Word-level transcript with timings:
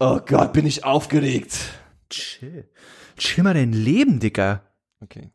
Oh 0.00 0.20
Gott, 0.24 0.52
bin 0.52 0.64
ich 0.64 0.84
aufgeregt. 0.84 1.58
Chill. 2.08 2.70
Chill 3.16 3.42
mal 3.42 3.54
dein 3.54 3.72
Leben, 3.72 4.20
Dicker. 4.20 4.62
Okay. 5.00 5.32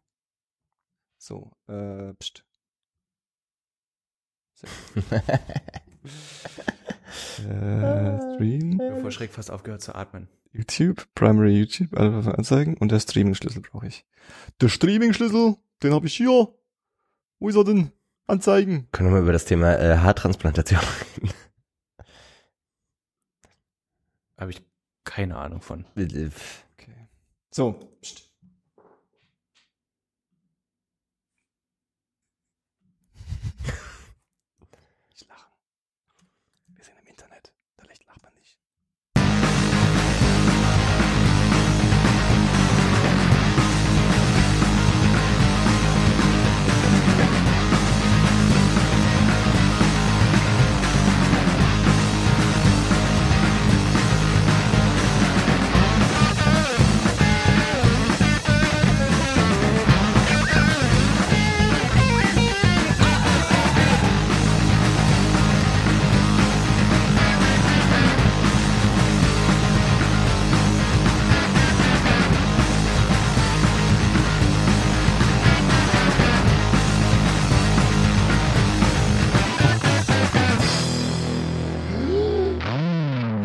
So, 1.18 1.52
äh, 1.68 2.14
pst. 2.14 2.46
So. 4.56 4.68
äh, 7.50 8.36
Stream, 8.36 8.80
Ich 8.80 8.90
habe 8.90 9.02
vor 9.02 9.12
Schreck 9.12 9.34
fast 9.34 9.52
aufgehört 9.52 9.82
zu 9.82 9.96
atmen. 9.96 10.30
YouTube, 10.54 11.08
Primary 11.14 11.58
YouTube, 11.60 11.98
alle 11.98 12.38
anzeigen 12.38 12.78
und 12.78 12.92
der 12.92 13.02
Streaming-Schlüssel 13.02 13.62
brauche 13.62 13.88
ich. 13.88 14.06
Der 14.62 14.70
Streaming-Schlüssel, 14.70 15.58
den 15.82 15.94
habe 15.94 16.08
ich 16.08 16.16
hier. 16.16 16.54
Wo 17.40 17.50
ist 17.50 17.56
er 17.56 17.66
denn? 17.66 17.92
Anzeigen. 18.28 18.88
Können 18.94 19.10
wir 19.10 19.16
mal 19.16 19.24
über 19.24 19.34
das 19.34 19.44
Thema 19.44 19.78
äh, 19.78 19.98
Haartransplantation 19.98 20.80
reden? 21.18 21.34
Habe 24.38 24.52
ich 24.52 24.62
keine 25.04 25.38
Ahnung 25.38 25.62
von. 25.62 25.86
Okay. 26.74 27.08
So, 27.52 27.93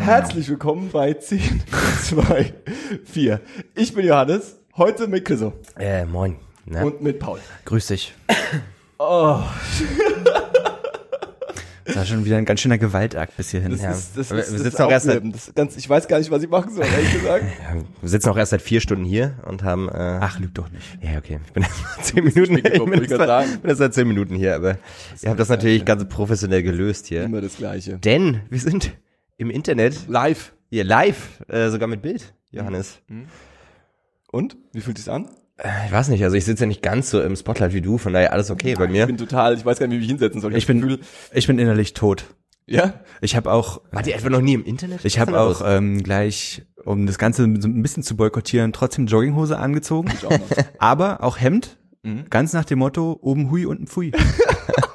Herzlich 0.09 0.49
willkommen 0.49 0.89
bei 0.91 1.13
10, 1.13 1.61
2, 2.03 2.55
4. 3.05 3.41
Ich 3.75 3.93
bin 3.93 4.07
Johannes, 4.07 4.57
heute 4.79 5.07
mit 5.07 5.23
Chriso 5.27 5.53
Äh, 5.79 6.07
moin. 6.07 6.37
Ne? 6.65 6.83
und 6.87 7.03
mit 7.03 7.19
Paul. 7.19 7.39
Grüß 7.67 7.89
dich. 7.89 8.15
Oh, 9.01 9.41
Das 11.85 11.95
war 11.95 12.05
schon 12.07 12.25
wieder 12.25 12.39
ein 12.39 12.47
ganz 12.47 12.61
schöner 12.61 12.79
Gewaltakt 12.79 13.37
bis 13.37 13.51
hierhin. 13.51 13.71
das 13.73 13.83
Ja. 13.83 13.91
ist, 13.93 14.17
das 14.17 14.31
Wir- 14.31 14.39
ist, 14.39 14.53
wir 14.53 14.59
sitzen 14.61 14.83
auch 14.83 14.91
erst 14.91 15.07
seit- 15.07 15.55
ganz, 15.55 15.77
Ich 15.77 15.89
weiß 15.89 16.09
gar 16.09 16.19
nicht, 16.19 16.31
was 16.31 16.43
ich 16.43 16.49
machen 16.49 16.75
soll, 16.75 16.85
ehrlich 16.87 17.13
gesagt. 17.13 17.45
Ja, 17.63 17.83
wir 18.01 18.09
sitzen 18.09 18.31
auch 18.31 18.37
erst 18.39 18.51
seit 18.53 18.63
vier 18.63 18.81
Stunden 18.81 19.05
hier 19.05 19.35
und 19.47 19.63
haben. 19.63 19.89
Äh, 19.91 19.93
Ach, 20.21 20.41
lüg 20.41 20.53
doch 20.55 20.71
nicht. 20.71 20.85
Ja, 21.03 21.19
okay. 21.19 21.39
Ich 21.47 21.53
bin 21.53 21.63
erst 21.99 22.07
zehn 22.07 22.25
Minuten. 22.25 22.57
Ich 22.57 22.63
gekommen, 22.65 22.91
bin 22.93 23.01
wollte 23.01 23.15
ich 23.15 23.21
erst, 23.21 23.61
bin 23.61 23.69
erst 23.69 23.79
seit 23.79 23.93
zehn 23.95 24.09
Minuten 24.09 24.35
hier, 24.35 24.55
aber 24.57 24.79
ihr 25.23 25.29
habt 25.31 25.39
das 25.39 25.49
natürlich 25.51 25.85
ganz 25.85 26.09
professionell 26.09 26.63
gelöst 26.65 27.07
hier. 27.09 27.23
Immer 27.25 27.43
das 27.43 27.57
Gleiche. 27.59 27.99
Denn 27.99 28.41
wir 28.51 28.59
sind 28.59 28.91
im 29.39 29.51
Internet, 29.51 30.07
Live. 30.09 30.53
hier 30.69 30.85
live, 30.85 31.41
äh, 31.49 31.71
sogar 31.71 31.89
mit 31.89 32.03
Bild, 32.03 32.35
Johannes. 32.51 32.99
Und? 34.31 34.57
Wie 34.73 34.81
fühlt 34.81 34.99
sich's 34.99 35.09
an? 35.09 35.31
Äh, 35.57 35.69
Ich 35.87 35.93
weiß 35.93 36.09
nicht, 36.09 36.23
also 36.23 36.37
ich 36.37 36.45
sitze 36.45 36.65
ja 36.65 36.69
nicht 36.69 36.83
ganz 36.83 37.09
so 37.11 37.23
im 37.23 37.35
Spotlight 37.37 37.73
wie 37.73 37.81
du, 37.81 37.97
von 37.99 38.13
daher 38.13 38.33
alles 38.33 38.51
okay 38.51 38.75
bei 38.75 38.85
Ich 38.85 38.91
mir. 38.91 39.07
bin 39.07 39.17
total, 39.17 39.55
ich 39.57 39.65
weiß 39.65 39.79
gar 39.79 39.87
nicht, 39.87 39.95
wie 39.95 40.03
ich 40.03 40.09
mich 40.11 40.11
hinsetzen 40.11 40.41
soll. 40.41 40.53
Ich 40.57 40.65
das 40.65 40.67
bin, 40.67 40.81
Gefühl, 40.83 41.01
ich 41.33 41.47
bin 41.47 41.59
innerlich 41.59 41.95
tot. 41.95 42.25
ja? 42.67 42.95
Ich 43.21 43.37
habe 43.37 43.51
auch, 43.53 43.81
Wart 43.93 44.07
ihr 44.07 44.15
etwa 44.15 44.29
noch 44.29 44.41
nie 44.43 44.55
im 44.55 44.65
Internet? 44.65 45.05
ich 45.05 45.19
habe 45.19 45.39
auch 45.41 45.63
ähm, 45.65 46.03
gleich, 46.03 46.63
um 46.85 47.07
das 47.07 47.17
Ganze 47.19 47.43
so 47.61 47.69
ein 47.69 47.83
bisschen 47.83 48.03
zu 48.03 48.17
boykottieren, 48.17 48.73
trotzdem 48.73 49.07
Jogginghose 49.07 49.57
angezogen. 49.59 50.11
Ich 50.13 50.27
auch 50.27 50.31
noch. 50.31 50.65
Aber 50.79 51.23
auch 51.23 51.41
Hemd, 51.41 51.77
Mhm. 52.05 52.27
ganz 52.31 52.53
nach 52.53 52.65
dem 52.65 52.79
Motto, 52.79 53.19
oben 53.23 53.51
hui, 53.51 53.67
unten 53.67 53.89
pfui. 53.89 54.13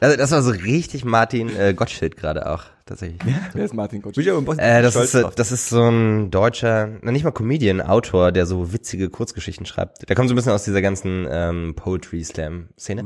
also 0.00 0.16
das 0.16 0.30
war 0.30 0.42
so 0.42 0.50
richtig 0.50 1.04
Martin 1.04 1.54
äh, 1.56 1.74
Gottschild 1.74 2.16
gerade 2.16 2.50
auch, 2.50 2.64
tatsächlich. 2.86 3.20
Wer 3.52 3.64
ist 3.64 3.74
Martin 3.74 4.02
Gotsch? 4.02 4.14
Bin 4.16 4.24
ich 4.24 4.30
aber 4.30 4.38
im 4.38 4.44
Boss- 4.44 4.58
Äh, 4.58 4.82
das, 4.82 4.96
ist, 4.96 5.14
drauf. 5.14 5.34
das 5.34 5.52
ist 5.52 5.68
so 5.68 5.88
ein 5.88 6.30
deutscher, 6.30 6.88
na 7.02 7.12
nicht 7.12 7.24
mal 7.24 7.30
Comedian, 7.32 7.80
Autor, 7.80 8.32
der 8.32 8.46
so 8.46 8.72
witzige 8.72 9.10
Kurzgeschichten 9.10 9.66
schreibt. 9.66 10.08
Der 10.08 10.16
kommt 10.16 10.28
so 10.28 10.34
ein 10.34 10.36
bisschen 10.36 10.52
aus 10.52 10.64
dieser 10.64 10.82
ganzen 10.82 11.26
ähm, 11.30 11.74
Poetry 11.76 12.22
Slam 12.24 12.68
Szene. 12.78 13.04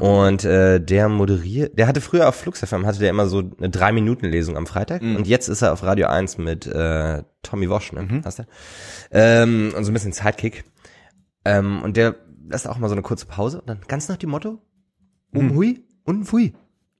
Und 0.00 0.44
äh, 0.44 0.80
der 0.80 1.08
moderiert, 1.08 1.78
der 1.78 1.86
hatte 1.86 2.00
früher 2.00 2.28
auf 2.28 2.34
Flux 2.36 2.60
FM, 2.60 2.86
hatte 2.86 2.98
der 3.00 3.10
immer 3.10 3.26
so 3.26 3.42
eine 3.58 3.70
drei 3.70 3.92
Minuten 3.92 4.26
Lesung 4.26 4.56
am 4.56 4.66
Freitag. 4.66 5.02
Und 5.02 5.26
jetzt 5.26 5.48
ist 5.48 5.62
er 5.62 5.72
auf 5.72 5.82
Radio 5.82 6.06
1 6.08 6.38
mit 6.38 6.66
äh, 6.66 7.22
Tommy 7.42 7.68
Wosch, 7.70 7.92
ne? 7.92 8.22
Hast 8.24 8.40
du? 8.40 8.42
Ähm, 9.10 9.72
und 9.76 9.84
so 9.84 9.90
ein 9.90 9.94
bisschen 9.94 10.12
Sidekick. 10.12 10.64
Ähm, 11.44 11.82
und 11.82 11.96
der 11.96 12.16
lässt 12.48 12.68
auch 12.68 12.78
mal 12.78 12.88
so 12.88 12.94
eine 12.94 13.02
kurze 13.02 13.26
Pause 13.26 13.60
und 13.60 13.68
dann 13.68 13.80
ganz 13.86 14.08
nach 14.08 14.16
dem 14.16 14.30
Motto, 14.30 14.58
um 15.34 15.54
hui, 15.54 15.84
unten 16.06 16.24
pfui. 16.24 16.54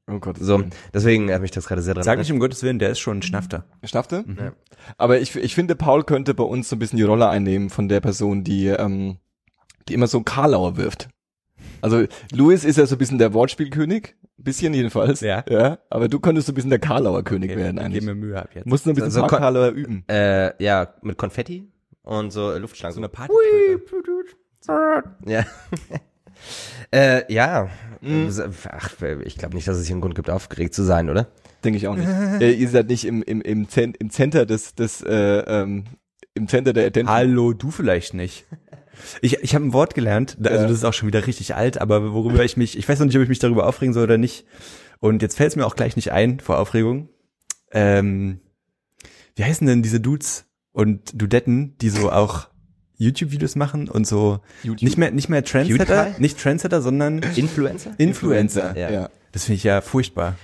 Oh 0.09 0.21
Gott. 0.21 0.37
So, 0.39 0.63
deswegen 0.95 1.33
hat 1.33 1.41
mich 1.43 1.51
das 1.51 1.67
gerade 1.67 1.83
sehr 1.83 1.95
dran 1.95 2.05
Sag 2.05 2.19
nicht 2.21 2.31
um 2.31 2.39
Gottes 2.39 2.63
Willen, 2.63 2.79
der 2.79 2.91
ist 2.91 3.01
schon 3.01 3.19
ein 3.19 3.23
Schnafter. 3.23 3.65
Schaffte? 3.83 4.25
Ja. 4.39 4.53
Aber 4.99 5.19
ich, 5.19 5.35
ich 5.35 5.55
finde, 5.55 5.75
Paul 5.75 6.05
könnte 6.05 6.33
bei 6.33 6.45
uns 6.45 6.69
so 6.69 6.77
ein 6.77 6.79
bisschen 6.79 6.97
die 6.99 7.03
Rolle 7.03 7.29
einnehmen 7.29 7.71
von 7.71 7.89
der 7.89 8.01
Person, 8.01 8.45
die, 8.45 8.69
ähm, 8.69 9.17
die 9.89 9.95
immer 9.95 10.07
so 10.07 10.21
Karlauer 10.23 10.77
wirft. 10.77 11.09
Also 11.81 12.05
Louis 12.33 12.65
ist 12.65 12.77
ja 12.79 12.87
so 12.87 12.95
ein 12.95 12.99
bisschen 12.99 13.19
der 13.19 13.35
Wortspielkönig, 13.35 14.15
bisschen 14.37 14.75
jedenfalls. 14.75 15.23
Ja. 15.23 15.43
ja. 15.49 15.79
Aber 15.91 16.07
du 16.09 16.21
könntest 16.21 16.47
so 16.47 16.53
ein 16.53 16.55
bisschen 16.55 16.71
der 16.71 16.79
Karlauer 16.79 17.25
König 17.25 17.51
werden 17.57 17.77
Gib 17.77 17.85
eigentlich. 17.85 18.05
mir 18.05 18.15
Mühe 18.15 18.41
ab 18.41 18.51
jetzt. 18.55 18.67
Musst 18.67 18.87
nur 18.87 18.93
ein 18.93 18.97
bisschen 18.97 19.11
So- 19.11 19.23
so 19.23 19.27
Karlauer 19.27 19.71
üben. 19.71 20.05
Äh, 20.09 20.63
ja, 20.63 20.95
mit 21.03 21.19
Konfetti 21.19 21.69
und 22.03 22.31
so 22.33 22.53
äh, 22.53 22.59
Luftschlangen. 22.59 22.95
so 22.95 23.01
eine 23.01 23.09
Party. 23.09 23.33
Ja. 25.27 25.45
äh, 26.93 27.33
ja. 27.33 27.69
Mhm. 28.01 28.31
Ach, 28.71 28.93
ich 29.25 29.39
glaube 29.39 29.55
nicht, 29.55 29.67
dass 29.67 29.77
es 29.79 29.87
hier 29.87 29.95
einen 29.95 30.01
Grund 30.01 30.15
gibt, 30.15 30.31
aufgeregt 30.31 30.75
zu 30.75 30.83
sein, 30.83 31.11
oder? 31.11 31.29
Denke 31.65 31.79
ich 31.79 31.89
auch 31.89 31.97
nicht. 31.97 32.09
äh, 32.41 32.53
ihr 32.53 32.69
seid 32.69 32.89
nicht 32.89 33.05
im, 33.05 33.23
im, 33.23 33.41
im, 33.41 33.69
Zen 33.69 33.95
im 33.95 34.11
Center 34.11 34.47
des, 34.47 34.75
des 34.75 35.03
äh, 35.03 35.13
ähm, 35.15 35.85
im 36.35 36.49
Center 36.49 36.73
der 36.73 36.87
Attention. 36.87 37.15
Hallo, 37.17 37.53
du 37.53 37.71
vielleicht 37.71 38.15
nicht. 38.15 38.45
Ich, 39.21 39.43
ich 39.43 39.55
habe 39.55 39.65
ein 39.65 39.73
Wort 39.73 39.95
gelernt, 39.95 40.37
also 40.43 40.55
Ja. 40.55 40.63
das 40.63 40.79
ist 40.79 40.85
auch 40.85 40.93
schon 40.93 41.07
wieder 41.09 41.27
richtig 41.27 41.55
alt, 41.55 41.81
aber 41.81 42.13
worüber 42.13 42.45
ich 42.45 42.57
mich, 42.57 42.79
ich 42.79 42.89
weiß 42.89 42.99
noch 42.99 43.07
nicht, 43.07 43.17
ob 43.17 43.23
ich 43.23 43.29
mich 43.29 43.39
darüber 43.39 43.67
aufregen 43.67 43.93
soll 43.93 44.05
oder 44.05 44.19
nicht. 44.19 44.47
Und 45.01 45.23
jetzt 45.23 45.37
fällt 45.37 45.51
es 45.51 45.57
mir 45.57 45.67
auch 45.67 45.77
gleich 45.77 45.97
nicht 45.97 46.13
ein 46.13 46.41
vor 46.41 46.59
Aufregung. 46.59 47.11
Ähm, 47.73 48.41
wie 49.35 49.45
heißen 49.45 49.67
denn 49.67 49.83
diese 49.83 50.01
Dudes 50.01 50.47
und 50.73 51.21
Dudetten, 51.21 51.77
die 51.79 51.91
so 51.91 52.11
auch 52.11 52.49
YouTube-Videos 52.99 53.57
machen 53.57 53.89
und 53.89 54.07
so 54.07 54.41
YouTube. 54.63 54.83
nicht 54.83 54.99
mehr 54.99 55.11
nicht 55.11 55.29
mehr 55.29 55.45
Trendsetter, 55.45 56.05
PewDiePie? 56.05 56.23
nicht 56.23 56.39
Trendsetter, 56.41 56.83
sondern 56.83 57.21
Influencer? 57.35 57.93
Influencer. 57.99 58.77
Ja. 58.77 58.91
ja. 58.91 59.11
Das 59.33 59.45
finde 59.45 59.57
ich 59.57 59.65
ja 59.65 59.81
furchtbar. 59.81 60.35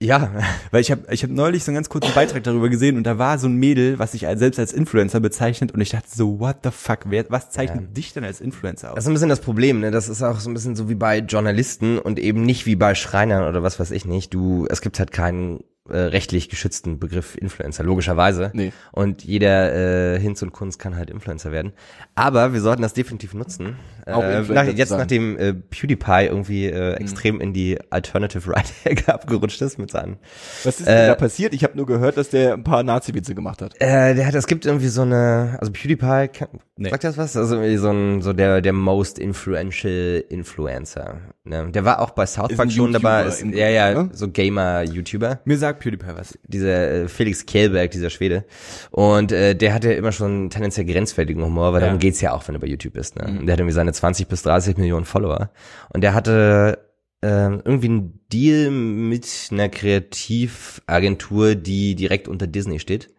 Ja. 0.00 0.30
Weil 0.70 0.82
ich 0.82 0.90
habe 0.90 1.02
ich 1.10 1.22
hab 1.22 1.30
neulich 1.30 1.64
so 1.64 1.70
einen 1.70 1.76
ganz 1.76 1.88
kurzen 1.88 2.12
Beitrag 2.14 2.42
darüber 2.44 2.68
gesehen 2.68 2.96
und 2.96 3.04
da 3.04 3.18
war 3.18 3.38
so 3.38 3.48
ein 3.48 3.54
Mädel, 3.54 3.98
was 3.98 4.12
sich 4.12 4.26
als, 4.26 4.40
selbst 4.40 4.58
als 4.58 4.72
Influencer 4.72 5.20
bezeichnet 5.20 5.72
und 5.72 5.80
ich 5.80 5.90
dachte 5.90 6.08
so, 6.14 6.38
what 6.38 6.56
the 6.64 6.70
fuck, 6.70 7.00
wer, 7.06 7.24
was 7.30 7.50
zeichnet 7.50 7.96
dich 7.96 8.12
denn 8.12 8.22
als 8.24 8.40
Influencer 8.40 8.88
Das 8.88 8.92
aus? 8.92 8.98
ist 9.04 9.06
ein 9.08 9.12
bisschen 9.14 9.28
das 9.30 9.40
Problem, 9.40 9.80
ne? 9.80 9.90
Das 9.90 10.08
ist 10.08 10.22
auch 10.22 10.38
so 10.38 10.50
ein 10.50 10.54
bisschen 10.54 10.76
so 10.76 10.88
wie 10.90 10.94
bei 10.94 11.18
Journalisten 11.18 11.98
und 11.98 12.18
eben 12.18 12.42
nicht 12.42 12.66
wie 12.66 12.76
bei 12.76 12.94
Schreinern 12.94 13.48
oder 13.48 13.62
was 13.62 13.80
weiß 13.80 13.90
ich 13.90 14.04
nicht. 14.04 14.34
Du, 14.34 14.66
es 14.68 14.82
gibt 14.82 14.98
halt 14.98 15.12
keinen 15.12 15.64
äh, 15.90 15.98
rechtlich 15.98 16.48
geschützten 16.48 16.98
Begriff 16.98 17.36
Influencer, 17.36 17.84
logischerweise. 17.84 18.50
Nee. 18.54 18.72
Und 18.92 19.24
jeder 19.24 20.14
äh, 20.14 20.20
Hinz 20.20 20.42
und 20.42 20.52
Kunst 20.52 20.78
kann 20.78 20.96
halt 20.96 21.10
Influencer 21.10 21.52
werden. 21.52 21.72
Aber 22.14 22.52
wir 22.52 22.60
sollten 22.60 22.82
das 22.82 22.94
definitiv 22.94 23.34
nutzen. 23.34 23.76
Auch 24.06 24.22
Äh, 24.22 24.42
nach, 24.42 24.64
jetzt 24.66 24.90
sein. 24.90 24.98
nachdem 25.00 25.36
äh, 25.36 25.52
PewDiePie 25.52 26.26
irgendwie 26.26 26.66
äh, 26.66 26.92
extrem 26.94 27.40
in 27.40 27.52
die 27.52 27.76
Alternative 27.90 28.48
Right-Ecke 28.54 29.12
abgerutscht 29.12 29.60
ist 29.62 29.78
mit 29.78 29.90
seinen 29.90 30.18
Was 30.64 30.78
ist 30.80 30.86
denn 30.88 30.96
Äh, 30.96 31.06
da 31.08 31.14
passiert? 31.16 31.52
Ich 31.54 31.64
habe 31.64 31.76
nur 31.76 31.86
gehört, 31.86 32.16
dass 32.16 32.30
der 32.30 32.54
ein 32.54 32.62
paar 32.64 32.82
Nazi-Witze 32.84 33.34
gemacht 33.34 33.62
hat. 33.62 33.74
Äh, 33.80 34.14
der 34.14 34.26
hat, 34.26 34.34
es 34.34 34.46
gibt 34.46 34.64
irgendwie 34.64 34.88
so 34.88 35.02
eine, 35.02 35.56
also 35.60 35.72
PewDiePie, 35.72 36.28
kann, 36.28 36.48
Nee. 36.78 36.90
sagt 36.90 37.04
das 37.04 37.16
was? 37.16 37.36
Also 37.36 37.54
irgendwie 37.56 37.78
so 37.78 37.90
ein, 37.90 38.20
so 38.22 38.32
der, 38.32 38.60
der 38.60 38.72
most 38.74 39.18
influential 39.18 40.22
Influencer. 40.28 41.20
Ne? 41.44 41.70
Der 41.72 41.84
war 41.84 42.00
auch 42.00 42.10
bei 42.10 42.26
South 42.26 42.54
Park 42.54 42.70
schon 42.70 42.92
dabei. 42.92 43.24
Ist, 43.24 43.42
ja, 43.42 43.68
ja, 43.68 43.94
ne? 43.94 44.10
so 44.12 44.28
Gamer-YouTuber. 44.28 45.40
Mir 45.44 45.58
sagt 45.58 45.80
PewDiePie 45.80 46.06
was. 46.14 46.38
Dieser 46.46 46.90
äh, 47.04 47.08
Felix 47.08 47.46
Kjellberg, 47.46 47.90
dieser 47.90 48.10
Schwede. 48.10 48.44
Und 48.90 49.32
äh, 49.32 49.54
der 49.54 49.72
hatte 49.74 49.92
immer 49.92 50.12
schon 50.12 50.50
tendenziell 50.50 50.86
grenzwertigen 50.86 51.42
Humor, 51.42 51.72
weil 51.72 51.80
Ja. 51.80 51.86
darum 51.86 51.98
geht's 52.00 52.20
ja 52.20 52.32
auch, 52.32 52.46
wenn 52.46 52.54
du 52.54 52.60
bei 52.60 52.66
YouTube 52.66 52.92
bist. 52.94 53.16
Ne? 53.16 53.26
Und 53.26 53.46
Der 53.46 53.54
hat 53.54 53.60
irgendwie 53.60 53.74
seine 53.74 53.92
20 53.96 54.28
bis 54.28 54.42
30 54.42 54.76
Millionen 54.76 55.04
Follower. 55.04 55.50
Und 55.92 56.02
der 56.02 56.14
hatte 56.14 56.78
ähm, 57.22 57.62
irgendwie 57.64 57.88
einen 57.88 58.20
Deal 58.32 58.70
mit 58.70 59.26
einer 59.50 59.68
Kreativagentur, 59.68 61.54
die 61.54 61.94
direkt 61.94 62.28
unter 62.28 62.46
Disney 62.46 62.78
steht. 62.78 63.10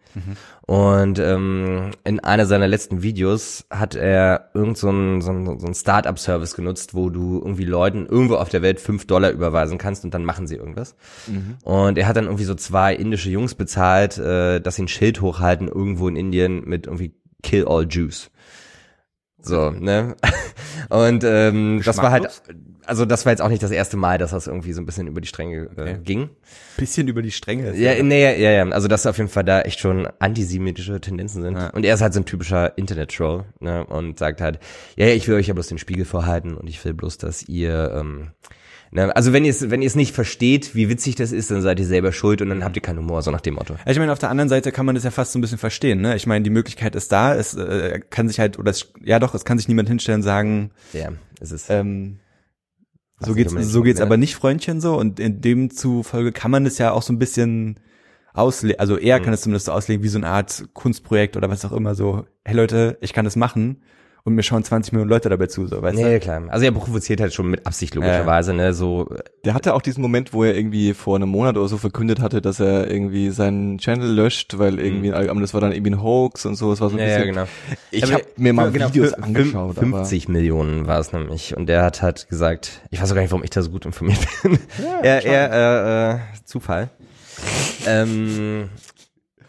Und 0.66 1.18
ähm, 1.18 1.92
in 2.04 2.20
einer 2.20 2.46
seiner 2.46 2.68
letzten 2.68 3.02
Videos 3.02 3.66
hat 3.70 3.94
er 3.94 4.50
irgend 4.54 4.76
so 4.76 4.88
einen 4.88 5.20
so 5.20 5.30
ein, 5.30 5.58
so 5.58 5.66
ein 5.66 5.74
Start-up-Service 5.74 6.54
genutzt, 6.54 6.94
wo 6.94 7.08
du 7.10 7.38
irgendwie 7.38 7.64
Leuten 7.64 8.06
irgendwo 8.06 8.36
auf 8.36 8.48
der 8.48 8.62
Welt 8.62 8.80
fünf 8.80 9.06
Dollar 9.06 9.30
überweisen 9.30 9.78
kannst 9.78 10.04
und 10.04 10.14
dann 10.14 10.24
machen 10.24 10.46
sie 10.46 10.56
irgendwas. 10.56 10.94
Und 11.62 11.98
er 11.98 12.06
hat 12.06 12.16
dann 12.16 12.24
irgendwie 12.24 12.44
so 12.44 12.54
zwei 12.54 12.94
indische 12.94 13.30
Jungs 13.30 13.54
bezahlt, 13.54 14.18
äh, 14.18 14.60
dass 14.60 14.76
sie 14.76 14.82
ein 14.82 14.88
Schild 14.88 15.20
hochhalten 15.20 15.68
irgendwo 15.68 16.08
in 16.08 16.16
Indien 16.16 16.64
mit 16.64 16.86
irgendwie 16.86 17.14
Kill 17.42 17.66
all 17.66 17.86
Jews. 17.88 18.30
So, 19.40 19.70
ne? 19.70 20.16
Und 20.88 21.24
ähm, 21.24 21.80
das 21.84 21.98
war 21.98 22.10
halt, 22.10 22.42
also 22.86 23.04
das 23.04 23.26
war 23.26 23.32
jetzt 23.32 23.40
auch 23.40 23.48
nicht 23.48 23.62
das 23.62 23.70
erste 23.70 23.96
Mal, 23.96 24.18
dass 24.18 24.30
das 24.30 24.46
irgendwie 24.46 24.72
so 24.72 24.80
ein 24.80 24.86
bisschen 24.86 25.06
über 25.06 25.20
die 25.20 25.28
Stränge 25.28 25.68
äh, 25.76 25.98
ging. 25.98 26.30
Bisschen 26.76 27.06
über 27.08 27.22
die 27.22 27.30
Stränge. 27.30 27.76
Ja, 27.76 28.02
nee, 28.02 28.22
ja, 28.22 28.32
ja, 28.32 28.50
ja. 28.50 28.68
Also 28.70 28.88
dass 28.88 29.06
auf 29.06 29.18
jeden 29.18 29.28
Fall 29.28 29.44
da 29.44 29.60
echt 29.60 29.80
schon 29.80 30.08
antisemitische 30.18 31.00
Tendenzen 31.00 31.42
sind. 31.42 31.56
Ja. 31.56 31.68
Und 31.70 31.84
er 31.84 31.94
ist 31.94 32.00
halt 32.00 32.14
so 32.14 32.20
ein 32.20 32.24
typischer 32.24 32.76
Internet-Troll, 32.78 33.44
ne? 33.60 33.84
Und 33.86 34.18
sagt 34.18 34.40
halt, 34.40 34.58
ja, 34.96 35.06
ja, 35.06 35.14
ich 35.14 35.28
will 35.28 35.36
euch 35.36 35.48
ja 35.48 35.54
bloß 35.54 35.68
den 35.68 35.78
Spiegel 35.78 36.04
vorhalten 36.04 36.54
und 36.54 36.68
ich 36.68 36.84
will 36.84 36.94
bloß, 36.94 37.18
dass 37.18 37.42
ihr, 37.42 37.92
ähm? 37.94 38.30
Also 38.94 39.32
wenn 39.32 39.44
ihr 39.44 39.50
es, 39.50 39.70
wenn 39.70 39.82
ihr 39.82 39.86
es 39.86 39.96
nicht 39.96 40.14
versteht, 40.14 40.74
wie 40.74 40.88
witzig 40.88 41.14
das 41.14 41.32
ist, 41.32 41.50
dann 41.50 41.60
seid 41.62 41.78
ihr 41.80 41.86
selber 41.86 42.12
schuld 42.12 42.40
und 42.42 42.48
dann 42.48 42.64
habt 42.64 42.76
ihr 42.76 42.82
keinen 42.82 42.98
Humor, 42.98 43.22
so 43.22 43.30
nach 43.30 43.40
dem 43.40 43.54
Motto. 43.54 43.76
Ich 43.86 43.98
meine, 43.98 44.12
auf 44.12 44.18
der 44.18 44.30
anderen 44.30 44.48
Seite 44.48 44.72
kann 44.72 44.86
man 44.86 44.94
das 44.94 45.04
ja 45.04 45.10
fast 45.10 45.32
so 45.32 45.38
ein 45.38 45.42
bisschen 45.42 45.58
verstehen, 45.58 46.00
ne? 46.00 46.16
Ich 46.16 46.26
meine, 46.26 46.42
die 46.42 46.50
Möglichkeit 46.50 46.94
ist 46.94 47.12
da, 47.12 47.34
es 47.34 47.54
äh, 47.54 48.00
kann 48.10 48.28
sich 48.28 48.40
halt, 48.40 48.58
oder 48.58 48.70
es, 48.70 48.92
ja 49.02 49.18
doch, 49.18 49.34
es 49.34 49.44
kann 49.44 49.58
sich 49.58 49.68
niemand 49.68 49.88
hinstellen 49.88 50.20
und 50.20 50.24
sagen, 50.24 50.70
Ja, 50.92 51.10
es 51.40 51.52
ist. 51.52 51.68
ähm, 51.70 52.18
so 53.20 53.34
geht's, 53.34 53.52
so 53.52 53.82
geht's 53.82 54.00
aber 54.00 54.16
nicht, 54.16 54.36
Freundchen, 54.36 54.80
so. 54.80 54.96
Und 54.96 55.18
in 55.20 55.40
dem 55.40 55.70
zufolge 55.70 56.32
kann 56.32 56.50
man 56.50 56.64
das 56.64 56.78
ja 56.78 56.92
auch 56.92 57.02
so 57.02 57.12
ein 57.12 57.18
bisschen 57.18 57.80
auslegen, 58.32 58.78
also 58.78 58.96
er 58.96 59.18
Mhm. 59.18 59.24
kann 59.24 59.34
es 59.34 59.40
zumindest 59.42 59.66
so 59.66 59.72
auslegen, 59.72 60.04
wie 60.04 60.08
so 60.08 60.18
eine 60.18 60.28
Art 60.28 60.68
Kunstprojekt 60.72 61.36
oder 61.36 61.50
was 61.50 61.64
auch 61.64 61.72
immer, 61.72 61.94
so, 61.94 62.26
hey 62.44 62.54
Leute, 62.54 62.96
ich 63.00 63.12
kann 63.12 63.24
das 63.24 63.34
machen 63.36 63.82
und 64.28 64.34
mir 64.36 64.42
schauen 64.44 64.62
20 64.62 64.92
Millionen 64.92 65.10
Leute 65.10 65.28
dabei 65.28 65.46
zu, 65.46 65.66
so, 65.66 65.82
weißt 65.82 65.96
Nee, 65.98 66.18
klar. 66.20 66.42
Also 66.48 66.64
er 66.64 66.72
provoziert 66.72 67.20
halt 67.20 67.34
schon 67.34 67.48
mit 67.50 67.66
Absicht 67.66 67.94
logischerweise, 67.96 68.54
ne? 68.54 68.72
So, 68.72 69.08
Der 69.44 69.54
hatte 69.54 69.74
auch 69.74 69.82
diesen 69.82 70.00
Moment, 70.02 70.32
wo 70.32 70.44
er 70.44 70.54
irgendwie 70.56 70.94
vor 70.94 71.16
einem 71.16 71.28
Monat 71.28 71.56
oder 71.56 71.66
so 71.68 71.76
verkündet 71.78 72.20
hatte, 72.20 72.40
dass 72.40 72.60
er 72.60 72.90
irgendwie 72.90 73.30
seinen 73.30 73.78
Channel 73.78 74.08
löscht, 74.14 74.58
weil 74.58 74.78
irgendwie, 74.78 75.12
aber 75.12 75.40
das 75.40 75.52
war 75.54 75.60
dann 75.60 75.72
irgendwie 75.72 75.90
ein 75.92 76.02
Hoax 76.02 76.46
und 76.46 76.54
so. 76.54 76.72
Es 76.72 76.80
war 76.80 76.90
so 76.90 76.96
ein 76.96 77.02
Mhm. 77.02 77.08
ja, 77.08 77.12
ja, 77.12 77.18
bisschen. 77.18 77.34
genau. 77.34 77.48
Ich 77.90 78.12
habe 78.12 78.24
mir 78.36 78.52
mal 78.52 78.70
genau, 78.70 78.88
Videos 78.88 79.12
angeschaut. 79.14 79.74
fünf- 79.76 79.96
50 79.96 80.28
Millionen 80.28 80.86
war 80.86 81.00
es 81.00 81.12
nämlich. 81.12 81.56
Und 81.56 81.66
der 81.66 81.82
hat 81.82 82.02
halt 82.02 82.28
gesagt, 82.28 82.82
ich 82.90 83.00
weiß 83.02 83.10
auch 83.10 83.14
gar 83.14 83.22
nicht, 83.22 83.30
warum 83.32 83.44
ich 83.44 83.50
da 83.50 83.62
so 83.62 83.70
gut 83.70 83.86
informiert 83.86 84.18
bin. 84.42 84.58
er, 85.02 85.24
er, 85.24 85.52
äh, 85.52 86.14
äh, 86.14 86.18
Zufall. 86.44 86.90
ähm, 87.86 88.68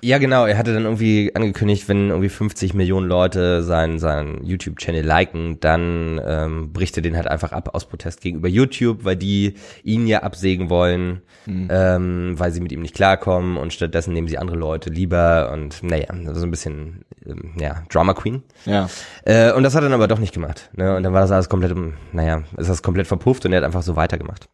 ja, 0.01 0.17
genau, 0.17 0.45
er 0.45 0.57
hatte 0.57 0.73
dann 0.73 0.83
irgendwie 0.83 1.31
angekündigt, 1.35 1.87
wenn 1.89 2.09
irgendwie 2.09 2.29
50 2.29 2.73
Millionen 2.73 3.07
Leute 3.07 3.63
seinen, 3.63 3.99
seinen 3.99 4.43
YouTube-Channel 4.45 5.05
liken, 5.05 5.59
dann 5.59 6.21
ähm, 6.25 6.73
bricht 6.73 6.97
er 6.97 7.03
den 7.03 7.15
halt 7.15 7.27
einfach 7.27 7.51
ab 7.51 7.71
aus 7.73 7.87
Protest 7.87 8.21
gegenüber 8.21 8.47
YouTube, 8.47 9.03
weil 9.03 9.15
die 9.15 9.55
ihn 9.83 10.07
ja 10.07 10.23
absägen 10.23 10.69
wollen, 10.69 11.21
ähm, 11.47 12.33
weil 12.37 12.51
sie 12.51 12.61
mit 12.61 12.71
ihm 12.71 12.81
nicht 12.81 12.95
klarkommen 12.95 13.57
und 13.57 13.73
stattdessen 13.73 14.13
nehmen 14.13 14.27
sie 14.27 14.37
andere 14.37 14.57
Leute 14.57 14.89
lieber 14.89 15.51
und 15.51 15.83
naja, 15.83 16.07
so 16.33 16.45
ein 16.45 16.51
bisschen, 16.51 17.05
ähm, 17.25 17.53
ja, 17.59 17.83
Drama 17.89 18.13
Queen. 18.13 18.43
ja. 18.65 18.89
Äh, 19.25 19.51
und 19.53 19.63
das 19.63 19.75
hat 19.75 19.81
er 19.81 19.89
dann 19.89 19.93
aber 19.93 20.07
doch 20.07 20.19
nicht 20.19 20.33
gemacht. 20.33 20.69
Ne? 20.73 20.95
Und 20.95 21.03
dann 21.03 21.13
war 21.13 21.21
das 21.21 21.31
alles 21.31 21.49
komplett, 21.49 21.75
naja, 22.13 22.43
ist 22.57 22.69
das 22.69 22.83
komplett 22.83 23.07
verpufft 23.07 23.45
und 23.45 23.51
er 23.51 23.57
hat 23.57 23.65
einfach 23.65 23.83
so 23.83 23.95
weitergemacht. 23.95 24.47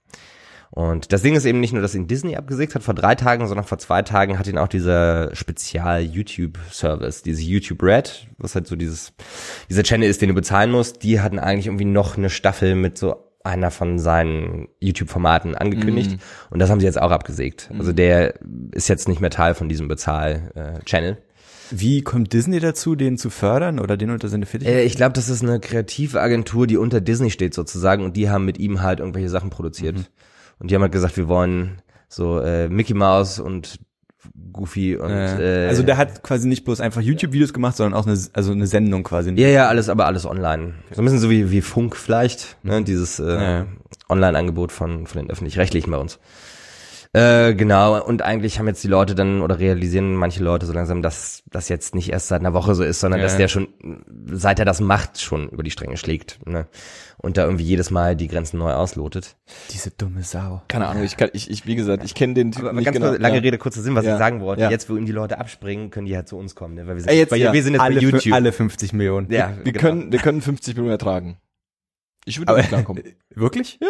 Und 0.75 1.13
das 1.13 1.21
Ding 1.21 1.35
ist 1.35 1.45
eben 1.45 1.61
nicht 1.61 1.71
nur, 1.71 1.81
dass 1.81 1.95
ihn 1.95 2.05
Disney 2.05 2.35
abgesägt 2.35 2.75
hat 2.75 2.83
vor 2.83 2.93
drei 2.93 3.15
Tagen, 3.15 3.47
sondern 3.47 3.65
vor 3.65 3.77
zwei 3.77 4.01
Tagen 4.01 4.37
hat 4.37 4.45
ihn 4.47 4.57
auch 4.57 4.67
dieser 4.67 5.33
Spezial-YouTube-Service, 5.33 7.21
diese 7.21 7.41
YouTube 7.43 7.81
Red, 7.81 8.27
was 8.37 8.55
halt 8.55 8.67
so 8.67 8.75
dieses, 8.75 9.13
dieser 9.69 9.83
Channel 9.83 10.09
ist, 10.09 10.21
den 10.21 10.29
du 10.29 10.35
bezahlen 10.35 10.71
musst, 10.71 11.03
die 11.03 11.21
hatten 11.21 11.39
eigentlich 11.39 11.67
irgendwie 11.67 11.85
noch 11.85 12.17
eine 12.17 12.29
Staffel 12.29 12.75
mit 12.75 12.97
so 12.97 13.15
einer 13.41 13.71
von 13.71 13.99
seinen 13.99 14.67
YouTube-Formaten 14.81 15.55
angekündigt 15.55 16.17
und 16.49 16.59
das 16.59 16.69
haben 16.69 16.81
sie 16.81 16.87
jetzt 16.87 17.01
auch 17.01 17.11
abgesägt. 17.11 17.69
Also 17.79 17.93
der 17.93 18.33
ist 18.73 18.89
jetzt 18.89 19.07
nicht 19.07 19.21
mehr 19.21 19.29
Teil 19.29 19.53
von 19.53 19.69
diesem 19.69 19.87
Bezahl-Channel. 19.87 21.19
Wie 21.71 22.01
kommt 22.01 22.33
Disney 22.33 22.59
dazu, 22.59 22.95
den 22.95 23.17
zu 23.17 23.29
fördern 23.29 23.79
oder 23.79 23.95
den 23.95 24.09
unter 24.09 24.27
seine 24.27 24.45
Fittiche? 24.45 24.71
Äh, 24.71 24.83
ich 24.83 24.97
glaube, 24.97 25.13
das 25.13 25.29
ist 25.29 25.41
eine 25.41 25.59
kreative 25.61 26.21
Agentur, 26.21 26.67
die 26.67 26.75
unter 26.75 26.99
Disney 26.99 27.31
steht 27.31 27.53
sozusagen 27.53 28.03
und 28.03 28.17
die 28.17 28.29
haben 28.29 28.43
mit 28.43 28.59
ihm 28.59 28.81
halt 28.81 28.99
irgendwelche 28.99 29.29
Sachen 29.29 29.49
produziert. 29.49 30.11
Und 30.59 30.71
die 30.71 30.75
haben 30.75 30.81
halt 30.81 30.91
gesagt, 30.91 31.17
wir 31.17 31.27
wollen 31.27 31.81
so 32.07 32.39
äh, 32.39 32.69
Mickey 32.69 32.93
Mouse 32.93 33.39
und 33.39 33.79
Goofy 34.53 34.95
und 34.95 35.09
Äh, 35.11 35.65
äh, 35.65 35.67
also 35.69 35.83
der 35.83 35.97
hat 35.97 36.23
quasi 36.23 36.47
nicht 36.47 36.63
bloß 36.65 36.79
einfach 36.81 37.01
YouTube-Videos 37.01 37.53
gemacht, 37.53 37.75
sondern 37.75 37.99
auch 37.99 38.07
eine, 38.07 38.17
also 38.33 38.51
eine 38.51 38.67
Sendung 38.67 39.03
quasi. 39.03 39.31
ja, 39.33 39.47
ja, 39.49 39.67
alles, 39.67 39.89
aber 39.89 40.05
alles 40.05 40.25
online. 40.25 40.73
So 40.91 41.01
ein 41.01 41.05
bisschen 41.05 41.19
so 41.19 41.29
wie, 41.29 41.51
wie 41.51 41.61
Funk 41.61 41.95
vielleicht, 41.95 42.57
ne, 42.63 42.81
dieses 42.83 43.19
äh, 43.19 43.25
Ja. 43.33 43.65
Online-Angebot 44.09 44.71
von, 44.71 45.07
von 45.07 45.21
den 45.21 45.29
Öffentlich-Rechtlichen 45.29 45.91
bei 45.91 45.97
uns. 45.97 46.19
Äh, 47.15 47.53
genau, 47.55 48.03
und 48.05 48.21
eigentlich 48.23 48.59
haben 48.59 48.67
jetzt 48.67 48.83
die 48.83 48.89
Leute 48.89 49.15
dann, 49.15 49.41
oder 49.41 49.57
realisieren 49.57 50.15
manche 50.15 50.43
Leute 50.43 50.65
so 50.65 50.73
langsam, 50.73 51.01
dass 51.01 51.43
das 51.49 51.69
jetzt 51.69 51.95
nicht 51.95 52.09
erst 52.11 52.27
seit 52.27 52.41
einer 52.41 52.53
Woche 52.53 52.75
so 52.75 52.83
ist, 52.83 52.99
sondern 52.99 53.21
Ja. 53.21 53.25
dass 53.25 53.37
der 53.37 53.47
schon, 53.47 53.69
seit 54.25 54.59
er 54.59 54.65
das 54.65 54.81
macht, 54.81 55.21
schon 55.21 55.47
über 55.47 55.63
die 55.63 55.71
Stränge 55.71 55.95
schlägt. 55.95 56.45
Ne? 56.45 56.67
Und 57.17 57.37
da 57.37 57.45
irgendwie 57.45 57.63
jedes 57.63 57.89
Mal 57.89 58.17
die 58.17 58.27
Grenzen 58.27 58.57
neu 58.57 58.73
auslotet. 58.73 59.37
Diese 59.71 59.91
dumme 59.91 60.23
Sau. 60.23 60.61
Keine 60.67 60.87
Ahnung, 60.87 61.03
ich 61.03 61.15
kann, 61.15 61.29
ich, 61.31 61.49
ich, 61.49 61.65
wie 61.65 61.75
gesagt, 61.75 62.03
ich 62.03 62.15
kenne 62.15 62.33
den 62.33 62.51
Typen 62.51 62.67
Aber 62.67 62.75
nicht 62.75 62.85
ganz 62.85 62.97
genau. 62.97 63.09
kurz, 63.11 63.21
lange 63.21 63.35
ja. 63.37 63.41
Rede, 63.41 63.57
kurzer 63.57 63.81
Sinn, 63.81 63.95
was 63.95 64.03
Ja. 64.03 64.13
ich 64.15 64.19
sagen 64.19 64.41
wollte. 64.41 64.63
Ja. 64.63 64.69
Jetzt, 64.69 64.89
wo 64.89 64.97
ihm 64.97 65.05
die 65.05 65.13
Leute 65.13 65.39
abspringen, 65.39 65.91
können 65.91 66.07
die 66.07 66.15
halt 66.17 66.27
zu 66.27 66.37
uns 66.37 66.53
kommen, 66.53 66.75
ne? 66.75 66.85
weil 66.85 66.95
wir 66.95 67.01
sind, 67.01 67.11
Ey, 67.11 67.17
jetzt 67.19 67.31
weil 67.31 67.39
ja. 67.39 67.53
wir 67.53 67.63
sind 67.63 67.73
jetzt 67.75 67.81
Alle, 67.81 67.95
bei 67.95 68.01
YouTube. 68.01 68.33
alle 68.33 68.51
50 68.51 68.91
Millionen. 68.91 69.31
ja, 69.31 69.53
Wir 69.63 69.71
genau. 69.71 69.79
können, 69.87 70.11
wir 70.11 70.19
können 70.19 70.41
50 70.41 70.75
Millionen 70.75 70.91
ertragen. 70.91 71.37
Ich 72.25 72.39
würde 72.39 72.49
Aber- 72.49 72.57
nicht 72.57 72.67
klarkommen. 72.69 73.03
Wirklich? 73.35 73.79
Ja. 73.81 73.87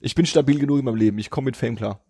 Ich 0.00 0.14
bin 0.14 0.26
stabil 0.26 0.58
genug 0.58 0.78
in 0.78 0.84
meinem 0.84 0.96
Leben. 0.96 1.18
Ich 1.18 1.30
komme 1.30 1.46
mit 1.46 1.56
Fame 1.56 1.76
klar. 1.76 2.00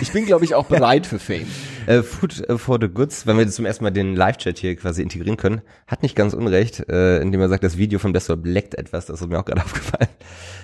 Ich 0.00 0.12
bin, 0.12 0.24
glaube 0.24 0.44
ich, 0.44 0.54
auch 0.54 0.66
bereit 0.68 1.06
für 1.06 1.18
Fame. 1.18 1.46
Äh, 1.86 2.02
Food 2.02 2.48
äh, 2.48 2.58
for 2.58 2.78
the 2.80 2.88
Goods, 2.88 3.26
wenn 3.26 3.38
wir 3.38 3.46
zum 3.48 3.64
ersten 3.64 3.84
Mal 3.84 3.90
den 3.90 4.16
Live-Chat 4.16 4.58
hier 4.58 4.74
quasi 4.76 5.02
integrieren 5.02 5.36
können, 5.36 5.62
hat 5.86 6.02
nicht 6.02 6.16
ganz 6.16 6.34
unrecht, 6.34 6.88
äh, 6.88 7.20
indem 7.20 7.40
er 7.40 7.48
sagt, 7.48 7.62
das 7.62 7.76
Video 7.76 7.98
von 7.98 8.12
Best 8.12 8.30
of 8.30 8.40
leckt 8.44 8.74
etwas, 8.74 9.06
das 9.06 9.20
ist 9.20 9.28
mir 9.28 9.38
auch 9.38 9.44
gerade 9.44 9.60
aufgefallen. 9.64 10.08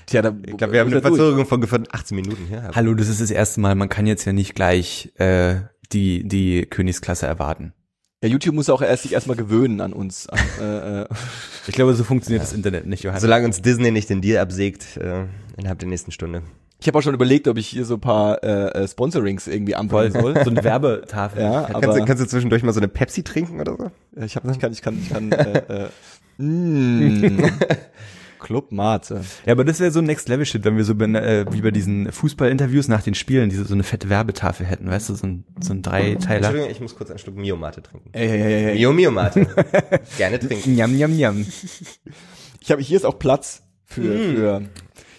Tja, 0.06 0.22
da, 0.22 0.34
Ich 0.46 0.56
glaube, 0.56 0.72
wir 0.72 0.80
haben 0.80 0.90
eine 0.90 1.00
Verzögerung 1.00 1.46
von 1.46 1.60
gefühlt 1.60 1.92
18 1.94 2.16
Minuten 2.16 2.46
hier. 2.48 2.70
Hallo, 2.74 2.94
das 2.94 3.08
ist 3.08 3.20
das 3.20 3.30
erste 3.30 3.60
Mal, 3.60 3.74
man 3.74 3.88
kann 3.88 4.06
jetzt 4.06 4.24
ja 4.24 4.32
nicht 4.32 4.54
gleich 4.54 5.12
äh, 5.16 5.60
die, 5.92 6.26
die 6.26 6.66
Königsklasse 6.66 7.26
erwarten. 7.26 7.74
Ja, 8.22 8.28
YouTube 8.28 8.54
muss 8.54 8.70
auch 8.70 8.82
erst 8.82 9.02
sich 9.02 9.12
erstmal 9.12 9.36
gewöhnen 9.36 9.80
an 9.80 9.92
uns. 9.92 10.28
An, 10.28 10.38
äh, 10.60 11.02
äh, 11.02 11.06
Ich 11.66 11.74
glaube, 11.74 11.92
so 11.94 12.04
funktioniert 12.04 12.42
das 12.42 12.52
Internet 12.52 12.86
nicht, 12.86 13.02
Johannes. 13.02 13.22
Solange 13.22 13.46
uns 13.46 13.60
Disney 13.60 13.90
nicht 13.90 14.08
den 14.08 14.20
Deal 14.20 14.38
absägt, 14.40 14.96
äh, 14.96 15.24
innerhalb 15.56 15.80
der 15.80 15.88
nächsten 15.88 16.12
Stunde. 16.12 16.42
ich 16.78 16.86
habe 16.86 16.98
auch 16.98 17.02
schon 17.02 17.14
überlegt, 17.14 17.48
ob 17.48 17.58
ich 17.58 17.66
hier 17.66 17.84
so 17.84 17.94
ein 17.94 18.00
paar 18.00 18.42
äh, 18.44 18.84
äh, 18.84 18.88
Sponsorings 18.88 19.48
irgendwie 19.48 19.74
anbringen 19.74 20.12
soll. 20.12 20.34
so 20.44 20.50
eine 20.50 20.62
Werbetafel. 20.62 21.42
Ja, 21.42 21.62
kannst, 21.62 21.74
aber 21.74 21.98
du, 21.98 22.04
kannst 22.04 22.22
du 22.22 22.28
zwischendurch 22.28 22.62
mal 22.62 22.72
so 22.72 22.78
eine 22.80 22.88
Pepsi 22.88 23.24
trinken 23.24 23.60
oder 23.60 23.76
so? 23.76 23.90
ich, 24.24 24.36
hab, 24.36 24.48
ich 24.48 24.58
kann, 24.60 24.72
ich 24.72 24.82
kann, 24.82 25.02
ich 25.02 25.08
kann. 25.08 25.32
Äh, 25.32 25.88
äh, 26.38 26.42
mm, 26.42 27.50
Club 28.42 28.72
Mate. 28.72 29.22
Ja, 29.46 29.52
aber 29.52 29.64
das 29.64 29.80
wäre 29.80 29.90
so 29.90 30.00
ein 30.00 30.04
Next-Level-Shit, 30.04 30.64
wenn 30.64 30.76
wir 30.76 30.84
so 30.84 30.94
ben- 30.94 31.14
äh, 31.14 31.46
wie 31.50 31.62
bei 31.62 31.70
diesen 31.70 32.12
Fußballinterviews 32.12 32.88
nach 32.88 33.02
den 33.02 33.14
Spielen 33.14 33.48
diese 33.48 33.64
so 33.64 33.72
eine 33.74 33.82
fette 33.84 34.08
Werbetafel 34.10 34.66
hätten, 34.66 34.90
weißt 34.90 35.08
du, 35.08 35.14
so 35.14 35.26
ein, 35.26 35.44
so 35.60 35.72
ein 35.72 35.80
Dreiteiler. 35.82 36.36
Entschuldigung, 36.48 36.70
ich 36.70 36.80
muss 36.80 36.94
kurz 36.96 37.08
einen 37.10 37.18
Schluck 37.18 37.36
Mio 37.36 37.56
Mate 37.56 37.82
trinken. 37.82 38.10
Ey, 38.12 38.28
ey, 38.28 38.42
ey, 38.42 38.64
ey. 38.70 38.74
Mio 38.78 38.92
Mio 38.92 39.10
Mate. 39.10 39.46
Gerne 40.18 40.38
trinken. 40.38 40.74
Njam, 40.74 40.92
njam, 40.94 41.12
njam. 41.16 41.46
Ich 42.60 42.70
habe 42.70 42.82
hier 42.82 42.96
ist 42.96 43.04
auch 43.06 43.18
Platz 43.18 43.62
für, 43.84 44.00
Mm. 44.02 44.34
für 44.36 44.62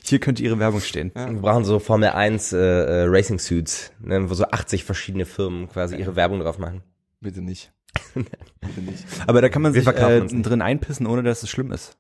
Hier 0.04 0.20
könnte 0.20 0.44
ihre 0.44 0.60
Werbung 0.60 0.82
stehen. 0.82 1.12
Wir 1.16 1.28
brauchen 1.42 1.64
so 1.64 1.80
Formel 1.80 2.10
1 2.10 2.52
äh, 2.54 2.58
äh, 2.58 3.06
Racing 3.08 3.40
Suits, 3.40 3.92
ne, 4.02 4.30
wo 4.30 4.34
so 4.34 4.46
80 4.46 4.84
verschiedene 4.84 5.26
Firmen 5.26 5.70
quasi 5.70 5.96
ihre 5.96 6.16
Werbung 6.16 6.40
drauf 6.42 6.58
machen. 6.58 6.84
bitte 7.22 7.42
nicht. 7.42 7.72
bitte 8.16 8.82
nicht. 8.82 9.06
Aber 9.28 9.42
da 9.42 9.50
kann 9.50 9.62
man 9.62 9.74
Wir 9.74 9.82
sich 9.82 9.84
verkaufen 9.90 10.40
äh, 10.40 10.42
drin 10.42 10.62
einpissen, 10.62 11.06
ohne 11.08 11.22
dass 11.24 11.44
es 11.44 11.50
schlimm 11.50 11.72
ist. 11.72 11.96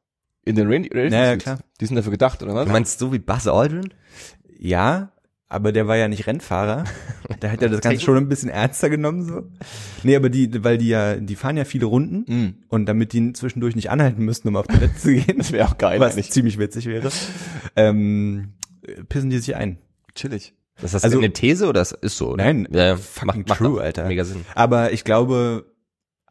In 0.45 0.55
den 0.55 0.67
Rain 0.67 0.87
Racing 0.93 1.13
Ja, 1.13 1.23
ja, 1.25 1.31
Suits? 1.31 1.43
klar. 1.43 1.59
Die 1.79 1.85
sind 1.85 1.95
dafür 1.95 2.11
gedacht, 2.11 2.43
oder 2.43 2.53
was? 2.55 2.65
Du 2.65 2.71
meinst 2.71 2.99
so 2.99 3.13
wie 3.13 3.19
Buzz 3.19 3.47
Aldrin? 3.47 3.93
Ja, 4.59 5.11
aber 5.49 5.71
der 5.71 5.87
war 5.87 5.95
ja 5.97 6.07
nicht 6.07 6.25
Rennfahrer. 6.27 6.83
Der 7.41 7.51
hat 7.51 7.61
ja 7.61 7.67
das 7.69 7.81
Ganze 7.81 8.01
schon 8.01 8.17
ein 8.17 8.27
bisschen 8.27 8.49
ernster 8.49 8.89
genommen 8.89 9.23
so. 9.23 9.43
Nee, 10.03 10.15
aber 10.15 10.29
die, 10.29 10.63
weil 10.63 10.77
die 10.77 10.87
ja, 10.89 11.15
die 11.15 11.35
fahren 11.35 11.55
ja 11.57 11.63
viele 11.65 11.85
Runden 11.85 12.25
Mm. 12.27 12.55
und 12.69 12.85
damit 12.85 13.13
die 13.13 13.31
zwischendurch 13.33 13.75
nicht 13.75 13.89
anhalten 13.89 14.23
müssten, 14.25 14.47
um 14.49 14.55
auf 14.57 14.67
die 14.67 14.73
Toilette 14.75 14.95
zu 14.97 15.13
gehen, 15.13 15.37
Das 15.37 15.51
wäre 15.51 15.67
auch 15.67 15.77
geil, 15.77 15.99
was 15.99 16.13
eigentlich. 16.13 16.31
ziemlich 16.31 16.57
witzig 16.59 16.85
wäre, 16.87 17.09
ähm, 17.75 18.53
pissen 19.09 19.29
die 19.29 19.39
sich 19.39 19.55
ein. 19.55 19.77
Chillig. 20.15 20.53
Ist 20.81 20.93
das 20.93 21.03
Also- 21.03 21.17
eine 21.17 21.31
These 21.31 21.65
oder 21.67 21.79
das 21.79 21.91
ist 21.93 22.17
so? 22.17 22.31
oder? 22.33 22.43
Nein, 22.43 22.67
ja, 22.71 22.95
fucking 22.97 23.45
true, 23.45 23.79
auch 23.79 23.83
Alter. 23.83 24.07
Mega 24.07 24.23
Sinn. 24.25 24.45
Aber 24.55 24.91
ich 24.91 25.03
glaube, 25.03 25.65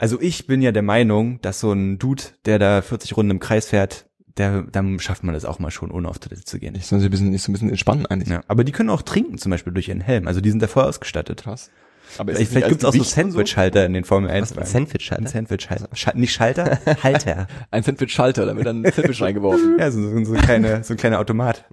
also 0.02 0.20
ich 0.20 0.48
bin 0.48 0.62
ja 0.62 0.72
der 0.72 0.82
Meinung, 0.82 1.40
dass 1.42 1.60
so 1.60 1.70
ein 1.70 1.96
Dude, 1.96 2.24
der 2.44 2.58
da 2.58 2.82
40 2.82 3.16
Runden 3.16 3.30
im 3.30 3.38
Kreis 3.38 3.68
fährt, 3.68 4.06
der, 4.36 4.62
dann 4.62 4.98
schafft 4.98 5.22
man 5.22 5.32
das 5.32 5.44
auch 5.44 5.60
mal 5.60 5.70
schon, 5.70 5.92
ohne 5.92 6.08
auf 6.08 6.18
Toilette 6.18 6.42
zu 6.44 6.58
gehen. 6.58 6.74
Ich 6.74 6.86
soll 6.86 6.98
sie 6.98 7.06
ein 7.06 7.10
bisschen, 7.12 7.32
ist 7.32 7.44
so 7.44 7.50
ein 7.50 7.52
bisschen 7.52 7.68
entspannen 7.68 8.06
eigentlich. 8.06 8.28
Ja, 8.28 8.40
aber 8.48 8.64
die 8.64 8.72
können 8.72 8.90
auch 8.90 9.02
trinken, 9.02 9.38
zum 9.38 9.50
Beispiel 9.50 9.72
durch 9.72 9.86
ihren 9.86 10.00
Helm. 10.00 10.26
Also 10.26 10.40
die 10.40 10.50
sind 10.50 10.60
da 10.60 10.66
voll 10.66 10.82
ausgestattet. 10.82 11.44
Krass. 11.44 11.70
Aber 12.18 12.32
ist 12.32 12.38
Vielleicht, 12.38 12.48
es 12.48 12.52
vielleicht 12.52 12.68
gibt's 12.70 12.84
auch 12.84 12.88
als 12.88 12.98
so 12.98 13.04
Sandwich-Halter 13.04 13.86
in 13.86 13.92
den 13.92 14.02
Formel 14.02 14.28
1 14.28 14.50
ein 14.50 14.56
Wagen. 14.56 14.66
Sandwich 14.66 15.12
Ein 15.12 15.26
Sandwich-Halter. 15.28 15.88
Schal 15.92 16.14
nicht 16.16 16.32
Schalter, 16.32 16.80
Halter. 17.04 17.46
Ein 17.70 17.84
Sandwich-Schalter, 17.84 18.44
da 18.44 18.56
wird 18.56 18.66
dann 18.66 18.84
ein 18.84 18.92
Sandwich 18.92 19.22
reingeworfen. 19.22 19.78
Ja, 19.78 19.88
so, 19.92 20.02
so, 20.02 20.24
so, 20.24 20.34
ein 20.34 20.40
kleine, 20.40 20.82
so 20.82 20.94
ein 20.94 20.96
kleiner 20.96 21.20
Automat. 21.20 21.64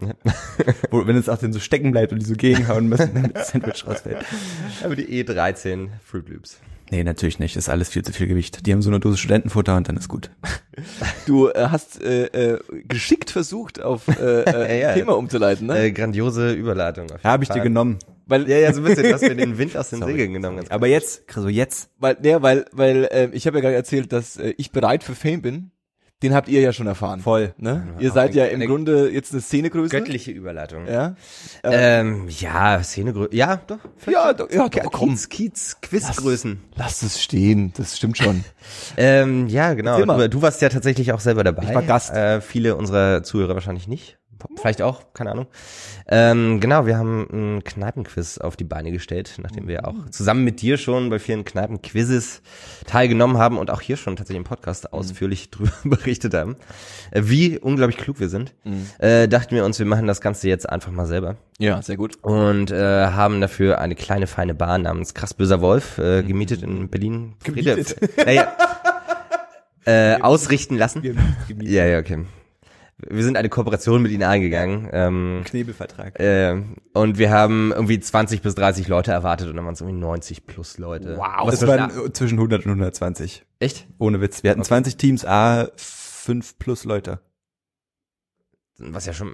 Wo, 0.91 1.07
wenn 1.07 1.17
es 1.17 1.29
auch 1.29 1.39
dann 1.39 1.51
so 1.51 1.59
stecken 1.59 1.91
bleibt 1.91 2.13
und 2.13 2.19
die 2.19 2.25
so 2.25 2.35
gegenhauen 2.35 2.87
müssen, 2.87 3.11
damit 3.15 3.35
das 3.35 3.47
Sandwich 3.51 3.87
rausfällt. 3.87 4.23
Aber 4.83 4.95
die 4.95 5.23
E13 5.23 5.87
Fruit 6.05 6.29
Loops. 6.29 6.59
Nee, 6.91 7.03
natürlich 7.03 7.39
nicht. 7.39 7.55
Ist 7.55 7.69
alles 7.69 7.89
viel 7.89 8.03
zu 8.03 8.13
viel 8.13 8.27
Gewicht. 8.27 8.65
Die 8.65 8.71
haben 8.73 8.81
so 8.81 8.89
eine 8.89 8.99
Dose 8.99 9.17
Studentenfutter 9.17 9.75
und 9.77 9.87
dann 9.87 9.97
ist 9.97 10.07
gut. 10.07 10.31
Du 11.25 11.49
äh, 11.49 11.67
hast 11.69 12.01
äh, 12.01 12.25
äh, 12.27 12.59
geschickt 12.87 13.31
versucht, 13.31 13.81
auf 13.81 14.07
äh, 14.07 14.13
äh, 14.43 14.79
Ja, 14.81 14.87
ja. 14.89 14.93
Thema 14.93 15.17
umzuleiten, 15.17 15.67
ne? 15.67 15.77
Äh, 15.77 15.91
grandiose 15.91 16.53
Überleitung. 16.53 17.05
auf 17.05 17.11
jeden 17.11 17.23
Ja, 17.23 17.31
habe 17.31 17.43
ich 17.43 17.49
dir 17.49 17.59
genommen. 17.61 17.99
weil, 18.27 18.49
Ja, 18.49 18.57
ja, 18.57 18.71
so 18.73 18.79
ein 18.79 18.85
bisschen. 18.85 19.03
Du 19.03 19.13
hast 19.13 19.21
mir 19.23 19.35
den 19.35 19.57
Wind 19.57 19.75
aus 19.75 19.89
den 19.89 19.99
Sorry. 19.99 20.13
Segeln 20.13 20.33
genommen. 20.33 20.57
Ganz 20.57 20.71
Aber 20.71 20.87
jetzt, 20.87 21.29
so 21.33 21.49
jetzt. 21.49 21.89
weil, 21.99 22.17
ne, 22.21 22.41
weil, 22.41 22.65
weil 22.71 23.05
äh, 23.11 23.29
ich 23.33 23.45
habe 23.45 23.57
ja 23.57 23.61
gerade 23.61 23.75
erzählt, 23.75 24.13
dass 24.13 24.37
äh, 24.37 24.53
ich 24.57 24.71
bereit 24.71 25.03
für 25.03 25.15
Fame 25.15 25.41
bin. 25.41 25.71
Den 26.21 26.33
habt 26.33 26.49
ihr 26.49 26.59
ja 26.59 26.73
schon 26.73 26.85
erfahren. 26.85 27.21
Voll. 27.21 27.53
Ne? 27.57 27.87
Ja, 27.95 28.01
Ihr 28.01 28.11
seid 28.11 28.35
ja 28.35 28.45
im 28.45 28.59
Grunde 28.59 29.09
jetzt 29.09 29.31
eine 29.31 29.41
Szenegröße. 29.41 29.89
göttliche 29.95 30.31
Überleitung. 30.31 30.85
Ja. 30.85 31.15
Ähm, 31.63 32.27
ja, 32.27 32.83
Szenegröße. 32.83 33.33
Ja, 33.33 33.61
doch. 33.67 33.79
Ja, 34.05 34.33
doch, 34.33 34.51
ja, 34.51 34.67
doch, 34.67 34.91
komm. 34.91 35.09
Kiez, 35.09 35.29
Kiez, 35.29 35.77
Quizgrößen. 35.81 36.61
Lass 36.75 37.03
es 37.03 37.21
stehen, 37.21 37.71
das 37.77 37.97
stimmt 37.97 38.17
schon. 38.17 38.43
Ähm, 38.97 39.47
ja, 39.47 39.73
genau. 39.73 40.03
Du, 40.03 40.29
du 40.29 40.41
warst 40.41 40.61
ja 40.61 40.69
tatsächlich 40.69 41.13
auch 41.13 41.19
selber 41.21 41.43
dabei. 41.43 41.63
Ich 41.63 41.73
war 41.73 41.81
Gast. 41.81 42.11
Äh, 42.11 42.41
viele 42.41 42.75
unserer 42.75 43.23
Zuhörer 43.23 43.53
wahrscheinlich 43.55 43.87
nicht. 43.87 44.18
Vielleicht 44.55 44.81
auch, 44.81 45.13
keine 45.13 45.31
Ahnung. 45.31 45.47
Ähm, 46.07 46.59
genau, 46.59 46.85
wir 46.85 46.97
haben 46.97 47.27
ein 47.31 47.63
Kneipenquiz 47.63 48.37
auf 48.37 48.55
die 48.55 48.63
Beine 48.63 48.91
gestellt, 48.91 49.35
nachdem 49.41 49.67
wir 49.67 49.87
auch 49.87 50.09
zusammen 50.09 50.43
mit 50.43 50.61
dir 50.61 50.77
schon 50.77 51.09
bei 51.09 51.19
vielen 51.19 51.45
Kneipenquizzes 51.45 52.41
teilgenommen 52.85 53.37
haben 53.37 53.57
und 53.57 53.69
auch 53.71 53.81
hier 53.81 53.97
schon 53.97 54.15
tatsächlich 54.15 54.39
im 54.39 54.43
Podcast 54.43 54.93
ausführlich 54.93 55.49
drüber 55.51 55.71
berichtet 55.83 56.33
haben, 56.33 56.55
äh, 57.11 57.21
wie 57.25 57.59
unglaublich 57.59 57.97
klug 57.97 58.19
wir 58.19 58.29
sind. 58.29 58.53
Äh, 58.99 59.27
dachten 59.27 59.55
wir 59.55 59.65
uns, 59.65 59.79
wir 59.79 59.85
machen 59.85 60.07
das 60.07 60.21
Ganze 60.21 60.47
jetzt 60.47 60.69
einfach 60.69 60.91
mal 60.91 61.05
selber 61.05 61.37
ja, 61.59 61.81
sehr 61.81 61.97
gut. 61.97 62.17
und 62.21 62.71
äh, 62.71 63.07
haben 63.07 63.41
dafür 63.41 63.79
eine 63.79 63.95
kleine 63.95 64.27
feine 64.27 64.53
Bar 64.53 64.77
namens 64.77 65.13
Krassböser 65.13 65.61
Wolf 65.61 65.97
äh, 65.97 66.23
gemietet 66.23 66.63
in 66.63 66.89
Berlin. 66.89 67.35
Gemietet? 67.43 67.97
Naja, 68.17 68.55
äh, 69.85 70.21
ausrichten 70.21 70.77
lassen. 70.77 71.03
Ja, 71.61 71.85
ja, 71.85 71.99
okay. 71.99 72.25
Wir 73.07 73.23
sind 73.23 73.37
eine 73.37 73.47
Kooperation 73.49 74.01
mit 74.01 74.11
ihnen 74.11 74.23
eingegangen. 74.23 74.89
Ähm, 74.91 75.41
Knebelvertrag. 75.45 76.19
äh, 76.19 76.61
und 76.93 77.17
wir 77.17 77.31
haben 77.31 77.71
irgendwie 77.71 77.99
20 77.99 78.41
bis 78.41 78.55
30 78.55 78.87
Leute 78.89 79.11
erwartet 79.11 79.47
und 79.49 79.55
dann 79.55 79.63
waren 79.65 79.73
es 79.73 79.81
irgendwie 79.81 79.99
90 79.99 80.45
plus 80.45 80.77
Leute. 80.77 81.15
Wow. 81.17 81.25
Was 81.47 81.51
Das 81.51 81.59
für 81.61 81.67
waren 81.67 82.07
äh, 82.07 82.11
zwischen 82.11 82.37
100 82.37 82.65
und 82.65 82.71
120. 82.71 83.45
Echt? 83.59 83.87
Ohne 83.99 84.19
Witz. 84.19 84.43
Wir 84.43 84.51
hatten 84.51 84.63
20 84.63 84.97
Teams, 84.97 85.23
A, 85.25 85.69
5 85.77 86.59
plus 86.59 86.83
Leute. 86.83 87.21
Was 88.79 89.05
ja 89.05 89.13
schon. 89.13 89.33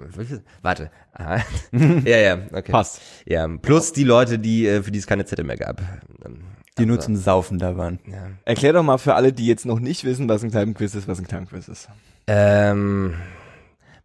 Warte. 0.62 0.90
Aha. 1.12 1.40
ja, 2.04 2.16
ja, 2.18 2.38
okay. 2.52 2.72
Passt. 2.72 3.00
Ja, 3.26 3.46
plus 3.48 3.92
die 3.92 4.04
Leute, 4.04 4.38
die 4.38 4.66
äh, 4.66 4.82
für 4.82 4.90
die 4.90 4.98
es 4.98 5.06
keine 5.06 5.24
Zettel 5.24 5.44
mehr 5.44 5.56
gab. 5.56 5.80
Ähm, 6.24 6.38
Die 6.78 6.86
nur 6.86 6.96
also, 6.96 7.06
zum 7.06 7.16
Saufen 7.16 7.58
da 7.58 7.76
waren. 7.76 8.00
Ja. 8.06 8.28
Erklär 8.44 8.72
doch 8.72 8.82
mal 8.82 8.98
für 8.98 9.14
alle, 9.14 9.32
die 9.32 9.46
jetzt 9.46 9.64
noch 9.64 9.78
nicht 9.80 10.04
wissen, 10.04 10.28
was 10.28 10.42
ein 10.42 10.50
Kneipenquiz 10.50 10.94
ist, 10.96 11.06
was 11.06 11.18
ein 11.20 11.26
Kneipenquiz 11.28 11.68
ist. 11.68 11.88
Ähm, 12.26 13.14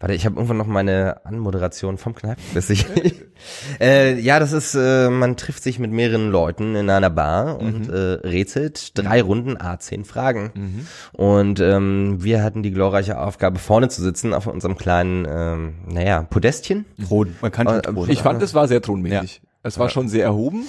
warte, 0.01 0.13
ich 0.13 0.25
habe 0.25 0.35
irgendwann 0.35 0.57
noch 0.57 0.67
meine 0.67 1.25
Anmoderation 1.25 1.97
vom 1.97 2.13
Kneipenquiz. 2.13 2.69
Ich- 2.69 2.85
äh, 3.79 4.19
ja, 4.19 4.39
das 4.39 4.51
ist, 4.51 4.75
äh, 4.75 5.09
man 5.09 5.37
trifft 5.37 5.63
sich 5.63 5.79
mit 5.79 5.91
mehreren 5.91 6.29
Leuten 6.29 6.75
in 6.75 6.89
einer 6.89 7.09
Bar 7.09 7.59
und 7.59 7.87
äh, 7.89 7.93
rätselt 8.27 8.97
drei 8.97 9.21
Runden 9.21 9.57
A10 9.57 10.03
Fragen. 10.05 10.85
Und 11.13 11.59
ähm, 11.59 12.23
wir 12.23 12.43
hatten 12.43 12.63
die 12.63 12.71
glorreiche 12.71 13.19
Aufgabe, 13.19 13.59
vorne 13.59 13.87
zu 13.89 14.01
sitzen 14.01 14.33
auf 14.33 14.47
unserem 14.47 14.77
kleinen, 14.77 15.25
ähm, 15.29 15.73
naja, 15.87 16.23
Podestchen. 16.23 16.85
Thron. 17.07 17.35
Man 17.41 17.51
kann 17.51 17.67
Äh, 17.67 17.81
schon 17.85 17.95
Thron. 17.95 18.09
Ich 18.09 18.21
fand, 18.21 18.41
es 18.43 18.53
war 18.53 18.67
sehr 18.67 18.81
thronmäßig. 18.81 19.41
Es 19.63 19.77
war 19.77 19.89
schon 19.89 20.09
sehr 20.09 20.23
erhoben. 20.23 20.65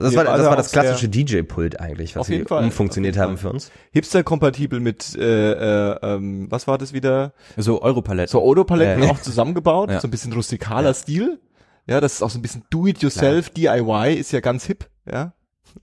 Also 0.00 0.16
das 0.16 0.24
Wir 0.24 0.26
war, 0.30 0.36
das 0.38 0.46
war 0.46 0.56
das 0.56 0.72
klassische 0.72 1.08
DJ-Pult 1.08 1.78
eigentlich, 1.78 2.16
was 2.16 2.26
sie 2.26 2.44
Fall. 2.44 2.64
umfunktioniert 2.64 3.18
haben 3.18 3.36
für 3.36 3.50
uns. 3.50 3.70
Hipster-kompatibel 3.92 4.80
mit, 4.80 5.14
äh, 5.16 5.52
äh, 5.92 5.98
ähm, 6.02 6.46
was 6.50 6.66
war 6.66 6.78
das 6.78 6.92
wieder? 6.92 7.32
so 7.56 7.82
Europaletten. 7.82 8.30
So 8.32 8.42
Odo-Paletten 8.42 9.02
Ja. 9.04 9.10
auch 9.10 9.20
zusammengebaut, 9.20 9.90
Ja. 9.90 10.00
so 10.00 10.08
ein 10.08 10.10
bisschen 10.10 10.32
rustikaler 10.32 10.94
Stil. 10.94 11.38
Ja, 11.86 12.00
das 12.00 12.14
ist 12.14 12.22
auch 12.22 12.30
so 12.30 12.38
ein 12.38 12.42
bisschen 12.42 12.64
do-it-yourself, 12.70 13.50
DIY 13.50 14.14
ist 14.14 14.32
ja 14.32 14.40
ganz 14.40 14.64
hip, 14.64 14.88
ja. 15.10 15.34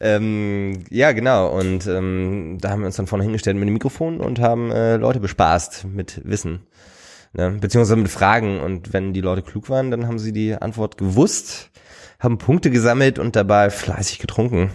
Ähm, 0.00 0.84
ja, 0.90 1.12
genau. 1.12 1.48
Und 1.58 1.86
ähm, 1.86 2.58
da 2.60 2.70
haben 2.70 2.80
wir 2.80 2.86
uns 2.86 2.96
dann 2.96 3.06
vorne 3.06 3.24
hingestellt 3.24 3.56
mit 3.56 3.66
dem 3.66 3.72
Mikrofon 3.72 4.20
und 4.20 4.40
haben 4.40 4.70
äh, 4.70 4.96
Leute 4.96 5.20
bespaßt 5.20 5.86
mit 5.86 6.20
Wissen. 6.24 6.66
Ne? 7.32 7.56
Beziehungsweise 7.60 7.96
mit 7.96 8.08
Fragen. 8.10 8.60
Und 8.60 8.92
wenn 8.92 9.12
die 9.12 9.20
Leute 9.20 9.42
klug 9.42 9.70
waren, 9.70 9.90
dann 9.90 10.06
haben 10.06 10.18
sie 10.18 10.32
die 10.32 10.54
Antwort 10.54 10.98
gewusst, 10.98 11.70
haben 12.18 12.38
Punkte 12.38 12.70
gesammelt 12.70 13.18
und 13.18 13.36
dabei 13.36 13.70
fleißig 13.70 14.18
getrunken. 14.18 14.70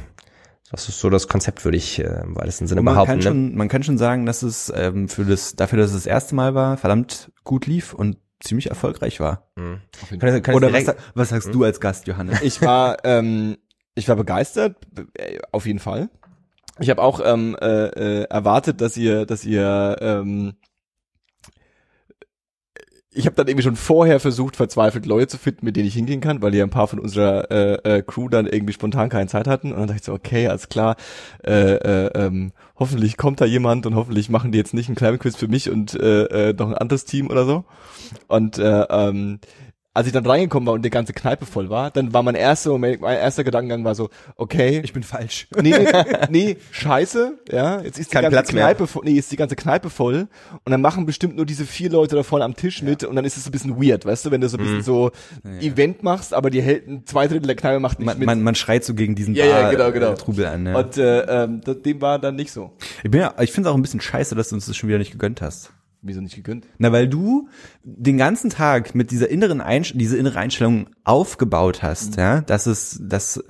Das 0.71 0.89
ist 0.89 0.99
so 0.99 1.09
das 1.09 1.27
Konzept, 1.27 1.63
würde 1.65 1.77
ich 1.77 1.99
äh, 1.99 2.21
im 2.23 2.35
weitesten 2.35 2.65
Sinne 2.67 2.81
Und 2.81 2.85
man 2.85 2.95
behaupten. 2.95 3.09
kann 3.11 3.17
ne? 3.19 3.23
schon, 3.23 3.55
man 3.55 3.67
kann 3.67 3.83
schon 3.83 3.97
sagen, 3.97 4.25
dass 4.25 4.41
es 4.41 4.73
ähm, 4.75 5.07
für 5.07 5.23
das, 5.23 5.55
dafür, 5.55 5.77
dass 5.77 5.89
es 5.91 5.97
das 5.97 6.05
erste 6.07 6.33
Mal 6.35 6.55
war, 6.55 6.77
verdammt 6.77 7.31
gut 7.43 7.67
lief 7.67 7.93
und 7.93 8.17
ziemlich 8.39 8.69
erfolgreich 8.69 9.19
war. 9.19 9.47
Mhm. 9.55 9.81
Kann, 10.19 10.35
ich- 10.35 10.43
kann 10.43 10.55
Oder 10.55 10.73
was, 10.73 10.95
was 11.13 11.29
sagst 11.29 11.53
du 11.53 11.63
als 11.63 11.79
Gast, 11.79 12.07
Johannes? 12.07 12.41
Ich 12.41 12.61
war, 12.61 12.97
ähm, 13.05 13.57
ich 13.93 14.07
war 14.09 14.15
begeistert, 14.15 14.77
äh, 15.17 15.37
auf 15.51 15.65
jeden 15.67 15.79
Fall. 15.79 16.09
Ich 16.79 16.89
habe 16.89 17.03
auch 17.03 17.21
ähm, 17.23 17.55
äh, 17.61 18.21
äh, 18.21 18.23
erwartet, 18.23 18.81
dass 18.81 18.97
ihr, 18.97 19.27
dass 19.27 19.45
ihr, 19.45 19.95
ähm, 20.01 20.55
ich 23.15 23.25
habe 23.25 23.35
dann 23.35 23.47
irgendwie 23.47 23.63
schon 23.63 23.75
vorher 23.75 24.19
versucht, 24.19 24.55
verzweifelt 24.55 25.05
Leute 25.05 25.27
zu 25.27 25.37
finden, 25.37 25.65
mit 25.65 25.75
denen 25.75 25.87
ich 25.87 25.93
hingehen 25.93 26.21
kann, 26.21 26.41
weil 26.41 26.53
ja 26.55 26.63
ein 26.63 26.69
paar 26.69 26.87
von 26.87 26.99
unserer 26.99 27.51
äh, 27.51 27.97
äh, 27.97 28.01
Crew 28.01 28.29
dann 28.29 28.47
irgendwie 28.47 28.73
spontan 28.73 29.09
keine 29.09 29.27
Zeit 29.27 29.47
hatten. 29.47 29.71
Und 29.71 29.79
dann 29.79 29.87
dachte 29.87 29.99
ich 29.99 30.05
so, 30.05 30.13
okay, 30.13 30.47
alles 30.47 30.69
klar, 30.69 30.95
äh, 31.45 31.75
äh, 31.75 32.11
ähm, 32.15 32.51
hoffentlich 32.77 33.17
kommt 33.17 33.41
da 33.41 33.45
jemand 33.45 33.85
und 33.85 33.95
hoffentlich 33.95 34.29
machen 34.29 34.51
die 34.51 34.57
jetzt 34.57 34.73
nicht 34.73 34.87
einen 34.89 34.95
kleinen 34.95 35.19
Quiz 35.19 35.35
für 35.35 35.47
mich 35.47 35.69
und 35.69 35.93
äh, 35.93 36.49
äh, 36.49 36.53
noch 36.53 36.67
ein 36.67 36.77
anderes 36.77 37.05
Team 37.05 37.29
oder 37.29 37.45
so. 37.45 37.65
Und 38.27 38.57
äh, 38.57 38.85
ähm, 38.89 39.39
als 39.95 40.07
ich 40.07 40.13
dann 40.13 40.25
reingekommen 40.25 40.65
war 40.65 40.73
und 40.73 40.83
die 40.83 40.89
ganze 40.89 41.13
Kneipe 41.13 41.45
voll 41.45 41.69
war, 41.69 41.91
dann 41.91 42.13
war 42.13 42.23
mein 42.23 42.33
erster 42.35 42.71
Moment, 42.71 43.01
mein 43.01 43.17
erster 43.17 43.43
Gedankengang 43.43 43.83
war 43.85 43.93
so, 43.93 44.09
okay, 44.37 44.81
Ich 44.83 44.91
bin 44.93 45.03
falsch. 45.03 45.47
nee, 45.61 45.75
nee, 46.29 46.57
scheiße, 46.71 47.37
ja, 47.51 47.79
jetzt 47.81 47.99
ist 47.99 48.11
die 48.11 48.15
Kein 48.15 48.23
ganze 48.23 48.35
Platz 48.37 48.51
mehr. 48.53 48.63
Kneipe 48.65 48.87
voll, 48.87 49.03
nee, 49.05 49.13
ist 49.13 49.31
die 49.31 49.35
ganze 49.35 49.55
Kneipe 49.55 49.89
voll 49.91 50.27
und 50.65 50.71
dann 50.71 50.81
machen 50.81 51.05
bestimmt 51.05 51.35
nur 51.35 51.45
diese 51.45 51.65
vier 51.65 51.91
Leute 51.91 52.15
da 52.15 52.23
vorne 52.23 52.43
am 52.45 52.55
Tisch 52.55 52.81
mit 52.81 53.03
und 53.03 53.15
dann 53.15 53.23
ist 53.25 53.37
es 53.37 53.43
so 53.43 53.49
ein 53.49 53.51
bisschen 53.51 53.81
weird, 53.81 54.05
weißt 54.05 54.25
du, 54.25 54.31
wenn 54.31 54.41
du 54.41 54.49
so 54.49 54.57
ein 54.57 54.63
bisschen 54.63 54.81
so 54.81 55.11
Event 55.61 56.01
machst, 56.03 56.33
aber 56.33 56.49
die 56.49 56.61
hält 56.61 56.87
ein 56.87 57.05
zwei 57.05 57.27
Drittel 57.27 57.47
der 57.47 57.55
Kneipe 57.55 57.79
macht 57.79 57.99
nicht 57.99 58.05
Man, 58.07 58.17
mit. 58.17 58.25
man, 58.25 58.41
man 58.41 58.55
schreit 58.55 58.83
so 58.83 58.93
gegen 58.95 59.13
diesen 59.15 59.35
Ja, 59.35 59.45
ja, 59.45 59.61
Bar- 59.61 59.71
genau, 59.71 59.91
genau. 59.91 60.11
äh, 60.13 60.15
Trubel 60.15 60.45
an. 60.47 60.65
Ja. 60.65 60.75
und 60.77 60.97
äh, 60.97 61.43
ähm, 61.43 61.61
dem 61.85 62.01
war 62.01 62.17
dann 62.19 62.35
nicht 62.35 62.51
so. 62.51 62.71
ich 63.03 63.11
bin 63.11 63.21
ja, 63.21 63.33
ich 63.39 63.51
finde 63.51 63.69
es 63.69 63.71
auch 63.73 63.77
ein 63.77 63.81
bisschen 63.83 64.01
scheiße, 64.01 64.33
dass 64.33 64.49
du 64.49 64.55
uns 64.55 64.65
das 64.65 64.75
schon 64.75 64.89
wieder 64.89 64.97
nicht 64.97 65.11
gegönnt 65.11 65.41
hast. 65.41 65.71
Wieso 66.05 66.19
nicht 66.21 66.35
gegönnt? 66.35 66.65
Na, 66.77 66.91
weil 66.91 67.07
du 67.07 67.47
den 67.83 68.17
ganzen 68.17 68.49
Tag 68.49 68.93
mit 68.93 69.09
dieser 69.11 69.29
inneren 69.29 69.61
Einst 69.61 69.93
diese 69.95 70.17
innere 70.17 70.37
Einstellung 70.39 70.87
aufgebaut 71.05 71.81
hast, 71.81 72.17
ja, 72.17 72.41
dass 72.41 72.65
es, 72.65 72.99
dass 73.01 73.41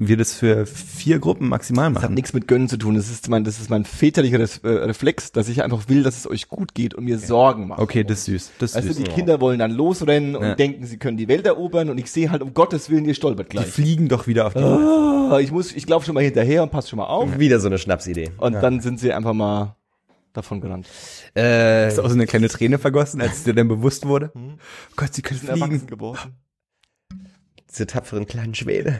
wir 0.00 0.16
das 0.16 0.32
für 0.32 0.64
vier 0.64 1.18
Gruppen 1.18 1.48
maximal 1.48 1.88
Das 1.92 1.96
hat 1.96 2.10
machen. 2.10 2.14
nichts 2.14 2.32
mit 2.32 2.46
Gönnen 2.46 2.68
zu 2.68 2.76
tun. 2.76 2.94
Das 2.94 3.10
ist 3.10 3.28
mein, 3.28 3.42
das 3.42 3.58
ist 3.58 3.68
mein 3.68 3.84
väterlicher 3.84 4.38
äh, 4.38 4.68
Reflex, 4.68 5.32
dass 5.32 5.48
ich 5.48 5.64
einfach 5.64 5.88
will, 5.88 6.04
dass 6.04 6.16
es 6.18 6.30
euch 6.30 6.46
gut 6.46 6.72
geht 6.72 6.94
und 6.94 7.02
mir 7.04 7.18
Sorgen 7.18 7.66
mache. 7.66 7.82
Okay, 7.82 8.04
das 8.04 8.18
ist 8.20 8.24
süß. 8.26 8.50
Das 8.60 8.72
du, 8.74 8.82
süß. 8.82 8.96
die 8.96 9.02
Kinder 9.02 9.40
wollen 9.40 9.58
dann 9.58 9.72
losrennen 9.72 10.36
und 10.36 10.44
Ja. 10.44 10.54
denken, 10.54 10.86
sie 10.86 10.98
können 10.98 11.16
die 11.16 11.26
Welt 11.26 11.46
erobern 11.46 11.90
und 11.90 11.98
ich 11.98 12.12
sehe 12.12 12.30
halt 12.30 12.42
um 12.42 12.54
Gottes 12.54 12.90
Willen, 12.90 13.06
ihr 13.06 13.14
stolpert 13.14 13.48
Die 13.48 13.56
gleich. 13.56 13.66
fliegen 13.66 14.08
doch 14.08 14.28
wieder 14.28 14.46
auf 14.46 14.54
die 14.54 14.60
Ah, 14.62 15.40
ich 15.40 15.50
muss, 15.50 15.72
ich 15.74 15.84
glaube 15.84 16.04
schon 16.04 16.14
mal 16.14 16.22
hinterher 16.22 16.62
und 16.62 16.70
pass 16.70 16.88
schon 16.88 16.98
mal 16.98 17.06
auf. 17.06 17.36
Wieder 17.40 17.58
so 17.58 17.66
eine 17.66 17.78
Schnapsidee. 17.78 18.30
Und 18.38 18.52
dann 18.54 18.78
sind 18.80 19.00
sie 19.00 19.12
einfach 19.12 19.32
mal 19.34 19.74
davon 20.38 20.60
gerannt. 20.60 20.86
Äh, 21.34 21.86
Hast 21.86 21.98
du 21.98 22.02
auch 22.02 22.08
so 22.08 22.14
eine 22.14 22.26
kleine 22.26 22.48
Träne 22.48 22.78
vergossen, 22.78 23.20
als 23.20 23.38
es 23.38 23.44
dir 23.44 23.54
dann 23.54 23.68
bewusst 23.68 24.06
wurde? 24.06 24.32
Oh 24.34 24.56
Gott, 24.96 25.14
sie 25.14 25.22
können 25.22 25.40
fliegen. 25.40 25.86
geworden. 25.86 26.36
diese 27.70 27.86
tapferen 27.86 28.26
kleinen 28.26 28.54
Schwede. 28.54 28.98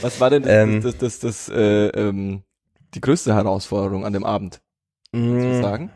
Was 0.00 0.20
war 0.20 0.30
denn 0.30 0.42
das, 0.42 0.52
Ähm. 0.52 0.82
das, 0.82 0.96
das, 0.98 1.18
das, 1.20 1.46
das 1.46 1.56
äh, 1.56 1.88
ähm, 1.88 2.42
die 2.94 3.00
größte 3.00 3.34
Herausforderung 3.34 4.04
an 4.04 4.12
dem 4.12 4.24
Abend, 4.24 4.60
zu 5.10 5.18
Mm, 5.18 5.62
sagen? 5.62 5.90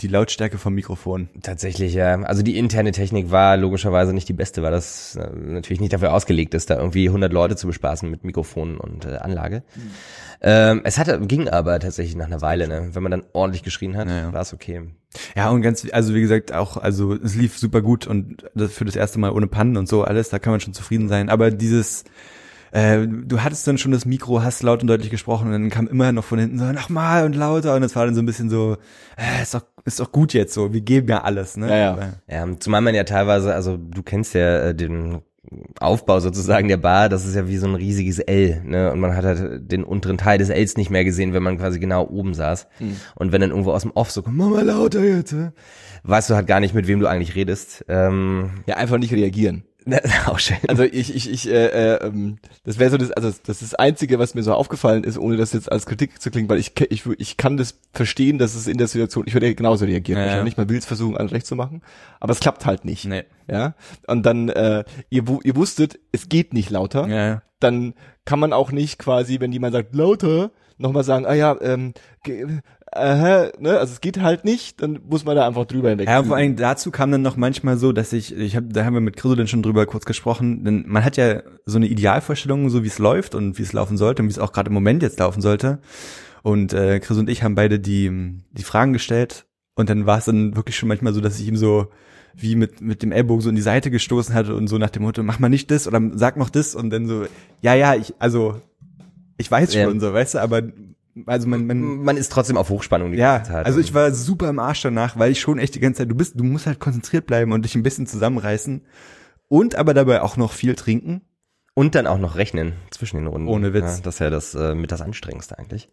Die 0.00 0.08
Lautstärke 0.08 0.58
vom 0.58 0.74
Mikrofon. 0.74 1.28
Tatsächlich, 1.42 1.94
ja. 1.94 2.20
Also 2.22 2.42
die 2.42 2.58
interne 2.58 2.90
Technik 2.90 3.30
war 3.30 3.56
logischerweise 3.56 4.12
nicht 4.12 4.28
die 4.28 4.32
beste, 4.32 4.62
weil 4.62 4.72
das 4.72 5.14
äh, 5.14 5.30
natürlich 5.34 5.80
nicht 5.80 5.92
dafür 5.92 6.12
ausgelegt 6.12 6.52
ist, 6.54 6.68
da 6.68 6.76
irgendwie 6.76 7.06
100 7.08 7.32
Leute 7.32 7.54
zu 7.54 7.68
bespaßen 7.68 8.10
mit 8.10 8.24
Mikrofonen 8.24 8.78
und 8.78 9.04
äh, 9.04 9.16
Anlage. 9.16 9.62
Ähm, 10.40 10.80
es 10.84 10.98
hatte, 10.98 11.20
ging 11.20 11.48
aber 11.48 11.78
tatsächlich 11.78 12.16
nach 12.16 12.26
einer 12.26 12.40
Weile, 12.40 12.66
ne? 12.66 12.90
Wenn 12.92 13.02
man 13.04 13.12
dann 13.12 13.24
ordentlich 13.32 13.62
geschrien 13.62 13.96
hat, 13.96 14.08
Ja, 14.08 14.16
ja. 14.18 14.32
war 14.32 14.42
es 14.42 14.52
okay. 14.52 14.90
Ja, 15.36 15.50
und 15.50 15.62
ganz, 15.62 15.86
also 15.92 16.14
wie 16.14 16.20
gesagt, 16.20 16.52
auch, 16.52 16.76
also 16.76 17.14
es 17.14 17.36
lief 17.36 17.58
super 17.58 17.80
gut 17.80 18.06
und 18.08 18.44
das 18.56 18.72
für 18.72 18.84
das 18.84 18.96
erste 18.96 19.20
Mal 19.20 19.30
ohne 19.30 19.46
Pannen 19.46 19.76
und 19.76 19.88
so 19.88 20.02
alles, 20.02 20.30
da 20.30 20.38
kann 20.40 20.52
man 20.52 20.60
schon 20.60 20.74
zufrieden 20.74 21.08
sein. 21.08 21.28
Aber 21.28 21.50
dieses, 21.52 22.04
äh, 22.72 23.06
du 23.06 23.40
hattest 23.42 23.66
dann 23.66 23.78
schon 23.78 23.92
das 23.92 24.04
Mikro, 24.06 24.42
hast 24.42 24.62
laut 24.62 24.82
und 24.82 24.88
deutlich 24.88 25.10
gesprochen 25.10 25.46
und 25.46 25.52
dann 25.52 25.70
kam 25.70 25.86
immer 25.86 26.10
noch 26.12 26.24
von 26.24 26.38
hinten 26.38 26.58
so, 26.58 26.64
nochmal 26.72 27.24
und 27.24 27.36
lauter 27.36 27.74
und 27.76 27.82
es 27.82 27.94
war 27.94 28.04
dann 28.06 28.14
so 28.14 28.22
ein 28.22 28.26
bisschen 28.26 28.50
so, 28.50 28.76
äh, 29.16 29.42
ist 29.42 29.54
doch, 29.54 29.62
ist 29.84 30.00
doch 30.00 30.10
gut 30.12 30.32
jetzt 30.32 30.54
so, 30.54 30.72
wir 30.72 30.80
geben 30.80 31.08
ja 31.08 31.22
alles, 31.22 31.56
ne? 31.56 31.68
Ja, 31.68 31.98
ja. 32.28 32.46
Ja, 32.46 32.58
zumal 32.58 32.80
man 32.80 32.94
ja 32.94 33.04
teilweise, 33.04 33.54
also 33.54 33.76
du 33.76 34.02
kennst 34.02 34.34
ja 34.34 34.58
äh, 34.68 34.74
den 34.74 35.20
Aufbau 35.80 36.20
sozusagen 36.20 36.68
der 36.68 36.76
Bar, 36.76 37.08
das 37.08 37.26
ist 37.26 37.34
ja 37.34 37.46
wie 37.48 37.56
so 37.58 37.66
ein 37.66 37.74
riesiges 37.74 38.20
L, 38.20 38.62
ne? 38.64 38.90
Und 38.92 39.00
man 39.00 39.14
hat 39.16 39.24
halt 39.24 39.70
den 39.70 39.84
unteren 39.84 40.16
Teil 40.16 40.38
des 40.38 40.48
Ls 40.48 40.76
nicht 40.76 40.88
mehr 40.88 41.04
gesehen, 41.04 41.34
wenn 41.34 41.42
man 41.42 41.58
quasi 41.58 41.78
genau 41.80 42.06
oben 42.08 42.32
saß. 42.32 42.68
Und 43.16 43.32
wenn 43.32 43.40
dann 43.40 43.50
irgendwo 43.50 43.72
aus 43.72 43.82
dem 43.82 43.90
Off 43.90 44.10
so 44.10 44.22
kommt, 44.22 44.36
mach 44.36 44.48
mal 44.48 44.64
lauter 44.64 45.02
jetzt, 45.04 45.32
äh", 45.32 45.50
weißt 46.04 46.30
du 46.30 46.34
halt 46.36 46.46
gar 46.46 46.60
nicht, 46.60 46.74
mit 46.74 46.86
wem 46.86 47.00
du 47.00 47.06
eigentlich 47.06 47.34
redest. 47.34 47.84
Ähm, 47.88 48.50
Ja, 48.66 48.76
einfach 48.76 48.98
nicht 48.98 49.12
reagieren. 49.12 49.64
Auch 50.26 50.38
schön. 50.38 50.56
Also 50.68 50.82
ich, 50.82 51.14
ich, 51.14 51.30
ich, 51.30 51.48
äh, 51.48 51.66
äh, 51.66 52.06
ähm, 52.06 52.38
das 52.64 52.78
wäre 52.78 52.90
so 52.90 52.96
das, 52.96 53.10
also 53.12 53.28
das 53.28 53.62
ist 53.62 53.72
das 53.72 53.74
Einzige, 53.74 54.18
was 54.18 54.34
mir 54.34 54.42
so 54.42 54.54
aufgefallen 54.54 55.04
ist, 55.04 55.18
ohne 55.18 55.36
das 55.36 55.52
jetzt 55.52 55.70
als 55.70 55.86
Kritik 55.86 56.20
zu 56.20 56.30
klingen, 56.30 56.48
weil 56.48 56.58
ich, 56.58 56.72
ich, 56.90 57.04
ich 57.18 57.36
kann 57.36 57.56
das 57.56 57.78
verstehen, 57.92 58.38
dass 58.38 58.54
es 58.54 58.66
in 58.66 58.78
der 58.78 58.88
Situation, 58.88 59.24
ich 59.26 59.34
würde 59.34 59.54
genauso 59.54 59.84
reagieren. 59.84 60.20
Ja, 60.20 60.26
ich 60.26 60.32
ja. 60.32 60.44
nicht 60.44 60.56
mal 60.56 60.66
Bilds 60.66 60.86
versuchen, 60.86 61.16
alles 61.16 61.32
recht 61.32 61.46
zu 61.46 61.56
machen, 61.56 61.82
aber 62.20 62.32
es 62.32 62.40
klappt 62.40 62.66
halt 62.66 62.84
nicht. 62.84 63.04
Nee. 63.04 63.24
Ja. 63.50 63.74
Und 64.06 64.24
dann, 64.24 64.48
äh, 64.48 64.84
ihr, 65.10 65.24
ihr 65.42 65.56
wusstet, 65.56 65.98
es 66.12 66.28
geht 66.28 66.52
nicht 66.54 66.70
lauter. 66.70 67.06
Ja, 67.08 67.26
ja. 67.26 67.42
Dann 67.60 67.94
kann 68.24 68.40
man 68.40 68.52
auch 68.52 68.72
nicht 68.72 68.98
quasi, 68.98 69.40
wenn 69.40 69.52
jemand 69.52 69.72
sagt, 69.72 69.94
lauter, 69.94 70.50
nochmal 70.82 71.04
sagen, 71.04 71.24
ah 71.26 71.34
ja, 71.34 71.56
ähm, 71.60 71.94
ge- 72.24 72.58
äh, 72.94 73.50
ne, 73.58 73.78
also 73.78 73.92
es 73.94 74.00
geht 74.02 74.20
halt 74.20 74.44
nicht, 74.44 74.82
dann 74.82 75.00
muss 75.08 75.24
man 75.24 75.34
da 75.34 75.46
einfach 75.46 75.64
drüber 75.64 75.88
hinweg. 75.88 76.08
Ja, 76.08 76.22
vor 76.22 76.36
allem 76.36 76.56
dazu 76.56 76.90
kam 76.90 77.10
dann 77.10 77.22
noch 77.22 77.36
manchmal 77.38 77.78
so, 77.78 77.92
dass 77.92 78.12
ich, 78.12 78.36
ich 78.36 78.54
hab, 78.54 78.64
da 78.70 78.84
haben 78.84 78.92
wir 78.92 79.00
mit 79.00 79.16
Chriso 79.16 79.34
dann 79.34 79.46
schon 79.48 79.62
drüber 79.62 79.86
kurz 79.86 80.04
gesprochen, 80.04 80.62
denn 80.64 80.84
man 80.86 81.02
hat 81.02 81.16
ja 81.16 81.42
so 81.64 81.78
eine 81.78 81.86
Idealvorstellung, 81.86 82.68
so 82.68 82.82
wie 82.84 82.88
es 82.88 82.98
läuft 82.98 83.34
und 83.34 83.58
wie 83.58 83.62
es 83.62 83.72
laufen 83.72 83.96
sollte 83.96 84.20
und 84.22 84.28
wie 84.28 84.32
es 84.32 84.38
auch 84.38 84.52
gerade 84.52 84.68
im 84.68 84.74
Moment 84.74 85.02
jetzt 85.02 85.18
laufen 85.20 85.40
sollte. 85.40 85.78
Und 86.42 86.74
äh, 86.74 87.00
Chris 87.00 87.16
und 87.16 87.30
ich 87.30 87.42
haben 87.42 87.54
beide 87.54 87.80
die, 87.80 88.10
die 88.50 88.62
Fragen 88.64 88.92
gestellt 88.92 89.46
und 89.74 89.88
dann 89.88 90.04
war 90.04 90.18
es 90.18 90.26
dann 90.26 90.54
wirklich 90.56 90.76
schon 90.76 90.88
manchmal 90.88 91.14
so, 91.14 91.20
dass 91.22 91.40
ich 91.40 91.48
ihm 91.48 91.56
so 91.56 91.86
wie 92.34 92.56
mit, 92.56 92.80
mit 92.80 93.02
dem 93.02 93.12
Ellbogen 93.12 93.40
so 93.42 93.48
in 93.50 93.56
die 93.56 93.62
Seite 93.62 93.90
gestoßen 93.90 94.34
hatte 94.34 94.54
und 94.54 94.66
so 94.66 94.76
nach 94.78 94.90
dem 94.90 95.02
Motto, 95.02 95.22
mach 95.22 95.38
mal 95.38 95.48
nicht 95.48 95.70
das 95.70 95.86
oder 95.86 96.00
sag 96.14 96.36
noch 96.36 96.50
das 96.50 96.74
und 96.74 96.90
dann 96.90 97.06
so, 97.06 97.24
ja, 97.60 97.74
ja, 97.74 97.94
ich, 97.94 98.14
also, 98.18 98.56
ich 99.42 99.50
weiß 99.50 99.74
Ja. 99.74 99.84
schon 99.84 100.00
so, 100.00 100.12
weißt 100.14 100.34
du, 100.34 100.38
aber, 100.38 100.62
also 101.26 101.46
man, 101.48 101.66
man, 101.66 102.02
man 102.02 102.16
ist 102.16 102.32
trotzdem 102.32 102.56
auf 102.56 102.70
Hochspannung 102.70 103.12
die 103.12 103.18
ja, 103.18 103.36
ganze 103.38 103.52
Zeit. 103.52 103.66
also 103.66 103.78
ich 103.80 103.92
war 103.92 104.12
super 104.12 104.48
im 104.48 104.58
Arsch 104.58 104.80
danach, 104.82 105.18
weil 105.18 105.30
ich 105.32 105.40
schon 105.40 105.58
echt 105.58 105.74
die 105.74 105.80
ganze 105.80 105.98
Zeit, 105.98 106.10
du 106.10 106.14
bist, 106.14 106.38
du 106.38 106.44
musst 106.44 106.66
halt 106.66 106.80
konzentriert 106.80 107.26
bleiben 107.26 107.52
und 107.52 107.64
dich 107.64 107.74
ein 107.74 107.82
bisschen 107.82 108.06
zusammenreißen 108.06 108.82
und 109.48 109.74
aber 109.76 109.92
dabei 109.94 110.22
auch 110.22 110.36
noch 110.38 110.52
viel 110.52 110.74
trinken. 110.74 111.20
Und 111.74 111.94
dann 111.94 112.06
auch 112.06 112.18
noch 112.18 112.36
rechnen 112.36 112.74
zwischen 112.90 113.16
den 113.16 113.26
Runden. 113.26 113.48
Ohne 113.48 113.72
Witz. 113.72 113.84
Ja, 113.96 114.00
das 114.02 114.16
ist 114.16 114.18
ja 114.18 114.28
das 114.28 114.54
äh, 114.54 114.74
mit 114.74 114.92
das 114.92 115.00
Anstrengendste 115.00 115.58
eigentlich. 115.58 115.88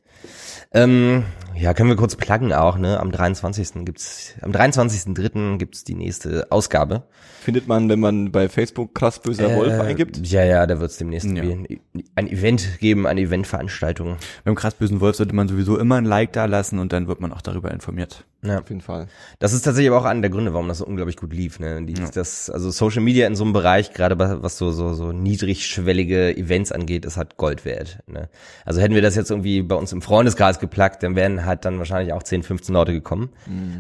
Ähm, 0.74 1.24
ja, 1.56 1.74
können 1.74 1.88
wir 1.88 1.96
kurz 1.96 2.18
pluggen 2.18 2.52
auch, 2.52 2.78
ne? 2.78 3.00
Am 3.00 3.14
23. 3.14 3.86
gibt's, 3.86 4.34
am 4.42 4.52
23.3. 4.52 5.58
gibt's 5.58 5.86
die 5.86 5.96
nächste 5.96 6.48
Ausgabe. 6.52 7.04
Findet 7.50 7.68
man, 7.68 7.90
wenn 7.90 8.00
man 8.00 8.32
bei 8.32 8.48
Facebook 8.48 8.94
krass 8.94 9.20
böser 9.20 9.56
Wolf 9.56 9.74
Äh, 9.74 9.82
eingibt. 9.82 10.18
Ja, 10.28 10.44
ja, 10.44 10.68
da 10.68 10.80
wird's 10.80 10.98
demnächst 10.98 11.28
Ja. 11.32 11.42
ein, 11.42 12.28
Event 12.28 12.78
geben, 12.80 13.08
eine 13.08 13.22
Eventveranstaltung. 13.22 14.18
Beim 14.46 14.54
krass 14.54 14.76
bösen 14.76 15.02
Wolf 15.02 15.16
sollte 15.16 15.34
man 15.34 15.48
sowieso 15.48 15.80
immer 15.80 15.96
ein 15.96 16.06
Like 16.06 16.32
da 16.34 16.46
lassen 16.46 16.78
und 16.78 16.94
dann 16.94 17.08
wird 17.08 17.22
man 17.22 17.34
auch 17.34 17.42
darüber 17.42 17.72
informiert. 17.72 18.24
Ja. 18.44 18.60
Auf 18.60 18.70
jeden 18.70 18.82
Fall. 18.82 19.08
Das 19.40 19.52
ist 19.54 19.64
tatsächlich 19.64 19.90
aber 19.90 20.00
auch 20.00 20.06
einer 20.06 20.22
der 20.22 20.30
Gründe, 20.30 20.54
warum 20.54 20.68
das 20.68 20.78
so 20.78 20.86
unglaublich 20.86 21.18
gut 21.18 21.34
lief. 21.34 21.60
Ne? 21.60 21.84
Die, 21.86 21.96
das, 22.14 22.52
also 22.52 22.70
Social 22.70 23.02
Media 23.02 23.26
in 23.26 23.36
so 23.36 23.44
einem 23.44 23.52
Bereich, 23.54 23.94
gerade 23.94 24.16
bei- 24.16 24.44
was 24.44 24.60
so, 24.60 24.70
so, 24.72 24.94
so 24.94 25.12
niedrigschwellige 25.12 26.38
Events 26.38 26.72
angeht, 26.72 27.04
ist 27.04 27.18
halt 27.18 27.36
Gold 27.38 27.66
wert. 27.66 27.98
Ne? 28.06 28.30
Also 28.64 28.80
hätten 28.80 28.94
wir 28.94 29.02
das 29.02 29.16
jetzt 29.16 29.32
irgendwie 29.32 29.64
bei 29.64 29.76
uns 29.76 29.92
im 29.92 30.02
Freundeskreis 30.04 30.60
geplagt, 30.60 31.02
dann 31.04 31.16
wären 31.16 31.46
halt 31.46 31.66
dann 31.66 31.80
wahrscheinlich 31.80 32.14
auch 32.14 32.22
10, 32.24 32.44
15 32.44 32.74
Leute 32.76 32.94
gekommen, 32.94 33.30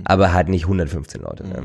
aber 0.05 0.33
halt 0.33 0.49
nicht 0.49 0.63
115 0.63 1.21
Leute. 1.21 1.47
Ne? 1.47 1.63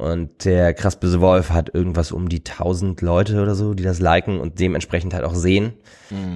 Und 0.00 0.46
der 0.46 0.72
krass 0.72 0.98
böse 0.98 1.20
Wolf 1.20 1.50
hat 1.50 1.74
irgendwas 1.74 2.10
um 2.10 2.30
die 2.30 2.38
1000 2.38 3.02
Leute 3.02 3.42
oder 3.42 3.54
so, 3.54 3.74
die 3.74 3.82
das 3.82 4.00
liken 4.00 4.40
und 4.40 4.58
dementsprechend 4.58 5.12
halt 5.12 5.24
auch 5.24 5.34
sehen. 5.34 5.74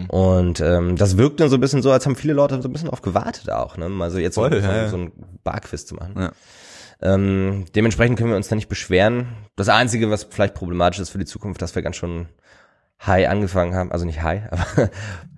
Und 0.08 0.60
ähm, 0.60 0.96
das 0.96 1.16
wirkt 1.16 1.40
dann 1.40 1.48
so 1.48 1.56
ein 1.56 1.60
bisschen 1.60 1.80
so, 1.80 1.90
als 1.90 2.04
haben 2.04 2.14
viele 2.14 2.34
Leute 2.34 2.60
so 2.60 2.68
ein 2.68 2.72
bisschen 2.72 2.90
auf 2.90 3.00
gewartet 3.00 3.50
auch. 3.50 3.78
Ne? 3.78 3.90
Also 4.00 4.18
jetzt 4.18 4.34
Voll, 4.34 4.50
so, 4.50 4.68
ja, 4.68 4.88
so 4.88 4.98
ein 4.98 5.12
Barquiz 5.42 5.86
zu 5.86 5.94
machen. 5.94 6.14
Ja. 6.16 6.32
Ähm, 7.00 7.64
dementsprechend 7.74 8.18
können 8.18 8.30
wir 8.30 8.36
uns 8.36 8.48
da 8.48 8.54
nicht 8.54 8.68
beschweren. 8.68 9.28
Das 9.56 9.70
Einzige, 9.70 10.10
was 10.10 10.24
vielleicht 10.24 10.54
problematisch 10.54 11.00
ist 11.00 11.10
für 11.10 11.18
die 11.18 11.24
Zukunft, 11.24 11.62
dass 11.62 11.74
wir 11.74 11.82
ganz 11.82 11.96
schon 11.96 12.28
high 13.04 13.28
angefangen 13.28 13.74
haben, 13.74 13.92
also 13.92 14.04
nicht 14.04 14.22
high, 14.22 14.42
aber 14.50 14.90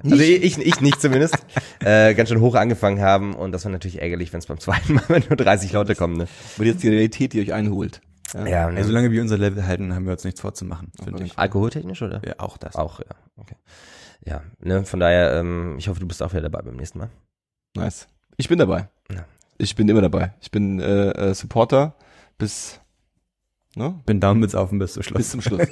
also 0.04 0.22
ich, 0.22 0.58
ich 0.58 0.80
nicht 0.80 1.00
zumindest, 1.00 1.36
äh, 1.84 2.14
ganz 2.14 2.28
schön 2.28 2.40
hoch 2.40 2.54
angefangen 2.54 3.00
haben 3.00 3.34
und 3.34 3.52
das 3.52 3.64
war 3.64 3.72
natürlich 3.72 4.02
ärgerlich, 4.02 4.32
wenn 4.32 4.38
es 4.38 4.46
beim 4.46 4.60
zweiten 4.60 4.94
Mal 4.94 5.04
wenn 5.08 5.24
nur 5.28 5.36
30 5.36 5.72
Leute 5.72 5.94
kommen. 5.94 6.16
Ne? 6.16 6.28
Wird 6.56 6.68
jetzt 6.68 6.82
die 6.82 6.88
Realität, 6.88 7.32
die 7.32 7.40
euch 7.40 7.52
einholt. 7.52 8.00
Ja. 8.36 8.46
Ja, 8.46 8.64
Also 8.66 8.78
ne? 8.78 8.84
solange 8.84 9.10
wir 9.10 9.22
unser 9.22 9.38
Level 9.38 9.66
halten, 9.66 9.94
haben 9.94 10.04
wir 10.06 10.12
uns 10.12 10.24
nichts 10.24 10.40
vorzumachen, 10.40 10.92
finde 11.02 11.24
ich. 11.24 11.38
alkoholtechnisch 11.38 12.02
oder? 12.02 12.20
Ja, 12.26 12.34
auch 12.38 12.56
das. 12.56 12.74
Auch, 12.76 13.00
ja. 13.00 13.06
Okay. 13.36 13.56
Ja, 14.24 14.42
ne, 14.60 14.84
von 14.84 15.00
daher, 15.00 15.34
ähm, 15.34 15.76
ich 15.78 15.88
hoffe, 15.88 16.00
du 16.00 16.06
bist 16.08 16.22
auch 16.22 16.32
wieder 16.32 16.42
dabei 16.42 16.62
beim 16.62 16.76
nächsten 16.76 16.98
Mal. 16.98 17.10
Nice. 17.76 18.08
Ich 18.36 18.48
bin 18.48 18.58
dabei. 18.58 18.88
Ja. 19.12 19.24
Ich 19.58 19.76
bin 19.76 19.88
immer 19.88 20.00
dabei. 20.02 20.34
Ich 20.40 20.50
bin 20.50 20.80
äh, 20.80 21.10
äh, 21.10 21.34
Supporter 21.34 21.94
bis, 22.38 22.80
ne? 23.76 24.00
Bin 24.04 24.20
down 24.20 24.38
mit 24.40 24.50
Saufen 24.50 24.78
bis 24.78 24.94
zum 24.94 25.00
bis 25.00 25.06
Schluss. 25.06 25.30
zum 25.30 25.40
Schluss. 25.42 25.68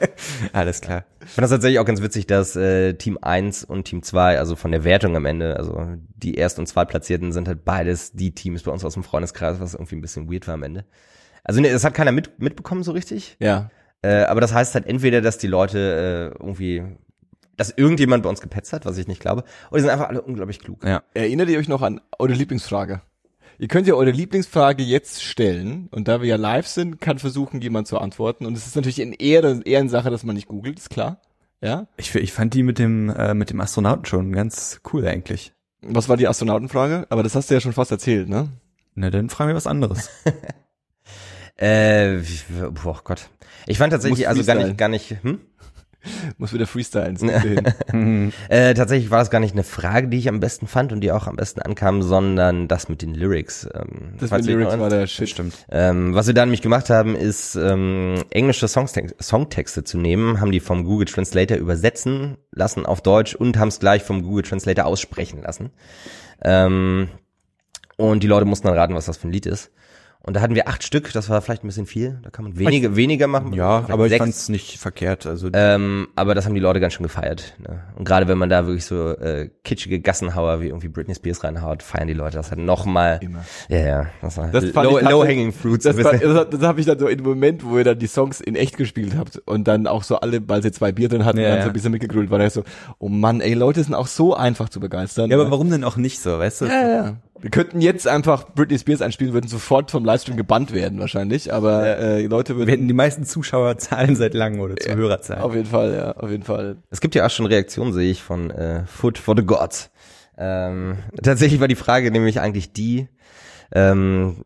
Alles 0.52 0.80
klar. 0.80 1.04
Ich 1.20 1.30
fand 1.32 1.42
das 1.44 1.50
tatsächlich 1.50 1.78
auch 1.78 1.84
ganz 1.84 2.00
witzig, 2.00 2.26
dass 2.26 2.56
äh, 2.56 2.94
Team 2.94 3.18
1 3.20 3.64
und 3.64 3.84
Team 3.84 4.02
2, 4.02 4.38
also 4.38 4.56
von 4.56 4.70
der 4.70 4.84
Wertung 4.84 5.16
am 5.16 5.26
Ende, 5.26 5.56
also 5.56 5.86
die 6.16 6.34
Erst- 6.34 6.58
und 6.58 6.66
Zweitplatzierten 6.66 7.32
sind 7.32 7.48
halt 7.48 7.64
beides 7.64 8.12
die 8.12 8.34
Teams 8.34 8.62
bei 8.62 8.70
uns 8.72 8.84
aus 8.84 8.94
dem 8.94 9.02
Freundeskreis, 9.04 9.60
was 9.60 9.74
irgendwie 9.74 9.96
ein 9.96 10.00
bisschen 10.02 10.30
weird 10.32 10.46
war 10.46 10.54
am 10.54 10.62
Ende. 10.62 10.84
Also 11.46 11.60
ne, 11.60 11.70
das 11.70 11.84
hat 11.84 11.94
keiner 11.94 12.12
mit, 12.12 12.40
mitbekommen 12.40 12.82
so 12.82 12.92
richtig. 12.92 13.36
ja. 13.38 13.70
Äh, 14.02 14.24
aber 14.24 14.40
das 14.40 14.52
heißt 14.52 14.74
halt 14.74 14.86
entweder, 14.86 15.20
dass 15.20 15.38
die 15.38 15.46
Leute 15.46 16.32
äh, 16.38 16.38
irgendwie, 16.38 16.84
dass 17.56 17.70
irgendjemand 17.70 18.22
bei 18.22 18.28
uns 18.28 18.40
gepetzt 18.40 18.72
hat, 18.72 18.84
was 18.84 18.98
ich 18.98 19.08
nicht 19.08 19.20
glaube, 19.20 19.42
oder 19.70 19.78
die 19.78 19.82
sind 19.82 19.90
einfach 19.90 20.08
alle 20.08 20.22
unglaublich 20.22 20.60
klug. 20.60 20.84
Ja. 20.84 21.02
Erinnert 21.14 21.48
ihr 21.48 21.58
euch 21.58 21.66
noch 21.66 21.82
an 21.82 22.00
eure 22.18 22.34
Lieblingsfrage? 22.34 23.00
Ihr 23.58 23.68
könnt 23.68 23.86
ja 23.86 23.94
eure 23.94 24.10
Lieblingsfrage 24.10 24.82
jetzt 24.82 25.24
stellen 25.24 25.88
und 25.90 26.08
da 26.08 26.20
wir 26.20 26.28
ja 26.28 26.36
live 26.36 26.66
sind, 26.66 27.00
kann 27.00 27.18
versuchen, 27.18 27.62
jemand 27.62 27.88
zu 27.88 27.98
antworten. 27.98 28.44
Und 28.44 28.56
es 28.56 28.66
ist 28.66 28.76
natürlich 28.76 29.00
in 29.00 29.14
Ehre, 29.14 29.62
Ehrensache, 29.64 30.10
dass 30.10 30.24
man 30.24 30.36
nicht 30.36 30.46
googelt, 30.46 30.78
ist 30.78 30.90
klar. 30.90 31.22
Ja. 31.62 31.86
Ich, 31.96 32.14
ich 32.14 32.32
fand 32.32 32.52
die 32.52 32.62
mit 32.62 32.78
dem, 32.78 33.08
äh, 33.08 33.32
mit 33.32 33.48
dem 33.48 33.60
Astronauten 33.60 34.04
schon 34.04 34.32
ganz 34.32 34.82
cool 34.92 35.06
eigentlich. 35.06 35.52
Was 35.80 36.08
war 36.08 36.18
die 36.18 36.28
Astronautenfrage? 36.28 37.06
Aber 37.08 37.22
das 37.22 37.34
hast 37.34 37.50
du 37.50 37.54
ja 37.54 37.60
schon 37.60 37.72
fast 37.72 37.90
erzählt, 37.90 38.28
ne? 38.28 38.50
Na, 38.94 39.10
dann 39.10 39.30
fragen 39.30 39.48
wir 39.48 39.56
was 39.56 39.66
anderes. 39.66 40.10
Äh, 41.56 42.18
boah 42.82 43.00
Gott. 43.04 43.28
Ich 43.66 43.78
fand 43.78 43.92
tatsächlich, 43.92 44.28
also 44.28 44.44
gar 44.44 44.54
nicht, 44.56 44.76
gar 44.78 44.88
nicht, 44.88 45.16
hm? 45.22 45.40
Muss 46.38 46.52
wieder 46.52 46.68
freestylen. 46.68 47.16
hin. 47.90 48.32
Äh, 48.48 48.74
tatsächlich 48.74 49.10
war 49.10 49.18
das 49.18 49.30
gar 49.30 49.40
nicht 49.40 49.54
eine 49.54 49.64
Frage, 49.64 50.06
die 50.06 50.18
ich 50.18 50.28
am 50.28 50.38
besten 50.38 50.68
fand 50.68 50.92
und 50.92 51.00
die 51.00 51.10
auch 51.10 51.26
am 51.26 51.34
besten 51.34 51.60
ankam, 51.62 52.00
sondern 52.02 52.68
das 52.68 52.88
mit 52.88 53.02
den 53.02 53.12
Lyrics. 53.14 53.66
Ähm, 53.74 54.14
Das 54.20 54.30
mit 54.30 54.46
ihr 54.46 54.54
Lyrics 54.56 54.72
noch- 54.74 54.80
war 54.82 54.90
der 54.90 55.08
Shit. 55.08 55.30
Stimmt. 55.30 55.54
ähm, 55.68 56.14
was 56.14 56.28
wir 56.28 56.34
da 56.34 56.44
nämlich 56.44 56.62
gemacht 56.62 56.90
haben, 56.90 57.16
ist 57.16 57.56
ähm, 57.56 58.22
englische 58.30 58.68
Songtex 58.68 59.14
Songtexte 59.20 59.82
zu 59.82 59.98
nehmen, 59.98 60.40
haben 60.40 60.52
die 60.52 60.60
vom 60.60 60.84
Google 60.84 61.06
Translator 61.08 61.56
übersetzen 61.56 62.36
lassen 62.52 62.86
auf 62.86 63.00
Deutsch 63.00 63.34
und 63.34 63.58
haben 63.58 63.68
es 63.68 63.80
gleich 63.80 64.04
vom 64.04 64.22
Google 64.22 64.44
Translator 64.44 64.84
aussprechen 64.86 65.42
lassen. 65.42 65.70
Ähm, 66.42 67.08
und 67.96 68.22
die 68.22 68.28
Leute 68.28 68.44
mussten 68.44 68.68
dann 68.68 68.76
raten, 68.76 68.94
was 68.94 69.06
das 69.06 69.16
für 69.16 69.26
ein 69.26 69.32
Lied 69.32 69.46
ist. 69.46 69.72
Und 70.26 70.34
da 70.34 70.40
hatten 70.40 70.56
wir 70.56 70.66
acht 70.66 70.82
Stück, 70.82 71.12
das 71.12 71.30
war 71.30 71.40
vielleicht 71.40 71.62
ein 71.62 71.68
bisschen 71.68 71.86
viel. 71.86 72.18
Da 72.24 72.30
kann 72.30 72.44
man 72.44 72.58
weniger, 72.58 72.96
weniger 72.96 73.28
machen. 73.28 73.52
Ja, 73.52 73.84
aber 73.88 74.06
ich 74.06 74.10
sechs. 74.10 74.18
fand's 74.18 74.48
nicht 74.48 74.76
verkehrt. 74.78 75.24
Also 75.24 75.48
Ähm, 75.52 76.08
aber 76.16 76.34
das 76.34 76.46
haben 76.46 76.54
die 76.54 76.60
Leute 76.60 76.80
ganz 76.80 76.94
schön 76.94 77.04
gefeiert. 77.04 77.54
Ne? 77.60 77.80
Und 77.94 78.04
gerade 78.06 78.26
wenn 78.26 78.36
man 78.36 78.48
da 78.50 78.66
wirklich 78.66 78.84
so 78.84 79.10
äh, 79.10 79.50
kitschige 79.62 80.00
Gassenhauer 80.00 80.60
wie 80.60 80.66
irgendwie 80.66 80.88
Britney 80.88 81.14
Spears 81.14 81.44
reinhaut, 81.44 81.84
feiern 81.84 82.08
die 82.08 82.12
Leute 82.12 82.36
das 82.38 82.50
halt 82.50 82.60
noch 82.60 82.86
mal. 82.86 83.20
Immer. 83.22 83.44
Ja, 83.68 83.78
ja. 83.78 84.06
Das 84.20 84.36
war 84.36 84.48
Das 84.48 84.64
fand 84.70 84.90
low, 84.90 84.98
ich 84.98 85.08
low 85.08 85.22
hanging 85.24 85.52
fruits. 85.52 85.84
Das, 85.84 85.94
bisschen. 85.94 86.20
das, 86.20 86.50
das 86.50 86.62
habe 86.62 86.80
ich 86.80 86.86
dann 86.86 86.98
so 86.98 87.06
in 87.06 87.18
dem 87.18 87.26
Moment, 87.26 87.64
wo 87.64 87.78
ihr 87.78 87.84
dann 87.84 87.98
die 88.00 88.08
Songs 88.08 88.40
in 88.40 88.56
echt 88.56 88.76
gespielt 88.76 89.14
habt 89.16 89.40
und 89.46 89.68
dann 89.68 89.86
auch 89.86 90.02
so 90.02 90.16
alle, 90.18 90.40
weil 90.48 90.60
sie 90.60 90.72
zwei 90.72 90.90
Bier 90.90 91.08
drin 91.08 91.24
hatten, 91.24 91.38
Ja, 91.38 91.50
dann 91.50 91.58
ja. 91.58 91.62
so 91.62 91.70
ein 91.70 91.72
bisschen 91.72 91.92
mitgegrölt 91.92 92.30
war, 92.30 92.40
da 92.40 92.46
ich 92.46 92.52
so, 92.52 92.64
oh 92.98 93.08
Mann, 93.08 93.40
ey, 93.40 93.54
Leute 93.54 93.80
sind 93.84 93.94
auch 93.94 94.08
so 94.08 94.34
einfach 94.34 94.70
zu 94.70 94.80
begeistern. 94.80 95.30
ja, 95.30 95.38
aber 95.38 95.52
warum 95.52 95.70
denn 95.70 95.84
auch 95.84 95.96
nicht 95.96 96.18
so, 96.18 96.36
weißt 96.36 96.62
du? 96.62 96.64
Ja, 96.66 96.88
ja. 96.88 97.16
Wir 97.46 97.52
könnten 97.52 97.80
jetzt 97.80 98.08
einfach 98.08 98.52
Britney 98.56 98.76
Spears 98.76 99.02
einspielen, 99.02 99.32
würden 99.32 99.46
sofort 99.46 99.92
vom 99.92 100.04
Livestream 100.04 100.36
gebannt 100.36 100.74
werden 100.74 100.98
wahrscheinlich, 100.98 101.52
aber 101.52 101.96
äh, 101.96 102.22
die 102.22 102.26
Leute 102.26 102.54
Wir 102.54 102.58
würden 102.58 102.70
hätten 102.70 102.88
die 102.88 102.92
meisten 102.92 103.22
Zuschauerzahlen 103.22 104.16
seit 104.16 104.34
langem 104.34 104.58
oder 104.58 104.74
Zuhörerzahlen. 104.74 105.44
auf 105.44 105.54
jeden 105.54 105.68
Fall, 105.68 105.94
ja, 105.94 106.10
auf 106.16 106.28
jeden 106.28 106.42
Fall. 106.42 106.78
Es 106.90 107.00
gibt 107.00 107.14
ja 107.14 107.24
auch 107.24 107.30
schon 107.30 107.46
Reaktionen, 107.46 107.92
sehe 107.92 108.10
ich, 108.10 108.20
von 108.20 108.50
äh, 108.50 108.84
Foot 108.86 109.18
for 109.18 109.36
the 109.36 109.44
Gods. 109.44 109.92
Ähm, 110.36 110.98
tatsächlich 111.22 111.60
war 111.60 111.68
die 111.68 111.76
Frage 111.76 112.10
nämlich 112.10 112.40
eigentlich 112.40 112.72
die, 112.72 113.06
ähm, 113.72 114.44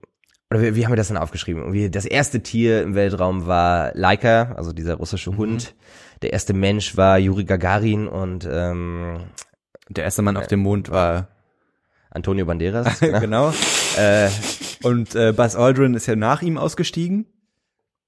oder 0.51 0.61
wie, 0.61 0.77
wie 0.77 0.85
haben 0.85 0.93
wir 0.93 0.97
das 0.97 1.09
denn 1.09 1.17
aufgeschrieben? 1.17 1.63
Irgendwie 1.63 1.89
das 1.89 2.05
erste 2.05 2.43
Tier 2.43 2.83
im 2.83 2.95
Weltraum 2.95 3.47
war 3.47 3.93
Laika, 3.95 4.53
also 4.59 4.75
dieser 4.75 4.97
russische 4.97 5.39
Hund, 5.39 5.75
der 6.21 6.35
erste 6.35 6.53
Mensch 6.53 6.99
war 6.99 7.17
Juri 7.17 7.45
Gagarin 7.45 8.09
und 8.09 8.47
ähm, 8.47 9.21
Der 9.89 10.05
erste 10.05 10.21
Mann 10.21 10.37
auf 10.37 10.49
dem 10.49 10.61
Mond 10.61 10.91
war 10.91 11.29
Antonio 12.11 12.45
Banderas. 12.47 13.01
genau. 13.01 13.21
genau. 13.21 13.55
Äh, 13.97 14.29
und 14.83 15.15
äh, 15.15 15.33
Buzz 15.33 15.55
Aldrin 15.57 15.95
ist 15.95 16.07
ja 16.07 16.17
nach 16.17 16.43
ihm 16.43 16.59
ausgestiegen 16.59 17.27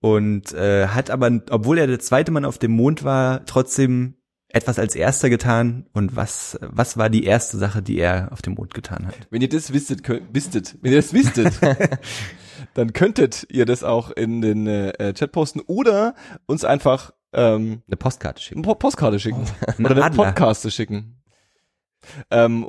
und 0.01 0.53
äh, 0.53 0.89
hat 0.89 1.11
aber, 1.11 1.31
obwohl 1.51 1.79
er 1.79 1.87
der 1.87 1.99
zweite 2.01 2.33
Mann 2.33 2.45
auf 2.45 2.59
dem 2.59 2.73
Mond 2.73 3.05
war, 3.05 3.45
trotzdem 3.47 4.15
etwas 4.49 4.79
als 4.79 4.95
erster 4.95 5.31
getan. 5.31 5.87
Und 5.93 6.15
was 6.17 6.59
was 6.63 6.97
war 6.99 7.09
die 7.09 7.25
erste 7.25 7.57
Sache, 7.57 7.83
die 7.83 7.99
er 7.99 8.31
auf 8.33 8.43
dem 8.43 8.55
Mond 8.55 8.75
getan 8.75 9.07
hat? 9.07 9.15
Wenn 9.31 9.41
ihr 9.43 9.49
das 9.49 9.73
wisstet, 9.73 10.03
könnt, 10.03 10.35
wisstet, 10.35 10.77
wenn 10.83 10.93
ihr 10.93 10.99
das 10.99 11.13
wisstet, 11.13 11.55
dann 12.75 12.93
könntet 12.93 13.47
ihr 13.51 13.65
das 13.65 13.83
auch 13.85 14.11
in 14.11 14.41
den 14.43 14.67
äh, 14.67 15.15
Chat 15.15 15.33
posten 15.33 15.61
oder 15.61 16.15
uns 16.47 16.65
einfach 16.65 17.13
ähm, 17.33 17.83
Eine 17.87 17.97
Postkarte 17.97 18.43
schicken. 18.43 18.59
eine 18.61 18.67
Po- 18.67 18.75
Postkarte 18.75 19.19
schicken 19.19 19.45
Ein 19.79 19.85
oder 19.87 19.95
eine 19.97 20.05
Adler. 20.05 20.25
Podcaste 20.27 20.71
schicken. 20.71 21.23
Ähm, 22.31 22.67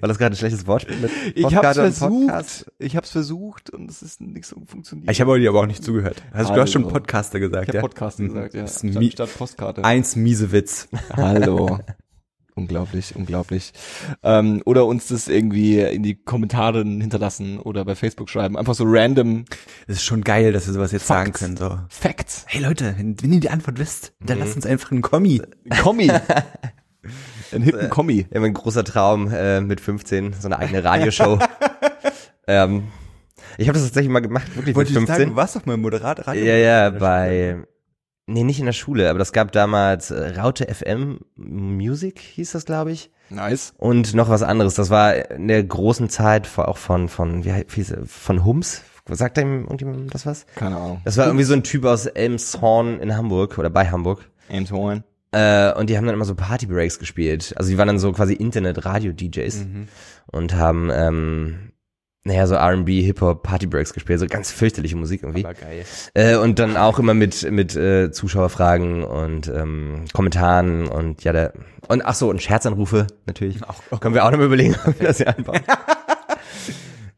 War 0.00 0.08
das 0.08 0.18
gerade 0.18 0.34
ein 0.34 0.38
schlechtes 0.38 0.66
Wortspiel 0.66 0.96
mit 0.96 1.10
ich 1.34 1.54
hab's 1.54 1.76
versucht, 1.76 2.26
Podcast? 2.26 2.72
ich 2.78 2.96
hab's 2.96 3.10
versucht 3.10 3.70
und 3.70 3.90
es 3.90 4.00
ist 4.02 4.20
nichts 4.20 4.48
so 4.50 4.62
funktioniert. 4.66 5.10
Ich 5.10 5.20
habe 5.20 5.38
dir 5.40 5.48
aber 5.50 5.60
auch 5.60 5.66
nicht 5.66 5.82
zugehört. 5.82 6.22
Also, 6.32 6.54
du 6.54 6.60
hast 6.60 6.72
schon. 6.72 6.86
Podcaster 6.88 7.40
gesagt, 7.40 7.68
ich 7.68 7.74
ja? 7.74 7.80
Podcaste 7.80 8.24
gesagt, 8.24 8.54
ja, 8.54 8.66
statt, 8.66 8.84
Mi- 8.84 9.10
statt 9.10 9.30
Postkarte. 9.36 9.84
Eins 9.84 10.14
miese 10.14 10.52
Witz. 10.52 10.88
Hallo. 11.16 11.80
unglaublich, 12.54 13.14
unglaublich. 13.16 13.72
Ähm, 14.22 14.62
oder 14.64 14.86
uns 14.86 15.08
das 15.08 15.28
irgendwie 15.28 15.80
in 15.80 16.02
die 16.02 16.14
Kommentare 16.16 16.82
hinterlassen 16.84 17.58
oder 17.58 17.84
bei 17.84 17.94
Facebook 17.94 18.30
schreiben. 18.30 18.56
Einfach 18.56 18.74
so 18.74 18.84
random 18.86 19.44
Das 19.86 19.96
ist 19.96 20.04
schon 20.04 20.22
geil, 20.22 20.52
dass 20.52 20.66
wir 20.66 20.74
sowas 20.74 20.92
jetzt 20.92 21.06
sagen 21.06 21.26
Facts. 21.32 21.40
können. 21.40 21.56
So. 21.56 21.78
Facts. 21.88 22.44
Hey 22.48 22.62
Leute, 22.62 22.94
wenn, 22.98 23.20
wenn 23.22 23.32
ihr 23.32 23.40
die 23.40 23.50
Antwort 23.50 23.78
wisst, 23.78 24.12
dann 24.24 24.38
lasst 24.38 24.56
uns 24.56 24.66
einfach 24.66 24.90
einen 24.92 25.02
Kommi. 25.02 25.40
Kommi. 25.82 26.10
Ein 27.52 27.62
hippen 27.62 27.90
Kommi. 27.90 28.26
Ja, 28.32 28.40
mein 28.40 28.54
großer 28.54 28.84
Traum 28.84 29.32
äh, 29.32 29.60
mit 29.60 29.80
15, 29.80 30.34
so 30.34 30.48
eine 30.48 30.58
eigene 30.58 30.84
Radioshow. 30.84 31.38
ähm, 32.46 32.88
ich 33.56 33.68
habe 33.68 33.78
das 33.78 33.86
tatsächlich 33.86 34.12
mal 34.12 34.20
gemacht, 34.20 34.54
wirklich 34.54 34.76
mit 34.76 34.88
15. 34.88 35.34
warst 35.36 35.56
doch 35.56 35.66
mal 35.66 35.76
Moderator. 35.76 36.34
Ja, 36.34 36.56
ja, 36.56 36.90
bei, 36.90 37.58
nee, 38.26 38.44
nicht 38.44 38.60
in 38.60 38.66
der 38.66 38.72
Schule, 38.72 39.10
aber 39.10 39.18
das 39.18 39.32
gab 39.32 39.52
damals 39.52 40.10
äh, 40.10 40.38
Raute 40.38 40.72
FM 40.72 41.20
Music, 41.36 42.20
hieß 42.20 42.52
das, 42.52 42.64
glaube 42.64 42.92
ich. 42.92 43.10
Nice. 43.30 43.74
Und 43.76 44.14
noch 44.14 44.28
was 44.28 44.42
anderes. 44.42 44.74
Das 44.74 44.90
war 44.90 45.30
in 45.32 45.48
der 45.48 45.62
großen 45.62 46.08
Zeit 46.08 46.48
auch 46.56 46.78
von, 46.78 47.08
von, 47.08 47.44
wie 47.44 47.52
hieß 47.52 47.90
er, 47.90 48.06
von 48.06 48.44
Hums. 48.44 48.82
Sagt 49.10 49.38
ihm 49.38 49.62
irgendjemand 49.62 50.14
das 50.14 50.26
was? 50.26 50.46
Keine 50.54 50.76
Ahnung. 50.76 51.00
Das 51.04 51.16
war 51.16 51.26
irgendwie 51.26 51.44
so 51.44 51.54
ein 51.54 51.62
Typ 51.62 51.84
aus 51.84 52.06
Elmshorn 52.06 53.00
in 53.00 53.16
Hamburg 53.16 53.58
oder 53.58 53.70
bei 53.70 53.90
Hamburg. 53.90 54.28
Antoine. 54.50 55.02
Äh, 55.32 55.72
und 55.74 55.90
die 55.90 55.96
haben 55.96 56.06
dann 56.06 56.14
immer 56.14 56.24
so 56.24 56.34
Partybreaks 56.34 56.98
gespielt. 56.98 57.52
Also 57.56 57.70
die 57.70 57.78
waren 57.78 57.88
dann 57.88 57.98
so 57.98 58.12
quasi 58.12 58.34
Internet-Radio-DJs 58.34 59.66
und 60.26 60.54
haben, 60.54 60.90
ähm, 60.92 61.72
naja, 62.24 62.46
so 62.46 62.54
R&B, 62.54 63.02
Hip-Hop, 63.02 63.42
Partybreaks 63.42 63.92
gespielt. 63.94 64.20
So 64.20 64.26
ganz 64.26 64.50
fürchterliche 64.50 64.96
Musik 64.96 65.22
irgendwie. 65.22 65.42
geil. 65.42 65.84
Äh, 66.14 66.36
und 66.36 66.58
dann 66.58 66.76
auch 66.76 66.98
immer 66.98 67.14
mit 67.14 67.50
mit 67.50 67.74
äh, 67.76 68.10
Zuschauerfragen 68.10 69.04
und 69.04 69.48
ähm, 69.48 70.04
Kommentaren 70.12 70.88
und 70.88 71.24
ja 71.24 71.32
der 71.32 71.52
und 71.88 72.04
ach 72.04 72.14
so 72.14 72.28
und 72.28 72.42
Scherzanrufe 72.42 73.06
natürlich. 73.26 73.58
Auch, 73.64 74.00
Können 74.00 74.14
wir 74.14 74.24
auch 74.24 74.30
noch 74.30 74.38
mal 74.38 74.46
überlegen, 74.46 74.76
ob 74.86 74.98
wir 74.98 75.06
das 75.06 75.18
hier 75.18 75.28
einbauen. 75.36 75.60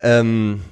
ähm, 0.01 0.63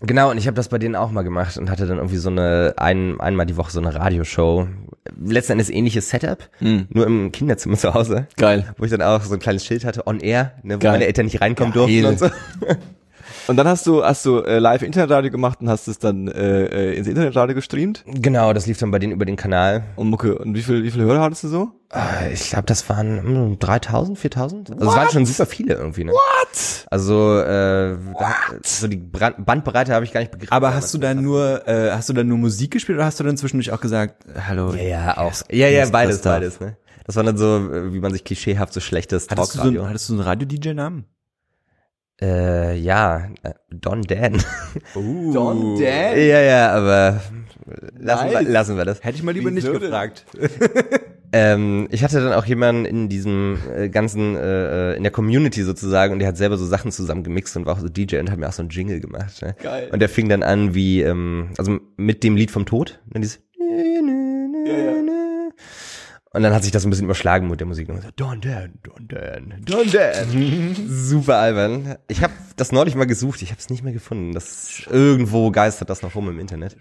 genau 0.00 0.30
und 0.30 0.38
ich 0.38 0.46
habe 0.46 0.54
das 0.54 0.68
bei 0.68 0.78
denen 0.78 0.96
auch 0.96 1.10
mal 1.10 1.22
gemacht 1.22 1.58
und 1.58 1.68
hatte 1.70 1.86
dann 1.86 1.98
irgendwie 1.98 2.16
so 2.16 2.30
eine 2.30 2.74
ein, 2.78 3.20
einmal 3.20 3.46
die 3.46 3.56
Woche 3.56 3.70
so 3.70 3.80
eine 3.80 3.94
Radioshow. 3.94 4.66
Letzten 5.26 5.52
Endes 5.52 5.68
ähnliches 5.70 6.08
Setup, 6.08 6.48
Mhm. 6.60 6.86
nur 6.90 7.06
im 7.06 7.30
Kinderzimmer 7.30 7.76
zu 7.76 7.92
Hause, 7.94 8.26
Geil. 8.36 8.74
wo 8.78 8.84
ich 8.84 8.90
dann 8.90 9.02
auch 9.02 9.22
so 9.22 9.34
ein 9.34 9.40
kleines 9.40 9.64
Schild 9.66 9.84
hatte 9.84 10.06
on 10.06 10.20
air, 10.20 10.52
ne, 10.62 10.76
wo 10.76 10.78
Geil. 10.78 10.92
meine 10.92 11.06
Eltern 11.06 11.26
nicht 11.26 11.40
reinkommen 11.40 11.72
Geil. 11.74 12.02
durften 12.02 12.06
und 12.06 12.18
so. 12.18 12.30
Und 13.46 13.56
dann 13.56 13.68
hast 13.68 13.86
du, 13.86 14.02
hast 14.02 14.24
du 14.24 14.38
äh, 14.40 14.58
live 14.58 14.82
Internetradio 14.82 15.30
gemacht 15.30 15.60
und 15.60 15.68
hast 15.68 15.86
es 15.88 15.98
dann 15.98 16.28
äh, 16.28 16.64
äh, 16.64 16.94
ins 16.96 17.06
Internetradio 17.06 17.54
gestreamt. 17.54 18.02
Genau, 18.06 18.52
das 18.52 18.66
lief 18.66 18.78
dann 18.78 18.90
bei 18.90 18.98
denen 18.98 19.12
über 19.12 19.24
den 19.26 19.36
Kanal. 19.36 19.84
Und 19.96 20.08
Mucke, 20.08 20.38
und 20.38 20.54
wie 20.54 20.62
viel, 20.62 20.82
wie 20.82 20.90
viele 20.90 21.04
Hörer 21.04 21.20
hattest 21.20 21.44
du 21.44 21.48
so? 21.48 21.68
Äh, 21.92 22.32
Ich 22.32 22.48
glaube, 22.50 22.64
das 22.66 22.88
waren 22.88 23.22
hm, 23.22 23.58
3000, 23.58 24.18
4000. 24.18 24.70
Also 24.72 24.88
es 24.90 24.96
waren 24.96 25.10
schon 25.10 25.26
super 25.26 25.46
viele 25.46 25.74
irgendwie. 25.74 26.04
Ne? 26.04 26.12
What? 26.12 26.86
Also 26.90 27.38
äh, 27.40 27.96
da, 28.18 28.34
so 28.64 28.88
die 28.88 28.96
Brand 28.96 29.44
Bandbreite 29.44 29.92
habe 29.92 30.04
ich 30.04 30.12
gar 30.12 30.20
nicht 30.20 30.32
begriffen. 30.32 30.52
Aber 30.52 30.74
hast 30.74 30.94
du 30.94 30.98
dann 30.98 31.22
nur, 31.22 31.68
äh, 31.68 31.90
hast 31.92 32.08
du 32.08 32.12
dann 32.14 32.26
nur 32.28 32.38
Musik 32.38 32.70
gespielt 32.70 32.96
oder 32.96 33.04
hast 33.06 33.20
du 33.20 33.24
dann 33.24 33.36
zwischendurch 33.36 33.72
auch 33.72 33.80
gesagt, 33.80 34.24
hallo? 34.48 34.72
Ja, 34.74 34.82
ja, 34.82 35.16
auch. 35.18 35.32
Ja, 35.50 35.68
ja, 35.68 35.80
das 35.82 35.90
beides, 35.92 36.22
beides. 36.22 36.60
Ne? 36.60 36.76
Das 37.06 37.16
war 37.16 37.22
dann 37.24 37.36
so, 37.36 37.56
äh, 37.70 37.92
wie 37.92 38.00
man 38.00 38.12
sich 38.12 38.24
klischeehaft 38.24 38.72
so 38.72 38.80
schlechtes 38.80 39.26
Hattest 39.30 39.52
du, 39.52 39.58
so, 39.58 39.58
Talkradio. 39.58 39.80
einen- 39.82 39.90
hattest 39.90 40.08
du 40.08 40.14
so 40.14 40.20
einen 40.20 40.26
Radio-DJ-Namen? 40.28 41.04
Äh, 42.20 42.76
ja, 42.76 43.28
äh, 43.42 43.52
Don 43.70 44.02
Dan. 44.02 44.42
Don 44.94 45.78
Dan? 45.78 45.82
ja, 45.82 46.40
ja, 46.40 46.72
aber 46.72 47.20
lassen, 47.98 48.26
Nice. 48.26 48.44
wir, 48.44 48.50
lassen 48.50 48.76
wir 48.76 48.84
das. 48.84 49.02
Hätte 49.02 49.16
ich 49.16 49.22
mal 49.22 49.32
lieber 49.32 49.54
Wieso 49.54 49.72
nicht 49.72 49.80
gefragt. 49.82 50.24
Ähm, 51.36 51.88
ich 51.90 52.04
hatte 52.04 52.20
dann 52.20 52.32
auch 52.32 52.44
jemanden 52.44 52.84
in 52.84 53.08
diesem 53.08 53.58
äh, 53.76 53.88
ganzen, 53.88 54.36
äh, 54.36 54.92
äh, 54.92 54.96
in 54.96 55.02
der 55.02 55.10
Community 55.10 55.64
sozusagen 55.64 56.12
und 56.12 56.20
der 56.20 56.28
hat 56.28 56.36
selber 56.36 56.56
so 56.56 56.64
Sachen 56.64 56.92
zusammen 56.92 57.24
gemixt 57.24 57.56
und 57.56 57.66
war 57.66 57.74
auch 57.74 57.80
so 57.80 57.88
DJ 57.88 58.18
und 58.18 58.30
hat 58.30 58.38
mir 58.38 58.48
auch 58.48 58.52
so 58.52 58.62
einen 58.62 58.68
Jingle 58.68 59.00
gemacht. 59.00 59.42
Ne? 59.42 59.56
Geil. 59.60 59.88
Und 59.90 59.98
der 59.98 60.08
fing 60.08 60.28
dann 60.28 60.44
an 60.44 60.76
wie, 60.76 61.02
ähm, 61.02 61.48
also 61.58 61.80
mit 61.96 62.22
dem 62.22 62.36
Lied 62.36 62.52
vom 62.52 62.66
Tod. 62.66 63.00
Ne, 63.12 63.20
dieses 63.20 63.40
Und 66.34 66.42
dann 66.42 66.52
hat 66.52 66.64
sich 66.64 66.72
das 66.72 66.84
ein 66.84 66.90
bisschen 66.90 67.04
überschlagen 67.06 67.48
mit 67.48 67.60
der 67.60 67.66
Musik. 67.66 67.88
Und 67.88 68.02
so, 68.02 68.08
Don 68.16 68.40
Dan, 68.40 68.72
Don 68.82 69.06
Dan, 69.08 69.54
Don 69.64 69.90
Dan. 69.90 70.74
Super 70.88 71.36
albern. 71.38 71.96
Ich 72.08 72.22
habe 72.22 72.32
das 72.56 72.72
neulich 72.72 72.96
mal 72.96 73.06
gesucht, 73.06 73.40
ich 73.40 73.50
habe 73.50 73.60
es 73.60 73.70
nicht 73.70 73.84
mehr 73.84 73.92
gefunden. 73.92 74.32
Das 74.34 74.82
irgendwo 74.90 75.50
geistert 75.52 75.90
das 75.90 76.02
noch 76.02 76.14
rum 76.16 76.28
im 76.28 76.38
Internet. 76.40 76.76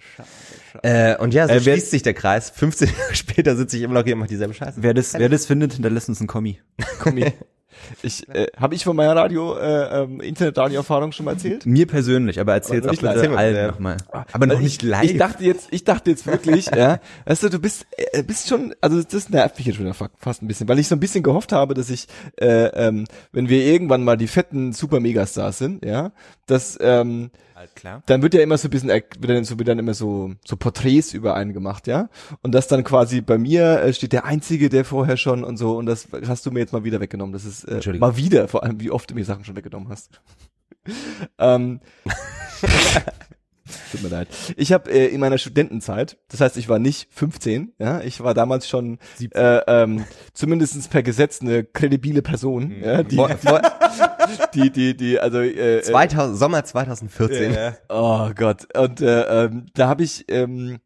Äh, 0.81 1.15
und 1.17 1.33
ja, 1.35 1.47
so 1.47 1.53
Äh, 1.53 1.65
wer- 1.65 1.73
schließt 1.75 1.91
sich 1.91 2.01
der 2.01 2.15
Kreis. 2.15 2.49
15 2.49 2.87
Jahre 2.97 3.15
später 3.15 3.55
sitze 3.55 3.77
ich 3.77 3.83
immer 3.83 3.93
noch 3.93 4.03
hier 4.03 4.13
und 4.15 4.19
mache 4.21 4.29
dieselbe 4.29 4.53
Scheiße. 4.55 4.81
Wer 4.81 4.93
das, 4.95 5.13
wer 5.13 5.29
das 5.29 5.45
findet, 5.45 5.73
hinterlässt 5.73 6.09
uns 6.09 6.19
einen 6.19 6.27
Kommi. 6.27 6.59
Kommi. 6.99 7.31
Ich, 8.01 8.27
äh, 8.29 8.47
habe 8.57 8.75
ich 8.75 8.83
von 8.83 8.95
meiner 8.95 9.15
Radio, 9.15 9.57
äh, 9.57 10.03
ähm, 10.03 10.21
Internet-Radio-Erfahrung 10.21 11.11
schon 11.11 11.25
mal 11.25 11.33
erzählt? 11.33 11.65
Mir 11.65 11.87
persönlich, 11.87 12.39
aber 12.39 12.53
erzähl's 12.53 12.83
Aber 12.83 12.89
auch 12.89 12.91
nicht 12.91 13.01
bitte. 13.01 13.13
Erzähl 13.15 13.29
mal, 13.29 13.37
allen 13.37 13.55
ja. 13.55 13.67
nochmal. 13.67 13.97
Aber 14.31 14.45
noch 14.45 14.59
nicht 14.59 14.83
ich, 14.83 14.89
live. 14.89 15.03
Ich 15.03 15.17
dachte 15.17 15.43
jetzt, 15.43 15.67
ich 15.71 15.83
dachte 15.83 16.09
jetzt 16.11 16.25
wirklich, 16.27 16.67
ja, 16.75 16.99
weißt 17.25 17.43
du, 17.43 17.49
du 17.49 17.59
bist, 17.59 17.85
äh, 17.97 18.23
bist 18.23 18.47
schon, 18.49 18.73
also 18.81 19.01
das 19.03 19.29
nervt 19.29 19.57
mich 19.57 19.67
jetzt 19.67 19.77
schon 19.77 19.93
fa- 19.93 20.09
fast 20.17 20.41
ein 20.41 20.47
bisschen, 20.47 20.67
weil 20.67 20.79
ich 20.79 20.87
so 20.87 20.95
ein 20.95 20.99
bisschen 20.99 21.23
gehofft 21.23 21.51
habe, 21.51 21.73
dass 21.73 21.89
ich, 21.89 22.07
äh, 22.39 22.65
ähm, 22.67 23.05
wenn 23.31 23.49
wir 23.49 23.63
irgendwann 23.65 24.03
mal 24.03 24.17
die 24.17 24.27
fetten 24.27 24.73
Super 24.73 24.99
Megastars 24.99 25.57
sind, 25.57 25.85
ja, 25.85 26.11
dass, 26.45 26.77
ähm, 26.81 27.31
klar. 27.75 28.03
dann 28.05 28.21
wird 28.21 28.33
ja 28.33 28.41
immer 28.41 28.57
so 28.57 28.67
ein 28.67 28.71
bisschen, 28.71 28.89
wird 28.89 29.29
dann, 29.29 29.43
so, 29.43 29.57
wird 29.57 29.67
dann 29.67 29.79
immer 29.79 29.93
so, 29.93 30.33
so 30.45 30.55
Porträts 30.55 31.13
über 31.13 31.35
einen 31.35 31.53
gemacht, 31.53 31.87
ja. 31.87 32.09
Und 32.41 32.53
das 32.53 32.67
dann 32.67 32.83
quasi 32.83 33.21
bei 33.21 33.37
mir 33.37 33.81
äh, 33.81 33.93
steht 33.93 34.13
der 34.13 34.25
Einzige, 34.25 34.69
der 34.69 34.85
vorher 34.85 35.17
schon 35.17 35.43
und 35.43 35.57
so, 35.57 35.77
und 35.77 35.85
das 35.85 36.07
hast 36.27 36.45
du 36.45 36.51
mir 36.51 36.59
jetzt 36.59 36.73
mal 36.73 36.83
wieder 36.83 36.99
weggenommen. 36.99 37.33
Das 37.33 37.45
ist 37.45 37.63
äh, 37.65 37.97
mal 37.97 38.17
wieder, 38.17 38.47
vor 38.47 38.63
allem, 38.63 38.79
wie 38.79 38.91
oft 38.91 39.09
du 39.09 39.15
mir 39.15 39.25
Sachen 39.25 39.45
schon 39.45 39.55
weggenommen 39.55 39.89
hast. 39.89 40.21
ähm, 41.39 41.79
Tut 43.91 44.03
mir 44.03 44.09
leid. 44.09 44.27
Ich 44.57 44.73
habe 44.73 44.91
äh, 44.91 45.07
in 45.07 45.19
meiner 45.19 45.37
Studentenzeit, 45.37 46.17
das 46.29 46.41
heißt, 46.41 46.57
ich 46.57 46.69
war 46.69 46.79
nicht 46.79 47.07
15, 47.11 47.73
ja, 47.79 48.01
ich 48.01 48.21
war 48.21 48.33
damals 48.33 48.67
schon 48.67 48.99
17. 49.17 49.41
äh, 49.41 49.61
ähm, 49.67 50.05
zumindestens 50.33 50.87
per 50.87 51.03
Gesetz 51.03 51.41
eine 51.41 51.63
kredibile 51.63 52.21
Person, 52.21 52.71
ja, 52.81 53.03
die, 53.03 53.17
die, 54.53 54.69
die, 54.69 54.97
die, 54.97 55.19
also 55.19 55.39
äh, 55.39 55.79
äh, 55.79 55.81
2000, 55.81 56.37
Sommer 56.37 56.63
2014. 56.63 57.55
Oh 57.89 58.29
Gott. 58.35 58.67
Und 58.77 59.01
äh, 59.01 59.45
ähm, 59.45 59.65
da 59.73 59.87
habe 59.87 60.03
ich, 60.03 60.25
ähm, 60.29 60.79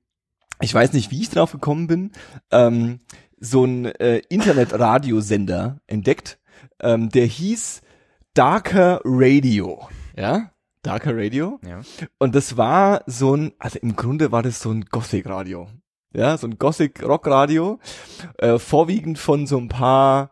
ich 0.62 0.73
weiß 0.73 0.93
nicht, 0.93 1.12
wie 1.12 1.21
ich 1.21 1.30
drauf 1.30 1.52
gekommen 1.52 1.88
bin, 1.88 2.12
ähm, 2.52 3.00
so 3.39 3.65
ein 3.65 3.86
äh, 3.86 4.21
Internetradiosender 4.30 5.82
entdeckt, 5.88 6.39
ähm, 6.82 7.10
der 7.10 7.26
hieß 7.26 7.82
Darker 8.34 9.02
Radio. 9.04 9.88
Ja? 10.15 10.52
Darker 10.88 11.17
Radio. 11.17 11.60
Ja. 11.67 11.82
Und 12.17 12.34
das 12.34 12.56
war 12.56 13.04
so 13.08 13.36
ein, 13.36 13.52
also 13.60 13.78
im 13.80 13.97
Grunde 13.97 14.32
war 14.32 14.41
das 14.41 14.62
so 14.62 14.71
ein 14.71 14.86
Gothic-Radio. 14.86 15.67
Ja, 16.13 16.38
so 16.38 16.47
ein 16.47 16.58
Gothic-Rock-Radio. 16.58 17.80
Äh, 18.38 18.58
vorwiegend 18.58 19.19
von 19.19 19.47
so 19.47 19.58
ein 19.58 19.67
paar, 19.67 20.32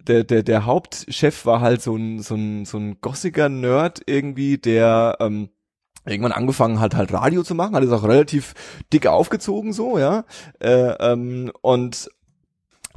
der, 0.00 0.24
der, 0.24 0.42
der 0.42 0.66
Hauptchef 0.66 1.46
war 1.46 1.60
halt 1.60 1.82
so 1.82 1.94
ein, 1.94 2.20
so 2.20 2.34
ein, 2.34 2.64
so 2.64 2.78
ein 2.78 3.00
gossiger 3.00 3.48
Nerd 3.48 4.02
irgendwie, 4.06 4.58
der, 4.58 5.18
ähm, 5.20 5.50
irgendwann 6.04 6.32
angefangen 6.32 6.80
hat 6.80 6.96
halt 6.96 7.12
Radio 7.12 7.44
zu 7.44 7.54
machen, 7.54 7.76
hat 7.76 7.84
es 7.84 7.92
auch 7.92 8.02
relativ 8.02 8.54
dick 8.92 9.06
aufgezogen 9.06 9.72
so, 9.72 10.00
ja, 10.00 10.24
äh, 10.58 10.94
ähm, 10.98 11.52
und 11.60 12.10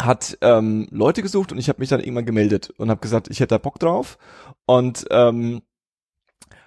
hat 0.02 0.40
ähm, 0.42 0.88
Leute 0.90 1.22
gesucht 1.22 1.52
und 1.52 1.60
ich 1.60 1.70
habe 1.70 1.80
mich 1.82 1.90
dann 1.90 2.00
irgendwann 2.00 2.26
gemeldet 2.26 2.74
und 2.78 2.90
habe 2.90 3.00
gesagt, 3.00 3.30
ich 3.30 3.42
hätte 3.42 3.54
da 3.54 3.60
Bock 3.60 3.78
drauf 3.78 4.18
und 4.66 5.06
ähm, 5.12 5.62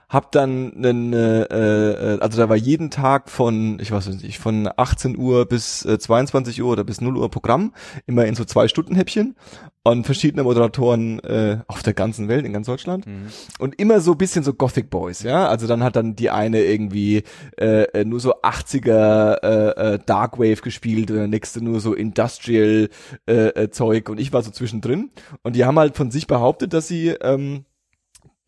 hab 0.08 0.32
dann 0.32 0.72
einen, 0.76 1.12
äh, 1.12 1.42
äh, 1.42 2.20
also 2.20 2.38
da 2.38 2.48
war 2.48 2.56
jeden 2.56 2.90
Tag 2.90 3.28
von, 3.28 3.78
ich 3.78 3.92
weiß 3.92 4.08
nicht, 4.08 4.38
von 4.38 4.68
18 4.74 5.18
Uhr 5.18 5.44
bis 5.46 5.84
äh, 5.84 5.98
22 5.98 6.62
Uhr 6.62 6.72
oder 6.72 6.84
bis 6.84 7.00
0 7.00 7.16
Uhr 7.16 7.30
Programm, 7.30 7.74
immer 8.06 8.24
in 8.24 8.34
so 8.34 8.44
zwei 8.44 8.68
Stunden 8.68 8.94
Häppchen 8.94 9.36
und 9.82 10.04
verschiedene 10.04 10.44
Moderatoren 10.44 11.18
äh, 11.20 11.58
auf 11.66 11.82
der 11.82 11.92
ganzen 11.92 12.28
Welt, 12.28 12.46
in 12.46 12.54
ganz 12.54 12.66
Deutschland. 12.66 13.06
Mhm. 13.06 13.28
und 13.58 13.78
immer 13.78 14.00
so 14.00 14.14
bisschen 14.14 14.44
so 14.44 14.54
Gothic 14.54 14.88
Boys, 14.88 15.22
ja, 15.22 15.46
also 15.46 15.66
dann 15.66 15.82
hat 15.82 15.96
dann 15.96 16.16
die 16.16 16.30
eine 16.30 16.62
irgendwie 16.62 17.22
äh, 17.60 17.82
äh, 17.82 18.04
nur 18.04 18.20
so 18.20 18.34
80er 18.42 19.42
äh, 19.42 19.94
äh, 19.94 19.98
Darkwave 20.04 20.62
gespielt 20.62 21.10
und 21.10 21.18
der 21.18 21.28
nächste 21.28 21.62
nur 21.62 21.80
so 21.80 21.92
Industrial 21.92 22.88
äh, 23.26 23.32
äh, 23.34 23.70
Zeug 23.70 24.08
und 24.08 24.18
ich 24.18 24.32
war 24.32 24.42
so 24.42 24.50
zwischendrin. 24.50 25.10
Und 25.42 25.54
die 25.54 25.64
haben 25.64 25.78
halt 25.78 25.96
von 25.96 26.10
sich 26.10 26.26
behauptet, 26.26 26.72
dass 26.72 26.88
sie 26.88 27.08
ähm, 27.08 27.64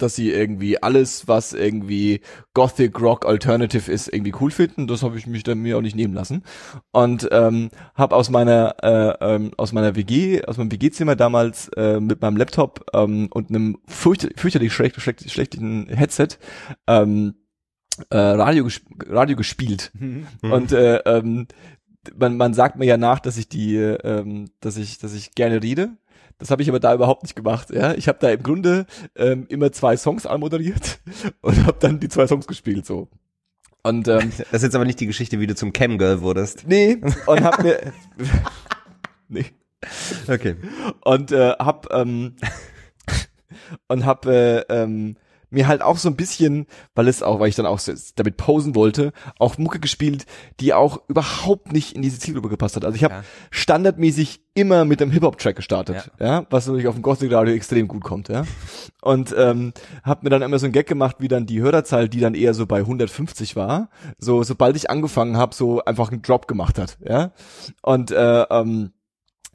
dass 0.03 0.17
sie 0.17 0.31
irgendwie 0.31 0.83
alles, 0.83 1.29
was 1.29 1.53
irgendwie 1.53 2.21
Gothic 2.55 3.01
Rock 3.01 3.27
Alternative 3.27 3.91
ist, 3.91 4.13
irgendwie 4.13 4.35
cool 4.41 4.51
finden. 4.51 4.87
Das 4.87 5.03
habe 5.03 5.19
ich 5.19 5.27
mich 5.27 5.43
dann 5.43 5.59
mir 5.59 5.77
auch 5.77 5.83
nicht 5.83 5.97
nehmen 5.97 6.15
lassen 6.15 6.43
und 6.93 7.29
ähm, 7.31 7.71
habe 7.95 8.17
aus 8.17 8.31
meiner 8.31 8.77
äh, 8.83 9.35
ähm, 9.35 9.53
aus 9.57 9.73
meiner 9.73 9.97
WG, 9.97 10.45
aus 10.45 10.57
meinem 10.57 10.73
WG-Zimmer 10.73 11.17
damals 11.17 11.69
äh, 11.77 12.01
mit 12.01 12.21
meinem 12.23 12.37
Laptop 12.37 12.87
ähm, 12.95 13.29
und 13.33 13.51
einem 13.51 13.79
fürcht 13.87 14.29
fürchterlich 14.37 14.73
schlecht, 14.73 15.01
schlecht, 15.01 15.31
schlechten 15.31 15.89
Headset 15.89 16.29
ähm, 16.87 17.35
äh, 18.11 18.17
Radio, 18.17 18.65
ges 18.65 18.81
Radio 19.07 19.37
gespielt 19.37 19.93
und 20.43 20.73
äh, 20.73 20.97
ähm, 20.99 21.47
man, 22.17 22.37
man 22.37 22.55
sagt 22.55 22.77
mir 22.77 22.87
ja 22.87 22.97
nach, 22.97 23.21
dass 23.21 23.37
ich 23.37 23.49
die, 23.49 23.77
äh, 23.77 23.99
ähm, 24.05 24.51
dass 24.61 24.77
ich, 24.77 24.99
dass 24.99 25.15
ich 25.15 25.33
gerne 25.35 25.63
rede. 25.63 25.91
Das 26.41 26.51
habe 26.51 26.63
ich 26.63 26.69
aber 26.69 26.81
da 26.81 26.95
überhaupt 26.95 27.23
nicht 27.23 27.37
gemacht. 27.37 27.71
Ja, 27.71 27.93
ich 27.95 28.09
habe 28.09 28.19
da 28.21 28.31
im 28.31 28.43
Grunde 28.43 28.87
ähm, 29.15 29.47
immer 29.49 29.71
zwei 29.73 29.97
Songs 29.97 30.27
anmoderiert 30.27 30.99
und 31.43 31.65
habe 31.67 31.77
dann 31.79 32.01
die 32.01 32.09
zwei 32.09 32.27
Songs 32.27 32.47
gespielt 32.47 32.87
so. 32.87 33.09
Und 33.83 34.09
ähm, 34.09 34.33
Das 34.39 34.55
ist 34.55 34.63
jetzt 34.65 34.75
aber 34.75 34.85
nicht 34.85 35.01
die 35.01 35.07
Geschichte, 35.07 35.39
wie 35.39 35.47
du 35.47 35.55
zum 35.55 35.73
Camgirl 35.73 36.21
wurdest. 36.23 36.65
nee 36.67 36.99
und 37.27 37.43
hab 37.45 37.63
mir 37.63 37.93
nee 39.29 39.47
Okay. 40.29 40.57
und 41.05 41.33
äh, 41.33 41.53
hab 41.59 41.91
ähm, 41.93 42.37
und 43.89 44.05
hab 44.05 44.27
äh, 44.27 44.61
ähm, 44.69 45.17
mir 45.51 45.69
halt 45.69 45.83
auch 45.83 45.99
so 45.99 46.09
ein 46.09 46.17
bisschen, 46.17 46.67
weil 46.95 47.09
es 47.09 47.23
auch, 47.23 47.41
weil 47.41 47.49
ich 47.49 47.57
dann 47.57 47.67
auch 47.67 47.79
so 47.79 47.93
damit 48.17 48.37
posen 48.37 48.75
wollte, 48.75 49.13
auch 49.39 49.59
Mucke 49.59 49.81
gespielt, 49.81 50.27
die 50.61 50.73
auch 50.75 51.01
überhaupt 51.09 51.73
nicht 51.73 51.95
in 51.95 52.03
diese 52.03 52.19
Zielgruppe 52.19 52.49
gepasst 52.49 52.77
hat. 52.77 52.85
Also 52.85 52.97
ich 52.97 53.05
habe 53.05 53.15
Ja. 53.15 53.23
standardmäßig 53.51 54.41
immer 54.55 54.85
mit 54.85 55.01
einem 55.01 55.11
Hip-Hop-Track 55.13 55.57
gestartet, 55.57 56.11
ja. 56.19 56.45
was 56.51 56.67
natürlich 56.67 56.89
auf 56.89 56.95
dem 56.95 57.03
Gothic 57.03 57.33
Radio 57.33 57.55
extrem 57.55 57.87
gut 57.89 58.03
kommt, 58.03 58.29
ja. 58.29 58.45
Und 59.01 59.35
ähm, 59.39 59.73
habe 60.03 60.21
mir 60.25 60.31
dann 60.31 60.43
immer 60.43 60.59
so 60.59 60.67
ein 60.67 60.73
Gag 60.73 60.87
gemacht, 60.87 61.17
wie 61.21 61.29
dann 61.29 61.47
die 61.47 61.61
Hörerzahl, 61.61 62.09
die 62.09 62.21
dann 62.21 62.35
eher 62.35 62.53
so 62.55 62.67
bei 62.67 62.79
150 62.81 63.57
war, 63.57 63.91
so 64.19 64.43
sobald 64.43 64.77
ich 64.77 64.91
angefangen 64.91 65.37
habe, 65.37 65.55
so 65.55 65.85
einfach 65.85 66.11
einen 66.11 66.23
Drop 66.23 66.49
gemacht 66.49 66.79
hat, 66.79 66.99
ja. 67.07 67.31
Und 67.83 68.11
äh, 68.11 68.43
ähm, 68.51 68.93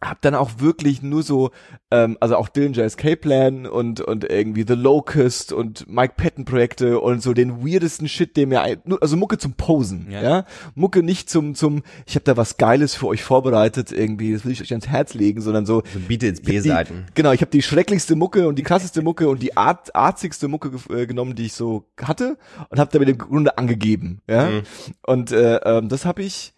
hab 0.04 0.22
dann 0.22 0.36
auch 0.36 0.60
wirklich 0.60 1.02
nur 1.02 1.24
so, 1.24 1.52
ähm, 1.90 2.18
also 2.20 2.36
auch 2.36 2.50
Dillinger 2.50 2.84
Escape 2.84 3.16
Plan 3.16 3.66
und 3.66 4.02
und 4.02 4.24
irgendwie 4.30 4.64
The 4.68 4.74
Locust 4.76 5.52
und 5.54 5.88
Mike 5.90 6.14
Patton 6.18 6.46
Projekte 6.46 7.00
und 7.00 7.24
so 7.24 7.34
den 7.34 7.66
weirdesten 7.66 8.08
Shit, 8.08 8.36
der 8.38 8.46
mir 8.46 8.62
ein, 8.62 8.82
also 9.02 9.16
Mucke 9.18 9.38
zum 9.38 9.54
Posen, 9.54 10.08
ja, 10.12 10.22
Ja. 10.22 10.46
Mucke 10.76 11.02
nicht 11.02 11.30
zum 11.30 11.56
zum, 11.56 11.82
ich 12.06 12.16
habe 12.16 12.24
da 12.26 12.38
was 12.38 12.58
Geiles 12.58 12.94
für 12.94 13.08
euch 13.08 13.24
vorbereitet 13.24 13.92
irgendwie, 13.92 14.34
das 14.34 14.44
will 14.46 14.52
ich 14.52 14.62
euch 14.62 14.72
ans 14.72 14.88
Herz 14.88 15.14
legen, 15.14 15.42
sondern 15.42 15.66
so 15.66 15.82
So 15.92 16.00
hab 16.00 16.08
die- 16.10 16.32
B-Seiten. 16.32 17.06
Genau, 17.16 17.32
ich 17.32 17.42
habe 17.42 17.52
die 17.52 17.62
schrecklichste 17.62 18.16
Mucke 18.16 18.48
und 18.48 18.60
die 18.60 18.64
krasseste 18.64 19.02
Mucke 19.02 19.28
und 19.30 19.42
die 19.42 19.56
art, 19.58 19.96
arzigste 19.96 20.48
Mucke 20.50 20.72
äh, 20.94 21.08
genommen, 21.08 21.36
die 21.36 21.46
ich 21.46 21.54
so 21.54 21.86
hatte 22.02 22.38
und 22.70 22.80
habe 22.80 22.92
damit 22.92 23.10
im 23.10 23.18
Grunde 23.18 23.58
angegeben. 23.58 24.22
Ja? 24.30 24.50
Mhm. 24.50 24.62
Und 25.08 25.32
äh, 25.32 25.56
ähm, 25.64 25.90
das 25.90 26.06
habe 26.06 26.22
ich 26.22 26.54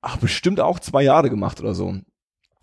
ach, 0.00 0.16
bestimmt 0.18 0.60
auch 0.60 0.78
zwei 0.80 1.02
Jahre 1.02 1.28
gemacht 1.28 1.60
oder 1.60 1.74
so. 1.74 1.96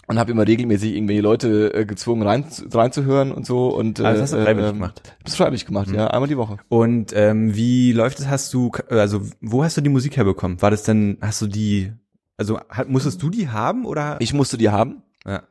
Und 0.10 0.18
habe 0.18 0.32
immer 0.32 0.48
regelmäßig 0.48 0.96
irgendwelche 0.96 1.22
Leute 1.22 1.72
äh, 1.72 1.86
gezwungen 1.86 2.24
rein, 2.24 2.44
reinzuhören 2.74 3.32
und 3.32 3.46
so. 3.46 3.68
Und, 3.68 4.00
äh, 4.00 4.04
das 4.04 4.22
hast 4.22 4.34
du 4.34 4.44
freiwillig 4.44 4.72
ähm, 4.72 4.78
gemacht. 4.78 5.16
Das 5.24 5.36
freiwillig 5.36 5.68
gemacht, 5.68 5.92
ja, 5.92 6.08
einmal 6.08 6.28
die 6.28 6.36
Woche. 6.36 6.58
Und 6.68 7.14
ähm, 7.16 7.56
wie 7.56 7.92
läuft 7.92 8.20
es? 8.20 8.28
Hast 8.28 8.52
du, 8.56 8.72
also 8.90 9.22
wo 9.40 9.64
hast 9.64 9.78
du 9.78 9.82
die 9.82 9.90
Musik 9.90 10.18
herbekommen? 10.18 10.60
War 10.64 10.72
das 10.72 10.82
denn, 10.82 11.20
hast 11.22 11.44
du 11.44 11.46
die, 11.48 11.94
also 12.38 12.60
hat, 12.70 12.90
musstest 12.90 13.22
du 13.22 13.30
die 13.30 13.50
haben 13.50 13.86
oder? 13.86 14.18
Ich 14.20 14.34
musste 14.34 14.58
die 14.58 14.70
haben. 14.70 15.04
ja. 15.28 15.44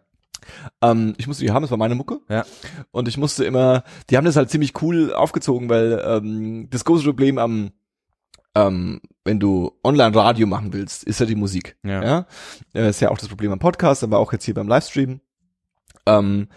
Ähm, 0.82 1.14
ich 1.18 1.28
musste 1.28 1.44
die 1.44 1.52
haben, 1.52 1.62
das 1.62 1.70
war 1.70 1.78
meine 1.78 1.94
Mucke. 1.94 2.18
Ja. 2.28 2.44
Und 2.90 3.06
ich 3.06 3.16
musste 3.16 3.44
immer, 3.44 3.84
die 4.10 4.16
haben 4.16 4.24
das 4.24 4.34
halt 4.34 4.50
ziemlich 4.50 4.82
cool 4.82 5.12
aufgezogen, 5.12 5.68
weil 5.68 6.02
ähm, 6.04 6.68
das 6.70 6.84
große 6.84 7.04
Problem 7.04 7.38
am, 7.38 7.70
ähm, 8.54 9.00
wenn 9.24 9.40
du 9.40 9.72
Online-Radio 9.84 10.46
machen 10.46 10.72
willst, 10.72 11.04
ist 11.04 11.20
ja 11.20 11.26
die 11.26 11.34
Musik. 11.34 11.76
Ja. 11.84 12.02
ja? 12.02 12.26
Äh, 12.74 12.90
ist 12.90 13.00
ja 13.00 13.11
auch 13.11 13.18
das 13.18 13.28
Problem 13.28 13.52
am 13.52 13.58
Podcast, 13.58 14.02
aber 14.02 14.18
auch 14.18 14.32
jetzt 14.32 14.44
hier 14.44 14.54
beim 14.54 14.68
Livestream. 14.68 15.20
Ähm, 16.06 16.48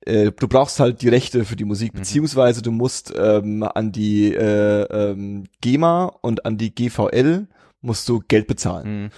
äh, 0.00 0.32
du 0.32 0.48
brauchst 0.48 0.80
halt 0.80 1.02
die 1.02 1.08
Rechte 1.08 1.44
für 1.44 1.56
die 1.56 1.64
Musik, 1.64 1.92
beziehungsweise 1.92 2.62
du 2.62 2.70
musst 2.70 3.12
ähm, 3.16 3.62
an 3.62 3.92
die 3.92 4.34
äh, 4.34 4.82
ähm, 4.82 5.44
GEMA 5.60 6.06
und 6.20 6.44
an 6.44 6.58
die 6.58 6.74
GVL 6.74 7.46
musst 7.80 8.08
du 8.08 8.20
Geld 8.26 8.46
bezahlen. 8.46 9.04
Mhm. 9.04 9.10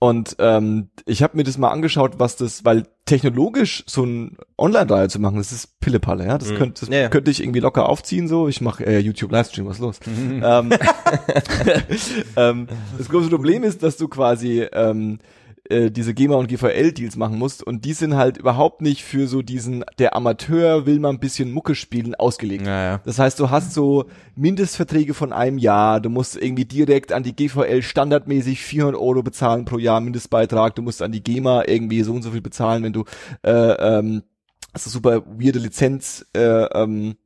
Und 0.00 0.36
ähm, 0.38 0.90
ich 1.06 1.24
habe 1.24 1.36
mir 1.36 1.42
das 1.42 1.58
mal 1.58 1.70
angeschaut, 1.70 2.18
was 2.18 2.36
das, 2.36 2.64
weil 2.64 2.84
technologisch 3.04 3.82
so 3.86 4.04
ein 4.04 4.36
Online-Reihe 4.56 5.08
zu 5.08 5.18
machen, 5.18 5.38
das 5.38 5.50
ist 5.50 5.80
Pillepalle, 5.80 6.24
ja. 6.26 6.38
Das, 6.38 6.50
Mhm. 6.52 6.54
könnte, 6.56 6.86
das 6.86 6.94
Ja, 6.94 7.08
könnte 7.08 7.30
ich 7.32 7.42
irgendwie 7.42 7.58
locker 7.60 7.88
aufziehen, 7.88 8.28
so. 8.28 8.46
Ich 8.46 8.60
mache 8.60 8.86
äh, 8.86 9.00
YouTube-Livestream, 9.00 9.66
was 9.66 9.80
los? 9.80 9.98
ähm, 10.06 10.70
ähm, 12.36 12.68
das 12.96 13.08
große 13.08 13.28
Problem 13.28 13.64
ist, 13.64 13.82
dass 13.82 13.96
du 13.96 14.08
quasi 14.08 14.60
ähm, 14.72 15.18
äh, 15.68 15.90
diese 15.90 16.14
GEMA 16.14 16.36
und 16.36 16.48
GVL-Deals 16.48 17.16
machen 17.16 17.38
musst. 17.38 17.62
Und 17.62 17.84
die 17.84 17.92
sind 17.92 18.16
halt 18.16 18.38
überhaupt 18.38 18.80
nicht 18.80 19.04
für 19.04 19.26
so 19.26 19.42
diesen, 19.42 19.84
der 19.98 20.16
Amateur 20.16 20.86
will 20.86 20.98
mal 20.98 21.10
ein 21.10 21.20
bisschen 21.20 21.52
Mucke 21.52 21.74
spielen, 21.74 22.14
ausgelegt. 22.14 22.66
Ja, 22.66 22.84
ja. 22.84 23.00
Das 23.04 23.18
heißt, 23.18 23.38
du 23.38 23.50
hast 23.50 23.74
so 23.74 24.06
Mindestverträge 24.34 25.14
von 25.14 25.32
einem 25.32 25.58
Jahr, 25.58 26.00
du 26.00 26.10
musst 26.10 26.36
irgendwie 26.36 26.64
direkt 26.64 27.12
an 27.12 27.22
die 27.22 27.36
GVL 27.36 27.82
standardmäßig 27.82 28.60
400 28.60 29.00
Euro 29.00 29.22
bezahlen 29.22 29.64
pro 29.64 29.78
Jahr 29.78 30.00
Mindestbeitrag, 30.00 30.74
du 30.74 30.82
musst 30.82 31.02
an 31.02 31.12
die 31.12 31.22
GEMA 31.22 31.64
irgendwie 31.66 32.02
so 32.02 32.12
und 32.12 32.22
so 32.22 32.30
viel 32.30 32.40
bezahlen, 32.40 32.82
wenn 32.82 32.92
du 32.92 33.04
äh, 33.42 33.50
ähm, 33.52 34.22
also 34.72 34.90
super 34.90 35.22
weirde 35.26 35.58
Lizenz 35.58 36.26
äh, 36.34 36.40
ähm, 36.40 37.16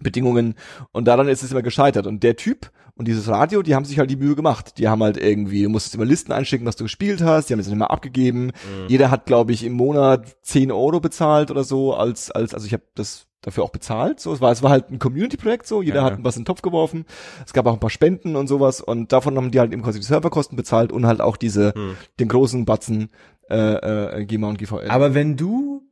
Bedingungen. 0.00 0.54
Und 0.92 1.06
daran 1.06 1.28
ist 1.28 1.42
es 1.42 1.52
immer 1.52 1.62
gescheitert. 1.62 2.06
Und 2.06 2.22
der 2.22 2.36
Typ 2.36 2.70
und 3.02 3.08
dieses 3.08 3.26
Radio, 3.26 3.62
die 3.62 3.74
haben 3.74 3.84
sich 3.84 3.98
halt 3.98 4.10
die 4.12 4.16
Mühe 4.16 4.36
gemacht. 4.36 4.78
Die 4.78 4.86
haben 4.88 5.02
halt 5.02 5.16
irgendwie, 5.16 5.64
du 5.64 5.68
musstest 5.70 5.96
immer 5.96 6.04
Listen 6.04 6.30
einschicken, 6.30 6.64
was 6.66 6.76
du 6.76 6.84
gespielt 6.84 7.20
hast, 7.20 7.48
die 7.48 7.52
haben 7.52 7.58
es 7.58 7.66
dann 7.66 7.74
immer 7.74 7.90
abgegeben. 7.90 8.52
Jeder 8.86 9.10
hat, 9.10 9.26
glaube 9.26 9.50
ich, 9.50 9.64
im 9.64 9.72
Monat 9.72 10.36
10 10.42 10.70
Euro 10.70 11.00
bezahlt 11.00 11.50
oder 11.50 11.64
so, 11.64 11.94
als, 11.94 12.30
als, 12.30 12.54
also 12.54 12.64
ich 12.64 12.72
habe 12.72 12.84
das 12.94 13.26
dafür 13.40 13.64
auch 13.64 13.70
bezahlt. 13.70 14.20
So, 14.20 14.32
es 14.32 14.40
war, 14.40 14.52
es 14.52 14.62
war 14.62 14.70
halt 14.70 14.90
ein 14.90 15.00
Community-Projekt 15.00 15.66
so, 15.66 15.82
jeder 15.82 15.96
Ja, 15.96 16.04
hat 16.04 16.18
ja. 16.18 16.24
was 16.24 16.36
in 16.36 16.42
den 16.42 16.46
Topf 16.46 16.62
geworfen. 16.62 17.06
Es 17.44 17.52
gab 17.52 17.66
auch 17.66 17.72
ein 17.72 17.80
paar 17.80 17.90
Spenden 17.90 18.36
und 18.36 18.46
sowas 18.46 18.80
und 18.80 19.10
davon 19.10 19.36
haben 19.36 19.50
die 19.50 19.58
halt 19.58 19.72
eben 19.72 19.82
quasi 19.82 19.98
die 19.98 20.06
Serverkosten 20.06 20.54
bezahlt 20.56 20.92
und 20.92 21.06
halt 21.06 21.20
auch 21.20 21.36
diese, 21.36 21.74
Hm. 21.74 21.96
den 22.20 22.28
großen 22.28 22.64
Batzen 22.64 23.10
äh, 23.50 24.20
äh, 24.20 24.24
GEMA 24.26 24.48
und 24.48 24.58
GVL. 24.58 24.88
Aber 24.90 25.14
wenn 25.14 25.36
du 25.36 25.82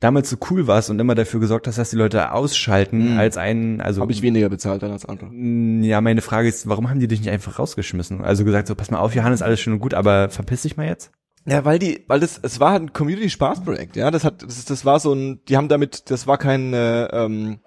damals 0.00 0.30
so 0.30 0.36
cool 0.50 0.66
warst 0.66 0.90
und 0.90 0.98
immer 0.98 1.14
dafür 1.14 1.40
gesorgt 1.40 1.66
hast, 1.66 1.78
dass 1.78 1.90
die 1.90 1.96
Leute 1.96 2.32
ausschalten 2.32 3.12
Mhm. 3.12 3.18
als 3.18 3.36
einen, 3.36 3.80
also 3.80 4.00
habe 4.00 4.12
ich 4.12 4.22
weniger 4.22 4.48
bezahlt 4.48 4.82
dann 4.82 4.90
als 4.92 5.04
andere. 5.04 5.28
Mm, 5.30 5.82
Ja, 5.82 6.00
meine 6.00 6.22
Frage 6.22 6.48
ist, 6.48 6.68
warum 6.68 6.88
haben 6.90 7.00
die 7.00 7.08
dich 7.08 7.20
nicht 7.20 7.30
einfach 7.30 7.58
rausgeschmissen? 7.58 8.22
Also 8.24 8.44
gesagt, 8.44 8.66
so, 8.68 8.74
pass 8.74 8.90
mal 8.90 8.98
auf, 8.98 9.14
Johannes, 9.14 9.42
alles 9.42 9.60
schön 9.60 9.74
und 9.74 9.80
gut, 9.80 9.94
aber 9.94 10.30
verpiss 10.30 10.62
dich 10.62 10.76
mal 10.76 10.86
jetzt. 10.86 11.10
Ja, 11.46 11.64
weil 11.64 11.78
die, 11.78 12.04
weil 12.08 12.20
das, 12.20 12.38
es 12.42 12.60
war 12.60 12.72
halt 12.72 12.82
ein 12.82 12.92
Community-Spaßprojekt, 12.92 13.96
ja. 13.96 14.10
Das 14.10 14.24
hat, 14.24 14.42
das, 14.42 14.64
das 14.64 14.84
war 14.84 15.00
so 15.00 15.12
ein, 15.14 15.40
die 15.48 15.56
haben 15.56 15.68
damit, 15.68 16.10
das 16.10 16.26
war 16.26 16.36
kein 16.38 16.72
äh, 16.74 17.04
ähm, 17.06 17.60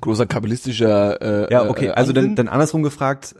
großer 0.00 0.26
kabbalistischer. 0.26 1.46
Äh, 1.48 1.52
Ja, 1.52 1.68
okay, 1.68 1.86
äh, 1.86 1.90
also 1.90 2.12
dann, 2.12 2.34
dann 2.36 2.48
andersrum 2.48 2.82
gefragt, 2.82 3.34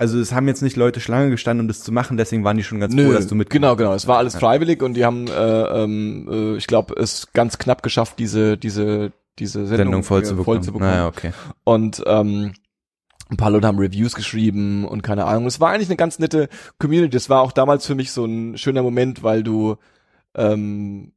also 0.00 0.18
es 0.18 0.32
haben 0.32 0.48
jetzt 0.48 0.62
nicht 0.62 0.76
Leute 0.76 0.98
Schlange 0.98 1.28
gestanden, 1.30 1.64
um 1.64 1.68
das 1.68 1.82
zu 1.82 1.92
machen, 1.92 2.16
deswegen 2.16 2.42
waren 2.42 2.56
die 2.56 2.64
schon 2.64 2.80
ganz 2.80 2.94
Nö, 2.94 3.04
froh, 3.04 3.12
dass 3.12 3.26
du 3.26 3.34
mit. 3.34 3.50
genau, 3.50 3.76
genau. 3.76 3.92
Es 3.92 4.06
war 4.06 4.16
alles 4.16 4.34
freiwillig 4.34 4.82
und 4.82 4.94
die 4.94 5.04
haben, 5.04 5.28
äh, 5.28 5.30
ähm, 5.30 6.26
äh, 6.30 6.56
ich 6.56 6.66
glaube, 6.66 6.94
es 6.98 7.30
ganz 7.34 7.58
knapp 7.58 7.82
geschafft, 7.82 8.18
diese, 8.18 8.56
diese, 8.56 9.12
diese 9.38 9.66
Sendung, 9.66 9.76
Sendung 9.76 10.02
voll 10.02 10.20
äh, 10.20 10.24
zu 10.24 10.36
bekommen. 10.36 10.44
voll 10.44 10.62
zu 10.62 10.72
bekommen. 10.72 10.90
Naja, 10.90 11.06
okay. 11.06 11.32
Und 11.64 12.02
ähm, 12.06 12.54
ein 13.28 13.36
paar 13.36 13.50
Leute 13.50 13.66
haben 13.66 13.78
Reviews 13.78 14.14
geschrieben 14.14 14.86
und 14.86 15.02
keine 15.02 15.26
Ahnung. 15.26 15.44
Es 15.44 15.60
war 15.60 15.70
eigentlich 15.70 15.90
eine 15.90 15.96
ganz 15.96 16.18
nette 16.18 16.48
Community. 16.78 17.10
Das 17.10 17.28
war 17.28 17.42
auch 17.42 17.52
damals 17.52 17.84
für 17.84 17.94
mich 17.94 18.10
so 18.10 18.24
ein 18.24 18.56
schöner 18.56 18.82
Moment, 18.82 19.22
weil 19.22 19.42
du 19.42 19.76
ähm, 20.34 21.12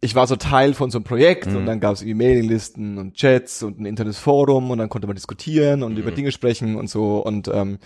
ich 0.00 0.14
war 0.14 0.26
so 0.26 0.36
Teil 0.36 0.74
von 0.74 0.90
so 0.90 0.98
einem 0.98 1.04
Projekt 1.04 1.46
Mhm. 1.50 1.56
und 1.56 1.66
dann 1.66 1.80
gab 1.80 1.94
es 1.94 2.02
irgendwie 2.02 2.24
Mailinglisten 2.26 2.98
und 2.98 3.14
Chats 3.14 3.62
und 3.62 3.80
ein 3.80 3.86
Internetforum 3.86 4.70
und 4.70 4.78
dann 4.78 4.88
konnte 4.88 5.06
man 5.06 5.16
diskutieren 5.16 5.82
und 5.82 5.92
Mhm. 5.92 5.98
über 5.98 6.10
Dinge 6.10 6.32
sprechen 6.32 6.76
und 6.76 6.88
so 6.90 7.18
und 7.24 7.48
ähm, 7.48 7.78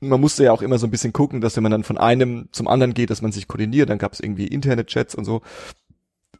man 0.00 0.20
musste 0.20 0.44
ja 0.44 0.52
auch 0.52 0.62
immer 0.62 0.78
so 0.78 0.86
ein 0.86 0.90
bisschen 0.90 1.12
gucken, 1.12 1.40
dass 1.40 1.54
wenn 1.56 1.62
man 1.62 1.70
dann 1.72 1.84
von 1.84 1.98
einem 1.98 2.48
zum 2.52 2.66
anderen 2.66 2.92
geht, 2.94 3.10
dass 3.10 3.22
man 3.22 3.30
sich 3.32 3.46
koordiniert, 3.46 3.88
dann 3.88 3.98
gab 3.98 4.12
es 4.12 4.20
irgendwie 4.20 4.46
interne 4.48 4.84
Chats 4.86 5.14
und 5.14 5.24
so. 5.24 5.42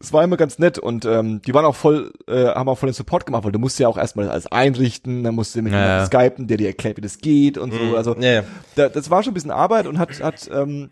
es 0.01 0.12
war 0.12 0.25
immer 0.25 0.37
ganz 0.37 0.59
nett 0.59 0.79
und 0.81 1.05
ähm, 1.05 1.40
die 1.46 1.55
waren 1.55 1.64
auch 1.64 1.77
voll, 1.77 2.12
äh, 2.27 2.46
haben 2.46 2.68
auch 2.68 2.77
voll 2.79 2.88
den 2.90 2.94
Support 2.94 3.25
gemacht, 3.25 3.44
weil 3.44 3.53
du 3.53 3.61
musst 3.61 3.79
ja 3.79 3.87
auch 3.87 3.96
erstmal 3.98 4.29
alles 4.31 4.48
einrichten, 4.48 5.22
dann 5.22 5.37
musst 5.37 5.55
du 5.55 5.62
mit 5.62 5.72
Ja, 5.72 5.79
jemandem 5.79 5.98
ja. 6.01 6.07
skypen, 6.07 6.46
der 6.48 6.57
dir 6.57 6.66
erklärt, 6.68 6.96
wie 6.96 7.03
das 7.03 7.18
geht 7.18 7.57
und 7.57 7.72
so. 7.72 7.96
Also 7.96 8.16
Ja, 8.16 8.33
ja. 8.33 8.44
da, 8.75 8.88
das 8.88 9.11
war 9.11 9.22
schon 9.22 9.31
ein 9.31 9.35
bisschen 9.35 9.53
Arbeit 9.53 9.87
und 9.87 9.98
hat, 10.01 10.20
hat, 10.20 10.51
ähm, 10.53 10.90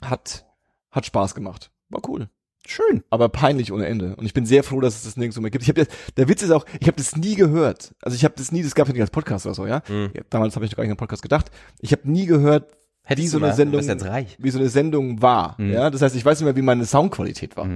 hat, 0.00 0.46
hat 0.92 1.04
Spaß 1.06 1.34
gemacht. 1.34 1.72
War 1.88 2.00
cool. 2.08 2.28
Schön. 2.68 3.02
Aber 3.10 3.28
peinlich 3.28 3.72
ohne 3.72 3.86
Ende. 3.86 4.14
Und 4.16 4.26
ich 4.26 4.34
bin 4.34 4.44
sehr 4.44 4.62
froh, 4.62 4.80
dass 4.80 4.96
es 4.96 5.04
das 5.04 5.16
nirgendwo 5.16 5.40
mehr 5.40 5.50
gibt. 5.50 5.62
Ich 5.62 5.68
habe 5.68 5.84
das, 5.84 5.94
der 6.16 6.28
Witz 6.28 6.42
ist 6.42 6.50
auch, 6.50 6.66
ich 6.80 6.86
habe 6.86 6.96
das 6.96 7.16
nie 7.16 7.34
gehört. 7.34 7.94
Also 8.02 8.14
ich 8.14 8.24
habe 8.24 8.34
das 8.36 8.52
nie, 8.52 8.62
das 8.62 8.74
gab 8.74 8.86
es 8.86 8.92
nicht 8.92 9.00
als 9.00 9.10
Podcast 9.10 9.46
oder 9.46 9.54
so, 9.54 9.66
ja. 9.66 9.82
Mhm. 9.88 10.10
ja 10.14 10.22
damals 10.30 10.54
habe 10.54 10.64
ich 10.66 10.72
noch 10.72 10.76
gar 10.76 10.84
nicht 10.84 10.90
an 10.90 10.98
Podcast 10.98 11.22
gedacht. 11.22 11.50
Ich 11.80 11.92
habe 11.92 12.10
nie 12.10 12.26
gehört, 12.26 12.70
Hättest 13.02 13.24
wie 13.24 13.28
so 13.28 13.38
eine 13.38 13.54
Sendung, 13.54 13.80
wie 13.80 14.50
so 14.50 14.58
eine 14.58 14.68
Sendung 14.68 15.22
war. 15.22 15.54
Mhm. 15.56 15.72
Ja, 15.72 15.88
das 15.88 16.02
heißt, 16.02 16.14
ich 16.14 16.22
weiß 16.22 16.40
nicht 16.40 16.44
mehr, 16.44 16.56
wie 16.56 16.62
meine 16.62 16.84
Soundqualität 16.84 17.56
war. 17.56 17.66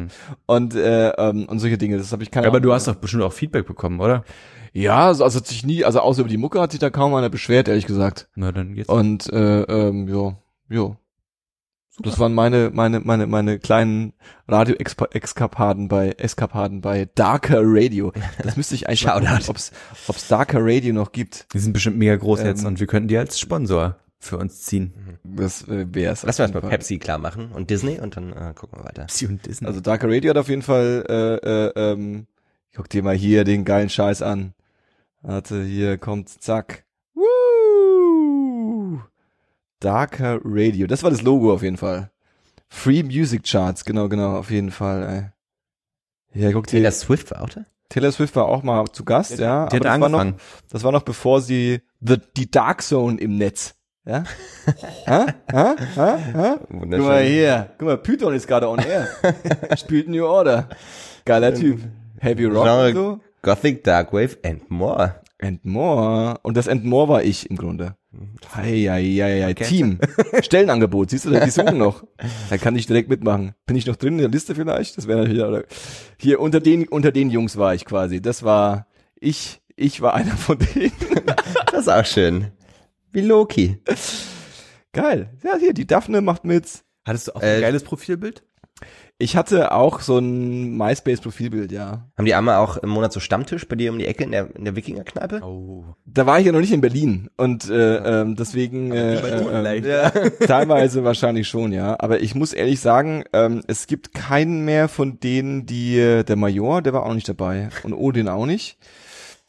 Und 0.45 0.75
äh, 0.75 1.09
ähm, 1.09 1.47
und 1.47 1.59
solche 1.59 1.79
Dinge. 1.79 1.97
Das 1.97 2.13
habe 2.13 2.23
ich 2.23 2.31
keine. 2.31 2.47
Aber 2.47 2.59
Ahnung. 2.59 2.69
du 2.69 2.75
hast 2.75 2.87
doch 2.87 2.97
bestimmt 2.97 3.23
auch 3.23 3.33
Feedback 3.33 3.67
bekommen, 3.67 3.99
oder? 4.01 4.25
ja, 4.75 5.07
also, 5.07 5.25
also 5.25 5.39
hat 5.39 5.47
sich 5.47 5.65
nie, 5.65 5.85
also 5.85 6.01
außer 6.01 6.21
über 6.21 6.29
die 6.29 6.37
Mucke 6.37 6.61
hat 6.61 6.73
sich 6.73 6.81
da 6.81 6.91
kaum 6.91 7.15
einer 7.15 7.31
beschwert, 7.31 7.69
ehrlich 7.69 7.87
gesagt. 7.87 8.29
Na, 8.35 8.53
dann 8.53 8.75
geht's. 8.75 8.91
Und 8.91 9.33
äh, 9.33 9.63
ähm, 9.63 10.37
ja, 10.69 10.97
ja. 11.99 12.03
Das 12.03 12.19
waren 12.19 12.35
meine 12.35 12.71
meine 12.73 13.01
meine 13.01 13.27
meine 13.27 13.59
kleinen 13.59 14.15
Radio-Exkapaden 14.49 15.89
bei 15.89 16.11
Eskapaden 16.13 16.81
bei 16.81 17.09
Darker 17.15 17.61
Radio. 17.63 18.13
Das 18.43 18.57
müsste 18.57 18.75
ich 18.75 18.89
eigentlich 18.89 19.05
mal 19.07 19.41
ob's 19.49 19.73
ob's 20.09 20.29
Darker 20.29 20.59
Radio 20.61 20.95
noch 20.95 21.13
gibt. 21.13 21.47
Die 21.53 21.59
sind 21.59 21.73
bestimmt 21.73 21.99
mega 21.99 22.17
groß 22.17 22.41
Ähm, 22.41 22.47
jetzt 22.47 22.65
und 22.65 22.81
wir 22.81 22.87
könnten 22.87 23.09
die 23.09 23.19
als 23.19 23.39
Sponsor 23.39 23.97
für 24.19 24.39
uns 24.39 24.63
ziehen. 24.63 25.19
Das 25.25 25.67
äh. 25.69 25.85
Lass 25.95 26.23
auf 26.23 26.25
erstmal 26.25 26.47
jeden 26.49 26.61
Fall. 26.61 26.71
Pepsi 26.71 26.99
klar 26.99 27.19
machen 27.19 27.51
und 27.53 27.71
Disney 27.71 27.99
und 27.99 28.17
dann 28.17 28.33
äh, 28.33 28.55
gucken 28.55 28.79
wir 28.79 28.85
weiter. 28.85 29.03
Pepsi 29.03 29.27
und 29.27 29.45
Disney. 29.45 29.67
Also 29.67 29.81
Darker 29.81 30.09
Radio 30.09 30.31
hat 30.31 30.39
auf 30.39 30.49
jeden 30.49 30.63
Fall, 30.63 31.05
äh, 31.09 31.35
äh, 31.35 31.93
ähm, 31.93 32.27
guck 32.75 32.89
dir 32.89 33.03
mal 33.03 33.17
hier 33.17 33.45
den 33.45 33.65
geilen 33.65 33.89
Scheiß 33.89 34.23
an. 34.23 34.55
Warte, 35.23 35.63
hier 35.65 35.99
kommt, 35.99 36.29
zack. 36.29 36.85
Darker 39.83 40.41
Radio. 40.45 40.87
Das 40.87 41.03
war 41.03 41.11
das 41.11 41.23
Logo 41.23 41.53
auf 41.53 41.63
jeden 41.63 41.77
Fall. 41.77 42.11
Free 42.69 43.03
Music 43.03 43.45
Charts, 43.45 43.85
genau, 43.85 44.09
genau, 44.09 44.39
auf 44.39 44.51
jeden 44.51 44.71
Fall, 44.71 45.33
ey. 46.35 46.43
Ja, 46.43 46.53
guck 46.53 46.67
dir, 46.67 46.79
Taylor 46.79 46.93
Swift 46.93 47.31
war 47.31 47.43
auch 47.43 47.51
da? 47.51 47.67
Taylor 47.91 48.11
Swift 48.13 48.35
war 48.37 48.47
auch 48.47 48.63
mal 48.63 48.87
zu 48.93 49.05
Gast, 49.05 49.39
ja. 49.39 49.67
die 49.67 49.77
hat 49.77 49.87
aber 49.87 50.09
das 50.09 50.13
war 50.13 50.25
noch, 50.25 50.35
das 50.71 50.85
war 50.85 50.93
noch 50.93 51.03
bevor 51.03 51.43
sie 51.43 51.83
the, 52.01 52.17
die 52.37 52.51
Dark 52.51 52.81
Zone 52.81 53.21
im 53.21 53.37
Netz, 53.37 53.75
ja. 54.07 54.25
ha? 55.07 55.27
Ha? 55.53 55.77
Ha? 55.97 56.19
Ha? 56.33 56.61
Guck 56.71 56.87
mal 56.87 57.23
hier. 57.23 57.71
Guck 57.77 57.89
mal, 57.89 57.99
Python 57.99 58.35
ist 58.35 58.47
gerade 58.47 58.69
on 58.69 58.79
air. 58.79 59.09
Spielt 59.77 60.09
New 60.09 60.25
Order. 60.25 60.71
Geiler 61.27 61.55
Typ. 61.55 61.81
Heavy 62.19 62.47
Rock 62.47 62.67
Genre- 62.67 62.93
so. 62.95 63.21
Gothic, 63.43 63.85
Darkwave 63.85 64.39
and 64.45 64.71
more. 64.71 65.17
And 65.41 65.65
more. 65.65 66.39
Und 66.43 66.57
das 66.57 66.69
And 66.69 66.85
more 66.85 67.09
war 67.09 67.23
ich 67.23 67.51
im 67.51 67.57
Grunde. 67.57 67.97
Hei, 68.55 68.87
hei, 68.91 69.03
hei, 69.21 69.43
hei. 69.43 69.55
Team. 69.55 69.99
Stellenangebot. 70.43 71.11
Siehst 71.11 71.25
du, 71.25 71.31
die 71.31 71.51
suchen 71.51 71.79
noch. 71.79 72.05
Da 72.51 72.59
kann 72.59 72.77
ich 72.77 72.87
direkt 72.87 73.09
mitmachen. 73.09 73.55
Bin 73.67 73.77
ich 73.77 73.87
noch 73.87 73.97
drin 73.97 74.15
in 74.15 74.19
der 74.19 74.29
Liste 74.29 74.55
vielleicht? 74.55 74.99
Das 74.99 75.07
wäre 75.09 75.21
natürlich, 75.21 75.43
oder, 75.43 75.65
hier 76.19 76.41
unter 76.41 76.61
den, 76.61 76.87
unter 76.89 77.11
den 77.13 77.31
Jungs 77.31 77.57
war 77.57 77.75
ich 77.75 77.85
quasi. 77.87 78.21
Das 78.21 78.43
war, 78.43 78.87
ich, 79.19 79.63
ich 79.77 80.01
war 80.03 80.15
einer 80.15 80.37
von 80.37 80.59
denen. 80.59 80.93
Das 81.71 81.83
ist 81.83 81.89
auch 81.89 82.05
schön. 82.05 82.49
Wie 83.13 83.23
Loki. 83.23 83.79
Geil. 84.93 85.31
Ja, 85.43 85.57
hier, 85.59 85.73
die 85.73 85.87
Daphne 85.87 86.21
macht 86.21 86.45
mit. 86.45 86.85
Hattest 87.07 87.29
du 87.29 87.33
auch 87.37 87.43
Äh, 87.43 87.57
ein 87.57 87.61
geiles 87.63 87.83
Profilbild? 87.83 88.45
Ich 89.23 89.37
hatte 89.37 89.71
auch 89.71 90.01
so 90.01 90.19
ein 90.19 90.77
MySpace-Profilbild, 90.77 91.71
ja. 91.71 92.11
Haben 92.19 92.25
die 92.25 92.35
einmal 92.35 92.57
auch 92.57 92.77
im 92.79 92.89
Monat 92.89 93.13
so 93.13 93.21
Stammtisch 93.21 93.69
bei 93.69 93.77
dir 93.77 93.93
um 93.93 93.99
die 94.01 94.07
Ecke 94.09 94.25
in 94.25 94.33
der, 94.33 94.49
in 94.57 94.65
der 94.65 94.75
Wikinger-Kneipe? 94.75 95.43
Oh. 95.45 95.85
Da 96.05 96.27
war 96.27 96.41
ich 96.41 96.47
ja 96.47 96.51
noch 96.51 96.59
nicht 96.59 96.73
in 96.73 96.81
Berlin 96.81 97.31
und 97.37 97.71
äh, 97.71 97.99
ähm, 97.99 98.35
deswegen 98.35 98.91
äh, 98.91 99.15
äh, 99.21 99.89
ja, 99.89 100.11
teilweise 100.45 101.05
wahrscheinlich 101.05 101.47
schon, 101.47 101.71
ja. 101.71 101.95
Aber 102.01 102.21
ich 102.21 102.35
muss 102.35 102.53
ehrlich 102.53 102.81
sagen, 102.81 103.23
ähm, 103.33 103.63
es 103.69 103.87
gibt 103.87 104.13
keinen 104.13 104.65
mehr 104.65 104.89
von 104.89 105.21
denen, 105.21 105.67
die 105.67 106.01
äh, 106.01 106.25
der 106.25 106.35
Major, 106.35 106.83
der 106.83 106.93
war 106.93 107.07
auch 107.07 107.15
nicht 107.15 107.29
dabei 107.29 107.69
und 107.85 107.95
Odin 107.95 108.27
auch 108.27 108.47
nicht. 108.47 108.77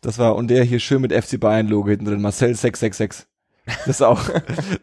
Das 0.02 0.20
war 0.20 0.36
und 0.36 0.50
der 0.50 0.64
hier 0.66 0.80
schön 0.80 1.02
mit 1.02 1.12
FC 1.12 1.40
Bayern 1.40 1.68
Logo 1.68 1.90
hinten 1.90 2.06
drin, 2.06 2.22
Marcel 2.22 2.54
666. 2.54 3.26
Das 3.66 3.88
ist 3.88 4.02
auch 4.04 4.22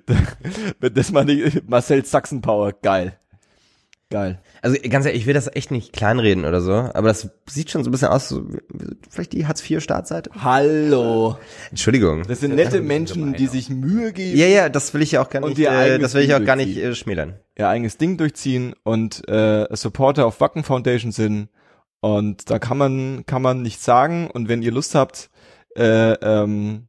das 0.81 1.13
die 1.13 1.63
Marcel 1.69 2.05
Sachsenpower, 2.05 2.73
geil. 2.73 3.21
Geil. 4.09 4.41
Also 4.63 4.77
ganz 4.89 5.07
ehrlich, 5.07 5.23
ich 5.23 5.27
will 5.27 5.35
das 5.35 5.55
echt 5.55 5.71
nicht 5.71 5.93
kleinreden 5.93 6.45
oder 6.45 6.61
so, 6.61 6.73
aber 6.73 7.09
das 7.09 7.31
sieht 7.49 7.71
schon 7.71 7.83
so 7.83 7.89
ein 7.89 7.93
bisschen 7.93 8.09
aus, 8.09 8.29
so, 8.29 8.47
vielleicht 9.09 9.33
die 9.33 9.47
Hartz-IV-Startseite? 9.47 10.31
Hallo. 10.43 11.39
Entschuldigung. 11.71 12.25
Das 12.29 12.41
sind 12.41 12.55
nette 12.55 12.83
Menschen, 12.83 13.33
die 13.33 13.47
sich 13.47 13.71
Mühe 13.71 14.13
geben. 14.13 14.37
Ja, 14.37 14.47
ja, 14.47 14.69
das 14.69 14.93
will 14.93 15.03
ich 15.03 15.13
ja 15.13 15.23
auch 15.23 15.31
gar 15.31 15.43
Und 15.43 15.51
nicht, 15.51 15.59
ihr 15.61 15.71
äh, 15.71 15.77
eigenes 15.77 16.03
das 16.03 16.15
will 16.15 16.23
ich 16.23 16.35
auch 16.35 16.39
Ding 16.39 16.47
gar 16.47 16.57
nicht 16.57 16.77
durchziehen. 16.77 16.93
äh, 16.93 16.95
schmälern. 16.95 17.35
ihr 17.57 17.69
eigenes 17.69 17.97
Ding 17.97 18.19
durchziehen 18.19 18.75
und 18.83 19.27
äh, 19.29 19.67
Supporter 19.75 20.27
auf 20.27 20.41
Wacken 20.41 20.63
Foundation 20.63 21.13
sind. 21.13 21.49
Und 22.01 22.51
da 22.51 22.59
kann 22.59 22.79
man, 22.79 23.25
kann 23.27 23.43
man 23.43 23.63
nichts 23.63 23.85
sagen. 23.85 24.31
Und 24.31 24.49
wenn 24.49 24.63
ihr 24.63 24.73
Lust 24.73 24.95
habt, 24.95 25.31
äh, 25.77 26.13
ähm, 26.13 26.89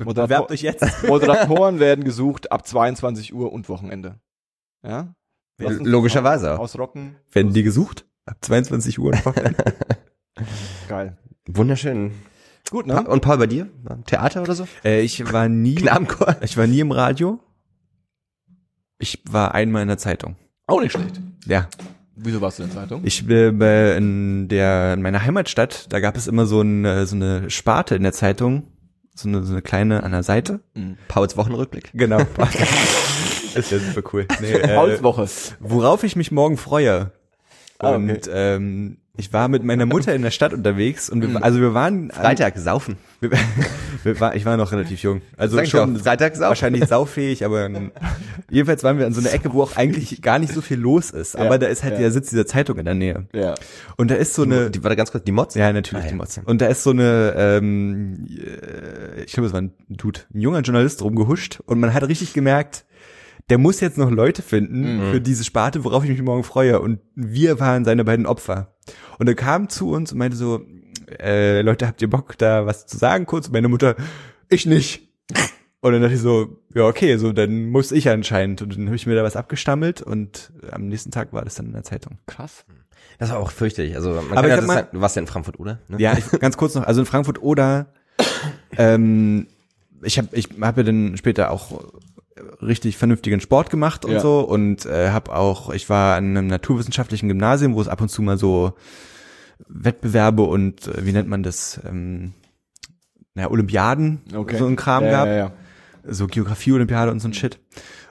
Moderator 0.00 0.26
Bewerbt 0.26 0.50
euch 0.50 0.62
jetzt. 0.62 0.84
Moderatoren 1.06 1.78
werden 1.78 2.04
gesucht 2.04 2.50
ab 2.50 2.66
22 2.66 3.32
Uhr 3.32 3.52
und 3.52 3.68
Wochenende. 3.68 4.18
Ja? 4.84 5.14
Logischerweise. 5.58 6.58
Ausrocken. 6.58 7.16
Werden 7.32 7.52
die 7.52 7.62
gesucht? 7.62 8.04
Ab 8.26 8.38
22 8.40 8.98
Uhr. 8.98 9.12
Geil. 10.88 11.16
Wunderschön. 11.46 12.12
Gut, 12.70 12.86
ne? 12.86 13.06
Und 13.06 13.20
Paul, 13.20 13.38
bei 13.38 13.46
dir? 13.46 13.68
Theater 14.06 14.42
oder 14.42 14.54
so? 14.54 14.66
äh, 14.84 15.02
ich 15.02 15.32
war 15.32 15.48
nie, 15.48 15.74
Knabenchor? 15.76 16.36
ich 16.40 16.56
war 16.56 16.66
nie 16.66 16.80
im 16.80 16.90
Radio. 16.92 17.38
Ich 18.98 19.22
war 19.30 19.54
einmal 19.54 19.82
in 19.82 19.88
der 19.88 19.98
Zeitung. 19.98 20.36
Auch 20.66 20.80
nicht 20.80 20.92
schlecht. 20.92 21.20
Ja. 21.46 21.68
Wieso 22.16 22.40
warst 22.40 22.58
du 22.58 22.62
in 22.62 22.70
der 22.70 22.78
Zeitung? 22.78 23.02
Ich 23.04 23.28
äh, 23.28 23.50
bei- 23.50 23.96
in 23.96 24.48
der 24.48 24.94
in 24.94 25.02
meiner 25.02 25.22
Heimatstadt, 25.22 25.92
da 25.92 26.00
gab 26.00 26.16
es 26.16 26.26
immer 26.26 26.46
so, 26.46 26.62
ein, 26.62 26.84
äh, 26.84 27.04
so 27.06 27.16
eine 27.16 27.50
Sparte 27.50 27.96
in 27.96 28.02
der 28.02 28.12
Zeitung, 28.12 28.68
so 29.14 29.28
eine, 29.28 29.42
so 29.42 29.52
eine 29.52 29.62
kleine 29.62 30.02
an 30.04 30.12
der 30.12 30.22
Seite. 30.22 30.60
Pauls 31.08 31.36
Wochenrückblick. 31.36 31.90
Genau. 31.92 32.18
ist 33.56 33.70
ja 33.70 33.78
super 33.78 34.08
cool. 34.12 34.26
Nee, 34.40 34.52
äh, 34.52 34.74
Paulswoche. 34.74 35.26
worauf 35.60 36.04
ich 36.04 36.16
mich 36.16 36.30
morgen 36.32 36.56
freue. 36.56 37.10
Ah, 37.78 37.96
Und 37.96 38.10
okay. 38.10 38.30
ähm, 38.32 38.98
ich 39.16 39.32
war 39.32 39.46
mit 39.46 39.62
meiner 39.62 39.86
Mutter 39.86 40.12
in 40.14 40.22
der 40.22 40.32
Stadt 40.32 40.52
unterwegs 40.52 41.08
und 41.08 41.22
wir, 41.22 41.42
also 41.44 41.60
wir 41.60 41.72
waren 41.72 42.10
Freitag, 42.10 42.56
saufen. 42.58 42.96
wir, 43.20 43.30
wir 44.02 44.18
war, 44.20 44.34
ich 44.34 44.44
war 44.44 44.56
noch 44.56 44.72
relativ 44.72 45.02
jung. 45.02 45.22
Also 45.36 45.56
Sag 45.56 45.68
schon 45.68 45.96
Freitag 45.98 46.34
saufen. 46.34 46.48
wahrscheinlich 46.48 46.86
saufähig, 46.86 47.44
aber 47.44 47.66
ähm, 47.66 47.92
jedenfalls 48.50 48.82
waren 48.82 48.98
wir 48.98 49.06
an 49.06 49.12
so 49.12 49.20
einer 49.20 49.32
Ecke, 49.32 49.52
wo 49.52 49.62
auch 49.62 49.76
eigentlich 49.76 50.20
gar 50.20 50.38
nicht 50.40 50.52
so 50.52 50.60
viel 50.62 50.78
los 50.78 51.10
ist. 51.10 51.36
Aber 51.36 51.50
Ja, 51.52 51.58
da 51.58 51.66
ist 51.68 51.84
halt 51.84 51.94
ja. 51.94 52.00
der 52.00 52.10
Sitz 52.10 52.30
dieser 52.30 52.46
Zeitung 52.46 52.76
in 52.78 52.84
der 52.86 52.94
Nähe. 52.94 53.26
Ja. 53.32 53.54
Und 53.96 54.10
da 54.10 54.16
ist 54.16 54.34
so 54.34 54.42
eine 54.42 54.70
Die, 54.70 54.82
warte 54.82 54.96
ganz 54.96 55.12
kurz, 55.12 55.22
die 55.24 55.32
Mods? 55.32 55.54
ja, 55.54 55.72
natürlich 55.72 56.04
Ah, 56.04 56.08
die 56.08 56.12
ja. 56.14 56.16
Mods. 56.16 56.40
Und 56.44 56.60
da 56.60 56.66
ist 56.66 56.82
so 56.82 56.90
eine, 56.90 57.34
ähm, 57.36 58.26
äh, 58.30 59.22
ich 59.24 59.32
glaube, 59.32 59.46
es 59.46 59.52
war 59.52 59.60
ein 59.60 59.72
Dude, 59.88 60.20
ein 60.34 60.40
junger 60.40 60.60
Journalist 60.60 61.02
rumgehuscht 61.02 61.60
und 61.66 61.78
man 61.78 61.94
hat 61.94 62.02
richtig 62.08 62.32
gemerkt, 62.32 62.84
der 63.50 63.58
muss 63.58 63.80
jetzt 63.80 63.98
noch 63.98 64.10
Leute 64.10 64.42
finden 64.42 65.08
Mhm. 65.08 65.10
für 65.12 65.20
diese 65.20 65.44
Sparte, 65.44 65.84
worauf 65.84 66.04
ich 66.04 66.10
mich 66.10 66.22
morgen 66.22 66.44
freue. 66.44 66.80
Und 66.80 67.00
wir 67.14 67.60
waren 67.60 67.84
seine 67.84 68.04
beiden 68.04 68.26
Opfer. 68.26 68.74
Und 69.18 69.28
er 69.28 69.34
kam 69.34 69.68
zu 69.68 69.90
uns 69.90 70.12
und 70.12 70.18
meinte 70.18 70.36
so, 70.36 70.62
äh, 71.20 71.60
Leute, 71.62 71.86
habt 71.86 72.00
ihr 72.02 72.08
Bock, 72.10 72.38
da 72.38 72.66
was 72.66 72.86
zu 72.86 72.96
sagen 72.96 73.26
kurz? 73.26 73.46
Und 73.48 73.52
meine 73.52 73.68
Mutter, 73.68 73.96
ich 74.48 74.64
nicht. 74.66 75.08
Und 75.80 75.92
dann 75.92 76.00
dachte 76.00 76.14
ich 76.14 76.20
so, 76.20 76.62
ja, 76.74 76.86
okay, 76.86 77.18
so, 77.18 77.32
dann 77.32 77.66
muss 77.66 77.92
ich 77.92 78.08
anscheinend. 78.08 78.62
Und 78.62 78.76
dann 78.76 78.86
habe 78.86 78.96
ich 78.96 79.06
mir 79.06 79.14
da 79.14 79.22
was 79.22 79.36
abgestammelt 79.36 80.00
und 80.00 80.50
am 80.70 80.88
nächsten 80.88 81.10
Tag 81.10 81.34
war 81.34 81.44
das 81.44 81.56
dann 81.56 81.66
in 81.66 81.72
der 81.72 81.82
Zeitung. 81.82 82.16
Krass. 82.26 82.64
Das 83.18 83.30
war 83.30 83.38
auch 83.38 83.50
fürchterlich. 83.50 83.94
Also, 83.94 84.10
man 84.12 84.38
Aber 84.38 84.48
kann 84.48 84.60
ja 84.60 84.64
mal- 84.66 84.88
du 84.90 85.00
warst 85.02 85.14
ja 85.16 85.20
in 85.20 85.28
Frankfurt, 85.28 85.60
oder? 85.60 85.78
Ne? 85.88 85.98
Ja, 85.98 86.16
ich, 86.16 86.26
ganz 86.40 86.56
kurz 86.56 86.74
noch, 86.74 86.84
also 86.84 87.00
in 87.02 87.06
Frankfurt 87.06 87.42
oder 87.42 87.92
ähm, 88.78 89.46
ich 90.02 90.18
habe 90.18 90.28
ich 90.32 90.48
hab 90.60 90.76
ja 90.76 90.82
dann 90.82 91.16
später 91.16 91.50
auch 91.50 91.92
richtig 92.62 92.96
vernünftigen 92.96 93.40
Sport 93.40 93.70
gemacht 93.70 94.04
und 94.04 94.12
Ja. 94.12 94.20
so 94.20 94.40
und 94.40 94.86
äh, 94.86 95.10
habe 95.10 95.34
auch 95.34 95.70
ich 95.70 95.88
war 95.88 96.16
an 96.16 96.36
einem 96.36 96.46
naturwissenschaftlichen 96.48 97.28
Gymnasium, 97.28 97.74
wo 97.74 97.80
es 97.80 97.88
ab 97.88 98.00
und 98.00 98.08
zu 98.08 98.22
mal 98.22 98.38
so 98.38 98.72
Wettbewerbe 99.68 100.42
und 100.42 100.86
äh, 100.88 101.06
wie 101.06 101.12
nennt 101.12 101.28
man 101.28 101.42
das 101.42 101.80
ähm, 101.88 102.32
naja, 103.34 103.50
Olympiaden 103.50 104.20
Okay. 104.34 104.56
so 104.56 104.66
ein 104.66 104.76
Kram 104.76 105.04
ja, 105.04 105.10
gab 105.10 105.26
Ja, 105.28 105.52
so 106.12 106.26
Geografie-Olympiade 106.26 107.10
und 107.10 107.20
so 107.20 107.28
ein 107.28 107.34
Shit. 107.34 107.58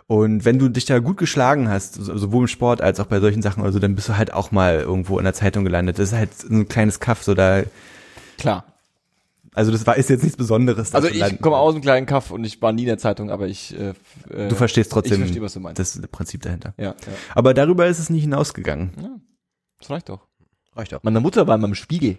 Und 0.07 0.43
wenn 0.45 0.59
du 0.59 0.67
dich 0.69 0.85
da 0.85 0.99
gut 0.99 1.17
geschlagen 1.17 1.69
hast, 1.69 1.95
so- 1.95 2.17
sowohl 2.17 2.43
im 2.43 2.47
Sport 2.47 2.81
als 2.81 2.99
auch 2.99 3.05
bei 3.05 3.19
solchen 3.19 3.41
Sachen, 3.41 3.63
also 3.63 3.79
dann 3.79 3.95
bist 3.95 4.09
du 4.09 4.17
halt 4.17 4.33
auch 4.33 4.51
mal 4.51 4.79
irgendwo 4.79 5.17
in 5.17 5.23
der 5.23 5.33
Zeitung 5.33 5.63
gelandet. 5.63 5.97
Das 5.99 6.11
ist 6.11 6.17
halt 6.17 6.33
so 6.33 6.47
ein 6.53 6.67
kleines 6.67 6.99
Kaff, 6.99 7.23
so 7.23 7.33
da, 7.33 7.63
Klar. 8.37 8.65
Also 9.53 9.71
das 9.71 9.85
war 9.85 9.97
ist 9.97 10.09
jetzt 10.09 10.23
nichts 10.23 10.37
Besonderes. 10.37 10.93
Also 10.93 11.07
ich 11.07 11.41
komme 11.41 11.57
aus 11.57 11.73
einem 11.73 11.81
kleinen 11.81 12.05
Kaff 12.05 12.31
und 12.31 12.43
ich 12.43 12.61
war 12.61 12.71
nie 12.73 12.83
in 12.83 12.87
der 12.87 12.97
Zeitung, 12.97 13.29
aber 13.31 13.47
ich 13.47 13.77
äh, 13.77 13.93
äh, 14.29 14.47
Du 14.49 14.55
verstehst 14.55 14.91
trotzdem. 14.91 15.13
Ich 15.15 15.19
verstehe, 15.19 15.41
was 15.41 15.53
du 15.53 15.59
meinst. 15.59 15.79
Das 15.79 15.95
ist 15.95 16.03
das 16.03 16.11
Prinzip 16.11 16.41
dahinter. 16.41 16.73
ja, 16.77 16.85
ja. 16.85 16.95
Aber 17.35 17.53
darüber 17.53 17.87
ist 17.87 17.99
es 17.99 18.09
nie 18.09 18.19
hinausgegangen. 18.19 19.21
Das 19.79 19.89
reicht 19.89 20.09
doch. 20.09 20.27
Reicht 20.75 20.93
auch. 20.93 21.03
Meine 21.03 21.19
Mutter 21.19 21.45
war 21.47 21.55
in 21.55 21.61
meinem 21.61 21.75
Spiegel. 21.75 22.17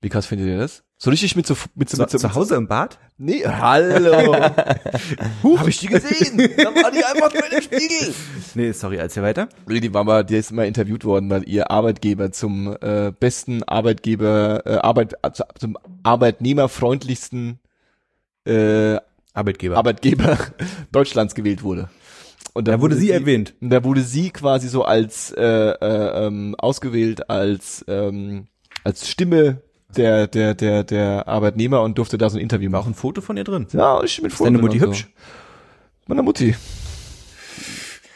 Wie 0.00 0.08
krass 0.08 0.26
findet 0.26 0.46
ihr 0.48 0.58
das? 0.58 0.84
So 1.00 1.10
richtig 1.10 1.36
mit 1.36 1.46
so, 1.46 1.54
mit 1.76 1.88
so, 1.88 1.96
Zu, 1.96 2.02
mit 2.02 2.10
so, 2.10 2.18
zu 2.18 2.34
Hause 2.34 2.56
im 2.56 2.66
Bad? 2.66 2.98
Nee, 3.18 3.44
hallo. 3.46 4.34
Huch, 5.44 5.60
hab 5.60 5.68
ich 5.68 5.78
die 5.78 5.86
gesehen? 5.86 6.36
Dann 6.56 6.74
war 6.74 6.90
die 6.90 7.04
einfach 7.04 7.32
mit 7.32 7.52
im 7.52 7.62
Spiegel. 7.62 8.14
Nee, 8.56 8.72
sorry, 8.72 8.96
erzähl 8.96 9.22
weiter. 9.22 9.48
Die 9.68 9.94
war 9.94 10.02
mal, 10.02 10.24
die 10.24 10.34
ist 10.34 10.50
mal 10.50 10.66
interviewt 10.66 11.04
worden, 11.04 11.30
weil 11.30 11.48
ihr 11.48 11.70
Arbeitgeber 11.70 12.32
zum 12.32 12.76
äh, 12.80 13.12
besten 13.12 13.62
Arbeitgeber, 13.62 14.62
äh, 14.66 14.74
Arbeit, 14.78 15.24
also 15.24 15.44
zum 15.56 15.78
arbeitnehmerfreundlichsten 16.02 17.60
äh, 18.44 18.96
Arbeitgeber. 19.34 19.76
Arbeitgeber 19.76 20.36
Deutschlands 20.90 21.36
gewählt 21.36 21.62
wurde. 21.62 21.90
Und 22.54 22.66
da 22.66 22.80
wurde 22.80 22.96
sie 22.96 23.12
erwähnt. 23.12 23.54
Und 23.60 23.70
da 23.70 23.84
wurde 23.84 24.00
sie 24.00 24.30
quasi 24.30 24.66
so 24.66 24.82
als 24.82 25.30
äh, 25.30 25.44
äh, 25.44 26.26
ähm, 26.26 26.56
ausgewählt 26.58 27.30
als 27.30 27.84
ähm, 27.86 28.48
als 28.82 29.08
Stimme 29.08 29.62
der 29.96 30.26
der 30.26 30.54
der 30.54 30.84
der 30.84 31.26
Arbeitnehmer 31.28 31.82
und 31.82 31.96
durfte 31.98 32.18
da 32.18 32.28
so 32.30 32.36
ein 32.38 32.40
Interview 32.42 32.70
War 32.70 32.80
auch 32.80 32.84
machen. 32.84 32.92
ein 32.92 32.96
Foto 32.96 33.20
von 33.20 33.36
ihr 33.36 33.44
drin. 33.44 33.66
Ja, 33.72 34.02
ich 34.02 34.20
mit 34.22 34.32
Ist 34.32 34.40
deine 34.44 34.58
Mutti 34.58 34.78
hübsch? 34.80 35.02
So. 35.02 35.08
Meine 36.08 36.22
Mutti. 36.22 36.54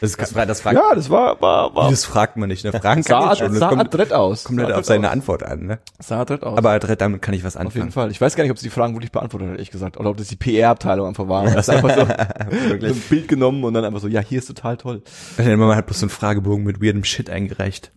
Das, 0.01 0.17
Das, 0.17 0.33
fra- 0.33 0.45
das 0.45 0.59
fragt 0.59 0.75
Ja, 0.75 0.93
das 0.95 1.09
war 1.09 1.39
war 1.41 1.73
war 1.75 1.89
das 1.89 2.03
fragt 2.03 2.35
man 2.35 2.49
nicht. 2.49 2.65
Ne? 2.65 2.71
Fragen 2.73 3.03
kann 3.03 3.21
sah, 3.23 3.31
ich 3.33 3.39
schon. 3.39 3.51
Das 3.51 3.59
sah 3.59 3.69
kommt, 3.69 3.81
adrett 3.81 4.11
aus. 4.11 4.43
kommt 4.43 4.59
halt 4.59 4.69
Sah 4.71 4.75
auf 4.79 4.85
seine 4.85 5.07
aus. 5.07 5.13
Antwort 5.13 5.43
an. 5.43 5.65
Ne? 5.65 5.79
Sah 5.99 6.19
adrett 6.21 6.43
aus. 6.43 6.57
Aber 6.57 6.71
adrett, 6.71 6.99
damit 6.99 7.21
kann 7.21 7.33
ich 7.33 7.43
was 7.45 7.55
auf 7.55 7.61
jeden 7.63 7.69
anfangen. 7.87 7.91
Fall. 7.91 8.11
Ich 8.11 8.19
weiß 8.19 8.35
gar 8.35 8.43
nicht, 8.43 8.51
ob 8.51 8.57
sie 8.59 8.65
die 8.65 8.69
Fragen 8.69 8.93
wirklich 8.95 9.13
beantwortet 9.13 9.47
hat, 9.47 9.53
ehrlich 9.55 9.71
gesagt. 9.71 9.97
Oder 9.97 10.09
ob 10.09 10.17
das 10.17 10.27
die 10.27 10.35
PR-Abteilung 10.35 11.07
einfach 11.07 11.29
war. 11.29 11.45
Das 11.45 11.69
ist 11.69 11.69
einfach 11.69 11.95
so, 11.95 12.01
so 12.81 12.85
ein 12.87 13.01
Bild 13.09 13.27
genommen 13.29 13.63
und 13.63 13.73
dann 13.75 13.85
einfach 13.85 14.01
so, 14.01 14.09
ja, 14.09 14.19
hier 14.19 14.39
ist 14.39 14.47
total 14.47 14.75
toll. 14.75 15.03
Meine 15.37 15.55
Mama 15.55 15.75
hat 15.77 15.85
bloß 15.85 15.99
so 16.01 16.05
einen 16.05 16.09
Fragebogen 16.09 16.65
mit 16.65 16.81
weirdem 16.83 17.05
Shit 17.05 17.29
eingereicht. 17.29 17.93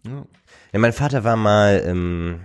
Ja, 0.72 0.78
mein 0.78 0.92
Vater 0.92 1.24
war 1.24 1.36
mal, 1.36 1.82
ähm, 1.84 2.40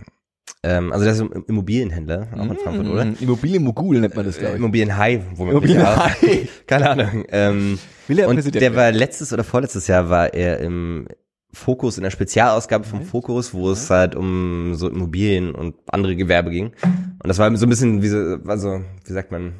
ähm, 0.64 0.92
also 0.92 1.04
der 1.06 1.14
ist 1.14 1.22
ein 1.22 1.44
Immobilienhändler, 1.48 2.28
auch 2.36 2.44
in 2.44 2.58
Frankfurt, 2.58 2.88
oder? 2.88 3.06
Mhm. 3.06 3.18
Immobilienmogul 3.20 4.00
nennt 4.00 4.16
man 4.16 4.26
das, 4.26 4.38
glaube 4.38 4.54
ich. 4.54 4.60
Immobilienhai, 4.60 5.22
womit 5.36 5.52
Immobilienhai. 5.52 6.48
Keine 6.68 6.90
Ahnung. 6.90 7.26
Ähm, 7.30 7.80
Will 8.08 8.26
und 8.26 8.36
Präsident 8.36 8.62
der 8.62 8.76
war 8.76 8.92
letztes 8.92 9.34
oder 9.34 9.44
vorletztes 9.44 9.88
Jahr 9.88 10.10
war 10.10 10.34
er 10.34 10.60
im 10.60 11.08
Fokus, 11.54 11.98
in 11.98 12.04
der 12.04 12.12
Spezialausgabe 12.12 12.86
vom 12.86 13.02
Fokus, 13.04 13.54
wo 13.54 13.72
es 13.72 13.90
halt 13.90 14.16
um 14.16 14.76
so 14.76 14.88
Immobilien 14.88 15.54
und 15.54 15.76
andere 15.88 16.16
Gewerbe 16.16 16.50
ging. 16.50 16.68
Und 16.84 17.28
das 17.28 17.40
war 17.40 17.56
so 17.58 17.66
ein 17.66 17.70
bisschen 17.70 18.02
wie 18.02 18.08
so, 18.08 18.38
also, 18.46 18.82
wie 19.06 19.14
sagt 19.14 19.32
man, 19.32 19.54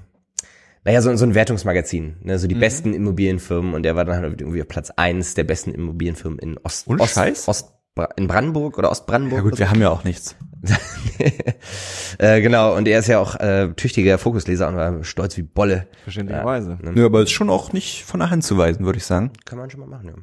naja, 0.84 1.02
so, 1.02 1.16
so 1.16 1.26
ein 1.26 1.36
Wertungsmagazin, 1.36 2.16
ne, 2.24 2.40
so 2.40 2.48
die 2.48 2.56
besten 2.56 2.94
Immobilienfirmen 2.94 3.74
und 3.74 3.84
der 3.84 3.96
war 3.96 4.06
dann 4.06 4.22
halt 4.22 4.42
irgendwie 4.42 4.62
auf 4.62 4.68
Platz 4.68 4.92
eins 4.96 5.36
der 5.36 5.44
besten 5.44 5.72
Immobilienfirmen 5.72 6.40
in 6.40 6.58
Ost, 6.64 6.88
Ost? 6.88 7.48
Ost, 7.48 7.74
in 8.16 8.28
Brandenburg 8.28 8.78
oder 8.78 8.90
Ostbrandenburg. 8.90 9.40
Ja 9.40 9.44
gut, 9.44 9.60
wir 9.60 9.70
haben 9.70 9.82
ja 9.82 9.90
auch 9.90 10.04
nichts. 10.04 10.36
äh, 12.18 12.42
genau, 12.42 12.76
und 12.76 12.88
er 12.88 13.00
ist 13.00 13.08
ja 13.08 13.20
auch 13.20 13.36
äh, 13.40 13.74
tüchtiger 13.76 14.18
Fokusleser 14.18 14.68
und 14.68 14.76
war 14.76 15.04
stolz 15.04 15.38
wie 15.38 15.42
Bolle. 15.44 15.88
Verständlicherweise. 16.04 16.78
ne? 16.82 16.92
Nö, 16.94 17.06
aber 17.06 17.22
ist 17.24 17.32
schon 17.32 17.50
auch 17.50 17.74
nicht 17.74 18.04
von 18.04 18.20
der 18.20 18.30
Hand 18.30 18.44
zu 18.44 18.58
weisen, 18.58 18.86
würde 18.86 18.98
ich 18.98 19.06
sagen. 19.06 19.32
Kann 19.46 19.58
man 19.58 19.70
schon 19.70 19.80
mal 19.80 19.88
machen, 19.88 20.08
ja. 20.08 20.14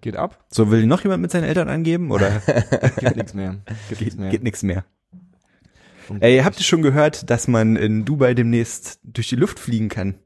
Geht 0.00 0.16
ab, 0.16 0.44
So, 0.50 0.70
will 0.72 0.84
noch 0.86 1.02
jemand 1.02 1.22
mit 1.22 1.30
seinen 1.30 1.44
Eltern 1.44 1.68
angeben 1.68 2.10
oder 2.10 2.42
gibt 2.98 3.16
nichts 3.16 3.34
mehr. 3.34 3.58
Gibt 3.88 4.00
nichts 4.00 4.16
mehr. 4.16 4.30
geht 4.30 4.42
nichts 4.42 4.62
mehr? 4.64 4.84
Ey, 6.18 6.40
habt 6.40 6.58
ihr 6.58 6.64
schon 6.64 6.82
gehört, 6.82 7.30
dass 7.30 7.46
man 7.46 7.76
in 7.76 8.04
Dubai 8.04 8.34
demnächst 8.34 8.98
durch 9.04 9.28
die 9.28 9.36
Luft 9.36 9.60
fliegen 9.60 9.88
kann? 9.88 10.16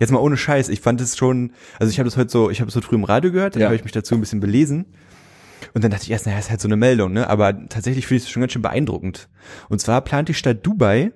Jetzt 0.00 0.10
mal 0.10 0.18
ohne 0.18 0.36
Scheiß. 0.36 0.68
Ich 0.68 0.80
fand 0.80 1.00
es 1.00 1.16
schon, 1.16 1.52
also 1.78 1.90
ich 1.90 1.98
habe 2.00 2.08
das 2.08 2.16
heute 2.16 2.28
so, 2.30 2.50
ich 2.50 2.60
habe 2.60 2.68
es 2.68 2.74
so 2.74 2.80
früh 2.80 2.96
im 2.96 3.04
Radio 3.04 3.30
gehört, 3.30 3.54
dann 3.54 3.60
Ja. 3.62 3.66
habe 3.68 3.76
ich 3.76 3.84
mich 3.84 3.92
dazu 3.92 4.14
ein 4.16 4.20
bisschen 4.20 4.40
belesen. 4.40 4.86
Und 5.72 5.82
dann 5.84 5.90
dachte 5.90 6.04
ich 6.04 6.10
erst, 6.10 6.26
naja, 6.26 6.38
ist 6.38 6.50
halt 6.50 6.60
so 6.60 6.68
eine 6.68 6.76
Meldung, 6.76 7.12
ne? 7.12 7.28
Aber 7.28 7.68
tatsächlich 7.68 8.06
finde 8.06 8.18
ich 8.18 8.24
es 8.24 8.30
schon 8.30 8.40
ganz 8.40 8.52
schön 8.52 8.62
beeindruckend. 8.62 9.28
Und 9.68 9.80
zwar 9.80 10.00
plant 10.02 10.28
die 10.28 10.34
Stadt 10.34 10.66
Dubai, 10.66 11.12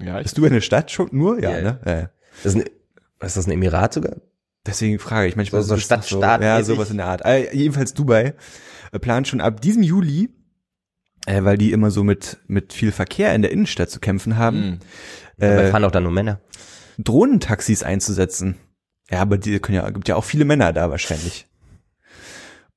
Ja, 0.00 0.18
ich, 0.20 0.26
ist 0.26 0.36
Dubai 0.38 0.48
eine 0.48 0.60
Stadt 0.60 0.90
schon 0.90 1.08
nur? 1.12 1.40
Ja, 1.42 1.50
Ja, 1.56 1.60
ne? 1.62 1.80
Ja, 1.86 1.92
ja. 2.00 2.10
Das 2.42 2.54
ist, 2.54 2.60
ein, 2.60 2.70
ist 3.20 3.36
das 3.36 3.46
ein 3.46 3.52
Emirat 3.52 3.94
sogar? 3.94 4.16
Deswegen 4.66 4.98
frage 4.98 5.28
ich 5.28 5.36
manchmal 5.36 5.62
So- 5.62 5.68
so 5.68 5.74
ist 5.74 5.90
das 5.90 6.06
Stadt-Staat 6.06 6.42
Ja, 6.42 6.62
sowas 6.62 6.90
in 6.90 6.96
der 6.98 7.06
Art. 7.06 7.24
Äh, 7.24 7.54
jedenfalls 7.54 7.94
Dubai 7.94 8.34
äh, 8.92 8.98
plant 8.98 9.26
schon 9.28 9.40
ab 9.40 9.60
diesem 9.60 9.82
Juli, 9.82 10.30
äh, 11.26 11.42
weil 11.44 11.58
die 11.58 11.72
immer 11.72 11.90
so 11.90 12.04
mit 12.04 12.38
mit 12.46 12.72
viel 12.72 12.92
Verkehr 12.92 13.34
in 13.34 13.42
der 13.42 13.50
Innenstadt 13.50 13.90
zu 13.90 14.00
kämpfen 14.00 14.36
haben, 14.36 14.80
Mhm. 15.38 15.44
Äh, 15.44 15.70
fahren 15.70 15.84
auch 15.84 15.90
dann 15.90 16.04
nur 16.04 16.12
Männer. 16.12 16.40
Drohnentaxis 16.98 17.82
einzusetzen. 17.82 18.56
Ja, 19.10 19.20
aber 19.20 19.36
die 19.38 19.58
können 19.58 19.76
ja 19.76 19.90
gibt 19.90 20.06
ja 20.08 20.14
auch 20.16 20.24
viele 20.24 20.44
Männer 20.44 20.72
da 20.72 20.90
wahrscheinlich. 20.90 21.46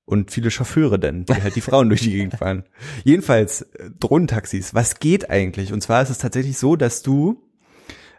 Und 0.05 0.29
viele 0.29 0.51
Chauffeure 0.51 0.99
denn, 0.99 1.25
die 1.25 1.41
halt 1.41 1.55
die 1.55 1.61
Frauen 1.69 1.89
durch 1.89 2.01
die 2.01 2.11
Gegend 2.11 2.35
fahren. 2.35 2.63
Jedenfalls 3.03 3.61
äh, 3.61 3.89
Drohnentaxis. 3.99 4.73
Was 4.73 4.99
geht 4.99 5.29
eigentlich? 5.29 5.73
Und 5.73 5.81
zwar 5.81 6.01
ist 6.03 6.11
es 6.11 6.19
tatsächlich 6.19 6.57
so, 6.57 6.75
dass 6.75 7.01
du 7.01 7.43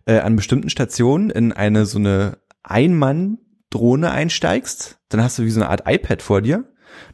äh, 0.04 0.18
an 0.18 0.36
bestimmten 0.36 0.70
Stationen 0.70 1.30
in 1.30 1.52
eine 1.52 1.86
so 1.86 1.98
eine 1.98 2.38
Ein-Mann-Drohne 2.64 4.10
einsteigst. 4.10 4.98
Dann 5.08 5.22
hast 5.22 5.38
du 5.38 5.44
wie 5.44 5.50
so 5.50 5.60
eine 5.60 5.70
Art 5.70 5.82
iPad 5.86 6.22
vor 6.22 6.42
dir. 6.42 6.64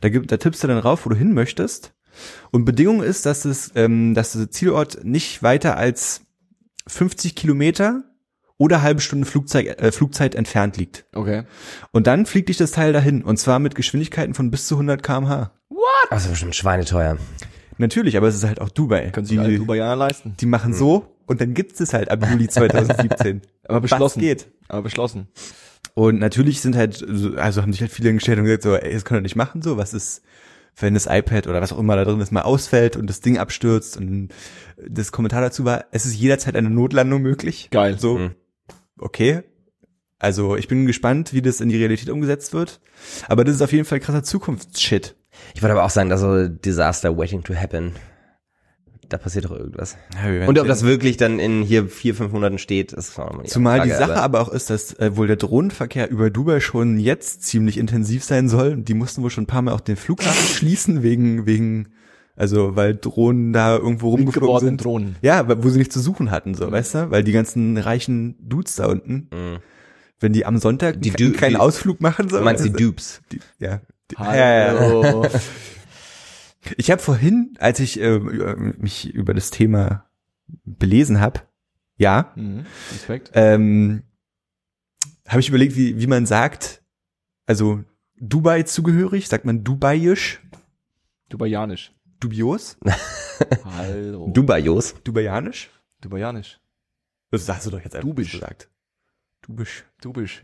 Da, 0.00 0.08
gibt, 0.08 0.32
da 0.32 0.36
tippst 0.38 0.62
du 0.62 0.68
dann 0.68 0.78
rauf, 0.78 1.04
wo 1.04 1.10
du 1.10 1.16
hin 1.16 1.34
möchtest. 1.34 1.94
Und 2.50 2.64
Bedingung 2.64 3.02
ist, 3.02 3.26
dass 3.26 3.44
es, 3.44 3.72
ähm, 3.74 4.14
dass 4.14 4.32
der 4.32 4.50
Zielort 4.50 5.04
nicht 5.04 5.42
weiter 5.42 5.76
als 5.76 6.22
50 6.86 7.34
Kilometer 7.34 8.04
oder 8.62 8.82
halbe 8.82 9.00
Stunde 9.00 9.26
Flugzeit, 9.26 9.66
äh, 9.80 9.90
Flugzeit 9.92 10.34
entfernt 10.34 10.76
liegt. 10.76 11.04
okay. 11.14 11.42
Und 11.92 12.06
dann 12.06 12.26
fliegt 12.26 12.48
dich 12.48 12.56
das 12.56 12.70
Teil 12.70 12.92
dahin. 12.92 13.22
Und 13.22 13.38
zwar 13.38 13.58
mit 13.58 13.74
Geschwindigkeiten 13.74 14.34
von 14.34 14.50
bis 14.50 14.66
zu 14.66 14.76
100 14.76 15.02
kmh. 15.02 15.50
Das 16.10 16.24
ist 16.24 16.30
bestimmt 16.30 16.54
schweineteuer. 16.54 17.16
Natürlich, 17.78 18.16
aber 18.16 18.28
es 18.28 18.34
ist 18.36 18.44
halt 18.44 18.60
auch 18.60 18.68
Dubai. 18.68 19.10
Können 19.10 19.26
sich 19.26 19.38
alle 19.38 19.48
die, 19.48 19.56
Dubaianer 19.58 19.96
leisten. 19.96 20.34
die 20.38 20.46
machen 20.46 20.74
so 20.74 21.16
und 21.26 21.40
dann 21.40 21.54
gibt's 21.54 21.80
es 21.80 21.92
halt 21.92 22.10
ab 22.10 22.24
Juli 22.30 22.46
2017. 22.48 23.42
Aber 23.66 23.80
beschlossen. 23.80 24.20
Was 24.20 24.26
geht? 24.28 24.46
Aber 24.68 24.82
beschlossen. 24.82 25.28
Und 25.94 26.18
natürlich 26.20 26.60
sind 26.60 26.76
halt, 26.76 26.94
so- 26.94 27.34
also 27.36 27.62
haben 27.62 27.72
sich 27.72 27.80
halt 27.80 27.90
viele 27.90 28.08
hingestellt 28.10 28.38
und 28.38 28.44
gesagt 28.44 28.62
so, 28.62 28.74
ey, 28.76 28.92
das 28.92 29.04
können 29.04 29.18
wir 29.18 29.22
nicht 29.22 29.36
machen, 29.36 29.62
so, 29.62 29.76
was 29.76 29.92
ist, 29.94 30.22
wenn 30.78 30.94
das 30.94 31.06
iPad 31.06 31.46
oder 31.48 31.60
was 31.60 31.72
auch 31.72 31.78
immer 31.78 31.96
da 31.96 32.04
drin 32.04 32.20
ist, 32.20 32.30
mal 32.32 32.42
ausfällt 32.42 32.96
und 32.96 33.08
das 33.08 33.20
Ding 33.20 33.36
abstürzt 33.38 33.96
und 33.96 34.28
das 34.88 35.12
Kommentar 35.12 35.40
dazu 35.42 35.64
war, 35.64 35.84
es 35.90 36.06
ist 36.06 36.14
jederzeit 36.14 36.56
eine 36.56 36.70
Notlandung 36.70 37.20
möglich. 37.22 37.68
Geil. 37.70 37.98
So, 37.98 38.18
Mhm. 38.18 38.30
Okay. 39.02 39.42
Also 40.18 40.56
ich 40.56 40.68
bin 40.68 40.86
gespannt, 40.86 41.32
wie 41.34 41.42
das 41.42 41.60
in 41.60 41.68
die 41.68 41.76
Realität 41.76 42.08
umgesetzt 42.08 42.52
wird. 42.54 42.80
Aber 43.28 43.42
das 43.44 43.56
ist 43.56 43.62
auf 43.62 43.72
jeden 43.72 43.84
Fall 43.84 43.98
krasser 44.00 44.22
Zukunftsshit. 44.22 45.16
Ich 45.54 45.62
würde 45.62 45.72
aber 45.72 45.84
auch 45.84 45.90
sagen, 45.90 46.08
dass 46.10 46.20
so 46.20 46.46
Disaster 46.48 47.16
waiting 47.16 47.42
to 47.42 47.54
happen. 47.54 47.92
Da 49.08 49.18
passiert 49.18 49.44
doch 49.44 49.50
irgendwas. 49.50 49.96
Ja, 50.14 50.46
Und 50.46 50.58
ob 50.58 50.66
das 50.66 50.84
wirklich 50.84 51.16
dann 51.18 51.38
in 51.38 51.62
hier 51.62 51.86
vier, 51.88 52.14
fünf 52.14 52.32
Monaten 52.32 52.56
steht, 52.58 52.92
ist 52.92 53.18
auch 53.18 53.26
nochmal 53.26 53.42
die 53.44 53.50
Zumal 53.50 53.78
Frage, 53.78 53.90
die 53.90 53.96
Sache 53.96 54.12
aber- 54.14 54.22
aber 54.22 54.40
auch 54.40 54.48
ist, 54.48 54.70
dass 54.70 54.94
äh, 54.94 55.16
wohl 55.16 55.26
der 55.26 55.36
Drohnenverkehr 55.36 56.08
über 56.08 56.30
Dubai 56.30 56.60
schon 56.60 56.98
jetzt 56.98 57.42
ziemlich 57.42 57.76
intensiv 57.76 58.24
sein 58.24 58.48
soll. 58.48 58.76
Die 58.76 58.94
mussten 58.94 59.22
wohl 59.22 59.28
schon 59.30 59.44
ein 59.44 59.48
paar 59.48 59.60
Mal 59.62 59.72
auch 59.72 59.80
den 59.80 59.96
Flughafen 59.96 60.46
schließen 60.54 61.02
wegen 61.02 61.44
wegen 61.46 61.88
also 62.36 62.76
weil 62.76 62.94
Drohnen 62.96 63.52
da 63.52 63.76
irgendwo 63.76 64.10
rumgeflogen 64.10 64.60
sind. 64.68 64.84
Drohnen. 64.84 65.16
Ja, 65.22 65.46
wo 65.62 65.68
sie 65.68 65.78
nichts 65.78 65.94
zu 65.94 66.00
suchen 66.00 66.30
hatten, 66.30 66.54
so, 66.54 66.70
weißt 66.70 66.94
du? 66.94 67.10
Weil 67.10 67.22
die 67.24 67.32
ganzen 67.32 67.76
reichen 67.78 68.36
Dudes 68.40 68.76
da 68.76 68.86
unten, 68.86 69.28
Mhm. 69.32 69.58
wenn 70.20 70.32
die 70.32 70.46
am 70.46 70.58
Sonntag 70.58 71.00
Die 71.02 71.10
keinen 71.10 71.32
Du- 71.32 71.38
keinen 71.38 71.50
die- 71.50 71.56
Ausflug 71.56 72.00
machen, 72.00 72.28
so. 72.28 72.38
Du 72.38 72.44
meinst 72.44 72.64
die 72.64 72.70
du? 72.70 72.78
Dupes. 72.78 73.20
Die, 73.32 73.40
ja. 73.58 73.80
Die, 74.10 74.14
ja, 74.16 74.34
ja, 74.36 74.72
ja. 74.74 74.80
Hallo. 74.80 75.26
Ich 76.76 76.92
habe 76.92 77.02
vorhin, 77.02 77.56
als 77.58 77.80
ich 77.80 78.00
äh, 78.00 78.20
mich 78.20 79.12
über 79.12 79.34
das 79.34 79.50
Thema 79.50 80.04
belesen 80.64 81.18
habe, 81.20 81.40
ja, 81.96 82.32
mhm. 82.36 82.64
Ähm, 83.34 84.02
habe 85.26 85.40
ich 85.40 85.48
überlegt, 85.48 85.74
wie, 85.76 86.00
wie 86.00 86.06
man 86.06 86.24
sagt, 86.24 86.82
also 87.46 87.82
Dubai 88.20 88.62
zugehörig, 88.62 89.26
sagt 89.28 89.44
man 89.44 89.64
Dubaiisch, 89.64 90.40
Dubaianisch. 91.30 91.92
Dubios, 92.22 92.76
Hallo. 93.64 94.28
Dubaios. 94.32 94.94
Dubaianisch? 95.04 95.70
Dubaianisch. 96.00 96.58
Das 97.30 97.46
sagst 97.46 97.66
du 97.66 97.70
doch 97.70 97.80
jetzt 97.80 97.94
einfach 97.94 98.08
Dubisch. 98.08 98.32
gesagt. 98.32 98.68
Dubisch. 99.42 99.84
Du 100.00 100.12
bist. 100.12 100.42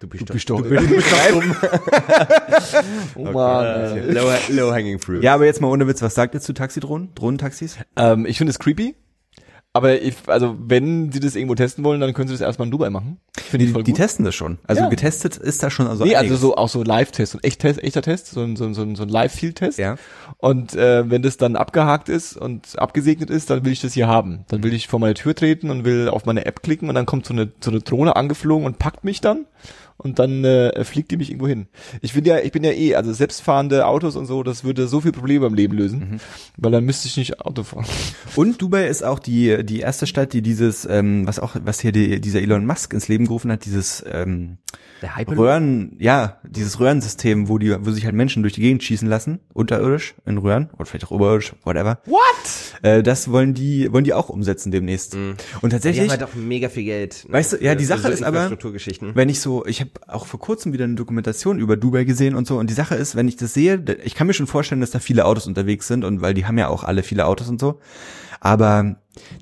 Du 0.00 0.08
bist 0.08 0.28
Du 0.28 0.32
bist 0.32 0.50
doch. 0.50 0.60
Du 0.60 0.68
bist 0.68 0.82
Oh 3.14 3.22
Mann. 3.24 3.92
Okay. 3.92 4.00
ey. 4.00 4.10
low, 4.12 4.32
low 4.48 4.72
hanging 4.72 4.98
fruit. 4.98 5.22
Ja, 5.22 5.34
aber 5.34 5.46
jetzt 5.46 5.60
mal 5.60 5.68
ohne 5.68 5.86
Witz, 5.86 6.02
was 6.02 6.16
sagt 6.16 6.34
ihr 6.34 6.40
zu 6.40 6.52
Taxidrohnen? 6.52 7.14
Drohnentaxis? 7.14 7.78
Ähm, 7.94 8.26
ich 8.26 8.38
finde 8.38 8.50
es 8.50 8.58
creepy. 8.58 8.96
Aber 9.74 10.02
ich, 10.02 10.14
also 10.26 10.54
wenn 10.58 11.10
sie 11.12 11.20
das 11.20 11.34
irgendwo 11.34 11.54
testen 11.54 11.82
wollen, 11.82 11.98
dann 11.98 12.12
können 12.12 12.28
sie 12.28 12.34
das 12.34 12.42
erstmal 12.42 12.66
in 12.66 12.72
Dubai 12.72 12.90
machen. 12.90 13.18
Finde 13.38 13.64
ich 13.64 13.70
Die, 13.70 13.72
voll 13.72 13.82
die 13.82 13.92
gut. 13.92 14.00
testen 14.00 14.22
das 14.24 14.34
schon. 14.34 14.58
Also 14.66 14.82
Ja. 14.82 14.88
getestet 14.90 15.38
ist 15.38 15.62
da 15.62 15.70
schon 15.70 15.86
also 15.86 16.04
nee, 16.04 16.14
also 16.14 16.36
so 16.36 16.56
auch 16.56 16.68
so 16.68 16.82
Live-Test 16.82 17.34
und 17.36 17.42
echt 17.44 17.62
-Test, 17.64 17.78
echter 17.80 18.02
Test, 18.02 18.26
so 18.26 18.42
ein, 18.42 18.54
so 18.56 18.64
ein, 18.64 18.74
so 18.74 18.82
ein, 18.82 18.96
so 18.96 19.02
ein 19.04 19.08
Live-Field-Test. 19.08 19.78
Ja. 19.78 19.96
Und 20.36 20.74
äh, 20.74 21.08
wenn 21.10 21.22
das 21.22 21.38
dann 21.38 21.56
abgehakt 21.56 22.10
ist 22.10 22.36
und 22.36 22.78
abgesegnet 22.78 23.30
ist, 23.30 23.48
dann 23.48 23.64
will 23.64 23.72
ich 23.72 23.80
das 23.80 23.94
hier 23.94 24.08
haben. 24.08 24.44
Dann 24.48 24.62
will 24.62 24.74
ich 24.74 24.88
vor 24.88 25.00
meine 25.00 25.14
Tür 25.14 25.34
treten 25.34 25.70
und 25.70 25.86
will 25.86 26.10
auf 26.10 26.26
meine 26.26 26.44
App 26.44 26.62
klicken 26.62 26.90
und 26.90 26.94
dann 26.94 27.06
kommt 27.06 27.24
so 27.24 27.32
eine 27.32 27.50
so 27.64 27.70
eine 27.70 27.80
Drohne 27.80 28.14
angeflogen 28.14 28.66
und 28.66 28.78
packt 28.78 29.04
mich 29.04 29.22
dann 29.22 29.46
und 30.02 30.18
dann 30.18 30.44
äh, 30.44 30.84
fliegt 30.84 31.10
die 31.10 31.16
mich 31.16 31.30
irgendwo 31.30 31.48
hin. 31.48 31.66
Ich 32.00 32.12
bin 32.14 32.24
ja, 32.24 32.38
ich 32.38 32.52
bin 32.52 32.64
ja 32.64 32.72
eh, 32.72 32.94
also 32.94 33.12
selbstfahrende 33.12 33.86
Autos 33.86 34.16
und 34.16 34.26
so, 34.26 34.42
das 34.42 34.64
würde 34.64 34.86
so 34.88 35.00
viel 35.00 35.12
Probleme 35.12 35.46
im 35.46 35.54
Leben 35.54 35.76
lösen, 35.76 35.98
Mhm. 36.00 36.16
weil 36.56 36.72
dann 36.72 36.84
müsste 36.84 37.08
ich 37.08 37.16
nicht 37.16 37.40
Auto 37.40 37.62
fahren. 37.62 37.86
Und 38.36 38.60
Dubai 38.62 38.86
ist 38.88 39.04
auch 39.04 39.18
die 39.18 39.64
die 39.64 39.80
erste 39.80 40.06
Stadt, 40.06 40.32
die 40.32 40.42
dieses 40.42 40.84
ähm, 40.86 41.26
was 41.26 41.38
auch 41.38 41.56
was 41.64 41.80
hier 41.80 41.92
die, 41.92 42.20
dieser 42.20 42.40
Elon 42.40 42.64
Musk 42.66 42.92
ins 42.94 43.08
Leben 43.08 43.26
gerufen 43.26 43.50
hat, 43.52 43.64
dieses 43.64 44.04
ähm? 44.10 44.58
Röhren, 45.36 45.96
ja, 45.98 46.38
dieses 46.48 46.78
Röhrensystem, 46.78 47.48
wo 47.48 47.58
die 47.58 47.74
wo 47.80 47.90
sich 47.90 48.04
halt 48.04 48.14
Menschen 48.14 48.42
durch 48.42 48.54
die 48.54 48.60
Gegend 48.60 48.82
schießen 48.84 49.08
lassen, 49.08 49.40
unterirdisch 49.52 50.14
in 50.26 50.38
Röhren 50.38 50.70
oder 50.74 50.86
vielleicht 50.86 51.06
auch 51.06 51.10
oberirdisch, 51.10 51.54
whatever. 51.64 51.98
What? 52.06 52.20
Äh, 52.82 53.02
das 53.02 53.30
wollen 53.30 53.52
die 53.54 53.92
wollen 53.92 54.04
die 54.04 54.14
auch 54.14 54.28
umsetzen 54.28 54.70
demnächst. 54.70 55.14
Und 55.14 55.36
Die 55.38 55.56
haben 55.56 55.70
tatsächlich 55.70 56.08
halt 56.08 56.22
auch 56.22 56.34
mega 56.34 56.68
viel 56.68 56.84
Geld. 56.84 57.24
ne, 57.26 57.32
Weißt 57.34 57.54
du, 57.54 57.56
ja, 57.64 57.74
die 57.74 57.84
Sache 57.84 58.02
so 58.02 58.08
ist 58.08 58.22
aber- 58.22 58.50
wenn 59.14 59.28
ich 59.28 59.40
so, 59.40 59.66
ich 59.66 59.80
habe 59.80 59.90
auch 60.06 60.26
vor 60.26 60.40
kurzem 60.40 60.72
wieder 60.72 60.84
eine 60.84 60.94
Dokumentation 60.94 61.58
über 61.58 61.76
Dubai 61.76 62.04
gesehen 62.04 62.34
und 62.34 62.46
so 62.46 62.58
und 62.58 62.70
die 62.70 62.74
Sache 62.74 62.94
ist, 62.94 63.16
wenn 63.16 63.28
ich 63.28 63.36
das 63.36 63.54
sehe, 63.54 63.82
ich 64.04 64.14
kann 64.14 64.26
mir 64.26 64.34
schon 64.34 64.46
vorstellen, 64.46 64.80
dass 64.80 64.90
da 64.90 64.98
viele 64.98 65.24
Autos 65.24 65.46
unterwegs 65.46 65.86
sind 65.86 66.04
und 66.04 66.20
weil 66.20 66.34
die 66.34 66.46
haben 66.46 66.58
ja 66.58 66.68
auch 66.68 66.84
alle 66.84 67.02
viele 67.02 67.26
Autos 67.26 67.48
und 67.48 67.60
so, 67.60 67.80
aber 68.40 68.96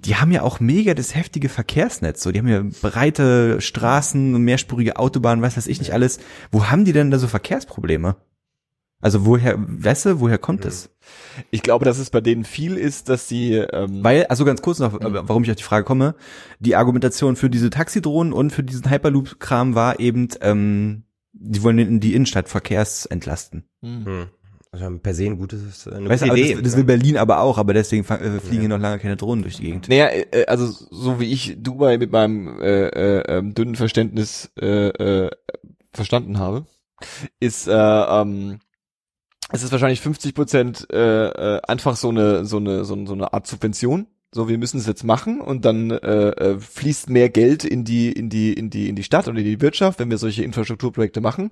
die 0.05 0.17
haben 0.17 0.33
ja 0.33 0.43
auch 0.43 0.61
mega 0.61 0.95
das 0.95 1.15
heftige 1.15 1.49
Verkehrsnetz, 1.49 2.23
so 2.23 2.33
die 2.33 2.39
haben 2.39 2.49
ja 2.49 2.63
breite 2.83 3.61
Straßen, 3.61 4.33
mehrspurige 4.43 4.97
Autobahnen, 4.97 5.43
was 5.43 5.57
weiß 5.57 5.69
ich 5.69 5.79
nicht 5.79 5.93
alles. 5.93 6.19
Wo 6.51 6.67
haben 6.67 6.85
die 6.85 6.93
denn 6.93 7.11
da 7.11 7.19
so 7.19 7.29
Verkehrsprobleme? 7.29 8.17
Also 9.01 9.25
woher, 9.25 9.57
weißt 9.59 10.07
du, 10.07 10.21
woher 10.21 10.39
kommt 10.39 10.65
es? 10.65 10.91
Ich 11.51 11.63
glaube, 11.63 11.85
dass 11.85 11.99
es 11.99 12.11
bei 12.11 12.21
denen 12.21 12.45
viel 12.45 12.77
ist, 12.77 13.09
dass 13.09 13.29
sie 13.29 13.55
ähm, 13.55 14.05
Weil, 14.05 14.27
also 14.27 14.45
ganz 14.45 14.61
kurz 14.61 14.79
noch, 14.79 15.01
äh, 15.01 15.29
warum 15.29 15.43
ich 15.43 15.51
auf 15.51 15.57
die 15.57 15.63
Frage 15.63 15.85
komme, 15.85 16.15
die 16.59 16.77
Argumentation 16.77 17.37
für 17.37 17.49
diese 17.49 17.71
Taxidrohnen 17.71 18.33
und 18.33 18.51
für 18.51 18.63
diesen 18.63 18.91
Hyperloop-Kram 18.91 19.75
war 19.75 20.01
eben, 20.01 20.29
ähm, 20.43 21.05
die 21.33 21.63
wollen 21.63 21.79
in 21.79 22.01
die 22.01 22.15
Innenstadt 22.15 22.49
verkehrsentlasten. 22.49 23.65
hm. 23.83 24.05
Hm. 24.05 24.27
Also 24.73 24.99
per 24.99 25.15
se 25.15 25.25
ein 25.25 25.37
gutes, 25.37 25.87
äh, 25.87 25.95
eine 25.95 26.09
Weißt 26.09 26.23
du, 26.23 26.27
gute 26.27 26.31
aber 26.31 26.39
Idee. 26.39 26.55
das, 26.55 26.63
das 26.63 26.77
will 26.77 26.85
Berlin 26.85 27.17
aber 27.17 27.41
auch, 27.41 27.59
aber 27.59 27.75
deswegen 27.75 28.05
äh, 28.05 28.39
fliegen 28.39 28.61
hier 28.61 28.69
noch 28.69 28.79
lange 28.79 29.01
keine 29.01 29.17
Drohnen 29.17 29.43
durch 29.43 29.57
die 29.57 29.65
Gegend. 29.65 29.89
Naja, 29.89 30.09
äh, 30.11 30.47
also 30.47 30.69
so 30.69 31.19
wie 31.19 31.33
ich 31.33 31.57
Dubai 31.61 31.99
mit 31.99 32.13
meinem 32.13 32.61
äh, 32.61 32.87
äh, 32.87 33.39
ähm, 33.39 33.53
dünnen 33.55 33.75
Verständnis 33.75 34.53
äh, 34.61 34.89
äh, 34.91 35.31
verstanden 35.93 36.39
habe, 36.39 36.67
ist 37.41 37.67
äh, 37.67 37.73
ähm, 37.73 38.61
es 39.53 39.63
ist 39.63 39.73
wahrscheinlich 39.73 40.01
50 40.01 40.35
Prozent 40.35 40.87
äh, 40.93 41.27
äh, 41.57 41.61
einfach 41.67 41.97
so 41.97 42.09
eine 42.11 42.45
so 42.45 42.59
eine 42.59 42.85
so, 42.85 42.95
eine- 42.95 43.07
so 43.07 43.15
eine 43.15 43.33
Art 43.33 43.47
Subvention. 43.47 44.07
So, 44.33 44.49
wir 44.49 44.59
müssen 44.59 44.79
es 44.79 44.87
jetzt 44.87 45.03
machen 45.03 45.41
und 45.41 45.65
dann 45.65 45.91
äh, 45.91 46.29
äh, 46.29 46.59
fließt 46.61 47.11
mehr 47.11 47.29
Geld 47.31 47.65
in 47.65 47.83
die 47.85 48.13
in 48.13 48.29
die 48.29 48.53
in 48.53 48.71
die 48.71 48.89
in 48.89 48.95
die 48.95 49.03
Stadt 49.03 49.27
und 49.27 49.37
in 49.37 49.45
die 49.45 49.61
Wirtschaft, 49.61 49.99
wenn 49.99 50.09
wir 50.09 50.19
solche 50.19 50.45
Infrastrukturprojekte 50.45 51.21
machen. 51.21 51.51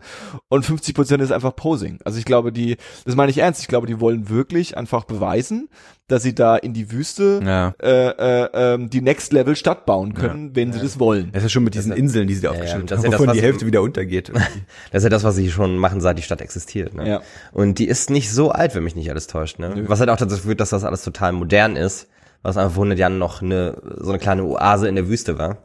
Und 0.48 0.64
50 0.64 0.94
Prozent 0.94 1.20
ist 1.20 1.32
einfach 1.32 1.56
Posing. 1.56 1.98
Also 2.04 2.20
ich 2.20 2.24
glaube, 2.24 2.52
die, 2.52 2.76
das 3.04 3.16
meine 3.16 3.32
ich 3.32 3.38
ernst. 3.38 3.62
Ich 3.62 3.66
glaube, 3.66 3.88
die 3.88 3.98
wollen 3.98 4.28
wirklich 4.28 4.76
einfach 4.76 5.02
beweisen, 5.06 5.68
dass 6.06 6.22
sie 6.22 6.36
da 6.36 6.56
in 6.56 6.72
die 6.72 6.92
Wüste 6.92 7.40
Ja. 7.44 7.74
äh, 7.82 8.10
äh, 8.44 8.48
ähm, 8.74 8.90
die 8.90 9.00
Next 9.00 9.32
Level 9.32 9.56
Stadt 9.56 9.84
bauen 9.84 10.14
können, 10.14 10.54
wenn 10.54 10.72
sie 10.72 10.78
das 10.78 11.00
wollen. 11.00 11.30
Das 11.32 11.42
ist 11.42 11.50
schon 11.50 11.64
mit 11.64 11.74
diesen 11.74 11.90
Das- 11.90 11.98
Inseln, 11.98 12.28
die 12.28 12.34
sie 12.34 12.42
da 12.42 12.50
ja, 12.50 12.54
aufgestellt 12.54 12.92
haben, 12.92 13.02
ja 13.02 13.12
wovon 13.12 13.32
die 13.32 13.42
Hälfte 13.42 13.66
wieder 13.66 13.82
untergeht. 13.82 14.30
Das 14.92 15.00
ist 15.00 15.04
ja 15.04 15.10
das, 15.10 15.24
was 15.24 15.34
sie 15.34 15.50
schon 15.50 15.78
machen, 15.78 16.00
seit 16.00 16.16
die 16.16 16.22
Stadt 16.22 16.40
existiert. 16.40 16.94
Ne? 16.94 17.08
Ja. 17.08 17.22
Und 17.52 17.80
die 17.80 17.88
ist 17.88 18.08
nicht 18.08 18.30
so 18.30 18.50
alt, 18.52 18.76
wenn 18.76 18.84
mich 18.84 18.94
nicht 18.94 19.10
alles 19.10 19.26
täuscht. 19.26 19.58
Ne? 19.58 19.84
Was 19.88 19.98
halt 19.98 20.10
auch 20.10 20.16
dazu 20.16 20.36
führt, 20.36 20.60
dass 20.60 20.70
das 20.70 20.84
alles 20.84 21.02
total 21.02 21.32
modern 21.32 21.74
ist, 21.74 22.06
was 22.42 22.56
einfach 22.56 22.74
vor 22.74 22.82
100 22.84 22.98
Jahren 22.98 23.18
noch 23.18 23.42
eine, 23.42 23.80
so 23.98 24.10
eine 24.10 24.18
kleine 24.18 24.44
Oase 24.44 24.88
in 24.88 24.94
der 24.94 25.08
Wüste 25.08 25.38
war. 25.38 25.58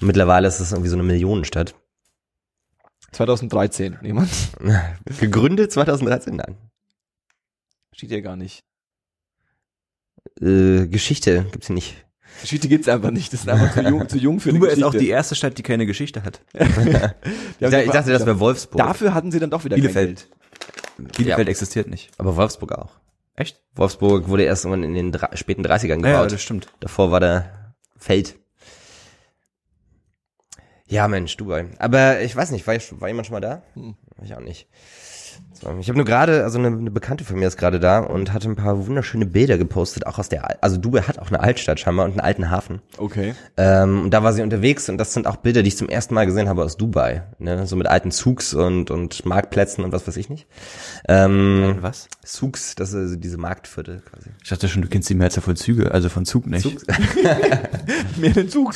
Und 0.00 0.06
mittlerweile 0.06 0.48
ist 0.48 0.60
es 0.60 0.72
irgendwie 0.72 0.90
so 0.90 0.96
eine 0.96 1.02
Millionenstadt. 1.04 1.74
2013, 3.12 3.98
jemand? 4.02 4.28
Gegründet 5.20 5.72
2013? 5.72 6.36
Nein. 6.36 6.56
Steht 7.92 8.10
ja 8.10 8.20
gar 8.20 8.36
nicht. 8.36 8.64
Äh, 10.40 10.86
Geschichte 10.86 11.46
gibt's 11.50 11.66
hier 11.68 11.74
nicht. 11.74 12.04
Geschichte 12.42 12.68
gibt's 12.68 12.88
einfach 12.88 13.10
nicht. 13.10 13.32
Das 13.32 13.40
ist 13.40 13.48
einfach 13.48 13.72
zu 13.74 13.82
jung, 13.82 14.08
zu 14.08 14.18
jung 14.18 14.40
für 14.40 14.50
eine 14.50 14.58
Dubai 14.60 14.72
ist 14.72 14.82
auch 14.84 14.94
die 14.94 15.08
erste 15.08 15.34
Stadt, 15.34 15.56
die 15.58 15.62
keine 15.62 15.86
Geschichte 15.86 16.22
hat. 16.22 16.40
Ich, 16.54 16.60
dachte- 16.60 17.14
ich 17.58 17.64
einfach- 17.74 17.92
dachte, 17.94 18.12
das 18.12 18.26
wäre 18.26 18.38
Wolfsburg. 18.38 18.78
Dafür 18.78 19.14
hatten 19.14 19.32
sie 19.32 19.40
dann 19.40 19.50
doch 19.50 19.64
wieder 19.64 19.74
kein 19.76 19.82
Bielefeld. 19.82 20.28
Geld. 20.98 21.16
Bielefeld 21.16 21.48
Ja. 21.48 21.50
existiert 21.50 21.88
nicht. 21.88 22.10
Aber 22.18 22.36
Wolfsburg 22.36 22.72
auch. 22.72 22.90
Echt? 23.38 23.62
Wolfsburg 23.76 24.26
wurde 24.28 24.42
erst 24.42 24.64
irgendwann 24.64 24.96
in 24.96 25.12
den 25.12 25.20
späten 25.34 25.64
30ern 25.64 26.02
Ja, 26.02 26.08
ja, 26.08 26.16
gebaut. 26.16 26.32
das 26.32 26.42
stimmt. 26.42 26.66
Davor 26.80 27.12
war 27.12 27.20
der 27.20 27.74
Feld. 27.96 28.36
Ja, 30.86 31.06
Mensch, 31.06 31.36
Dubai. 31.36 31.66
Aber 31.78 32.20
ich 32.20 32.34
weiß 32.34 32.50
nicht, 32.50 32.66
war, 32.66 32.74
war 33.00 33.08
jemand 33.08 33.26
schon 33.26 33.34
mal 33.34 33.40
da? 33.40 33.62
Hm. 33.74 33.94
Ich 34.24 34.34
auch 34.34 34.40
nicht. 34.40 34.66
Ich 35.80 35.88
habe 35.88 35.96
nur 35.96 36.06
gerade, 36.06 36.44
also 36.44 36.56
eine, 36.56 36.68
eine 36.68 36.90
Bekannte 36.92 37.24
von 37.24 37.36
mir 37.36 37.48
ist 37.48 37.56
gerade 37.56 37.80
da 37.80 37.98
und 37.98 38.32
hatte 38.32 38.48
ein 38.48 38.54
paar 38.54 38.86
wunderschöne 38.86 39.26
Bilder 39.26 39.58
gepostet, 39.58 40.06
auch 40.06 40.20
aus 40.20 40.28
der, 40.28 40.48
Al- 40.48 40.56
also 40.60 40.76
Dubai 40.76 41.02
hat 41.02 41.18
auch 41.18 41.28
eine 41.28 41.40
Altstadt 41.40 41.80
scheinbar 41.80 42.06
und 42.06 42.12
einen 42.12 42.20
alten 42.20 42.48
Hafen. 42.48 42.80
Okay. 42.96 43.34
Ähm, 43.56 44.02
und 44.02 44.10
da 44.14 44.22
war 44.22 44.32
sie 44.32 44.42
unterwegs 44.42 44.88
und 44.88 44.98
das 44.98 45.12
sind 45.12 45.26
auch 45.26 45.34
Bilder, 45.34 45.64
die 45.64 45.68
ich 45.68 45.76
zum 45.76 45.88
ersten 45.88 46.14
Mal 46.14 46.26
gesehen 46.26 46.48
habe 46.48 46.62
aus 46.62 46.76
Dubai. 46.76 47.24
Ne? 47.40 47.66
So 47.66 47.74
mit 47.74 47.88
alten 47.88 48.12
Zugs 48.12 48.54
und, 48.54 48.92
und 48.92 49.26
Marktplätzen 49.26 49.82
und 49.82 49.90
was 49.90 50.06
weiß 50.06 50.16
ich 50.16 50.30
nicht. 50.30 50.46
Ähm, 51.08 51.78
Was? 51.80 52.08
Zugs, 52.24 52.76
das 52.76 52.92
ist 52.92 53.18
diese 53.18 53.36
Marktviertel 53.36 54.00
quasi. 54.08 54.30
Ich 54.40 54.48
dachte 54.48 54.68
schon, 54.68 54.82
du 54.82 54.88
kennst 54.88 55.10
die 55.10 55.16
Mehrzahl 55.16 55.42
von 55.42 55.56
Züge, 55.56 55.90
also 55.90 56.08
von 56.08 56.24
Zug 56.24 56.46
nicht. 56.46 56.62
Zugs. 56.62 56.84
Mehr 58.16 58.30
den 58.30 58.48
Zug. 58.48 58.74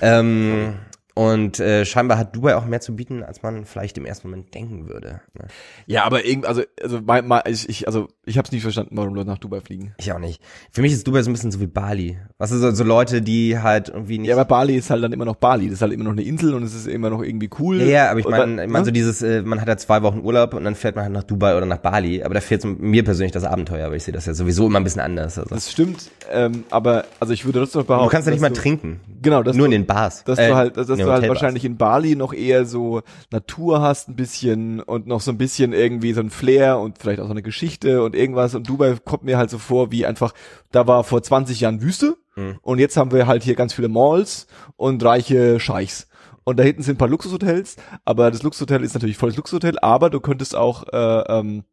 Ähm, 0.00 0.74
und 1.18 1.58
äh, 1.58 1.84
scheinbar 1.84 2.16
hat 2.16 2.36
Dubai 2.36 2.54
auch 2.54 2.64
mehr 2.64 2.80
zu 2.80 2.94
bieten, 2.94 3.24
als 3.24 3.42
man 3.42 3.64
vielleicht 3.64 3.98
im 3.98 4.04
ersten 4.06 4.28
Moment 4.30 4.54
denken 4.54 4.88
würde. 4.88 5.20
Ne? 5.34 5.48
Ja, 5.86 6.04
aber 6.04 6.24
irgend, 6.24 6.46
also, 6.46 6.62
also, 6.80 7.00
mein, 7.04 7.26
mein, 7.26 7.42
ich, 7.46 7.68
ich, 7.68 7.86
also, 7.88 8.06
ich 8.24 8.38
hab's 8.38 8.52
nicht 8.52 8.62
verstanden, 8.62 8.96
warum 8.96 9.14
Leute 9.16 9.26
nach 9.28 9.38
Dubai 9.38 9.60
fliegen. 9.60 9.94
Ich 9.98 10.12
auch 10.12 10.20
nicht. 10.20 10.40
Für 10.70 10.80
mich 10.80 10.92
ist 10.92 11.06
Dubai 11.08 11.22
so 11.22 11.30
ein 11.30 11.32
bisschen 11.32 11.50
so 11.50 11.60
wie 11.60 11.66
Bali. 11.66 12.18
Was 12.38 12.52
ist 12.52 12.60
so, 12.60 12.70
so 12.70 12.84
Leute, 12.84 13.20
die 13.20 13.58
halt 13.58 13.88
irgendwie 13.88 14.18
nicht. 14.18 14.28
Ja, 14.28 14.36
aber 14.36 14.44
Bali 14.44 14.76
ist 14.76 14.90
halt 14.90 15.02
dann 15.02 15.12
immer 15.12 15.24
noch 15.24 15.34
Bali. 15.34 15.64
Das 15.66 15.74
ist 15.74 15.82
halt 15.82 15.92
immer 15.92 16.04
noch 16.04 16.12
eine 16.12 16.22
Insel 16.22 16.54
und 16.54 16.62
es 16.62 16.72
ist 16.72 16.86
immer 16.86 17.10
noch 17.10 17.22
irgendwie 17.24 17.50
cool. 17.58 17.80
ja, 17.80 17.86
ja, 17.86 18.10
aber 18.12 18.20
ich 18.20 18.28
meine, 18.28 18.64
ich 18.64 18.70
mein, 18.70 18.84
so 18.84 18.90
ne? 18.90 18.92
dieses, 18.92 19.20
äh, 19.20 19.42
man 19.42 19.60
hat 19.60 19.66
ja 19.66 19.76
zwei 19.76 20.02
Wochen 20.02 20.20
Urlaub 20.20 20.54
und 20.54 20.62
dann 20.62 20.76
fährt 20.76 20.94
man 20.94 21.02
halt 21.06 21.14
nach 21.14 21.24
Dubai 21.24 21.56
oder 21.56 21.66
nach 21.66 21.78
Bali. 21.78 22.22
Aber 22.22 22.34
da 22.34 22.40
fehlt 22.40 22.62
so 22.62 22.68
mir 22.68 23.02
persönlich 23.02 23.32
das 23.32 23.42
Abenteuer, 23.42 23.86
aber 23.86 23.96
ich 23.96 24.04
sehe 24.04 24.14
das 24.14 24.26
ja 24.26 24.34
sowieso 24.34 24.66
immer 24.68 24.78
ein 24.78 24.84
bisschen 24.84 25.00
anders. 25.00 25.36
Also. 25.36 25.52
Das 25.52 25.72
stimmt, 25.72 26.10
ähm, 26.30 26.62
aber, 26.70 27.06
also 27.18 27.32
ich 27.32 27.44
würde 27.44 27.58
trotzdem 27.58 27.84
behaupten. 27.86 28.06
Du 28.06 28.10
kannst 28.12 28.26
ja 28.28 28.32
nicht 28.32 28.40
mal 28.40 28.50
du- 28.50 28.54
trinken. 28.54 29.00
Genau, 29.20 29.42
dass 29.42 29.56
Nur 29.56 29.66
du, 29.66 29.74
in 29.74 29.80
den 29.82 29.86
Bars. 29.86 30.22
dass 30.22 30.38
Äh, 30.38 30.48
du 30.50 30.54
halt, 30.54 30.76
dass, 30.76 30.86
dass 30.86 30.96
du 31.08 31.12
halt 31.14 31.28
wahrscheinlich 31.28 31.64
in 31.64 31.76
Bali 31.76 32.16
noch 32.16 32.32
eher 32.32 32.64
so 32.64 33.02
Natur 33.30 33.80
hast 33.80 34.08
ein 34.08 34.16
bisschen 34.16 34.80
und 34.80 35.06
noch 35.06 35.20
so 35.20 35.30
ein 35.30 35.38
bisschen 35.38 35.72
irgendwie 35.72 36.12
so 36.12 36.20
ein 36.20 36.30
Flair 36.30 36.78
und 36.78 36.98
vielleicht 36.98 37.20
auch 37.20 37.26
so 37.26 37.32
eine 37.32 37.42
Geschichte 37.42 38.02
und 38.02 38.14
irgendwas 38.14 38.54
und 38.54 38.68
Dubai 38.68 38.96
kommt 39.04 39.24
mir 39.24 39.38
halt 39.38 39.50
so 39.50 39.58
vor 39.58 39.90
wie 39.90 40.06
einfach, 40.06 40.32
da 40.70 40.86
war 40.86 41.04
vor 41.04 41.22
20 41.22 41.60
Jahren 41.60 41.82
Wüste 41.82 42.16
Mhm. 42.38 42.58
und 42.62 42.78
jetzt 42.78 42.96
haben 42.96 43.10
wir 43.10 43.26
halt 43.26 43.42
hier 43.42 43.56
ganz 43.56 43.74
viele 43.74 43.88
Malls 43.88 44.46
und 44.76 45.04
reiche 45.04 45.58
Scheichs. 45.58 46.08
Und 46.44 46.58
da 46.58 46.62
hinten 46.62 46.82
sind 46.82 46.94
ein 46.94 46.98
paar 46.98 47.08
Luxushotels, 47.08 47.76
aber 48.04 48.30
das 48.30 48.42
Luxushotel 48.42 48.82
ist 48.84 48.94
natürlich 48.94 49.18
volles 49.18 49.36
Luxushotel, 49.36 49.78
aber 49.80 50.08
du 50.08 50.20
könntest 50.20 50.54
auch, 50.54 50.84
äh, 50.92 50.96
ähm, 51.38 51.64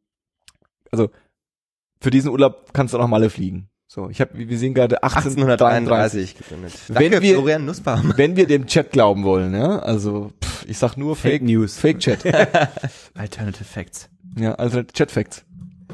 also 0.91 1.09
für 2.01 2.09
diesen 2.09 2.31
Urlaub 2.31 2.73
kannst 2.73 2.93
du 2.93 2.97
auch 2.97 3.01
nach 3.01 3.07
Malle 3.07 3.29
fliegen. 3.29 3.69
So, 3.95 4.09
ich 4.09 4.19
habe, 4.19 4.31
wir 4.37 4.57
sehen 4.57 4.73
gerade 4.73 5.01
1833. 5.03 6.35
1833 6.35 6.37
gegründet. 6.37 6.73
Wenn 6.89 7.11
Danke, 7.11 7.21
wir- 7.25 7.35
Florian 7.35 7.63
Nussbaum. 7.63 8.13
Wenn 8.17 8.35
wir 8.35 8.45
dem 8.45 8.65
Chat 8.67 8.91
glauben 8.91 9.23
wollen, 9.23 9.53
ja, 9.53 9.79
also 9.79 10.33
pff, 10.43 10.65
ich 10.67 10.77
sag 10.77 10.97
nur 10.97 11.15
Fake, 11.15 11.31
Fake 11.35 11.43
News. 11.43 11.77
Fake 11.77 11.99
Chat. 11.99 12.25
Alternative 13.15 13.63
Facts. 13.63 14.09
ja, 14.37 14.53
also 14.55 14.83
Chat 14.83 15.11
Facts. 15.11 15.45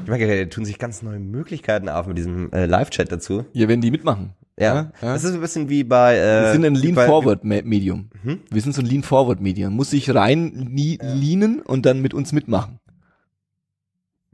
Ich 0.02 0.08
merke, 0.08 0.26
da 0.26 0.50
tun 0.50 0.64
sich 0.64 0.80
ganz 0.80 1.02
neue 1.02 1.20
Möglichkeiten 1.20 1.88
auf 1.88 2.08
mit 2.08 2.18
diesem 2.18 2.50
äh, 2.50 2.66
Live-Chat 2.66 3.12
dazu. 3.12 3.44
Ja, 3.52 3.68
wenn 3.68 3.80
die 3.80 3.92
mitmachen. 3.92 4.32
Ja. 4.58 4.74
Ja, 4.74 4.92
ja. 5.00 5.12
Das 5.12 5.22
ist 5.22 5.34
ein 5.34 5.40
bisschen 5.40 5.68
wie 5.68 5.84
bei. 5.84 6.16
Äh, 6.16 6.42
Wir 6.46 6.52
sind 6.54 6.64
ein 6.64 6.74
Lean 6.74 6.96
Forward 6.96 7.44
Me- 7.44 7.62
Medium. 7.62 8.10
Hm? 8.24 8.40
Wir 8.50 8.62
sind 8.62 8.74
so 8.74 8.82
ein 8.82 8.86
Lean 8.86 9.04
Forward 9.04 9.40
Medium. 9.40 9.74
Muss 9.74 9.90
sich 9.90 10.12
rein 10.12 10.46
nie, 10.72 10.98
leanen 11.00 11.60
und 11.62 11.86
dann 11.86 12.02
mit 12.02 12.14
uns 12.14 12.32
mitmachen. 12.32 12.80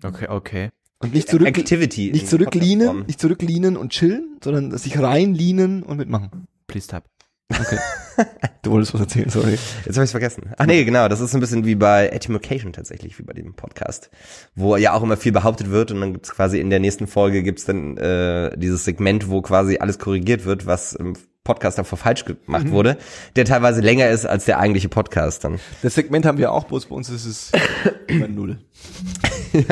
Okay, 0.02 0.26
okay. 0.28 0.70
Und 1.00 1.14
nicht 1.14 1.28
zurück, 1.28 1.46
Activity. 1.46 2.10
nicht 2.10 2.28
zurücklehnen, 2.28 3.04
nicht 3.06 3.20
zurücklehnen 3.20 3.76
und 3.76 3.90
chillen, 3.92 4.36
sondern 4.42 4.76
sich 4.76 4.98
reinlehnen 4.98 5.82
und 5.84 5.96
mitmachen. 5.98 6.48
Please 6.66 6.88
tap. 6.88 7.04
Du 8.62 8.72
wolltest 8.72 8.92
was 8.92 9.02
erzählen, 9.02 9.30
sorry. 9.30 9.56
Jetzt 9.86 9.94
habe 9.96 10.04
ich 10.04 10.10
vergessen. 10.10 10.50
Ach 10.58 10.66
nee, 10.66 10.82
genau. 10.84 11.06
Das 11.06 11.20
ist 11.20 11.32
ein 11.34 11.40
bisschen 11.40 11.64
wie 11.64 11.76
bei 11.76 12.08
Etymolocation 12.08 12.72
tatsächlich, 12.72 13.16
wie 13.18 13.22
bei 13.22 13.32
dem 13.32 13.54
Podcast, 13.54 14.10
wo 14.56 14.76
ja 14.76 14.92
auch 14.92 15.02
immer 15.04 15.16
viel 15.16 15.30
behauptet 15.30 15.70
wird 15.70 15.92
und 15.92 16.00
dann 16.00 16.12
gibt's 16.14 16.32
quasi 16.32 16.58
in 16.58 16.68
der 16.68 16.80
nächsten 16.80 17.06
Folge 17.06 17.44
gibt's 17.44 17.64
dann 17.64 17.96
äh, 17.96 18.58
dieses 18.58 18.84
Segment, 18.84 19.30
wo 19.30 19.40
quasi 19.40 19.78
alles 19.78 20.00
korrigiert 20.00 20.44
wird, 20.44 20.66
was 20.66 20.92
im 20.94 21.14
Podcast 21.44 21.78
davor 21.78 21.96
falsch 21.96 22.24
gemacht 22.24 22.64
Mhm. 22.66 22.72
wurde, 22.72 22.98
der 23.36 23.44
teilweise 23.44 23.80
länger 23.80 24.08
ist 24.10 24.26
als 24.26 24.44
der 24.44 24.58
eigentliche 24.58 24.88
Podcast 24.88 25.44
dann. 25.44 25.60
Das 25.80 25.94
Segment 25.94 26.26
haben 26.26 26.38
wir 26.38 26.50
auch, 26.52 26.64
bloß 26.64 26.86
bei 26.86 26.96
uns 26.96 27.08
ist 27.08 27.24
es 27.24 27.52
immer 28.08 28.26
null. 28.28 28.58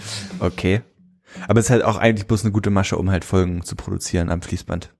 Okay. 0.40 0.82
Aber 1.46 1.60
es 1.60 1.66
ist 1.66 1.70
halt 1.70 1.84
auch 1.84 1.96
eigentlich 1.96 2.26
bloß 2.26 2.44
eine 2.44 2.52
gute 2.52 2.70
Masche, 2.70 2.96
um 2.96 3.10
halt 3.10 3.24
Folgen 3.24 3.62
zu 3.62 3.76
produzieren 3.76 4.30
am 4.30 4.40
Fließband. 4.40 4.94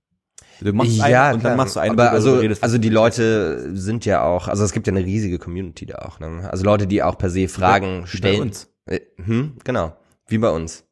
Du 0.61 0.73
machst 0.73 0.93
ja, 0.93 1.05
eine 1.27 1.35
und 1.35 1.41
klar. 1.41 1.51
dann 1.51 1.57
machst 1.57 1.77
du 1.77 1.81
eine, 1.81 1.93
Aber 1.93 2.11
also, 2.11 2.43
also 2.61 2.79
die 2.79 2.89
Leute 2.89 3.75
sind 3.77 4.05
ja 4.05 4.25
auch, 4.25 4.49
also 4.49 4.65
es 4.65 4.73
gibt 4.73 4.87
ja 4.89 4.93
eine 4.93 5.05
riesige 5.05 5.39
Community 5.39 5.87
da 5.87 5.99
auch. 5.99 6.21
Ne? 6.21 6.49
Also 6.51 6.65
Leute, 6.65 6.87
die 6.87 7.03
auch 7.03 7.17
per 7.17 7.31
se 7.31 7.49
Fragen 7.49 7.99
Wie 7.99 8.01
bei 8.03 8.07
stellen. 8.09 8.43
uns. 8.43 8.69
Äh, 8.87 9.01
Hm, 9.25 9.57
genau, 9.65 9.97
wie 10.27 10.39
bei 10.39 10.51
uns. 10.51 10.85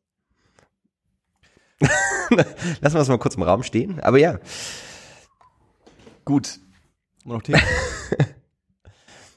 Lassen 2.80 2.94
wir 2.94 3.00
es 3.00 3.08
mal 3.08 3.18
kurz 3.18 3.34
im 3.34 3.42
Raum 3.42 3.62
stehen. 3.62 4.00
Aber 4.00 4.18
ja, 4.18 4.38
Gut. 6.24 6.58
Noch 7.24 7.40
Themen? 7.42 7.60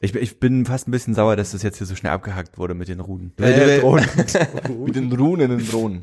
Ich, 0.01 0.13
bin- 0.13 0.23
ich 0.23 0.39
bin 0.39 0.65
fast 0.65 0.87
ein 0.87 0.91
bisschen 0.91 1.13
sauer, 1.13 1.35
dass 1.35 1.51
das 1.51 1.61
jetzt 1.63 1.77
hier 1.77 1.87
so 1.87 1.95
schnell 1.95 2.13
abgehackt 2.13 2.57
wurde 2.57 2.73
mit 2.73 2.87
den 2.87 2.99
Ruden. 3.01 3.33
Äh, 3.37 3.79
Drohnen. 3.79 4.05
Mit 4.85 4.95
den 4.95 5.11
Runen 5.11 5.51
in 5.51 5.57
den 5.57 5.67
Drohnen. 5.69 6.01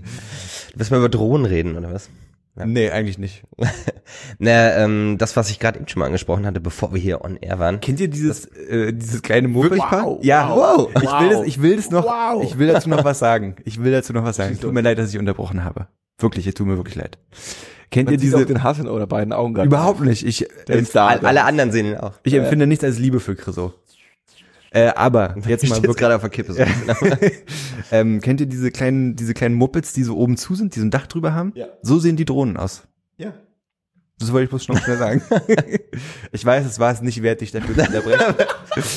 du 0.74 0.78
wirst 0.78 0.90
mal 0.90 0.98
über 0.98 1.08
Drohnen 1.08 1.46
reden, 1.46 1.76
oder 1.76 1.92
was? 1.92 2.10
Nee, 2.64 2.90
eigentlich 2.90 3.18
nicht. 3.18 3.42
Na, 4.38 4.76
ähm, 4.78 5.16
das, 5.18 5.36
was 5.36 5.50
ich 5.50 5.58
gerade 5.58 5.78
eben 5.78 5.88
schon 5.88 6.00
mal 6.00 6.06
angesprochen 6.06 6.46
hatte, 6.46 6.60
bevor 6.60 6.92
wir 6.94 7.00
hier 7.00 7.22
on 7.22 7.36
air 7.36 7.58
waren. 7.58 7.80
Kennt 7.80 8.00
ihr 8.00 8.08
dieses, 8.08 8.46
äh, 8.46 8.92
dieses 8.94 9.20
kleine 9.22 9.48
Mopedpaar? 9.48 10.06
Wow, 10.06 10.18
ja, 10.24 10.48
wow, 10.50 10.88
ich 10.94 11.02
will 11.20 11.28
das, 11.28 11.46
ich 11.46 11.60
will 11.62 11.76
das 11.76 11.90
noch, 11.90 12.04
Wow. 12.06 12.42
ich 12.42 12.58
will 12.58 12.68
dazu 12.68 12.88
noch 12.88 13.04
was 13.04 13.18
sagen. 13.18 13.56
Ich 13.64 13.82
will 13.82 13.92
dazu 13.92 14.12
noch 14.14 14.24
was 14.24 14.36
sagen. 14.36 14.58
Tut 14.58 14.72
mir 14.72 14.80
leid, 14.80 14.96
dass 14.98 15.12
ich 15.12 15.18
unterbrochen 15.18 15.64
habe. 15.64 15.88
Wirklich, 16.18 16.46
es 16.46 16.54
tut 16.54 16.66
mir 16.66 16.78
wirklich 16.78 16.94
leid. 16.94 17.18
Kennt 17.90 18.06
Man 18.06 18.14
ihr 18.14 18.18
diese, 18.18 18.38
auch 18.38 18.44
den 18.44 18.62
Hass 18.62 18.78
in 18.78 18.88
euren 18.88 19.06
beiden 19.08 19.32
Augen 19.34 19.52
gerade. 19.54 19.68
überhaupt 19.68 20.00
nicht. 20.00 20.26
Ich, 20.26 20.42
äh, 20.68 20.84
alle 20.96 21.44
anderen 21.44 21.72
sehen 21.72 21.86
ihn 21.86 21.96
auch. 21.98 22.14
ich 22.24 22.32
empfinde 22.34 22.66
nichts 22.66 22.82
als 22.84 22.98
Liebe 22.98 23.20
für 23.20 23.36
Chriso. 23.36 23.74
Äh, 24.70 24.88
aber 24.88 25.36
jetzt 25.46 25.64
Ich 25.64 25.70
mal 25.70 25.76
wirklich. 25.82 25.96
gerade 25.96 26.16
auf 26.16 26.20
der 26.22 26.30
Kippe. 26.30 26.52
So. 26.52 26.62
ähm, 27.92 28.20
kennt 28.20 28.40
ihr 28.40 28.46
diese 28.46 28.70
kleinen, 28.70 29.16
diese 29.16 29.34
kleinen 29.34 29.54
Mopeds, 29.54 29.92
die 29.92 30.02
so 30.02 30.16
oben 30.16 30.36
zu 30.36 30.54
sind, 30.54 30.74
die 30.74 30.80
so 30.80 30.86
ein 30.86 30.90
Dach 30.90 31.06
drüber 31.06 31.34
haben? 31.34 31.52
Ja. 31.54 31.66
So 31.82 31.98
sehen 31.98 32.16
die 32.16 32.24
Drohnen 32.24 32.56
aus. 32.56 32.82
Ja. 33.16 33.32
Das 34.18 34.32
wollte 34.32 34.44
ich 34.44 34.50
bloß 34.50 34.64
schon 34.64 34.78
schnell 34.78 34.96
sagen. 34.96 35.22
ich 36.32 36.44
weiß, 36.44 36.64
es 36.64 36.78
war 36.78 36.92
es 36.92 37.02
nicht 37.02 37.22
wert, 37.22 37.42
dich 37.42 37.52
dafür 37.52 37.74
zu 37.74 37.82
unterbrechen. 37.82 38.34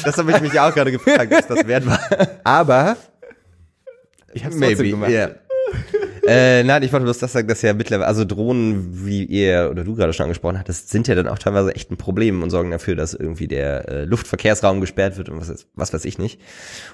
Das 0.05 0.17
habe 0.17 0.32
ich 0.32 0.41
mich 0.41 0.59
auch 0.59 0.74
gerade 0.74 0.91
gefragt, 0.91 1.32
was 1.32 1.47
das 1.47 1.67
wert 1.67 1.86
war. 1.86 1.99
Aber 2.45 2.95
ich 4.34 4.45
habe 4.45 4.55
es 4.55 4.61
trotzdem 4.61 4.91
gemacht. 4.91 5.11
ja. 5.11 5.32
Äh, 6.30 6.64
nein, 6.64 6.84
ich 6.84 6.94
wollte 6.94 7.06
bloß 7.06 7.18
das 7.18 7.34
sagen, 7.34 7.48
dass 7.48 7.62
ja 7.62 7.74
mittlerweile, 7.74 8.08
also 8.08 8.24
Drohnen, 8.24 9.06
wie 9.06 9.24
ihr 9.24 9.70
oder 9.72 9.84
du 9.84 9.96
gerade 9.96 10.14
schon 10.14 10.26
angesprochen 10.26 10.60
hattest, 10.60 10.90
sind 10.90 11.08
ja 11.08 11.16
dann 11.16 11.28
auch 11.28 11.40
teilweise 11.40 11.74
echt 11.74 11.92
ein 11.92 11.98
Problem 11.98 12.44
und 12.44 12.52
sorgen 12.52 12.72
dafür, 12.72 12.96
dass 12.96 13.14
irgendwie 13.14 13.48
der 13.48 13.90
äh, 13.90 14.06
Luftverkehrsraum 14.06 14.80
gesperrt 14.80 15.18
wird 15.18 15.30
und 15.30 15.42
was, 15.42 15.68
was 15.74 15.94
weiß 15.94 16.06
ich 16.06 16.20
nicht. 16.20 16.40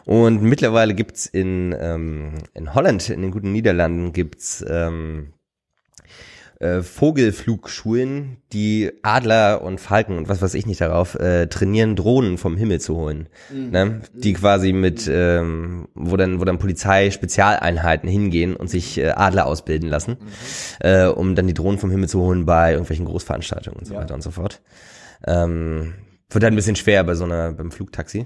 Und 0.06 0.42
mittlerweile 0.42 0.94
gibt's 0.94 1.26
in, 1.26 1.76
ähm, 1.80 2.36
in 2.54 2.74
Holland, 2.74 3.10
in 3.10 3.22
den 3.22 3.32
guten 3.32 3.52
Niederlanden, 3.52 4.14
gibt's 4.14 4.64
ähm, 4.68 5.34
äh, 6.60 6.82
Vogelflugschulen, 6.82 8.38
die 8.53 8.91
Adler 9.03 9.62
und 9.62 9.80
Falken 9.82 10.18
und 10.18 10.30
was 10.30 10.41
weiß 10.41 10.53
ich 10.53 10.66
nicht 10.66 10.82
darauf 10.82 11.16
äh, 11.16 11.47
trainieren, 11.47 11.95
Drohnen 11.95 12.38
vom 12.38 12.58
Himmel 12.58 12.80
zu 12.80 12.95
holen. 12.95 13.30
Ne? 13.51 14.01
Die 14.14 14.34
quasi 14.34 14.72
mit, 14.74 15.10
ähm, 15.12 15.88
wo 15.95 16.18
dann, 16.18 16.39
wo 16.39 16.45
dann 16.45 16.58
Polizei-Spezialeinheiten 16.60 18.10
hingehen 18.10 18.56
und 18.56 18.70
sich 18.70 18.97
äh, 18.97 19.10
Adler 19.10 19.45
ausbilden 19.45 19.89
lassen, 19.89 20.18
äh, 20.80 21.06
um 21.06 21.36
dann 21.36 21.47
die 21.47 21.53
Drohnen 21.53 21.80
vom 21.80 21.91
Himmel 21.91 22.10
zu 22.10 22.22
holen 22.22 22.45
bei 22.45 22.72
irgendwelchen 22.72 23.06
Großveranstaltungen 23.06 23.80
und 23.80 23.86
so 23.86 23.93
Ja. 23.93 24.01
weiter 24.01 24.14
und 24.16 24.24
so 24.24 24.32
fort. 24.32 24.62
Ähm, 25.28 25.93
wird 26.30 26.43
dann 26.43 26.53
ein 26.53 26.58
bisschen 26.58 26.76
schwer 26.76 27.03
bei 27.03 27.16
so 27.16 27.24
einer, 27.24 27.51
beim 27.53 27.72
Flugtaxi. 27.72 28.26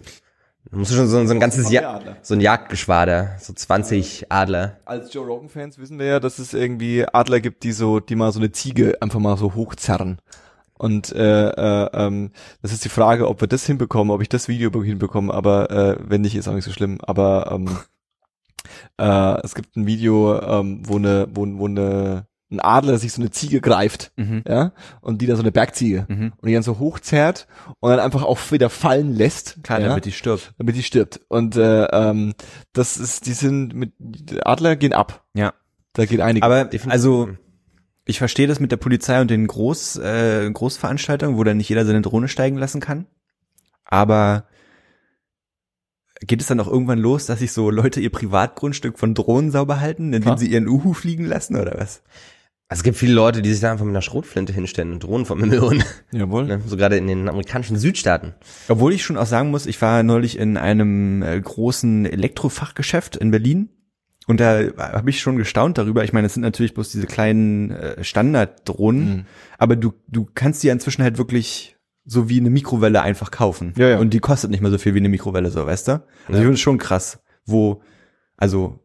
Da 0.66 0.78
musst 0.78 0.91
du 0.91 0.95
schon 0.95 1.07
so, 1.07 1.26
so 1.26 1.34
ein 1.34 1.39
ganzes 1.39 1.72
ja 1.72 1.99
so 2.22 2.36
ein 2.36 2.41
Jagdgeschwader, 2.41 3.38
so 3.39 3.53
20 3.53 4.32
Adler. 4.32 4.78
Als 4.86 5.14
Joe 5.14 5.26
Rogan-Fans 5.26 5.80
wissen 5.80 5.97
wir 5.97 6.05
ja, 6.05 6.20
dass 6.20 6.38
es 6.38 6.53
irgendwie 6.53 7.05
Adler 7.05 7.39
gibt, 7.39 7.64
die 7.64 7.72
so, 7.72 7.99
die 7.99 8.16
mal 8.16 8.32
so 8.32 8.39
eine 8.39 8.51
Ziege 8.51 8.97
einfach 9.01 9.20
mal 9.20 9.38
so 9.38 9.55
hochzerren. 9.55 10.20
Und 10.74 11.12
äh, 11.12 11.49
äh, 11.49 11.89
ähm, 11.93 12.32
das 12.62 12.72
ist 12.72 12.86
die 12.86 12.89
Frage, 12.89 13.28
ob 13.28 13.41
wir 13.41 13.47
das 13.47 13.66
hinbekommen, 13.66 14.12
ob 14.12 14.22
ich 14.22 14.30
das 14.30 14.47
Video 14.47 14.72
hinbekomme, 14.82 15.34
aber 15.34 15.72
äh, 15.72 15.97
wenn 15.99 16.22
nicht, 16.22 16.36
ist 16.36 16.47
auch 16.47 16.53
nicht 16.53 16.64
so 16.64 16.72
schlimm. 16.72 16.99
Aber 17.01 17.51
ähm, 17.51 17.78
äh, 18.97 19.41
es 19.43 19.55
gibt 19.55 19.76
ein 19.76 19.88
Video, 19.88 20.39
ähm, 20.41 20.82
wo 20.86 20.95
eine, 20.95 21.28
wo, 21.34 21.45
wo 21.45 21.66
eine 21.66 22.28
ein 22.51 22.59
Adler 22.59 22.97
sich 22.97 23.13
so 23.13 23.21
eine 23.21 23.29
Ziege 23.29 23.61
greift, 23.61 24.11
Mhm. 24.15 24.43
ja, 24.47 24.71
und 25.01 25.21
die 25.21 25.27
dann 25.27 25.35
so 25.35 25.43
eine 25.43 25.51
Bergziege 25.51 26.05
Mhm. 26.07 26.33
und 26.37 26.47
die 26.47 26.53
dann 26.53 26.63
so 26.63 26.79
hochzerrt 26.79 27.47
und 27.79 27.89
dann 27.91 27.99
einfach 27.99 28.23
auch 28.23 28.39
wieder 28.51 28.69
fallen 28.71 29.13
lässt, 29.15 29.63
Klar, 29.63 29.79
ja, 29.81 29.89
damit 29.89 30.05
die 30.05 30.11
stirbt. 30.11 30.53
damit 30.57 30.75
die 30.75 30.83
stirbt. 30.83 31.21
Und 31.27 31.55
äh, 31.57 31.85
ähm, 31.85 32.33
das 32.73 32.97
ist, 32.97 33.25
die 33.27 33.33
sind 33.33 33.73
mit 33.75 33.93
die 33.99 34.41
Adler 34.43 34.75
gehen 34.75 34.93
ab. 34.93 35.23
Ja. 35.35 35.53
Da 35.93 36.05
geht 36.05 36.21
einiges. 36.21 36.43
Aber 36.45 36.65
Definitiv. 36.65 36.91
also 36.91 37.29
ich 38.05 38.17
verstehe 38.17 38.47
das 38.47 38.59
mit 38.59 38.71
der 38.71 38.77
Polizei 38.77 39.21
und 39.21 39.29
den 39.29 39.45
Groß, 39.45 39.97
äh, 39.97 40.49
Großveranstaltungen, 40.51 41.37
wo 41.37 41.43
dann 41.43 41.57
nicht 41.57 41.69
jeder 41.69 41.85
seine 41.85 42.01
Drohne 42.01 42.27
steigen 42.27 42.57
lassen 42.57 42.81
kann. 42.81 43.05
Aber 43.85 44.45
geht 46.21 46.41
es 46.41 46.47
dann 46.47 46.59
auch 46.59 46.67
irgendwann 46.67 46.99
los, 46.99 47.25
dass 47.27 47.39
sich 47.39 47.51
so 47.53 47.69
Leute 47.69 48.01
ihr 48.01 48.11
Privatgrundstück 48.11 48.99
von 48.99 49.13
Drohnen 49.13 49.51
sauber 49.51 49.79
halten, 49.79 50.05
indem 50.07 50.21
Klar. 50.23 50.37
sie 50.37 50.47
ihren 50.51 50.67
Uhu 50.67 50.93
fliegen 50.93 51.25
lassen 51.25 51.55
oder 51.55 51.75
was? 51.77 52.01
Also 52.72 52.82
es 52.82 52.84
gibt 52.84 52.97
viele 52.97 53.13
Leute, 53.13 53.41
die 53.41 53.51
sich 53.51 53.61
da 53.61 53.72
einfach 53.72 53.84
mit 53.84 53.93
einer 53.93 54.01
Schrotflinte 54.03 54.53
hinstellen 54.53 54.93
und 54.93 55.03
Drohnen 55.03 55.26
vom 55.26 55.39
Himmel 55.39 55.59
holen. 55.61 55.84
Jawohl. 56.11 56.45
Ne? 56.45 56.61
So 56.67 56.78
gerade 56.78 56.97
in 56.97 57.07
den 57.07 57.28
amerikanischen 57.28 57.78
Südstaaten. 57.78 58.36
Obwohl 58.67 58.93
ich 58.93 59.03
schon 59.03 59.17
auch 59.17 59.26
sagen 59.26 59.49
muss, 59.49 59.65
ich 59.65 59.82
war 59.82 60.03
neulich 60.03 60.38
in 60.38 60.55
einem 60.55 61.24
äh, 61.24 61.41
großen 61.41 62.05
Elektrofachgeschäft 62.05 63.15
in 63.15 63.32
Berlin 63.32 63.70
und 64.28 64.39
da 64.39 64.59
habe 64.78 65.09
ich 65.09 65.20
schon 65.20 65.38
gestaunt 65.38 65.80
darüber. 65.80 66.03
Ich 66.03 66.13
meine, 66.13 66.28
es 66.28 66.36
sind 66.36 66.43
natürlich 66.43 66.76
bloß 66.76 66.91
diese 66.91 67.07
kleinen 67.07 67.72
äh, 67.72 68.03
Standarddrohnen, 68.03 69.09
Mhm. 69.09 69.26
aber 69.57 69.76
du 69.76 69.93
du 70.07 70.28
kannst 70.34 70.61
die 70.61 70.67
ja 70.67 70.74
inzwischen 70.74 71.01
halt 71.01 71.17
wirklich 71.17 71.76
so 72.05 72.30
wie 72.30 72.39
eine 72.39 72.51
Mikrowelle 72.51 73.01
einfach 73.01 73.32
kaufen. 73.32 73.74
Ja, 73.78 73.89
ja. 73.89 73.97
Und 73.99 74.13
die 74.13 74.20
kostet 74.20 74.51
nicht 74.51 74.61
mehr 74.61 74.70
so 74.72 74.78
viel 74.78 74.93
wie 74.93 74.99
eine 74.99 75.09
Mikrowelle, 75.09 75.49
so 75.49 75.65
weißt 75.65 75.88
du? 75.88 75.91
Also 75.93 76.03
Ja. 76.30 76.36
ich 76.36 76.41
finde 76.41 76.53
es 76.53 76.59
schon 76.59 76.78
krass, 76.78 77.20
wo 77.45 77.82
also 78.38 78.80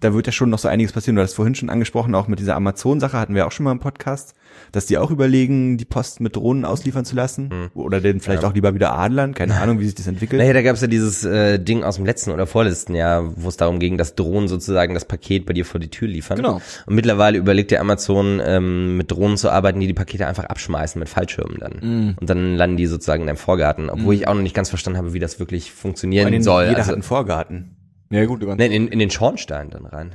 da 0.00 0.14
wird 0.14 0.26
ja 0.26 0.32
schon 0.32 0.48
noch 0.48 0.58
so 0.58 0.68
einiges 0.68 0.92
passieren. 0.92 1.16
Du 1.16 1.22
hast 1.22 1.34
vorhin 1.34 1.54
schon 1.54 1.68
angesprochen, 1.68 2.14
auch 2.14 2.26
mit 2.26 2.38
dieser 2.38 2.56
Amazon-Sache 2.56 3.18
hatten 3.18 3.34
wir 3.34 3.46
auch 3.46 3.52
schon 3.52 3.64
mal 3.64 3.72
im 3.72 3.80
Podcast, 3.80 4.34
dass 4.72 4.86
die 4.86 4.96
auch 4.96 5.10
überlegen, 5.10 5.76
die 5.76 5.84
Post 5.84 6.20
mit 6.20 6.36
Drohnen 6.36 6.64
ausliefern 6.64 7.04
zu 7.04 7.14
lassen. 7.14 7.50
Hm. 7.50 7.70
Oder 7.74 8.00
den 8.00 8.20
vielleicht 8.20 8.44
auch 8.44 8.54
lieber 8.54 8.74
wieder 8.74 8.96
Adlern. 8.96 9.34
Keine 9.34 9.56
Ahnung, 9.60 9.78
wie 9.78 9.84
sich 9.84 9.94
das 9.94 10.06
entwickelt. 10.06 10.40
Naja, 10.40 10.54
da 10.54 10.62
gab 10.62 10.74
es 10.74 10.80
ja 10.80 10.86
dieses 10.86 11.24
äh, 11.24 11.58
Ding 11.58 11.84
aus 11.84 11.96
dem 11.96 12.06
letzten 12.06 12.30
oder 12.30 12.46
vorletzten 12.46 12.94
Jahr, 12.94 13.30
wo 13.36 13.48
es 13.48 13.58
darum 13.58 13.78
ging, 13.78 13.98
dass 13.98 14.14
Drohnen 14.14 14.48
sozusagen 14.48 14.94
das 14.94 15.04
Paket 15.04 15.44
bei 15.44 15.52
dir 15.52 15.66
vor 15.66 15.80
die 15.80 15.90
Tür 15.90 16.08
liefern. 16.08 16.38
Genau. 16.38 16.62
Und 16.86 16.94
mittlerweile 16.94 17.36
überlegt 17.36 17.70
der 17.70 17.82
Amazon, 17.82 18.40
ähm, 18.42 18.96
mit 18.96 19.10
Drohnen 19.10 19.36
zu 19.36 19.50
arbeiten, 19.50 19.80
die 19.80 19.86
die 19.86 19.94
Pakete 19.94 20.26
einfach 20.26 20.44
abschmeißen 20.44 20.98
mit 20.98 21.10
Fallschirmen 21.10 21.58
dann. 21.58 21.72
Mhm. 21.80 22.16
Und 22.18 22.30
dann 22.30 22.56
landen 22.56 22.78
die 22.78 22.86
sozusagen 22.86 23.22
in 23.22 23.26
deinem 23.26 23.36
Vorgarten, 23.36 23.90
obwohl 23.90 24.14
ich 24.14 24.26
auch 24.26 24.34
noch 24.34 24.42
nicht 24.42 24.56
ganz 24.56 24.70
verstanden 24.70 24.98
habe, 24.98 25.12
wie 25.12 25.18
das 25.18 25.38
wirklich 25.38 25.72
funktionieren 25.72 26.42
soll. 26.42 26.64
Jeder 26.64 26.78
Also, 26.78 26.88
hat 26.88 26.94
einen 26.94 27.02
Vorgarten. 27.02 27.76
Ja 28.10 28.24
gut, 28.26 28.42
du 28.42 28.46
kannst, 28.46 28.58
nein, 28.58 28.72
in, 28.72 28.88
in 28.88 28.98
den 28.98 29.10
Schornstein 29.10 29.70
dann 29.70 29.86
rein. 29.86 30.14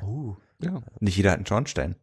ja. 0.62 0.82
Nicht 1.00 1.18
jeder 1.18 1.32
hat 1.32 1.38
einen 1.38 1.46
Schornstein. 1.46 1.96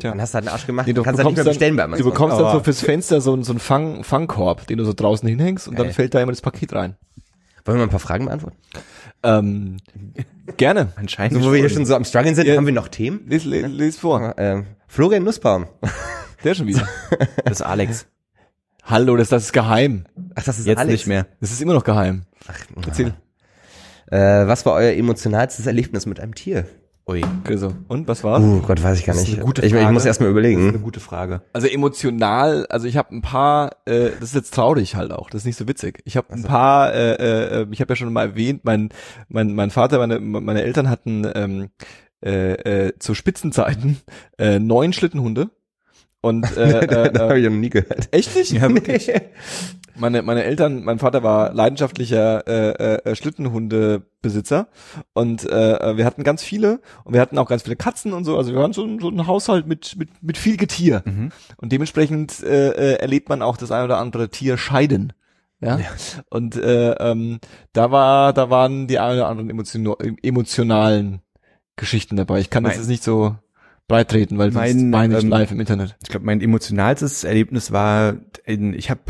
Tja. 0.00 0.10
Dann 0.10 0.20
hast 0.20 0.32
du 0.32 0.36
halt 0.36 0.46
einen 0.46 0.52
Arsch 0.54 0.66
gemacht, 0.66 0.86
Nee, 0.86 0.92
du 0.94 1.02
kannst 1.02 1.18
halt 1.18 1.28
nicht 1.28 1.36
mehr 1.36 1.44
bestellen 1.44 1.76
bei 1.76 1.82
dann, 1.82 1.90
Amazon. 1.92 2.04
Du 2.06 2.10
bekommst 2.10 2.38
dann 2.40 2.52
so 2.52 2.60
fürs 2.60 2.80
Fenster 2.80 3.20
so, 3.20 3.32
einen- 3.32 3.44
so 3.44 3.52
einen 3.52 3.60
Fang, 3.60 4.02
Fangkorb, 4.04 4.66
den 4.66 4.78
du 4.78 4.84
so 4.84 4.92
draußen 4.92 5.28
hinhängst 5.28 5.68
und 5.68 5.78
dann 5.78 5.86
Geil. 5.86 5.94
fällt 5.94 6.14
da 6.14 6.20
immer 6.20 6.32
das 6.32 6.40
Paket 6.40 6.72
rein. 6.72 6.96
Wollen 7.64 7.76
wir 7.78 7.80
mal 7.80 7.84
ein 7.84 7.90
paar 7.90 8.00
Fragen 8.00 8.26
beantworten? 8.26 8.56
Ähm, 9.22 9.76
gerne. 10.56 10.92
Anscheinend. 10.96 11.40
So, 11.42 11.48
wo 11.48 11.52
wir 11.52 11.60
hier 11.60 11.70
schon 11.70 11.86
so 11.86 11.94
am 11.94 12.04
Struggeln 12.04 12.34
sind, 12.34 12.46
Ja. 12.46 12.56
haben 12.56 12.66
wir 12.66 12.72
noch 12.74 12.88
Themen? 12.88 13.20
Les, 13.26 13.44
les, 13.44 13.66
les 13.68 13.96
vor. 13.96 14.34
Ähm, 14.36 14.66
Florian 14.86 15.22
Nussbaum. 15.24 15.66
Der 16.44 16.54
schon 16.54 16.66
wieder. 16.66 16.86
Das 17.44 17.60
ist 17.60 17.62
Alex. 17.62 18.06
Hallo, 18.84 19.16
das, 19.16 19.30
das 19.30 19.44
ist 19.44 19.52
geheim. 19.52 20.04
Ach, 20.34 20.42
das 20.44 20.58
ist 20.58 20.66
Jetzt 20.66 20.78
Alex. 20.78 20.92
nicht 20.92 21.06
mehr. 21.06 21.26
Das 21.40 21.50
ist 21.52 21.62
immer 21.62 21.72
noch 21.72 21.84
geheim. 21.84 22.24
Ach, 22.48 22.58
Erzähl. 22.86 23.14
Äh, 24.10 24.46
was 24.46 24.64
war 24.66 24.74
euer 24.74 24.92
emotionalstes 24.92 25.66
Erlebnis 25.66 26.06
mit 26.06 26.20
einem 26.20 26.34
Tier? 26.34 26.66
Ui. 27.06 27.22
Also, 27.46 27.74
und 27.88 28.08
was 28.08 28.24
war's? 28.24 28.42
Uh, 28.42 28.62
Gott, 28.62 28.82
weiß 28.82 28.98
ich 28.98 29.04
gar 29.04 29.12
Das 29.12 29.22
ist 29.24 29.28
nicht. 29.28 29.36
eine 29.38 29.44
gute 29.44 29.60
ich, 29.64 29.74
ich 29.74 29.90
muss 29.90 30.06
erst 30.06 30.22
mal 30.22 30.26
Das 30.32 30.36
ist 30.36 30.46
eine 30.46 30.54
überlegen. 30.56 30.82
gute 30.82 31.00
Frage. 31.00 31.42
Also 31.52 31.66
emotional, 31.66 32.64
also 32.70 32.86
ich 32.86 32.96
habe 32.96 33.14
ein 33.14 33.20
paar, 33.20 33.72
äh, 33.84 34.08
das 34.20 34.30
ist 34.30 34.34
jetzt 34.34 34.54
traurig 34.54 34.94
halt 34.96 35.12
auch, 35.12 35.28
das 35.28 35.42
ist 35.42 35.46
nicht 35.46 35.58
so 35.58 35.68
witzig. 35.68 36.00
Ich 36.06 36.16
habe 36.16 36.32
ein 36.32 36.42
paar, 36.44 36.94
äh, 36.94 37.60
äh, 37.60 37.66
ich 37.72 37.80
habe 37.82 37.92
ja 37.92 37.96
schon 37.96 38.10
mal 38.10 38.22
erwähnt, 38.28 38.64
mein 38.64 38.88
mein 39.28 39.54
mein 39.54 39.70
Vater, 39.70 39.98
meine 39.98 40.18
meine 40.18 40.62
Eltern 40.62 40.88
hatten 40.88 41.30
ähm, 41.34 41.68
äh, 42.24 42.86
äh, 42.86 42.98
zu 42.98 43.12
Spitzenzeiten 43.14 43.98
äh, 44.38 44.58
neun 44.58 44.94
Schlittenhunde 44.94 45.50
und 46.22 46.56
äh, 46.56 46.80
äh, 46.80 47.12
da 47.12 47.24
habe 47.24 47.34
äh, 47.34 47.38
ich 47.40 47.44
noch 47.50 47.54
nie 47.56 47.68
gehört. 47.68 48.08
echt 48.12 48.34
nicht? 48.34 48.52
Ja, 48.52 48.72
wirklich. 48.72 49.12
Meine 49.96 50.22
meine 50.22 50.44
Eltern, 50.44 50.82
mein 50.84 50.98
Vater 50.98 51.22
war 51.22 51.52
leidenschaftlicher 51.54 52.46
äh, 52.46 53.10
äh, 53.10 53.14
Schlittenhundebesitzer 53.14 54.68
und 55.12 55.44
äh, 55.48 55.96
wir 55.96 56.04
hatten 56.04 56.24
ganz 56.24 56.42
viele 56.42 56.80
und 57.04 57.14
wir 57.14 57.20
hatten 57.20 57.38
auch 57.38 57.48
ganz 57.48 57.62
viele 57.62 57.76
Katzen 57.76 58.12
und 58.12 58.24
so, 58.24 58.36
also 58.36 58.52
wir 58.52 58.60
waren 58.60 58.72
so, 58.72 58.84
ein- 58.84 58.98
so 58.98 59.08
ein 59.08 59.26
Haushalt 59.26 59.66
mit 59.66 59.96
mit 59.96 60.10
mit 60.22 60.36
viel 60.38 60.56
Getier. 60.56 61.02
Mhm. 61.04 61.30
Und 61.56 61.72
dementsprechend 61.72 62.42
äh, 62.42 62.70
äh, 62.70 62.94
erlebt 63.00 63.28
man 63.28 63.42
auch 63.42 63.56
das 63.56 63.70
ein 63.70 63.84
oder 63.84 63.98
andere 63.98 64.28
Tier 64.30 64.56
scheiden. 64.56 65.12
Ja. 65.60 65.78
Und 66.28 66.56
äh, 66.56 66.92
ähm, 66.92 67.38
da 67.72 67.90
war, 67.90 68.32
da 68.34 68.50
waren 68.50 68.86
die 68.86 68.98
ein 68.98 69.14
oder 69.16 69.28
anderen 69.28 69.48
emotion 69.48 69.94
emotionalen 70.22 71.20
Geschichten 71.76 72.16
dabei. 72.16 72.40
Ich 72.40 72.50
kann 72.50 72.64
das 72.64 72.72
Mein- 72.72 72.80
jetzt 72.80 72.88
nicht 72.88 73.02
so 73.04 73.36
breitreten, 73.88 74.36
weil 74.38 74.52
sonst 74.52 74.74
Mein, 74.74 74.90
meine 74.90 75.16
ich 75.18 75.24
ähm, 75.24 75.30
live 75.30 75.50
im 75.52 75.60
Internet. 75.60 75.96
Ich 76.02 76.08
glaube, 76.10 76.26
mein 76.26 76.40
emotionalstes 76.40 77.24
Erlebnis 77.24 77.70
war, 77.72 78.16
in, 78.44 78.74
ich 78.74 78.90
habe 78.90 79.00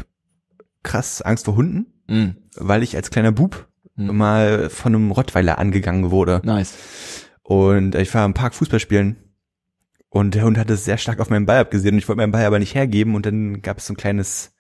krass 0.85 1.20
Angst 1.22 1.47
vor 1.47 1.57
Hunden, 1.57 1.87
Mm, 2.07 2.37
weil 2.57 2.82
ich 2.82 2.95
als 2.97 3.11
kleiner 3.11 3.32
Bub 3.32 3.66
Hm. 3.97 4.16
mal 4.16 4.68
von 4.70 4.95
einem 4.95 5.11
Rottweiler 5.11 5.59
angegangen 5.59 6.11
wurde. 6.11 6.41
nice. 6.45 6.74
Und 7.43 7.95
ich 7.95 8.12
war 8.14 8.24
im 8.26 8.35
Park 8.35 8.55
Fußball 8.55 8.78
spielen 8.80 9.16
und 10.11 10.35
der 10.35 10.45
Hund 10.45 10.57
hatte 10.59 10.74
es 10.74 10.85
sehr 10.85 10.99
stark 10.99 11.20
auf 11.20 11.30
meinen 11.30 11.47
Ball 11.47 11.59
abgesehen 11.61 11.95
und 11.95 11.99
ich 11.99 12.09
wollte 12.09 12.18
meinen 12.18 12.32
Ball 12.32 12.45
aber 12.45 12.59
nicht 12.59 12.74
hergeben 12.74 13.14
und 13.14 13.24
dann 13.26 13.61
gab 13.62 13.78
es 13.78 13.87
so 13.87 13.93
ein 13.93 13.97
kleines 13.97 14.53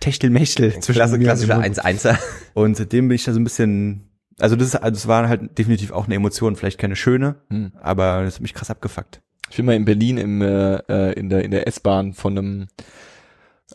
Techtelmechtel 0.00 0.72
zwischen 0.80 0.98
Klasse, 0.98 1.18
klassischer 1.18 1.54
dem 1.54 1.64
Hund. 1.64 1.78
1-1er. 1.84 2.18
Und 2.54 2.76
seitdem 2.76 3.08
bin 3.08 3.14
ich 3.14 3.24
da 3.24 3.32
so 3.32 3.40
ein 3.40 3.44
bisschen, 3.44 4.08
also 4.38 4.56
das, 4.56 4.68
ist, 4.68 4.76
also 4.76 4.90
das 4.94 5.06
war 5.08 5.28
halt 5.28 5.56
definitiv 5.58 5.92
auch 5.92 6.06
eine 6.06 6.14
Emotion, 6.16 6.56
vielleicht 6.56 6.78
keine 6.78 6.96
schöne, 6.96 7.36
Hm. 7.50 7.72
aber 7.80 8.24
das 8.24 8.34
hat 8.36 8.42
mich 8.42 8.54
krass 8.54 8.70
abgefuckt. 8.70 9.20
Ich 9.50 9.56
bin 9.56 9.66
mal 9.66 9.76
in 9.76 9.84
Berlin 9.84 10.18
im, 10.18 10.42
äh, 10.42 10.76
äh, 10.88 11.12
in 11.14 11.28
der 11.30 11.44
in 11.44 11.50
der 11.52 11.66
S-Bahn 11.66 12.12
von 12.12 12.36
einem 12.36 12.66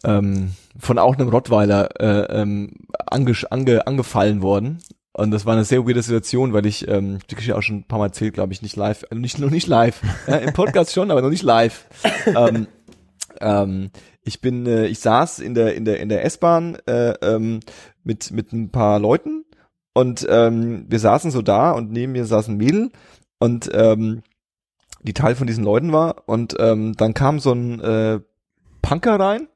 ähm, 0.03 0.53
von 0.77 0.97
auch 0.97 1.15
einem 1.15 1.29
Rottweiler 1.29 1.89
äh, 1.99 2.41
ähm, 2.41 2.71
ange, 3.05 3.33
ange, 3.49 3.87
angefallen 3.87 4.41
worden. 4.41 4.79
Und 5.15 5.29
das 5.31 5.45
war 5.45 5.53
eine 5.53 5.63
sehr 5.63 5.85
weirde 5.87 6.01
Situation, 6.01 6.53
weil 6.53 6.65
ich, 6.65 6.87
ähm, 6.87 7.19
die 7.29 7.35
Geschichte 7.35 7.55
auch 7.55 7.61
schon 7.61 7.77
ein 7.77 7.87
paar 7.87 7.99
Mal 7.99 8.07
erzählt, 8.07 8.33
glaube 8.33 8.51
ich, 8.51 8.63
nicht 8.63 8.75
live, 8.75 9.03
also 9.09 9.21
nicht, 9.21 9.37
noch 9.37 9.51
nicht 9.51 9.67
live. 9.67 10.01
ja, 10.27 10.37
Im 10.37 10.53
Podcast 10.53 10.91
schon, 10.91 11.11
aber 11.11 11.21
noch 11.21 11.29
nicht 11.29 11.43
live. 11.43 11.85
ähm, 12.25 12.67
ähm, 13.39 13.91
ich 14.23 14.41
bin, 14.41 14.65
äh, 14.65 14.87
ich 14.87 14.99
saß 14.99 15.39
in 15.39 15.53
der, 15.53 15.75
in 15.75 15.85
der, 15.85 15.99
in 15.99 16.09
der 16.09 16.25
S-Bahn 16.25 16.77
äh, 16.87 17.11
ähm, 17.21 17.59
mit, 18.03 18.31
mit 18.31 18.53
ein 18.53 18.71
paar 18.71 18.99
Leuten 18.99 19.45
und 19.93 20.25
ähm, 20.29 20.85
wir 20.89 20.99
saßen 20.99 21.29
so 21.29 21.41
da 21.41 21.71
und 21.71 21.91
neben 21.91 22.13
mir 22.13 22.25
saß 22.25 22.47
ein 22.47 22.57
Mädel 22.57 22.91
und 23.39 23.69
ähm, 23.73 24.23
die 25.01 25.13
Teil 25.13 25.35
von 25.35 25.47
diesen 25.47 25.63
Leuten 25.63 25.91
war 25.91 26.27
und 26.27 26.55
ähm, 26.59 26.93
dann 26.95 27.13
kam 27.13 27.39
so 27.39 27.51
ein 27.51 27.79
äh, 27.81 28.19
Punker 28.81 29.19
rein. 29.19 29.47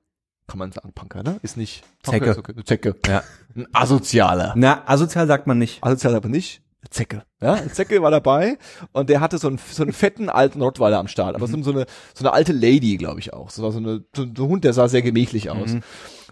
Kann 0.47 0.59
man 0.59 0.71
sagen, 0.71 0.93
Punker, 0.93 1.23
ne? 1.23 1.39
Ist 1.43 1.57
nicht 1.57 1.83
Punker 2.03 2.19
Zecke. 2.19 2.31
Ist 2.31 2.37
okay. 2.37 2.63
Zecke. 2.63 2.95
Ja. 3.05 3.23
Ein 3.55 3.67
Asozialer. 3.73 4.53
Na, 4.55 4.83
asozial 4.85 5.27
sagt 5.27 5.45
man 5.45 5.57
nicht. 5.57 5.83
Asozial 5.83 6.15
aber 6.15 6.29
nicht. 6.29 6.61
Zecke. 6.89 7.23
Ja, 7.41 7.59
Zecke 7.67 8.01
war 8.01 8.11
dabei 8.11 8.57
und 8.93 9.09
der 9.09 9.19
hatte 9.19 9.37
so 9.37 9.47
einen, 9.47 9.57
so 9.57 9.83
einen 9.83 9.93
fetten 9.93 10.29
alten 10.29 10.61
Rottweiler 10.61 10.99
am 10.99 11.07
Start, 11.07 11.35
aber 11.35 11.47
so, 11.47 11.61
so 11.61 11.71
eine 11.71 11.85
so 12.13 12.23
eine 12.23 12.33
alte 12.33 12.53
Lady, 12.53 12.97
glaube 12.97 13.19
ich 13.19 13.33
auch. 13.33 13.49
So 13.49 13.63
war 13.63 13.71
so 13.71 13.79
eine 13.79 14.05
so 14.15 14.23
ein 14.23 14.37
Hund, 14.37 14.63
der 14.63 14.73
sah 14.73 14.87
sehr 14.87 15.01
gemächlich 15.01 15.49
aus. 15.49 15.71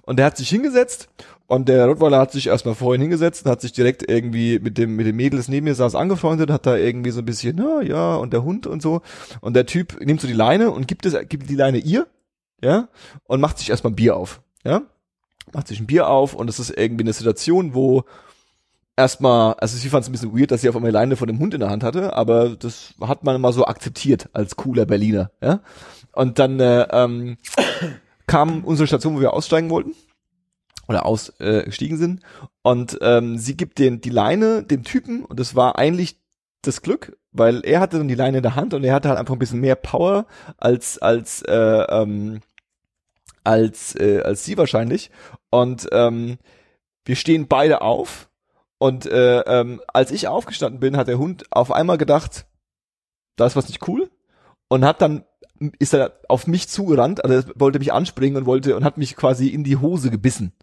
Und 0.04 0.18
der 0.18 0.28
hat 0.28 0.38
sich 0.38 0.50
hingesetzt 0.50 1.10
und 1.48 1.68
der 1.68 1.88
Rottweiler 1.88 2.20
hat 2.20 2.32
sich 2.32 2.48
erstmal 2.48 2.76
vorhin 2.76 3.02
hingesetzt 3.02 3.46
und 3.46 3.52
hat 3.52 3.62
sich 3.62 3.74
direkt 3.74 4.08
irgendwie 4.08 4.60
mit 4.60 4.78
dem 4.78 4.96
mit 4.96 5.08
dem 5.08 5.16
Mädel, 5.16 5.38
das 5.38 5.48
neben 5.48 5.66
mir 5.66 5.76
saß, 5.76 5.96
angefreundet, 5.96 6.52
hat 6.52 6.66
da 6.66 6.78
irgendwie 6.78 7.12
so 7.12 7.20
ein 7.20 7.26
bisschen, 7.26 7.56
na 7.58 7.82
ja, 7.82 8.16
und 8.16 8.32
der 8.32 8.44
Hund 8.44 8.68
und 8.68 8.82
so. 8.82 9.02
Und 9.42 9.56
der 9.56 9.66
Typ 9.66 10.00
nimmt 10.00 10.22
so 10.22 10.28
die 10.28 10.34
Leine 10.34 10.72
und 10.72 10.88
gibt 10.88 11.06
es 11.06 11.18
gibt 11.28 11.50
die 11.50 11.56
Leine 11.56 11.80
ihr, 11.80 12.08
ja, 12.62 12.88
und 13.26 13.42
macht 13.42 13.58
sich 13.58 13.70
erstmal 13.70 13.94
ein 13.94 13.96
Bier 13.96 14.16
auf, 14.16 14.42
ja. 14.64 14.82
Macht 15.54 15.68
sich 15.68 15.80
ein 15.80 15.88
Bier 15.88 16.10
auf 16.10 16.34
und 16.34 16.50
es 16.50 16.60
ist 16.60 16.72
irgendwie 16.72 17.04
eine 17.04 17.14
Situation, 17.14 17.76
wo 17.76 18.04
erstmal, 18.98 19.54
also 19.56 19.78
sie 19.78 19.90
fand 19.90 20.04
es 20.04 20.10
ein 20.10 20.12
bisschen 20.12 20.38
weird, 20.38 20.52
dass 20.52 20.62
sie 20.62 20.70
auf 20.70 20.76
einmal 20.76 20.92
Leine 20.92 21.16
von 21.16 21.28
dem 21.28 21.40
Hund 21.40 21.54
in 21.54 21.60
der 21.60 21.70
Hand 21.70 21.84
hatte, 21.84 22.14
aber 22.14 22.56
das 22.56 22.94
hat 23.02 23.24
man 23.24 23.40
mal 23.40 23.54
so 23.54 23.66
akzeptiert 23.66 24.30
als 24.34 24.56
cooler 24.56 24.86
Berliner, 24.86 25.32
ja. 25.42 25.62
Und 26.14 26.40
dann 26.40 26.60
äh, 26.60 26.88
ähm, 26.92 27.38
kam 28.28 28.64
unsere 28.64 28.88
Station, 28.88 29.16
wo 29.16 29.22
wir 29.22 29.34
aussteigen 29.34 29.70
wollten 29.70 29.94
oder 30.88 31.06
ausgestiegen 31.06 31.98
äh, 31.98 32.00
sind 32.00 32.22
und 32.62 32.98
ähm, 33.02 33.38
sie 33.38 33.58
gibt 33.58 33.80
den 33.80 34.02
die 34.02 34.10
Leine 34.10 34.64
dem 34.64 34.84
Typen 34.84 35.26
und 35.26 35.40
das 35.40 35.56
war 35.56 35.78
eigentlich 35.78 36.18
das 36.68 36.82
Glück, 36.82 37.18
weil 37.32 37.62
er 37.66 37.80
hatte 37.80 37.98
dann 37.98 38.08
die 38.08 38.16
Leine 38.16 38.38
in 38.38 38.44
der 38.44 38.56
Hand 38.56 38.74
und 38.74 38.84
er 38.84 38.94
hatte 38.94 39.10
halt 39.10 39.20
einfach 39.20 39.34
ein 39.34 39.40
bisschen 39.40 39.62
mehr 39.62 39.76
Power 39.76 40.26
als 40.58 40.98
als 40.98 41.42
äh, 41.44 41.54
ähm, 41.56 42.42
als 43.44 43.96
äh, 43.96 44.22
als 44.22 44.44
sie 44.44 44.58
wahrscheinlich 44.58 45.12
und 45.50 45.88
ähm, 45.92 46.38
wir 47.06 47.16
stehen 47.16 47.48
beide 47.48 47.82
auf 47.82 48.30
und 48.78 49.06
äh, 49.06 49.40
ähm, 49.42 49.82
als 49.88 50.12
ich 50.12 50.28
aufgestanden 50.28 50.80
bin, 50.80 50.98
hat 50.98 51.08
der 51.08 51.18
Hund 51.18 51.46
auf 51.52 51.72
einmal 51.72 51.98
gedacht, 51.98 52.46
da 53.36 53.46
ist 53.46 53.56
was 53.56 53.68
nicht 53.68 53.88
cool 53.88 54.10
und 54.68 54.84
hat 54.86 55.02
dann 55.02 55.26
ist 55.80 55.94
er 55.94 56.20
auf 56.28 56.48
mich 56.48 56.68
zugerannt, 56.68 57.24
also 57.24 57.50
wollte 57.56 57.80
mich 57.80 57.94
anspringen 57.94 58.38
und 58.38 58.46
wollte 58.46 58.76
und 58.76 58.84
hat 58.84 58.98
mich 58.98 59.16
quasi 59.16 59.48
in 59.48 59.64
die 59.64 59.78
Hose 59.78 60.10
gebissen. 60.10 60.54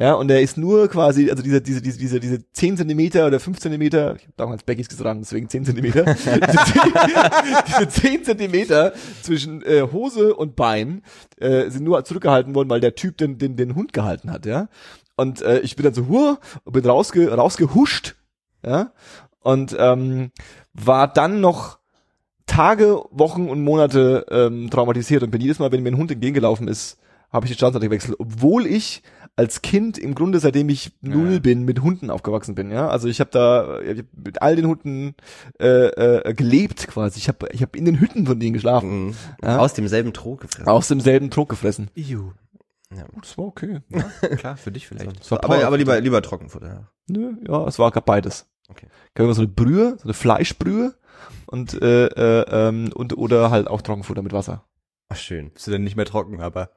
Ja, 0.00 0.14
und 0.14 0.30
er 0.30 0.40
ist 0.40 0.56
nur 0.56 0.86
quasi, 0.86 1.28
also 1.28 1.42
diese, 1.42 1.60
diese, 1.60 1.82
diese, 1.82 1.98
diese, 1.98 2.20
diese 2.20 2.52
10 2.52 2.76
Zentimeter 2.76 3.26
oder 3.26 3.40
5 3.40 3.58
Zentimeter, 3.58 4.14
ich 4.14 4.22
habe 4.22 4.34
damals 4.36 4.62
Beckys 4.62 4.88
gesagt, 4.88 5.18
deswegen 5.20 5.48
10 5.48 5.64
Zentimeter, 5.64 6.04
diese 6.14 6.28
10, 6.30 6.82
diese 7.66 7.88
10 7.88 8.24
Zentimeter 8.24 8.92
zwischen 9.22 9.60
äh, 9.62 9.88
Hose 9.92 10.36
und 10.36 10.54
Bein 10.54 11.02
äh, 11.38 11.68
sind 11.68 11.82
nur 11.82 12.04
zurückgehalten 12.04 12.54
worden, 12.54 12.70
weil 12.70 12.78
der 12.78 12.94
Typ 12.94 13.16
den, 13.16 13.38
den, 13.38 13.56
den 13.56 13.74
Hund 13.74 13.92
gehalten 13.92 14.30
hat, 14.30 14.46
ja. 14.46 14.68
Und 15.16 15.42
äh, 15.42 15.58
ich 15.60 15.74
bin 15.74 15.82
dann 15.82 15.94
so, 15.94 16.06
hur, 16.06 16.38
und 16.62 16.72
bin 16.74 16.86
rausge, 16.86 17.32
rausgehuscht, 17.34 18.14
ja, 18.64 18.92
und 19.40 19.74
ähm, 19.80 20.30
war 20.74 21.12
dann 21.12 21.40
noch 21.40 21.80
Tage, 22.46 23.02
Wochen 23.10 23.48
und 23.48 23.64
Monate 23.64 24.26
ähm, 24.30 24.70
traumatisiert 24.70 25.24
und 25.24 25.32
bin 25.32 25.40
jedes 25.40 25.58
Mal, 25.58 25.72
wenn 25.72 25.82
mir 25.82 25.90
ein 25.90 25.98
Hund 25.98 26.12
entgegengelaufen 26.12 26.68
ist, 26.68 26.98
habe 27.32 27.46
ich 27.46 27.50
die 27.50 27.56
Straßenseite 27.56 27.88
gewechselt, 27.88 28.16
obwohl 28.20 28.64
ich 28.64 29.02
als 29.38 29.62
Kind 29.62 29.98
im 29.98 30.14
Grunde, 30.14 30.40
seitdem 30.40 30.68
ich 30.68 30.92
null 31.00 31.34
Ja. 31.34 31.38
bin, 31.38 31.64
mit 31.64 31.80
Hunden 31.80 32.10
aufgewachsen 32.10 32.54
bin. 32.56 32.70
Ja, 32.72 32.88
also 32.88 33.06
ich 33.08 33.20
habe 33.20 33.30
da 33.30 33.80
ich 33.80 34.00
hab 34.00 34.06
mit 34.16 34.42
all 34.42 34.56
den 34.56 34.66
Hunden 34.66 35.14
äh, 35.60 35.66
äh, 35.86 36.34
gelebt 36.34 36.88
quasi. 36.88 37.18
Ich 37.18 37.28
habe 37.28 37.48
ich 37.52 37.62
hab 37.62 37.76
in 37.76 37.84
den 37.84 38.00
Hütten 38.00 38.26
von 38.26 38.40
denen 38.40 38.52
geschlafen, 38.52 39.06
Mhm. 39.06 39.14
Ja. 39.42 39.58
Aus 39.58 39.74
demselben 39.74 40.12
Trog 40.12 40.40
gefressen. 40.40 40.68
aus 40.68 40.88
demselben 40.88 41.30
Trog 41.30 41.48
gefressen. 41.48 41.88
Iu. 41.96 42.32
Das 43.20 43.36
war 43.38 43.44
okay. 43.44 43.80
Klar, 44.38 44.56
für 44.56 44.72
dich 44.72 44.88
vielleicht. 44.88 45.30
War 45.30 45.44
aber, 45.44 45.64
aber 45.66 45.76
lieber, 45.76 46.00
lieber 46.00 46.22
Trockenfutter. 46.22 46.88
Nö, 47.08 47.32
ja, 47.46 47.66
es 47.66 47.78
war 47.78 47.90
beides. 47.92 48.46
Okay. 48.70 48.86
Kann 49.14 49.26
man 49.26 49.34
so 49.34 49.42
eine 49.42 49.48
Brühe, 49.48 49.96
so 49.98 50.04
eine 50.04 50.14
Fleischbrühe 50.14 50.94
und 51.46 51.80
äh, 51.80 52.06
äh, 52.06 52.44
ähm, 52.50 52.90
und 52.94 53.16
oder 53.16 53.50
halt 53.50 53.68
auch 53.68 53.82
Trockenfutter 53.82 54.22
mit 54.22 54.32
Wasser. 54.32 54.64
Ach, 55.10 55.16
schön. 55.16 55.50
Bist 55.52 55.66
du 55.66 55.70
dann 55.70 55.84
nicht 55.84 55.96
mehr 55.96 56.04
trocken, 56.06 56.40
aber. 56.40 56.70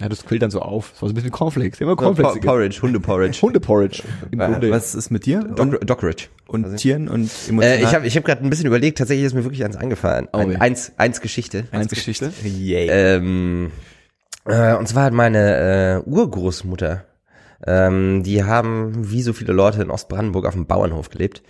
Ja, 0.00 0.08
das 0.08 0.24
quillt 0.24 0.42
dann 0.42 0.50
so 0.50 0.60
auf. 0.60 0.90
Das 0.92 1.02
war 1.02 1.08
so 1.08 1.12
ein 1.12 1.14
bisschen 1.16 1.30
Cornflakes. 1.30 1.80
Immer 1.80 1.96
Cornflakes. 1.96 2.34
Por 2.34 2.40
Porridge, 2.42 2.80
Hundeporridge. 2.82 3.40
Hundeporridge. 3.42 4.02
Im 4.30 4.38
Grunde. 4.38 4.70
Was 4.70 4.94
ist 4.94 5.10
mit 5.10 5.26
dir? 5.26 5.42
Doc 5.44 5.80
Dockeridge. 5.86 6.28
und 6.48 6.64
Also- 6.64 6.76
Tieren 6.76 7.08
und 7.08 7.30
emotional? 7.48 7.78
Äh, 7.78 7.82
ich 7.82 7.94
habe 7.94 8.06
ich 8.06 8.16
hab 8.16 8.24
gerade 8.24 8.42
ein 8.42 8.50
bisschen 8.50 8.66
überlegt, 8.66 8.98
tatsächlich 8.98 9.26
ist 9.26 9.34
mir 9.34 9.44
wirklich 9.44 9.64
eins 9.64 9.76
angefallen. 9.76 10.28
Oh, 10.32 10.38
Ein, 10.38 10.60
eins, 10.60 10.92
eins 10.96 11.20
Geschichte. 11.20 11.64
Eins 11.72 11.88
Geschichte. 11.90 12.32
Yay. 12.42 12.88
Ähm, 12.90 13.70
äh, 14.46 14.74
und 14.74 14.88
zwar 14.88 15.04
hat 15.04 15.12
meine 15.12 16.02
äh, 16.04 16.08
Urgroßmutter, 16.08 17.04
ähm, 17.66 18.22
die 18.24 18.42
haben 18.44 19.10
wie 19.12 19.22
so 19.22 19.32
viele 19.34 19.52
Leute 19.52 19.82
in 19.82 19.90
Ostbrandenburg 19.90 20.46
auf 20.46 20.54
dem 20.54 20.66
Bauernhof 20.66 21.10
gelebt. 21.10 21.42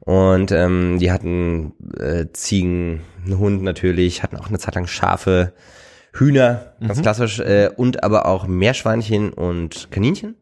Und 0.00 0.50
ähm, 0.52 0.98
die 0.98 1.10
hatten 1.12 1.72
äh, 1.98 2.26
Ziegen, 2.32 3.02
einen 3.24 3.38
Hund 3.38 3.62
natürlich, 3.62 4.22
hatten 4.22 4.36
auch 4.36 4.48
eine 4.48 4.58
Zeit 4.58 4.76
lang 4.76 4.86
Schafe, 4.86 5.52
Hühner, 6.18 6.72
ganz 6.80 7.00
klassisch, 7.02 7.40
äh, 7.40 7.70
und 7.74 8.02
aber 8.02 8.26
auch 8.26 8.46
Meerschweinchen 8.46 9.32
und 9.32 9.90
Kaninchen. 9.90 10.34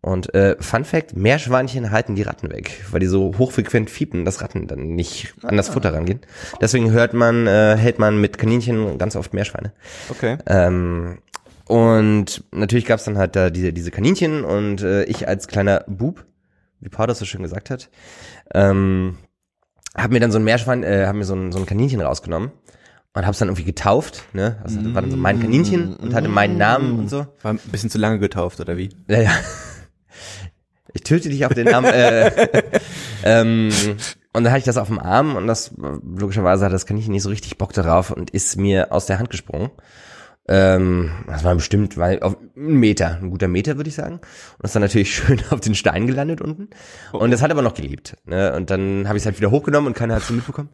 Und 0.00 0.32
äh, 0.34 0.56
Fun 0.60 0.84
Fact, 0.84 1.16
Meerschweinchen 1.16 1.90
halten 1.90 2.14
die 2.14 2.22
Ratten 2.22 2.50
weg, 2.52 2.84
weil 2.90 3.00
die 3.00 3.06
so 3.06 3.34
hochfrequent 3.36 3.90
fiepen, 3.90 4.24
dass 4.24 4.40
Ratten 4.40 4.68
dann 4.68 4.94
nicht 4.94 5.34
an 5.42 5.56
das 5.56 5.68
Futter 5.68 5.92
rangehen. 5.92 6.20
Deswegen 6.60 6.92
hört 6.92 7.14
man, 7.14 7.46
äh, 7.48 7.76
hält 7.76 7.98
man 7.98 8.20
mit 8.20 8.38
Kaninchen 8.38 8.96
ganz 8.98 9.16
oft 9.16 9.34
Meerschweine. 9.34 9.72
Okay. 10.08 10.38
Ähm, 10.46 11.18
und 11.66 12.44
natürlich 12.52 12.86
gab's 12.86 13.04
dann 13.04 13.18
halt 13.18 13.34
da 13.34 13.50
diese, 13.50 13.72
diese 13.72 13.90
Kaninchen 13.90 14.44
und 14.44 14.82
äh, 14.82 15.02
ich 15.04 15.26
als 15.26 15.48
kleiner 15.48 15.84
Bub, 15.88 16.24
wie 16.80 16.88
Paul 16.88 17.08
das 17.08 17.18
so 17.18 17.24
schön 17.24 17.42
gesagt 17.42 17.68
hat, 17.68 17.90
ähm, 18.54 19.18
hab 19.96 20.12
mir 20.12 20.20
dann 20.20 20.30
so 20.30 20.38
ein 20.38 20.44
Meerschwein, 20.44 20.84
äh, 20.84 21.06
hab 21.06 21.16
mir 21.16 21.24
so 21.24 21.34
ein, 21.34 21.50
so 21.50 21.58
ein 21.58 21.66
Kaninchen 21.66 22.00
rausgenommen 22.00 22.52
und 23.18 23.26
hab's 23.26 23.38
dann 23.38 23.48
irgendwie 23.48 23.64
getauft, 23.64 24.22
ne? 24.32 24.58
Also 24.62 24.80
das 24.80 24.94
war 24.94 25.02
dann 25.02 25.10
so 25.10 25.16
mein 25.16 25.40
Kaninchen 25.40 25.96
und 25.96 26.14
hatte 26.14 26.28
meinen 26.28 26.56
Namen 26.56 27.00
und 27.00 27.10
so. 27.10 27.26
War 27.42 27.52
ein 27.52 27.58
bisschen 27.72 27.90
zu 27.90 27.98
lange 27.98 28.20
getauft, 28.20 28.60
oder 28.60 28.76
wie? 28.76 28.90
Ja, 29.08 29.20
ja. 29.22 29.30
Ich 30.92 31.02
töte 31.02 31.28
dich 31.28 31.44
auf 31.44 31.52
den 31.52 31.66
Namen. 31.66 31.92
Äh, 31.92 32.30
ähm, 33.24 33.70
und 34.32 34.44
dann 34.44 34.52
hatte 34.52 34.60
ich 34.60 34.64
das 34.64 34.76
auf 34.76 34.86
dem 34.86 35.00
Arm 35.00 35.34
und 35.34 35.48
das 35.48 35.72
logischerweise 35.76 36.64
hat 36.64 36.72
das 36.72 36.86
Kaninchen 36.86 37.12
nicht 37.12 37.24
so 37.24 37.28
richtig 37.28 37.58
Bock 37.58 37.72
darauf 37.72 38.12
und 38.12 38.30
ist 38.30 38.56
mir 38.56 38.92
aus 38.92 39.06
der 39.06 39.18
Hand 39.18 39.30
gesprungen. 39.30 39.70
Ähm, 40.46 41.10
das 41.26 41.42
war 41.42 41.56
bestimmt 41.56 41.98
weil 41.98 42.22
auf 42.22 42.36
einen 42.56 42.76
Meter, 42.76 43.18
ein 43.20 43.30
guter 43.30 43.48
Meter 43.48 43.76
würde 43.76 43.88
ich 43.88 43.96
sagen. 43.96 44.20
Und 44.58 44.64
ist 44.64 44.76
dann 44.76 44.82
natürlich 44.82 45.12
schön 45.14 45.42
auf 45.50 45.58
den 45.58 45.74
Stein 45.74 46.06
gelandet 46.06 46.40
unten. 46.40 46.68
Und 47.10 47.32
das 47.32 47.42
hat 47.42 47.50
aber 47.50 47.62
noch 47.62 47.74
geliebt. 47.74 48.16
Ne? 48.26 48.54
Und 48.54 48.70
dann 48.70 49.08
habe 49.08 49.18
ich 49.18 49.22
es 49.22 49.26
halt 49.26 49.38
wieder 49.38 49.50
hochgenommen 49.50 49.88
und 49.88 49.94
keiner 49.94 50.14
hat 50.14 50.22
es 50.22 50.30
mitbekommen. 50.30 50.68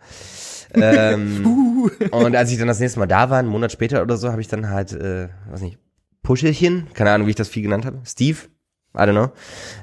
Ähm, 0.75 1.91
und 2.11 2.37
als 2.37 2.51
ich 2.51 2.59
dann 2.59 2.69
das 2.69 2.81
nächste 2.81 2.99
Mal 2.99 3.07
da 3.07 3.31
war, 3.31 3.39
einen 3.39 3.49
Monat 3.49 3.73
später 3.73 4.03
oder 4.03 4.17
so, 4.17 4.31
habe 4.31 4.41
ich 4.41 4.49
dann 4.49 4.71
halt, 4.71 4.93
äh, 4.93 5.29
weiß 5.51 5.61
nicht, 5.63 5.79
Puschelchen, 6.23 6.89
keine 6.95 7.11
Ahnung, 7.11 7.27
wie 7.27 7.31
ich 7.31 7.37
das 7.37 7.49
Vieh 7.49 7.63
genannt 7.63 7.85
habe, 7.85 8.01
Steve, 8.05 8.39
I 8.97 9.01
don't 9.01 9.13
know, 9.13 9.33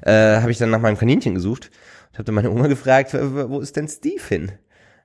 äh, 0.02 0.40
habe 0.42 0.52
ich 0.52 0.58
dann 0.58 0.70
nach 0.70 0.82
meinem 0.82 0.98
Kaninchen 0.98 1.36
gesucht 1.36 1.72
und 2.12 2.18
habe 2.18 2.26
dann 2.26 2.36
meine 2.36 2.52
Oma 2.52 2.68
gefragt, 2.68 3.14
wo 3.14 3.60
ist 3.60 3.76
denn 3.76 3.88
Steve 3.88 4.24
hin? 4.28 4.52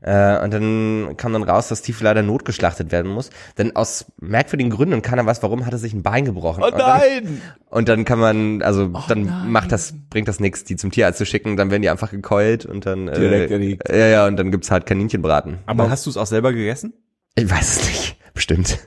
Äh, 0.01 0.43
und 0.43 0.53
dann 0.53 1.15
kam 1.17 1.33
dann 1.33 1.43
raus, 1.43 1.69
dass 1.69 1.81
Steve 1.81 1.99
leider 2.03 2.23
notgeschlachtet 2.23 2.93
werden 2.93 3.11
muss. 3.11 3.31
Denn 3.59 3.75
aus 3.75 4.07
merkwürdigen 4.21 4.71
Gründen 4.71 4.95
und 4.95 5.03
keiner 5.03 5.25
weiß 5.25 5.43
warum, 5.43 5.67
hat 5.67 5.73
er 5.73 5.79
sich 5.79 5.93
ein 5.95 6.03
Bein 6.03 6.25
gebrochen. 6.25 6.63
Oh 6.63 6.67
Und 6.67 6.79
dann, 6.79 6.99
nein! 6.99 7.43
und 7.71 7.89
dann 7.89 8.05
kann 8.05 8.19
man, 8.19 8.63
also 8.63 8.89
dann 9.09 9.25
nein. 9.25 9.51
macht 9.51 9.73
das, 9.73 9.95
bringt 10.11 10.29
das 10.29 10.39
nichts, 10.41 10.65
die 10.65 10.77
zum 10.77 10.91
Tierarzt 10.91 11.19
zu 11.19 11.27
schicken, 11.27 11.57
dann 11.57 11.71
werden 11.71 11.83
die 11.83 11.91
einfach 11.91 12.11
gekeult 12.11 12.67
und 12.67 12.87
dann 12.87 13.07
Direkt 13.07 13.51
äh, 13.51 13.55
erlegt. 13.55 13.89
ja, 13.89 14.07
ja, 14.07 14.27
und 14.27 14.37
dann 14.37 14.51
gibt's 14.51 14.71
halt 14.71 14.87
Kaninchenbraten. 14.87 15.59
Aber 15.67 15.91
hast 15.91 16.07
du 16.07 16.11
es 16.11 16.17
auch 16.17 16.27
selber 16.27 16.53
gegessen? 16.53 16.93
Ich 17.35 17.51
weiß 17.51 17.77
es 17.81 17.89
nicht. 17.89 18.17
Bestimmt. 18.35 18.79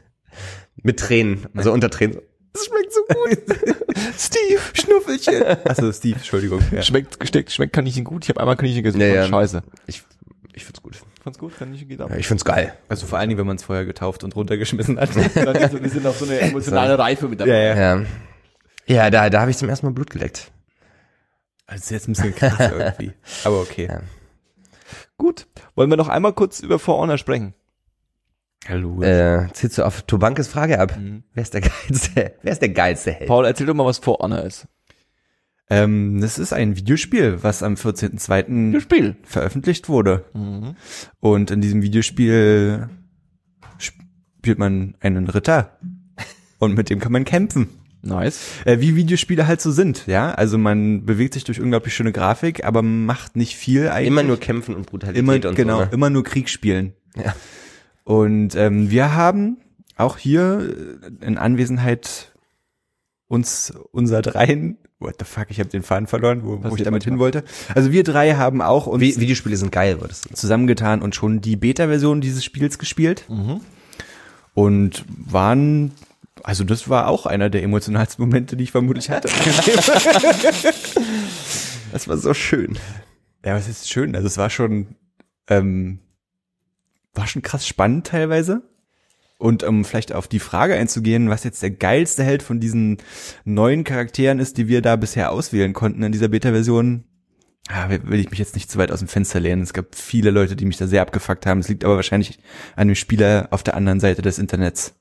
Mit 0.82 1.00
Tränen. 1.00 1.48
Also 1.56 1.72
unter 1.74 1.90
Tränen. 1.90 2.18
Das 2.54 2.66
schmeckt 2.66 2.94
so 2.94 3.02
gut. 3.14 3.76
Steve, 4.18 4.60
Schnuffelchen. 4.74 5.44
Achso, 5.66 5.92
Steve, 5.92 6.16
Entschuldigung. 6.16 6.62
Ja. 6.72 6.82
Schmeckt 6.82 7.20
gesteckt, 7.20 7.52
schmeckt 7.52 7.74
Kaninchen 7.74 8.04
gut. 8.04 8.24
Ich 8.24 8.30
habe 8.30 8.40
einmal 8.40 8.56
Kaninchen 8.56 8.84
gegessen. 8.84 9.02
Ja, 9.02 9.08
ja. 9.08 9.28
Scheiße. 9.28 9.62
Ich, 9.88 10.04
ich 10.60 10.66
find's 10.66 10.82
gut. 10.82 10.98
Fand's 11.24 11.40
gut, 11.40 11.58
Kaninchen 11.58 11.88
geht 11.88 12.02
ab. 12.02 12.10
Ja, 12.10 12.18
ich 12.18 12.28
find's 12.28 12.46
geil. 12.46 12.74
Also 12.88 13.08
vor 13.08 13.18
allen 13.18 13.30
Dingen, 13.30 13.40
wenn 13.40 13.48
man 13.48 13.56
es 13.56 13.64
vorher 13.64 13.86
getauft 13.86 14.24
und 14.24 14.36
runtergeschmissen 14.36 15.00
hat. 15.00 15.16
Wir 15.16 15.90
sind 15.90 16.06
auf 16.06 16.18
so 16.18 16.26
eine 16.26 16.40
emotionale 16.40 17.00
Reife 17.00 17.28
mit 17.28 17.40
dabei. 17.40 17.52
ja, 17.52 17.76
ja. 17.76 17.96
Ja. 17.98 18.06
Ja, 18.86 19.10
da, 19.12 19.30
da 19.30 19.42
habe 19.42 19.52
ich 19.52 19.58
zum 19.58 19.70
ersten 19.70 19.86
Mal 19.86 19.94
Blut 19.94 20.10
geleckt. 20.10 20.52
Also 21.68 21.84
ist 21.84 21.92
jetzt 21.92 22.08
ein 22.08 22.14
bisschen 22.14 22.36
krass 22.36 22.60
irgendwie. 22.60 23.14
Aber 23.44 23.62
okay. 23.62 23.88
Ja. 23.88 24.02
Gut. 25.18 25.46
Wollen 25.76 25.90
wir 25.92 25.98
noch 25.98 26.08
einmal 26.08 26.34
kurz 26.34 26.60
über 26.60 26.80
For 26.80 26.98
Honor 26.98 27.20
sprechen? 27.20 27.54
Hallo. 28.68 29.02
Äh, 29.04 29.48
ziehst 29.54 29.78
du 29.78 29.86
auf 29.86 30.02
Tobankes 30.02 30.48
Frage 30.48 30.80
ab? 30.80 30.98
Mhm. 30.98 31.24
Wer 31.34 31.44
ist 31.44 31.54
der 31.54 31.62
geilste, 31.62 32.34
wer 32.42 32.52
ist 32.52 32.62
der 32.62 32.70
geilste 32.70 33.12
Held? 33.12 33.28
Paul, 33.28 33.46
erzähl 33.46 33.68
doch 33.68 33.76
mal, 33.76 33.86
was 33.86 34.00
For 34.00 34.18
Honor 34.20 34.44
ist. 34.44 34.68
Ähm, 35.70 36.20
das 36.22 36.40
ist 36.40 36.52
ein 36.52 36.76
Videospiel, 36.76 37.44
was 37.44 37.62
am 37.62 37.76
14.02. 37.76 38.80
Spiel. 38.80 39.16
veröffentlicht 39.24 39.88
wurde. 39.88 40.26
Mhm. 40.34 40.76
Und 41.20 41.52
in 41.52 41.62
diesem 41.62 41.82
Videospiel 41.82 42.90
spielt 43.78 44.58
man 44.58 44.96
einen 45.00 45.28
Ritter. 45.28 45.78
Und 46.58 46.76
mit 46.76 46.90
dem 46.90 47.00
kann 47.00 47.12
man 47.12 47.24
kämpfen. 47.24 47.70
Nice. 48.02 48.40
Äh, 48.66 48.80
wie 48.80 48.96
Videospiele 48.96 49.46
halt 49.46 49.62
so 49.62 49.72
sind, 49.72 50.08
ja. 50.08 50.32
Also 50.32 50.58
man 50.58 51.06
bewegt 51.06 51.34
sich 51.34 51.44
durch 51.44 51.60
unglaublich 51.62 51.94
schöne 51.94 52.12
Grafik, 52.12 52.64
aber 52.64 52.82
macht 52.82 53.36
nicht 53.36 53.56
viel 53.56 53.90
eigentlich. 53.90 54.08
Immer 54.08 54.24
nur 54.24 54.40
kämpfen 54.40 54.76
und 54.76 54.88
Brutalität 54.88 55.20
immer, 55.20 55.34
und 55.34 55.56
genau, 55.56 55.80
so. 55.80 55.86
Ne? 55.86 55.90
immer 55.92 56.10
nur 56.10 56.24
Krieg 56.24 56.50
spielen. 56.50 56.94
Ja. 57.16 57.36
Und 58.06 58.56
ähm, 58.56 58.90
wir 58.90 59.14
haben 59.14 59.58
auch 59.98 60.18
hier 60.18 60.98
in 61.22 61.38
Anwesenheit 61.38 62.34
uns 63.28 63.74
unser 63.92 64.22
dreien, 64.22 64.78
what 65.00 65.16
the 65.20 65.26
fuck, 65.26 65.46
ich 65.50 65.60
habe 65.60 65.70
den 65.70 65.82
Faden 65.84 66.08
verloren, 66.08 66.42
wo, 66.44 66.64
wo 66.64 66.76
ich 66.76 66.84
damit 66.84 67.04
hin 67.04 67.20
wollte. 67.20 67.44
Also 67.74 67.92
wir 67.92 68.04
drei 68.04 68.34
haben 68.36 68.62
auch 68.62 68.86
uns 68.88 69.02
Vi 69.02 69.20
Videospiele 69.20 69.56
sind 69.58 69.72
geil, 69.72 70.02
würdest 70.02 70.30
du 70.30 70.34
zusammengetan 70.36 71.02
und 71.02 71.16
schon 71.16 71.42
die 71.42 71.56
Beta-Version 71.56 72.22
dieses 72.22 72.44
Spiels 72.44 72.78
gespielt 72.80 73.26
Mhm. 73.30 73.62
und 74.54 75.06
waren 75.08 75.92
also 76.44 76.64
das 76.64 76.88
war 76.90 77.08
auch 77.08 77.26
einer 77.26 77.50
der 77.50 77.64
emotionalsten 77.64 78.24
Momente, 78.24 78.56
die 78.56 78.64
ich 78.64 78.72
vermutlich 78.72 79.10
hatte. 79.10 79.28
Das 81.92 82.08
war 82.08 82.18
so 82.18 82.34
schön. 82.34 82.78
Ja, 83.44 83.52
aber 83.54 83.60
es 83.60 83.68
ist 83.68 83.90
schön. 83.90 84.16
Also 84.16 84.28
es 84.28 84.38
war 84.38 84.50
schon, 84.50 84.88
ähm, 85.48 86.00
war 87.14 87.26
schon 87.28 87.42
krass 87.42 87.68
spannend 87.68 88.08
teilweise. 88.08 88.62
Und 89.40 89.64
um 89.64 89.86
vielleicht 89.86 90.12
auf 90.12 90.28
die 90.28 90.40
Frage 90.40 90.76
einzugehen, 90.76 91.30
was 91.30 91.46
jetzt 91.46 91.64
der 91.64 91.72
geilste 91.72 92.26
Held 92.26 92.44
von 92.44 92.60
diesen 92.60 92.98
neuen 93.46 93.86
Charakteren 93.86 94.38
ist, 94.38 94.58
die 94.58 94.68
wir 94.68 94.82
da 94.82 94.98
bisher 94.98 95.32
auswählen 95.32 95.72
konnten 95.72 96.04
in 96.04 96.12
dieser 96.12 96.28
Beta-Version, 96.28 97.06
ah, 97.70 97.90
will 97.90 98.02
will 98.04 98.20
ich 98.20 98.30
mich 98.32 98.40
jetzt 98.40 98.56
nicht 98.56 98.70
zu 98.70 98.78
weit 98.78 98.92
aus 98.92 99.00
dem 99.00 99.08
Fenster 99.08 99.40
lehnen. 99.40 99.62
Es 99.62 99.72
gab 99.72 99.96
viele 99.96 100.32
Leute, 100.32 100.58
die 100.58 100.66
mich 100.66 100.76
da 100.76 100.88
sehr 100.88 101.02
abgefuckt 101.02 101.46
haben. 101.46 101.62
Es 101.62 101.70
liegt 101.70 101.86
aber 101.86 101.96
wahrscheinlich 101.96 102.38
an 102.76 102.90
dem 102.90 102.96
Spieler 102.96 103.48
auf 103.52 103.64
der 103.64 103.78
anderen 103.78 104.02
Seite 104.02 104.22
des 104.22 104.40
Internets. 104.40 104.99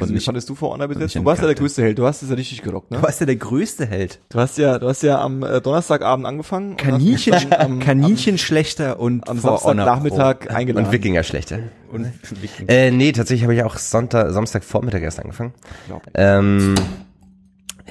Also, 0.00 0.14
wie 0.14 0.20
fandest 0.20 0.48
du 0.48 0.54
For 0.54 0.72
Honor 0.72 0.88
bis 0.88 0.98
jetzt? 0.98 1.14
Du 1.14 1.24
warst 1.24 1.40
ja 1.40 1.46
der 1.46 1.56
größte 1.56 1.82
Held. 1.82 1.98
Du 1.98 2.06
hast 2.06 2.22
es 2.22 2.30
ja 2.30 2.34
richtig 2.34 2.62
gerockt, 2.62 2.90
ne? 2.90 2.98
Du 2.98 3.02
warst 3.02 3.20
ja 3.20 3.26
der 3.26 3.36
größte 3.36 3.86
Held. 3.86 4.20
Du 4.28 4.38
hast 4.38 4.58
ja, 4.58 4.78
du 4.78 4.88
hast 4.88 5.02
ja 5.02 5.20
am 5.20 5.42
äh, 5.42 5.60
Donnerstagabend 5.60 6.26
angefangen. 6.26 6.76
Kaninchen, 6.76 7.34
hast 7.34 7.50
dann 7.50 7.60
am, 7.60 7.78
Kaninchenschlechter 7.80 8.98
und 8.98 9.28
am 9.28 9.38
Samstagnachmittag 9.38 10.50
eingeladen. 10.50 10.86
Und 10.86 10.92
Wikinger 10.92 11.22
schlechter. 11.22 11.60
Und 11.90 12.06
Wikinger. 12.42 12.70
Äh, 12.70 12.90
nee, 12.90 13.12
tatsächlich 13.12 13.42
habe 13.44 13.54
ich 13.54 13.62
auch 13.62 13.76
Sonntag, 13.76 14.30
Samstagvormittag 14.30 15.02
erst 15.02 15.20
angefangen. 15.20 15.52
Ähm, 16.14 16.74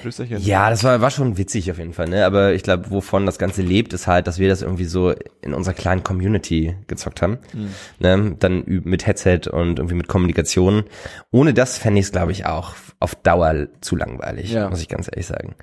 Flüsterchen. 0.01 0.41
ja, 0.41 0.69
das 0.69 0.83
war, 0.83 1.01
war 1.01 1.09
schon 1.11 1.37
witzig 1.37 1.69
auf 1.71 1.77
jeden 1.77 1.93
Fall, 1.93 2.07
ne? 2.09 2.25
Aber 2.25 2.53
ich 2.53 2.63
glaube, 2.63 2.89
wovon 2.91 3.25
das 3.25 3.37
Ganze 3.39 3.61
lebt, 3.61 3.93
ist 3.93 4.07
halt, 4.07 4.27
dass 4.27 4.39
wir 4.39 4.49
das 4.49 4.61
irgendwie 4.61 4.85
so 4.85 5.13
in 5.41 5.53
unserer 5.53 5.73
kleinen 5.73 6.03
Community 6.03 6.75
gezockt 6.87 7.21
haben. 7.21 7.37
Ne? 7.99 8.35
Dann 8.39 8.63
mit 8.65 9.05
Headset 9.07 9.41
und 9.51 9.79
irgendwie 9.79 9.95
mit 9.95 10.07
Kommunikation. 10.07 10.83
Ohne 11.31 11.53
das 11.53 11.77
fände 11.77 11.99
ich 11.99 12.07
es, 12.07 12.11
glaube 12.11 12.31
ich, 12.31 12.45
auch 12.45 12.73
auf 12.99 13.15
Dauer 13.15 13.67
zu 13.81 13.95
langweilig, 13.95 14.51
Ja. 14.51 14.69
muss 14.69 14.81
ich 14.81 14.89
ganz 14.89 15.07
ehrlich 15.11 15.27
sagen. 15.27 15.55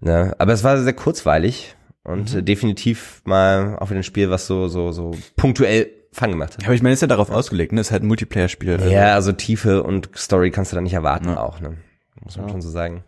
Ne? 0.00 0.34
Aber 0.38 0.52
es 0.52 0.62
war 0.64 0.76
sehr 0.80 0.92
kurzweilig 0.92 1.74
und 2.04 2.34
äh, 2.34 2.42
definitiv 2.42 3.22
mal 3.24 3.76
auch 3.80 3.90
wieder 3.90 4.00
ein 4.00 4.04
Spiel, 4.04 4.30
was 4.30 4.46
so, 4.46 4.68
so, 4.68 4.92
so 4.92 5.12
punktuell 5.36 5.90
Fun 6.12 6.30
gemacht 6.30 6.56
hat. 6.56 6.64
Aber 6.64 6.72
ich 6.72 6.82
meine, 6.82 6.94
ist 6.94 7.02
ja 7.02 7.08
darauf 7.08 7.28
ausgelegt, 7.30 7.72
ne? 7.72 7.80
Es 7.82 7.88
ist 7.88 7.90
halt 7.90 8.02
ein 8.02 8.06
Multiplayer-Spiel. 8.06 8.70
also- 8.72 8.88
Ja, 8.88 9.12
also 9.14 9.32
Tiefe 9.32 9.82
und 9.82 10.08
Story 10.16 10.50
kannst 10.50 10.72
du 10.72 10.76
da 10.76 10.80
nicht 10.80 10.94
erwarten 10.94 11.28
auch, 11.36 11.60
ne? 11.60 11.76
Muss 12.24 12.38
man 12.38 12.48
schon 12.48 12.62
so 12.62 12.70
sagen. 12.70 13.04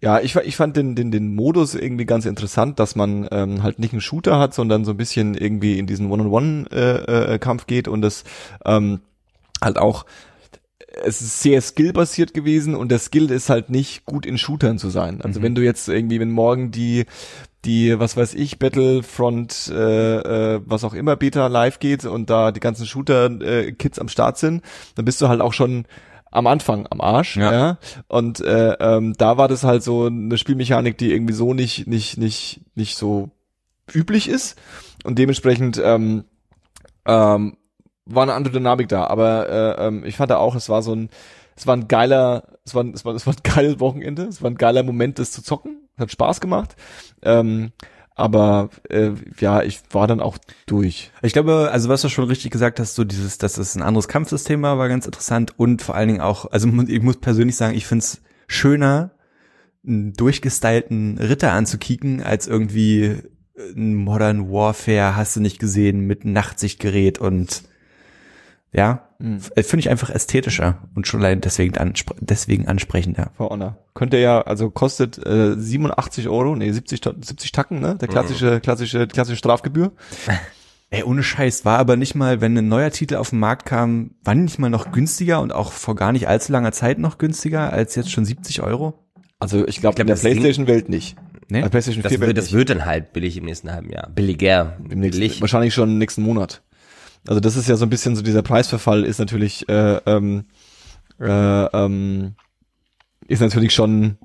Ja, 0.00 0.20
ich, 0.20 0.36
ich 0.36 0.56
fand 0.56 0.76
den, 0.76 0.94
den, 0.94 1.10
den 1.10 1.34
Modus 1.34 1.74
irgendwie 1.74 2.06
ganz 2.06 2.26
interessant, 2.26 2.78
dass 2.78 2.96
man 2.96 3.28
ähm, 3.30 3.62
halt 3.62 3.78
nicht 3.78 3.92
einen 3.92 4.00
Shooter 4.00 4.38
hat, 4.38 4.54
sondern 4.54 4.84
so 4.84 4.92
ein 4.92 4.96
bisschen 4.96 5.34
irgendwie 5.34 5.78
in 5.78 5.86
diesen 5.86 6.10
One-on-One-Kampf 6.10 7.66
geht 7.66 7.88
und 7.88 8.02
das 8.02 8.24
ähm, 8.64 9.00
halt 9.62 9.78
auch 9.78 10.04
es 11.04 11.20
ist 11.20 11.42
sehr 11.42 11.60
skillbasiert 11.60 12.32
gewesen 12.32 12.74
und 12.74 12.90
der 12.90 12.98
Skill 12.98 13.30
ist 13.30 13.50
halt 13.50 13.68
nicht 13.68 14.06
gut 14.06 14.24
in 14.24 14.38
Shootern 14.38 14.78
zu 14.78 14.88
sein. 14.88 15.20
Also 15.20 15.42
wenn 15.42 15.54
du 15.54 15.62
jetzt 15.62 15.88
irgendwie, 15.90 16.20
wenn 16.20 16.30
morgen 16.30 16.70
die 16.70 17.04
die, 17.66 17.98
was 17.98 18.16
weiß 18.16 18.34
ich, 18.34 18.58
Battlefront, 18.58 19.70
äh, 19.74 20.54
äh, 20.54 20.60
was 20.64 20.84
auch 20.84 20.94
immer, 20.94 21.16
Beta 21.16 21.48
live 21.48 21.80
geht 21.80 22.04
und 22.04 22.30
da 22.30 22.52
die 22.52 22.60
ganzen 22.60 22.86
Shooter-Kids 22.86 23.98
am 23.98 24.08
Start 24.08 24.38
sind, 24.38 24.62
dann 24.94 25.04
bist 25.04 25.20
du 25.20 25.28
halt 25.28 25.40
auch 25.40 25.52
schon 25.52 25.84
am 26.30 26.46
Anfang 26.46 26.86
am 26.90 27.00
Arsch, 27.00 27.36
ja. 27.36 27.52
Ja. 27.52 27.78
Und 28.08 28.40
äh, 28.40 28.72
ähm, 28.74 29.14
da 29.16 29.38
war 29.38 29.48
das 29.48 29.64
halt 29.64 29.82
so 29.82 30.06
eine 30.06 30.36
Spielmechanik, 30.38 30.98
die 30.98 31.12
irgendwie 31.12 31.32
so 31.32 31.54
nicht, 31.54 31.86
nicht, 31.86 32.18
nicht, 32.18 32.60
nicht 32.74 32.96
so 32.96 33.30
üblich 33.92 34.28
ist. 34.28 34.58
Und 35.04 35.18
dementsprechend 35.18 35.80
ähm, 35.82 36.24
ähm, 37.06 37.56
war 38.04 38.22
eine 38.22 38.34
andere 38.34 38.54
Dynamik 38.54 38.88
da. 38.88 39.06
Aber 39.06 39.48
äh, 39.48 39.86
ähm, 39.86 40.04
ich 40.04 40.16
fand 40.16 40.30
da 40.30 40.38
auch, 40.38 40.54
es 40.54 40.68
war 40.68 40.82
so 40.82 40.94
ein, 40.94 41.10
es 41.56 41.66
war 41.66 41.76
ein 41.76 41.88
geiler, 41.88 42.44
es 42.64 42.74
war, 42.74 42.84
es 42.84 43.04
war, 43.04 43.14
es 43.14 43.26
war 43.26 43.34
ein 43.34 43.42
geiles 43.42 43.80
Wochenende, 43.80 44.24
es 44.24 44.42
war 44.42 44.50
ein 44.50 44.56
geiler 44.56 44.82
Moment, 44.82 45.18
das 45.18 45.32
zu 45.32 45.42
zocken. 45.42 45.88
Es 45.96 46.02
hat 46.02 46.12
Spaß 46.12 46.40
gemacht. 46.40 46.76
Ähm, 47.22 47.72
aber 48.16 48.70
äh, 48.88 49.12
ja, 49.38 49.62
ich 49.62 49.82
war 49.90 50.06
dann 50.06 50.20
auch 50.20 50.38
durch. 50.64 51.12
Ich 51.22 51.34
glaube, 51.34 51.68
also 51.70 51.90
was 51.90 52.00
du 52.00 52.08
schon 52.08 52.24
richtig 52.24 52.50
gesagt 52.50 52.80
hast, 52.80 52.94
so 52.94 53.04
dieses, 53.04 53.36
dass 53.36 53.58
es 53.58 53.76
ein 53.76 53.82
anderes 53.82 54.08
Kampfsystem 54.08 54.62
war, 54.62 54.78
war 54.78 54.88
ganz 54.88 55.04
interessant 55.04 55.52
und 55.58 55.82
vor 55.82 55.94
allen 55.94 56.08
Dingen 56.08 56.20
auch, 56.22 56.50
also 56.50 56.66
ich 56.88 57.02
muss 57.02 57.18
persönlich 57.18 57.56
sagen, 57.56 57.76
ich 57.76 57.86
find's 57.86 58.22
schöner, 58.48 59.12
einen 59.86 60.14
durchgestylten 60.14 61.18
Ritter 61.18 61.52
anzukicken, 61.52 62.22
als 62.22 62.46
irgendwie 62.46 63.18
ein 63.76 63.94
Modern 63.94 64.50
Warfare, 64.50 65.14
hast 65.14 65.36
du 65.36 65.40
nicht 65.40 65.58
gesehen, 65.58 66.00
mit 66.00 66.24
Nachtsichtgerät 66.24 67.18
und 67.18 67.64
ja, 68.72 69.08
f- 69.20 69.66
finde 69.66 69.80
ich 69.80 69.90
einfach 69.90 70.10
ästhetischer 70.10 70.82
und 70.94 71.06
schon 71.06 71.20
allein 71.20 71.40
deswegen, 71.40 71.76
anspre 71.78 72.14
deswegen 72.20 72.68
ansprechender. 72.68 73.30
For 73.36 73.50
Honor. 73.50 73.78
Könnte 73.94 74.18
ja, 74.18 74.42
also 74.42 74.70
kostet 74.70 75.24
äh, 75.26 75.54
87 75.58 76.28
Euro, 76.28 76.54
nee, 76.56 76.70
70, 76.70 77.00
Ta- 77.00 77.14
70 77.20 77.52
Tacken, 77.52 77.80
ne? 77.80 77.96
Der 77.96 78.08
klassische, 78.08 78.60
klassische, 78.60 79.06
klassische 79.06 79.36
Strafgebühr. 79.38 79.92
Ey, 80.90 81.02
ohne 81.02 81.22
Scheiß, 81.24 81.64
war 81.64 81.78
aber 81.78 81.96
nicht 81.96 82.14
mal, 82.14 82.40
wenn 82.40 82.56
ein 82.56 82.68
neuer 82.68 82.90
Titel 82.90 83.16
auf 83.16 83.30
den 83.30 83.40
Markt 83.40 83.66
kam, 83.66 84.12
war 84.22 84.36
nicht 84.36 84.58
mal 84.60 84.70
noch 84.70 84.92
günstiger 84.92 85.40
und 85.40 85.52
auch 85.52 85.72
vor 85.72 85.96
gar 85.96 86.12
nicht 86.12 86.28
allzu 86.28 86.52
langer 86.52 86.70
Zeit 86.70 86.98
noch 87.00 87.18
günstiger 87.18 87.72
als 87.72 87.96
jetzt 87.96 88.12
schon 88.12 88.24
70 88.24 88.62
Euro. 88.62 89.02
Also 89.40 89.66
ich 89.66 89.80
glaube, 89.80 89.96
glaub, 89.96 90.00
in 90.02 90.06
der 90.06 90.14
PlayStation-Welt 90.20 90.88
nicht. 90.88 91.16
Nee? 91.48 91.58
Also 91.58 91.70
PlayStation 91.70 92.02
Das 92.04 92.12
4 92.12 92.20
wird, 92.20 92.38
das 92.38 92.52
wird 92.52 92.70
dann 92.70 92.84
halt 92.84 93.12
billig 93.12 93.36
im 93.36 93.44
nächsten 93.46 93.72
halben 93.72 93.90
Jahr. 93.90 94.10
Billiger. 94.10 94.76
Im 94.78 95.00
nächsten, 95.00 95.20
billig. 95.20 95.40
wahrscheinlich 95.40 95.74
schon 95.74 95.90
im 95.90 95.98
nächsten 95.98 96.22
Monat. 96.22 96.62
Also 97.28 97.40
das 97.40 97.56
ist 97.56 97.68
ja 97.68 97.76
so 97.76 97.84
ein 97.86 97.90
bisschen 97.90 98.16
so 98.16 98.22
dieser 98.22 98.42
Preisverfall 98.42 99.04
ist 99.04 99.18
natürlich 99.18 99.68
äh, 99.68 99.96
ähm, 100.06 100.44
äh, 101.20 101.26
ähm, 101.26 102.34
ist 103.26 103.40
natürlich 103.40 103.74
schon 103.74 104.18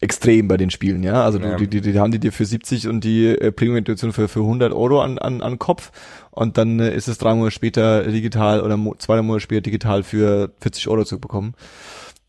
extrem 0.00 0.48
bei 0.48 0.56
den 0.56 0.70
Spielen, 0.70 1.02
ja. 1.02 1.24
Also 1.24 1.38
Ja. 1.38 1.56
die, 1.56 1.68
die, 1.68 1.80
die 1.80 1.98
haben 1.98 2.10
die 2.10 2.18
dir 2.18 2.32
für 2.32 2.44
70 2.44 2.88
und 2.88 3.04
die 3.04 3.26
äh, 3.28 3.52
Premium 3.52 3.76
Edition 3.78 4.12
für 4.12 4.28
für 4.28 4.40
100 4.40 4.72
Euro 4.72 5.00
an 5.00 5.18
an, 5.18 5.40
an 5.40 5.58
Kopf 5.58 5.92
und 6.30 6.58
dann 6.58 6.80
äh, 6.80 6.94
ist 6.94 7.08
es 7.08 7.18
drei 7.18 7.34
Monate 7.34 7.52
später 7.52 8.02
digital 8.04 8.60
oder 8.62 8.76
mo 8.76 8.94
zwei 8.98 9.20
Monate 9.22 9.40
später 9.40 9.62
digital 9.62 10.02
für 10.02 10.52
40 10.60 10.88
Euro 10.88 11.04
zu 11.04 11.18
bekommen. 11.20 11.54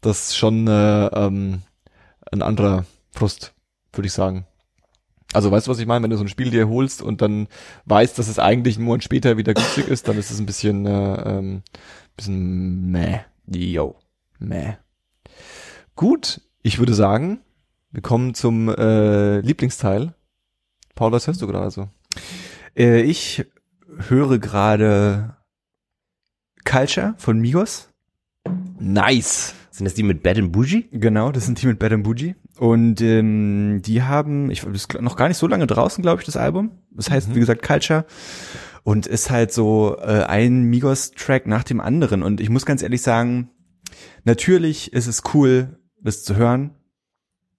Das 0.01 0.27
ist 0.29 0.37
schon 0.37 0.67
äh, 0.67 1.07
ähm, 1.07 1.61
ein 2.31 2.41
anderer 2.41 2.85
Frust, 3.11 3.53
würde 3.93 4.07
ich 4.07 4.13
sagen. 4.13 4.45
Also 5.35 5.51
weißt 5.51 5.67
du, 5.67 5.71
was 5.71 5.79
ich 5.79 5.85
meine? 5.85 6.03
Wenn 6.03 6.09
du 6.09 6.17
so 6.17 6.23
ein 6.23 6.29
Spiel 6.29 6.49
dir 6.49 6.69
holst 6.69 7.01
und 7.01 7.21
dann 7.21 7.47
weißt, 7.85 8.17
dass 8.17 8.27
es 8.27 8.39
eigentlich 8.39 8.77
einen 8.77 8.85
Monat 8.85 9.03
später 9.03 9.37
wieder 9.37 9.53
günstig 9.53 9.87
ist, 9.87 10.07
dann 10.07 10.17
ist 10.17 10.31
es 10.31 10.39
ein 10.39 10.45
bisschen, 10.45 10.85
äh, 10.85 11.37
ähm, 11.37 11.61
bisschen 12.15 12.91
meh. 12.91 13.19
Yo. 13.47 13.95
Meh. 14.39 14.75
Gut, 15.95 16.41
ich 16.61 16.79
würde 16.79 16.93
sagen, 16.93 17.39
wir 17.91 18.01
kommen 18.01 18.33
zum 18.33 18.69
äh, 18.69 19.39
Lieblingsteil. 19.39 20.13
Paul, 20.95 21.11
was 21.11 21.27
hörst 21.27 21.41
du 21.41 21.47
gerade 21.47 21.71
so? 21.71 21.89
Äh, 22.75 23.01
ich 23.01 23.45
höre 24.09 24.39
gerade 24.39 25.35
Culture 26.65 27.13
von 27.17 27.39
Migos. 27.39 27.89
Nice. 28.79 29.53
Sind 29.71 29.85
das 29.85 29.93
die 29.93 30.03
mit 30.03 30.23
Bad 30.23 30.37
and 30.37 30.51
Bougie? 30.51 30.87
Genau, 30.91 31.31
das 31.31 31.45
sind 31.45 31.61
die 31.61 31.67
mit 31.67 31.79
Bad 31.79 31.93
and 31.93 32.03
Bougie. 32.03 32.35
Und 32.57 33.01
ähm, 33.01 33.81
die 33.83 34.03
haben, 34.03 34.49
ich 34.49 34.63
ist 34.63 35.01
noch 35.01 35.17
gar 35.17 35.27
nicht 35.27 35.37
so 35.37 35.47
lange 35.47 35.67
draußen, 35.67 36.01
glaube 36.01 36.21
ich, 36.21 36.25
das 36.25 36.37
Album. 36.37 36.71
Das 36.91 37.09
heißt, 37.09 37.35
wie 37.35 37.39
gesagt, 37.39 37.63
Culture. 37.63 38.05
Und 38.83 39.07
ist 39.07 39.29
halt 39.29 39.51
so 39.51 39.97
äh, 39.99 40.23
ein 40.23 40.63
Migos-Track 40.63 41.47
nach 41.47 41.63
dem 41.63 41.81
anderen. 41.81 42.23
Und 42.23 42.39
ich 42.39 42.49
muss 42.49 42.65
ganz 42.65 42.83
ehrlich 42.83 43.01
sagen, 43.01 43.49
natürlich 44.23 44.93
ist 44.93 45.07
es 45.07 45.23
cool, 45.33 45.79
das 46.01 46.23
zu 46.23 46.35
hören. 46.35 46.71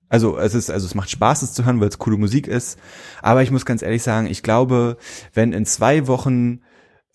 Also 0.09 0.39
es 0.39 0.55
ist, 0.55 0.71
also 0.71 0.87
es 0.87 0.95
macht 0.95 1.11
Spaß, 1.11 1.43
es 1.43 1.53
zu 1.53 1.65
hören, 1.65 1.81
weil 1.81 1.89
es 1.89 1.99
coole 1.99 2.17
Musik 2.17 2.47
ist. 2.47 2.79
Aber 3.23 3.43
ich 3.43 3.51
muss 3.51 3.67
ganz 3.67 3.83
ehrlich 3.83 4.05
sagen, 4.05 4.29
ich 4.29 4.43
glaube, 4.43 4.99
wenn 5.35 5.53
in 5.53 5.67
zwei 5.67 6.07
Wochen 6.07 6.61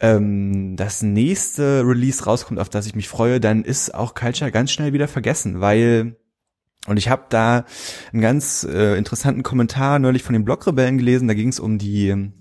ähm, 0.01 0.75
das 0.75 1.01
nächste 1.01 1.83
Release 1.85 2.25
rauskommt, 2.25 2.59
auf 2.59 2.69
das 2.69 2.85
ich 2.85 2.95
mich 2.95 3.07
freue, 3.07 3.39
dann 3.39 3.63
ist 3.63 3.95
auch 3.95 4.13
Culture 4.13 4.51
ganz 4.51 4.71
schnell 4.71 4.91
wieder 4.91 5.07
vergessen, 5.07 5.61
weil 5.61 6.17
und 6.87 6.97
ich 6.97 7.09
habe 7.09 7.25
da 7.29 7.65
einen 8.11 8.21
ganz 8.21 8.63
äh, 8.63 8.97
interessanten 8.97 9.43
Kommentar 9.43 9.99
neulich 9.99 10.23
von 10.23 10.33
den 10.33 10.45
Blogrebellen 10.45 10.97
gelesen. 10.97 11.27
Da 11.27 11.33
ging 11.33 11.49
es 11.49 11.59
um 11.59 11.77
die 11.77 12.31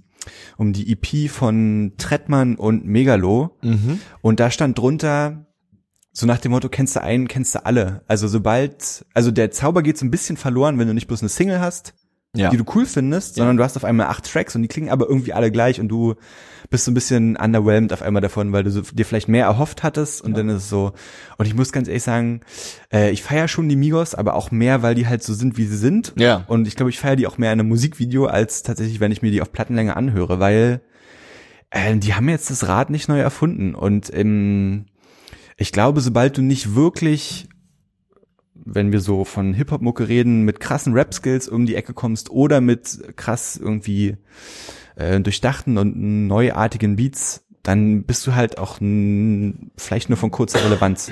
um 0.57 0.73
die 0.73 0.93
EP 0.93 1.31
von 1.31 1.93
Trettmann 1.97 2.57
und 2.57 2.85
Megalo. 2.85 3.57
Mhm. 3.63 4.01
Und 4.21 4.41
da 4.41 4.51
stand 4.51 4.79
drunter, 4.79 5.47
so 6.13 6.27
nach 6.27 6.39
dem 6.39 6.53
Motto, 6.53 6.69
kennst 6.69 6.97
du 6.97 7.03
einen, 7.03 7.29
kennst 7.29 7.55
du 7.55 7.65
alle. 7.65 8.03
Also 8.07 8.29
sobald, 8.29 9.07
also 9.15 9.31
der 9.31 9.51
Zauber 9.51 9.83
geht 9.83 9.97
so 9.97 10.05
ein 10.05 10.11
bisschen 10.11 10.37
verloren, 10.37 10.79
wenn 10.79 10.89
du 10.89 10.95
nicht 10.95 11.07
bloß 11.07 11.23
eine 11.23 11.29
Single 11.29 11.61
hast, 11.61 11.95
Ja. 12.37 12.51
die 12.51 12.57
du 12.57 12.65
cool 12.75 12.87
findest, 12.87 13.35
sondern 13.35 13.57
du 13.57 13.65
hast 13.65 13.77
auf 13.77 13.85
einmal 13.85 14.07
acht 14.07 14.31
Tracks 14.31 14.55
und 14.55 14.63
die 14.63 14.69
klingen 14.69 14.91
aber 14.91 15.09
irgendwie 15.09 15.33
alle 15.33 15.51
gleich 15.51 15.81
und 15.81 15.89
du 15.89 16.15
bist 16.71 16.85
so 16.85 16.93
ein 16.93 16.95
bisschen 16.95 17.37
underwhelmed 17.37 17.93
auf 17.93 18.03
einmal 18.03 18.23
davon, 18.23 18.53
weil 18.53 18.63
du 18.63 18.71
so, 18.71 18.83
dir 18.83 19.05
vielleicht 19.05 19.29
mehr 19.29 19.47
erhofft 19.47 19.83
hattest 19.83 20.23
und 20.23 20.37
dann 20.37 20.49
ist 20.49 20.63
es 20.63 20.69
so. 20.69 20.93
Und 21.39 21.47
ich 21.47 21.55
muss 21.55 21.73
ganz 21.73 21.89
ehrlich 21.89 22.05
sagen, 22.05 22.43
äh, 22.93 23.11
ich 23.11 23.25
feiere 23.25 23.49
schon 23.49 23.69
die 23.69 23.75
Migos, 23.75 24.15
aber 24.15 24.35
auch 24.35 24.53
mehr, 24.53 24.83
weil 24.83 24.95
die 24.95 25.09
halt 25.09 25.25
so 25.25 25.35
sind, 25.35 25.59
wie 25.59 25.67
sie 25.67 25.77
sind. 25.77 26.13
Ja. 26.17 26.45
Und 26.47 26.69
ich 26.69 26.77
glaube, 26.77 26.91
ich 26.91 27.01
feiere 27.01 27.17
die 27.17 27.27
auch 27.27 27.39
mehr 27.39 27.53
in 27.53 27.59
einem 27.59 27.69
Musikvideo, 27.69 28.27
als 28.27 28.63
tatsächlich, 28.63 29.01
wenn 29.01 29.11
ich 29.11 29.23
mir 29.23 29.33
die 29.33 29.43
auf 29.43 29.51
Plattenlänge 29.51 29.97
anhöre, 29.97 30.39
weil 30.39 30.83
äh, 31.71 31.97
die 31.97 32.15
haben 32.15 32.29
jetzt 32.29 32.51
das 32.51 32.69
Rad 32.69 32.91
nicht 32.91 33.09
neu 33.09 33.19
erfunden. 33.19 33.75
Und 33.75 34.15
ähm, 34.15 34.87
ich 35.57 35.73
glaube, 35.73 36.01
sobald 36.01 36.39
du 36.39 36.43
nicht 36.43 36.77
wirklich 36.77 37.49
wenn 38.65 38.93
wir 38.93 39.01
so 39.01 39.25
von 39.25 39.55
Hip-Hop-Mucke 39.55 40.09
reden, 40.09 40.43
mit 40.43 40.61
krassen 40.61 40.93
Rap-Skills 40.93 41.49
um 41.49 41.67
die 41.67 41.75
Ecke 41.75 41.95
kommst 41.95 42.31
oder 42.31 42.61
mit 42.61 43.17
krass 43.17 43.57
irgendwie 43.57 44.17
äh, 44.97 45.21
durchdachten 45.21 45.79
und 45.79 46.27
neuartigen 46.27 46.97
Beats, 46.97 47.45
dann 47.63 48.05
bist 48.05 48.27
du 48.27 48.35
halt 48.35 48.59
auch 48.59 48.77
vielleicht 49.77 50.09
nur 50.09 50.17
von 50.17 50.31
kurzer 50.31 50.65
Relevanz. 50.65 51.11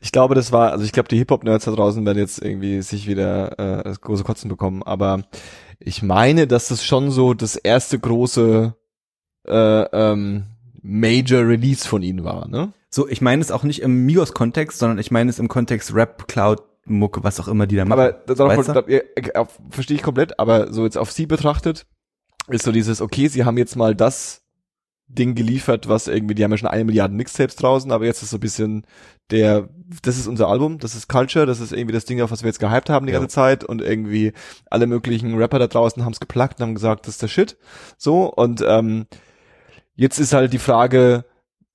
Ich 0.00 0.12
glaube, 0.12 0.34
das 0.34 0.52
war, 0.52 0.72
also 0.72 0.84
ich 0.84 0.92
glaube, 0.92 1.08
die 1.08 1.18
Hip-Hop-Nerds 1.18 1.66
da 1.66 1.72
draußen 1.72 2.04
werden 2.06 2.18
jetzt 2.18 2.42
irgendwie 2.42 2.80
sich 2.82 3.06
wieder 3.06 3.58
äh, 3.86 3.94
große 4.00 4.24
Kotzen 4.24 4.48
bekommen, 4.48 4.82
aber 4.82 5.24
ich 5.78 6.02
meine, 6.02 6.46
dass 6.46 6.68
das 6.68 6.84
schon 6.84 7.10
so 7.10 7.34
das 7.34 7.56
erste 7.56 7.98
große 7.98 8.74
äh, 9.46 9.82
ähm, 9.92 10.44
Major 10.82 11.46
Release 11.46 11.86
von 11.86 12.02
ihnen 12.02 12.24
war, 12.24 12.48
ne? 12.48 12.72
So, 12.96 13.06
ich 13.06 13.20
meine 13.20 13.42
es 13.42 13.50
auch 13.50 13.62
nicht 13.62 13.82
im 13.82 14.06
Migos-Kontext, 14.06 14.78
sondern 14.78 14.98
ich 14.98 15.10
meine 15.10 15.28
es 15.28 15.38
im 15.38 15.48
Kontext 15.48 15.92
Rap, 15.92 16.28
Cloud, 16.28 16.62
Mucke, 16.86 17.22
was 17.22 17.38
auch 17.38 17.46
immer 17.46 17.66
die 17.66 17.76
da 17.76 17.84
machen. 17.84 18.00
Aber 18.00 18.12
darauf, 18.12 18.56
Weißt 18.56 18.68
du? 18.70 19.02
ja, 19.34 19.46
verstehe 19.68 19.96
ich 19.98 20.02
komplett, 20.02 20.38
aber 20.40 20.72
so 20.72 20.82
jetzt 20.84 20.96
auf 20.96 21.12
sie 21.12 21.26
betrachtet, 21.26 21.84
ist 22.48 22.64
so 22.64 22.72
dieses, 22.72 23.02
okay, 23.02 23.28
sie 23.28 23.44
haben 23.44 23.58
jetzt 23.58 23.76
mal 23.76 23.94
das 23.94 24.44
Ding 25.08 25.34
geliefert, 25.34 25.90
was 25.90 26.08
irgendwie, 26.08 26.34
die 26.34 26.42
haben 26.42 26.52
ja 26.52 26.56
schon 26.56 26.70
eine 26.70 26.86
Milliarde 26.86 27.12
Mixtapes 27.12 27.56
draußen, 27.56 27.92
aber 27.92 28.06
jetzt 28.06 28.22
ist 28.22 28.30
so 28.30 28.38
ein 28.38 28.40
bisschen 28.40 28.86
der, 29.30 29.68
das 30.00 30.16
ist 30.16 30.26
unser 30.26 30.48
Album, 30.48 30.78
das 30.78 30.94
ist 30.94 31.06
Culture, 31.06 31.44
das 31.44 31.60
ist 31.60 31.72
irgendwie 31.72 31.92
das 31.92 32.06
Ding, 32.06 32.22
auf 32.22 32.30
was 32.30 32.44
wir 32.44 32.48
jetzt 32.48 32.60
gehypt 32.60 32.88
haben 32.88 33.04
die 33.04 33.12
Ja. 33.12 33.18
ganze 33.18 33.34
Zeit 33.34 33.62
und 33.62 33.82
irgendwie 33.82 34.32
alle 34.70 34.86
möglichen 34.86 35.36
Rapper 35.36 35.58
da 35.58 35.66
draußen 35.66 36.02
haben 36.02 36.12
es 36.14 36.20
geplagt 36.20 36.60
und 36.60 36.66
haben 36.68 36.74
gesagt, 36.74 37.06
das 37.06 37.16
ist 37.16 37.22
der 37.22 37.28
Shit. 37.28 37.58
So, 37.98 38.32
und 38.32 38.64
ähm, 38.66 39.04
jetzt 39.96 40.18
ist 40.18 40.32
halt 40.32 40.54
die 40.54 40.58
Frage, 40.58 41.26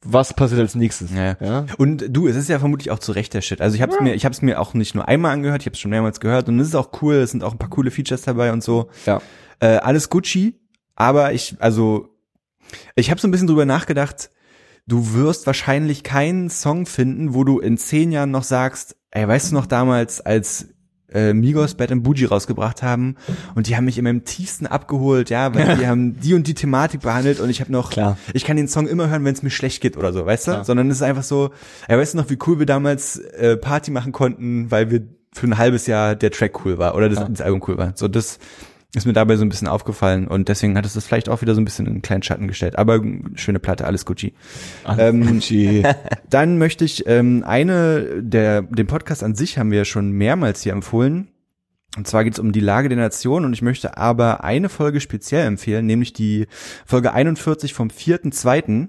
was 0.03 0.33
passiert 0.33 0.59
als 0.61 0.75
nächstes? 0.75 1.11
Ja. 1.11 1.37
Ja? 1.39 1.65
Und 1.77 2.05
du, 2.09 2.27
es 2.27 2.35
ist 2.35 2.49
ja 2.49 2.59
vermutlich 2.59 2.91
auch 2.91 2.99
zu 2.99 3.11
Recht 3.11 3.33
der 3.33 3.41
Shit. 3.41 3.61
Also 3.61 3.75
ich 3.75 3.81
habe 3.81 3.93
es 3.93 3.99
mir, 3.99 4.15
ich 4.15 4.25
habe 4.25 4.33
es 4.33 4.41
mir 4.41 4.59
auch 4.59 4.73
nicht 4.73 4.95
nur 4.95 5.07
einmal 5.07 5.31
angehört, 5.31 5.61
ich 5.61 5.67
habe 5.67 5.75
es 5.75 5.79
schon 5.79 5.91
mehrmals 5.91 6.19
gehört 6.19 6.49
und 6.49 6.59
es 6.59 6.69
ist 6.69 6.75
auch 6.75 6.89
cool. 7.01 7.15
Es 7.15 7.31
sind 7.31 7.43
auch 7.43 7.51
ein 7.51 7.57
paar 7.59 7.69
coole 7.69 7.91
Features 7.91 8.23
dabei 8.23 8.51
und 8.51 8.63
so. 8.63 8.89
Ja. 9.05 9.21
Äh, 9.59 9.77
alles 9.77 10.09
Gucci, 10.09 10.59
aber 10.95 11.33
ich, 11.33 11.55
also 11.59 12.09
ich 12.95 13.11
habe 13.11 13.21
so 13.21 13.27
ein 13.27 13.31
bisschen 13.31 13.47
drüber 13.47 13.65
nachgedacht. 13.65 14.31
Du 14.87 15.13
wirst 15.13 15.45
wahrscheinlich 15.45 16.03
keinen 16.03 16.49
Song 16.49 16.87
finden, 16.87 17.35
wo 17.35 17.43
du 17.43 17.59
in 17.59 17.77
zehn 17.77 18.11
Jahren 18.11 18.31
noch 18.31 18.43
sagst, 18.43 18.95
ey, 19.11 19.27
weißt 19.27 19.51
du 19.51 19.55
noch 19.55 19.67
damals, 19.67 20.19
als 20.21 20.69
äh, 21.13 21.33
Migos 21.33 21.75
Bad 21.75 21.91
and 21.91 22.03
Bougie 22.03 22.25
rausgebracht 22.25 22.83
haben 22.83 23.15
und 23.55 23.67
die 23.67 23.75
haben 23.75 23.85
mich 23.85 23.97
in 23.97 24.03
meinem 24.03 24.23
tiefsten 24.25 24.67
abgeholt, 24.67 25.29
ja, 25.29 25.53
weil 25.53 25.77
die 25.79 25.87
haben 25.87 26.19
die 26.19 26.33
und 26.33 26.47
die 26.47 26.53
Thematik 26.53 27.01
behandelt 27.01 27.39
und 27.39 27.49
ich 27.49 27.61
habe 27.61 27.71
noch, 27.71 27.91
Klar. 27.91 28.17
ich 28.33 28.45
kann 28.45 28.57
den 28.57 28.67
Song 28.67 28.87
immer 28.87 29.09
hören, 29.09 29.23
wenn 29.25 29.33
es 29.33 29.43
mir 29.43 29.49
schlecht 29.49 29.81
geht 29.81 29.97
oder 29.97 30.13
so, 30.13 30.25
weißt 30.25 30.47
du? 30.47 30.51
Klar. 30.51 30.65
Sondern 30.65 30.89
es 30.89 30.97
ist 30.97 31.03
einfach 31.03 31.23
so, 31.23 31.51
ey, 31.87 31.97
weißt 31.97 32.13
du 32.13 32.17
noch, 32.17 32.29
wie 32.29 32.37
cool 32.47 32.59
wir 32.59 32.65
damals 32.65 33.17
äh, 33.17 33.57
Party 33.57 33.91
machen 33.91 34.11
konnten, 34.11 34.71
weil 34.71 34.89
wir 34.91 35.01
für 35.33 35.47
ein 35.47 35.57
halbes 35.57 35.87
Jahr 35.87 36.15
der 36.15 36.31
Track 36.31 36.65
cool 36.65 36.77
war 36.77 36.95
oder 36.95 37.07
das, 37.07 37.19
Ja. 37.19 37.29
das 37.29 37.41
Album 37.41 37.63
cool 37.67 37.77
war. 37.77 37.93
So, 37.95 38.07
das 38.07 38.37
ist 38.93 39.05
mir 39.05 39.13
dabei 39.13 39.37
so 39.37 39.45
ein 39.45 39.49
bisschen 39.49 39.69
aufgefallen 39.69 40.27
und 40.27 40.49
deswegen 40.49 40.77
hat 40.77 40.85
es 40.85 40.93
das 40.93 41.05
vielleicht 41.05 41.29
auch 41.29 41.41
wieder 41.41 41.55
so 41.55 41.61
ein 41.61 41.65
bisschen 41.65 41.85
in 41.85 41.93
einen 41.93 42.01
kleinen 42.01 42.23
Schatten 42.23 42.47
gestellt. 42.47 42.77
Aber 42.77 43.01
schöne 43.35 43.59
Platte, 43.59 43.85
alles 43.85 44.05
Gucci. 44.05 44.33
Ähm, 44.97 45.25
Gucci. 45.25 45.83
Dann 46.29 46.57
möchte 46.57 46.83
ich 46.83 47.07
ähm, 47.07 47.43
eine, 47.45 48.21
der, 48.21 48.63
den 48.63 48.87
Podcast 48.87 49.23
an 49.23 49.35
sich 49.35 49.57
haben 49.57 49.71
wir 49.71 49.79
ja 49.79 49.85
schon 49.85 50.11
mehrmals 50.11 50.63
hier 50.63 50.73
empfohlen. 50.73 51.29
Und 51.97 52.07
zwar 52.07 52.23
geht 52.23 52.33
es 52.33 52.39
um 52.39 52.51
die 52.51 52.59
Lage 52.59 52.89
der 52.89 52.97
Nation 52.97 53.45
und 53.45 53.53
ich 53.53 53.61
möchte 53.61 53.97
aber 53.97 54.43
eine 54.43 54.69
Folge 54.69 55.01
speziell 55.01 55.45
empfehlen, 55.45 55.85
nämlich 55.85 56.13
die 56.13 56.47
Folge 56.85 57.13
41 57.13 57.73
vom 57.73 57.89
4.2. 57.89 58.87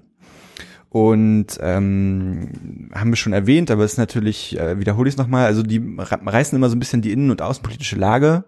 Und 0.89 1.59
ähm, 1.61 2.91
haben 2.95 3.11
wir 3.11 3.17
schon 3.17 3.33
erwähnt, 3.33 3.71
aber 3.71 3.85
es 3.85 3.93
ist 3.93 3.99
natürlich, 3.99 4.59
äh, 4.59 4.79
wiederhole 4.79 5.09
ich 5.09 5.15
es 5.15 5.19
nochmal, 5.19 5.47
also 5.47 5.63
die 5.63 5.83
reißen 5.99 6.55
immer 6.55 6.69
so 6.69 6.77
ein 6.77 6.81
bisschen 6.81 7.03
die 7.03 7.13
innen- 7.13 7.31
und 7.31 7.41
außenpolitische 7.41 7.97
Lage 7.97 8.45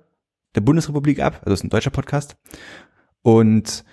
der 0.55 0.61
Bundesrepublik 0.61 1.21
ab, 1.21 1.41
also 1.45 1.53
es 1.55 1.61
ist 1.61 1.65
ein 1.65 1.71
deutscher 1.71 1.91
Podcast. 1.91 2.37
Und 3.23 3.85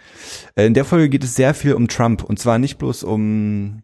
äh, 0.55 0.66
in 0.66 0.74
der 0.74 0.86
Folge 0.86 1.07
geht 1.09 1.24
es 1.24 1.36
sehr 1.36 1.53
viel 1.53 1.74
um 1.74 1.88
Trump 1.88 2.24
und 2.24 2.38
zwar 2.39 2.57
nicht 2.59 2.78
bloß 2.78 3.03
um 3.03 3.82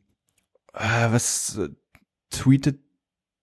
äh, 0.74 1.08
was 1.12 1.58
äh, 1.58 1.70
tweetet 2.30 2.80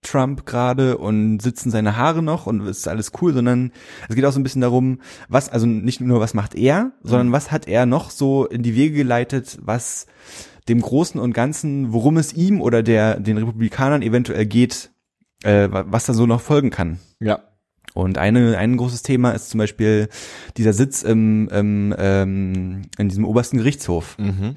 Trump 0.03 0.45
gerade 0.45 0.99
und 0.99 1.41
sitzen 1.41 1.71
seine 1.71 1.97
Haare 1.97 2.23
noch 2.23 2.47
und 2.47 2.61
ist 2.67 2.87
alles 2.89 3.13
cool, 3.23 3.33
sondern 3.33 3.73
es 4.07 4.15
geht 4.15 4.25
auch 4.27 4.33
so 4.33 4.39
ein 4.39 4.43
bisschen 4.43 4.61
darum, 4.61 5.01
was, 5.31 5.49
also 5.49 5.65
nicht 5.67 6.03
nur 6.03 6.21
was 6.21 6.35
macht 6.35 6.55
er, 6.55 6.93
sondern 7.03 7.33
was 7.33 7.51
hat 7.51 7.67
er 7.67 7.87
noch 7.87 8.11
so 8.11 8.45
in 8.45 8.63
die 8.63 8.75
Wege 8.77 8.95
geleitet, 8.97 9.59
was 9.63 10.07
dem 10.69 10.83
Großen 10.83 11.19
und 11.19 11.33
Ganzen, 11.33 11.95
worum 11.95 12.19
es 12.19 12.35
ihm 12.35 12.61
oder 12.61 12.83
der, 12.83 13.19
den 13.19 13.39
Republikanern 13.39 14.03
eventuell 14.03 14.45
geht, 14.45 14.91
äh, 15.43 15.71
wa- 15.73 15.87
was 15.89 16.05
da 16.05 16.13
so 16.13 16.27
noch 16.27 16.43
folgen 16.43 16.69
kann. 16.69 16.99
ja. 17.21 17.41
Und 17.95 18.19
eine, 18.19 18.59
ein 18.59 18.77
großes 18.77 19.03
Thema 19.03 19.31
ist 19.31 19.49
zum 19.51 19.59
Beispiel 19.59 20.09
dieser 20.57 20.73
Sitz 20.73 21.03
im, 21.03 21.49
im, 21.49 21.95
ähm, 21.97 22.83
in 22.99 23.09
diesem 23.09 23.25
obersten 23.25 23.59
Gerichtshof 23.59 24.19
Mhm. 24.19 24.57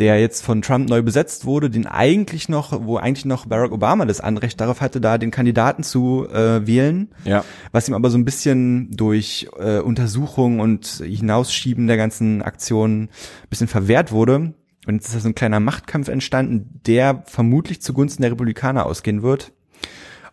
der 0.00 0.18
jetzt 0.20 0.44
von 0.44 0.60
Trump 0.60 0.88
neu 0.88 1.02
besetzt 1.02 1.44
wurde, 1.46 1.70
den 1.70 1.86
eigentlich 1.86 2.48
noch, 2.48 2.84
wo 2.84 2.96
eigentlich 2.96 3.26
noch 3.26 3.46
Barack 3.46 3.70
Obama 3.70 4.04
das 4.06 4.20
Anrecht 4.20 4.60
darauf 4.60 4.80
hatte, 4.80 5.00
da 5.00 5.18
den 5.18 5.30
Kandidaten 5.30 5.84
zu 5.84 6.26
äh, 6.28 6.66
wählen, 6.66 7.10
Ja. 7.24 7.44
was 7.70 7.86
ihm 7.86 7.94
aber 7.94 8.10
so 8.10 8.18
ein 8.18 8.24
bisschen 8.24 8.90
durch 8.90 9.46
äh, 9.56 9.78
Untersuchung 9.78 10.58
und 10.58 11.00
Hinausschieben 11.04 11.86
der 11.86 11.96
ganzen 11.96 12.42
Aktion 12.42 13.02
ein 13.04 13.08
bisschen 13.50 13.68
verwehrt 13.68 14.10
wurde. 14.10 14.52
Und 14.88 14.94
jetzt 14.96 15.06
ist 15.06 15.14
da 15.14 15.20
so 15.20 15.28
ein 15.28 15.34
kleiner 15.36 15.60
Machtkampf 15.60 16.08
entstanden, 16.08 16.80
der 16.86 17.22
vermutlich 17.26 17.80
zugunsten 17.80 18.22
der 18.22 18.32
Republikaner 18.32 18.84
ausgehen 18.86 19.22
wird. 19.22 19.52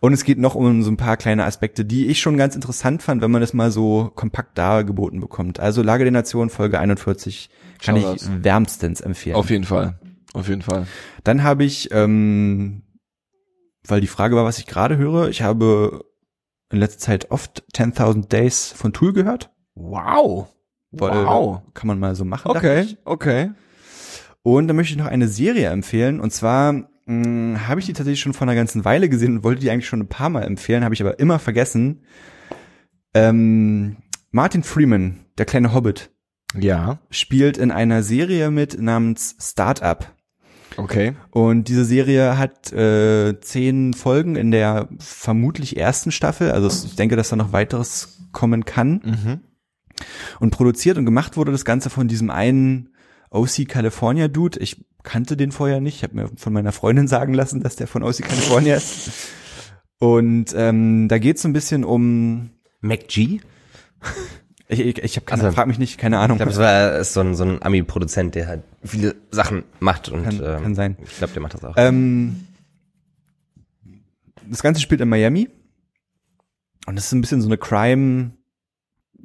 Und 0.02 0.12
es 0.12 0.24
geht 0.24 0.38
noch 0.38 0.56
um 0.56 0.82
so 0.82 0.90
ein 0.90 0.96
paar 0.96 1.16
kleine 1.16 1.44
Aspekte, 1.44 1.84
die 1.84 2.06
ich 2.08 2.20
schon 2.20 2.36
ganz 2.36 2.56
interessant 2.56 3.04
fand, 3.04 3.22
wenn 3.22 3.30
man 3.30 3.40
das 3.40 3.52
mal 3.52 3.70
so 3.70 4.10
kompakt 4.16 4.58
dargeboten 4.58 5.20
bekommt. 5.20 5.60
Also 5.60 5.80
Lage 5.80 6.02
der 6.02 6.10
Nation, 6.10 6.50
Folge 6.50 6.80
41, 6.80 7.50
kann 7.80 8.00
Schau 8.00 8.12
ich 8.14 8.20
das. 8.20 8.30
wärmstens 8.42 9.00
empfehlen. 9.00 9.36
Auf 9.36 9.48
jeden 9.48 9.62
Fall. 9.62 10.00
Auf 10.34 10.48
jeden 10.48 10.62
Fall. 10.62 10.88
Dann 11.22 11.44
habe 11.44 11.62
ich, 11.62 11.92
ähm, 11.92 12.82
weil 13.86 14.00
die 14.00 14.08
Frage 14.08 14.34
war, 14.34 14.44
was 14.44 14.58
ich 14.58 14.66
gerade 14.66 14.96
höre, 14.96 15.28
ich 15.28 15.42
habe 15.42 16.04
in 16.72 16.80
letzter 16.80 16.98
Zeit 16.98 17.30
oft 17.30 17.62
10.000 17.72 18.26
Days 18.26 18.72
von 18.72 18.92
Tool 18.92 19.12
gehört. 19.12 19.52
Wow. 19.76 20.48
Weil, 20.90 21.26
Wow. 21.26 21.62
Kann 21.74 21.86
man 21.86 22.00
mal 22.00 22.16
so 22.16 22.24
machen. 22.24 22.50
Okay, 22.50 22.80
ich. 22.80 22.98
okay. 23.04 23.52
Und 24.42 24.66
dann 24.66 24.74
möchte 24.74 24.94
ich 24.94 24.98
noch 24.98 25.06
eine 25.06 25.28
Serie 25.28 25.68
empfehlen. 25.68 26.18
Und 26.18 26.32
zwar 26.32 26.88
habe 27.06 27.80
ich 27.80 27.86
die 27.86 27.92
tatsächlich 27.92 28.20
schon 28.20 28.32
vor 28.32 28.46
einer 28.46 28.54
ganzen 28.54 28.84
Weile 28.84 29.08
gesehen 29.08 29.36
und 29.38 29.44
wollte 29.44 29.60
die 29.60 29.70
eigentlich 29.70 29.88
schon 29.88 30.00
ein 30.00 30.08
paar 30.08 30.28
Mal 30.30 30.42
empfehlen, 30.44 30.84
habe 30.84 30.94
ich 30.94 31.02
aber 31.02 31.18
immer 31.18 31.38
vergessen. 31.38 32.02
Ähm, 33.14 33.96
Martin 34.30 34.62
Freeman, 34.62 35.20
der 35.38 35.46
kleine 35.46 35.74
Hobbit, 35.74 36.10
Ja, 36.58 36.98
spielt 37.10 37.58
in 37.58 37.70
einer 37.70 38.02
Serie 38.02 38.50
mit 38.50 38.80
namens 38.80 39.36
Startup. 39.40 40.06
okay. 40.76 41.14
Und 41.30 41.68
diese 41.68 41.84
Serie 41.84 42.38
hat 42.38 42.72
äh, 42.72 43.38
zehn 43.40 43.92
Folgen 43.94 44.36
in 44.36 44.50
der 44.50 44.88
vermutlich 44.98 45.76
ersten 45.76 46.12
Staffel. 46.12 46.50
Also 46.52 46.68
ich 46.86 46.96
denke, 46.96 47.16
dass 47.16 47.28
da 47.30 47.36
noch 47.36 47.52
weiteres 47.52 48.20
kommen 48.32 48.64
kann. 48.64 49.00
Mhm. 49.04 49.40
Und 50.40 50.50
produziert 50.50 50.96
und 50.98 51.04
gemacht 51.04 51.36
wurde 51.36 51.52
das 51.52 51.64
Ganze 51.66 51.90
von 51.90 52.08
diesem 52.08 52.30
einen 52.30 52.88
OC 53.30 53.68
California 53.68 54.28
Dude. 54.28 54.58
Ich 54.60 54.84
kannte 55.02 55.36
den 55.36 55.52
vorher 55.52 55.80
nicht. 55.80 55.96
Ich 55.96 56.02
habe 56.02 56.14
mir 56.14 56.30
von 56.36 56.52
meiner 56.52 56.72
Freundin 56.72 57.08
sagen 57.08 57.34
lassen, 57.34 57.60
dass 57.60 57.76
der 57.76 57.86
von 57.86 58.02
OC 58.02 58.18
California 58.22 58.76
ist. 58.76 59.10
Und 59.98 60.46
ähm, 60.56 61.08
da 61.08 61.18
geht 61.18 61.36
es 61.36 61.42
so 61.42 61.48
ein 61.48 61.52
bisschen 61.52 61.84
um. 61.84 62.50
MacG? 62.80 63.40
Ich, 64.68 64.80
ich, 64.80 64.98
ich 64.98 65.16
habe 65.16 65.26
keine, 65.26 65.44
Also, 65.44 65.54
frag 65.54 65.66
mich 65.68 65.78
nicht, 65.78 65.98
keine 65.98 66.18
Ahnung. 66.18 66.36
Ich 66.36 66.42
glaube, 66.42 66.50
es 66.52 66.58
war 66.58 66.98
ist 66.98 67.12
so 67.12 67.20
ein, 67.20 67.34
so 67.36 67.44
ein 67.44 67.62
Ami-Produzent, 67.62 68.34
der 68.34 68.48
halt 68.48 68.62
viele 68.82 69.14
Sachen 69.30 69.62
macht 69.78 70.08
und 70.08 70.24
Kann- 70.24 70.42
ähm, 70.42 70.62
kann 70.62 70.74
sein. 70.74 70.96
Ich 71.04 71.18
glaube, 71.18 71.32
der 71.34 71.42
macht 71.42 71.54
das 71.54 71.62
auch. 71.64 71.74
Ähm, 71.76 72.46
das 74.48 74.62
Ganze 74.62 74.80
spielt 74.80 75.00
in 75.00 75.08
Miami. 75.08 75.48
Und 76.86 76.96
das 76.96 77.06
ist 77.06 77.12
ein 77.12 77.20
bisschen 77.20 77.40
so 77.40 77.48
eine 77.48 77.58
Crime, 77.58 78.32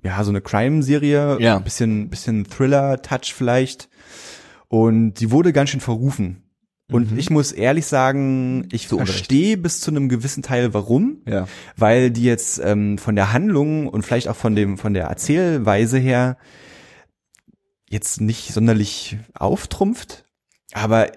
ja, 0.03 0.23
so 0.23 0.30
eine 0.30 0.41
Crime-Serie. 0.41 1.38
Ja. 1.41 1.57
Ein 1.57 1.63
bisschen, 1.63 2.09
bisschen 2.09 2.47
Thriller-Touch 2.47 3.34
vielleicht. 3.34 3.89
Und 4.70 5.15
die 5.15 5.32
wurde 5.32 5.53
ganz 5.53 5.70
schön 5.70 5.80
verrufen. 5.80 6.43
Und 6.91 7.11
Mhm. 7.11 7.18
ich 7.20 7.30
muss 7.30 7.51
ehrlich 7.51 7.86
sagen, 7.86 8.68
ich 8.72 8.91
Unrecht. 8.91 9.09
verstehe 9.09 9.57
bis 9.57 9.82
zu 9.82 9.91
einem 9.91 10.07
gewissen 10.07 10.41
Teil 10.43 10.74
warum. 10.74 11.22
Ja. 11.28 11.47
Weil 11.76 12.11
die 12.11 12.24
jetzt 12.24 12.61
ähm, 12.63 12.97
von 12.97 13.15
der 13.15 13.34
Handlung 13.34 13.88
und 13.88 14.03
vielleicht 14.03 14.30
auch 14.30 14.36
von 14.38 14.55
dem, 14.55 14.78
von 14.78 14.93
der 14.93 15.05
Erzählweise 15.05 15.97
her 15.97 16.38
jetzt 17.89 18.22
nicht 18.22 18.53
sonderlich 18.53 19.18
auftrumpft. 19.34 20.26
Aber 20.74 21.11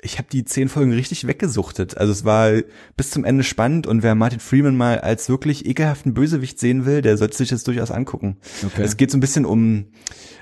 ich 0.00 0.18
habe 0.18 0.28
die 0.30 0.44
zehn 0.44 0.68
Folgen 0.68 0.92
richtig 0.92 1.26
weggesuchtet. 1.26 1.96
Also 1.98 2.12
es 2.12 2.24
war 2.24 2.52
bis 2.96 3.10
zum 3.10 3.24
Ende 3.24 3.42
spannend 3.42 3.86
und 3.86 4.02
wer 4.02 4.14
Martin 4.14 4.40
Freeman 4.40 4.76
mal 4.76 5.00
als 5.00 5.28
wirklich 5.28 5.66
ekelhaften 5.66 6.14
Bösewicht 6.14 6.58
sehen 6.60 6.86
will, 6.86 7.02
der 7.02 7.16
sollte 7.16 7.36
sich 7.36 7.48
das 7.48 7.64
durchaus 7.64 7.90
angucken. 7.90 8.36
Okay. 8.64 8.82
Es 8.82 8.96
geht 8.96 9.10
so 9.10 9.16
ein 9.16 9.20
bisschen 9.20 9.44
um 9.44 9.86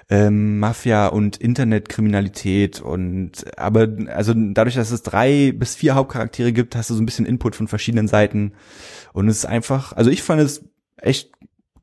ähm, 0.08 0.58
Mafia 0.58 1.08
und 1.08 1.36
Internetkriminalität 1.36 2.80
und 2.80 3.44
aber 3.58 3.88
also 4.08 4.34
dadurch, 4.34 4.76
dass 4.76 4.92
es 4.92 5.02
drei 5.02 5.52
bis 5.52 5.74
vier 5.74 5.94
Hauptcharaktere 5.94 6.52
gibt, 6.52 6.76
hast 6.76 6.90
du 6.90 6.94
so 6.94 7.02
ein 7.02 7.06
bisschen 7.06 7.26
Input 7.26 7.56
von 7.56 7.66
verschiedenen 7.66 8.06
Seiten 8.06 8.52
und 9.12 9.28
es 9.28 9.38
ist 9.38 9.46
einfach, 9.46 9.92
also 9.94 10.10
ich 10.10 10.22
fand 10.22 10.40
es 10.40 10.64
echt 10.96 11.32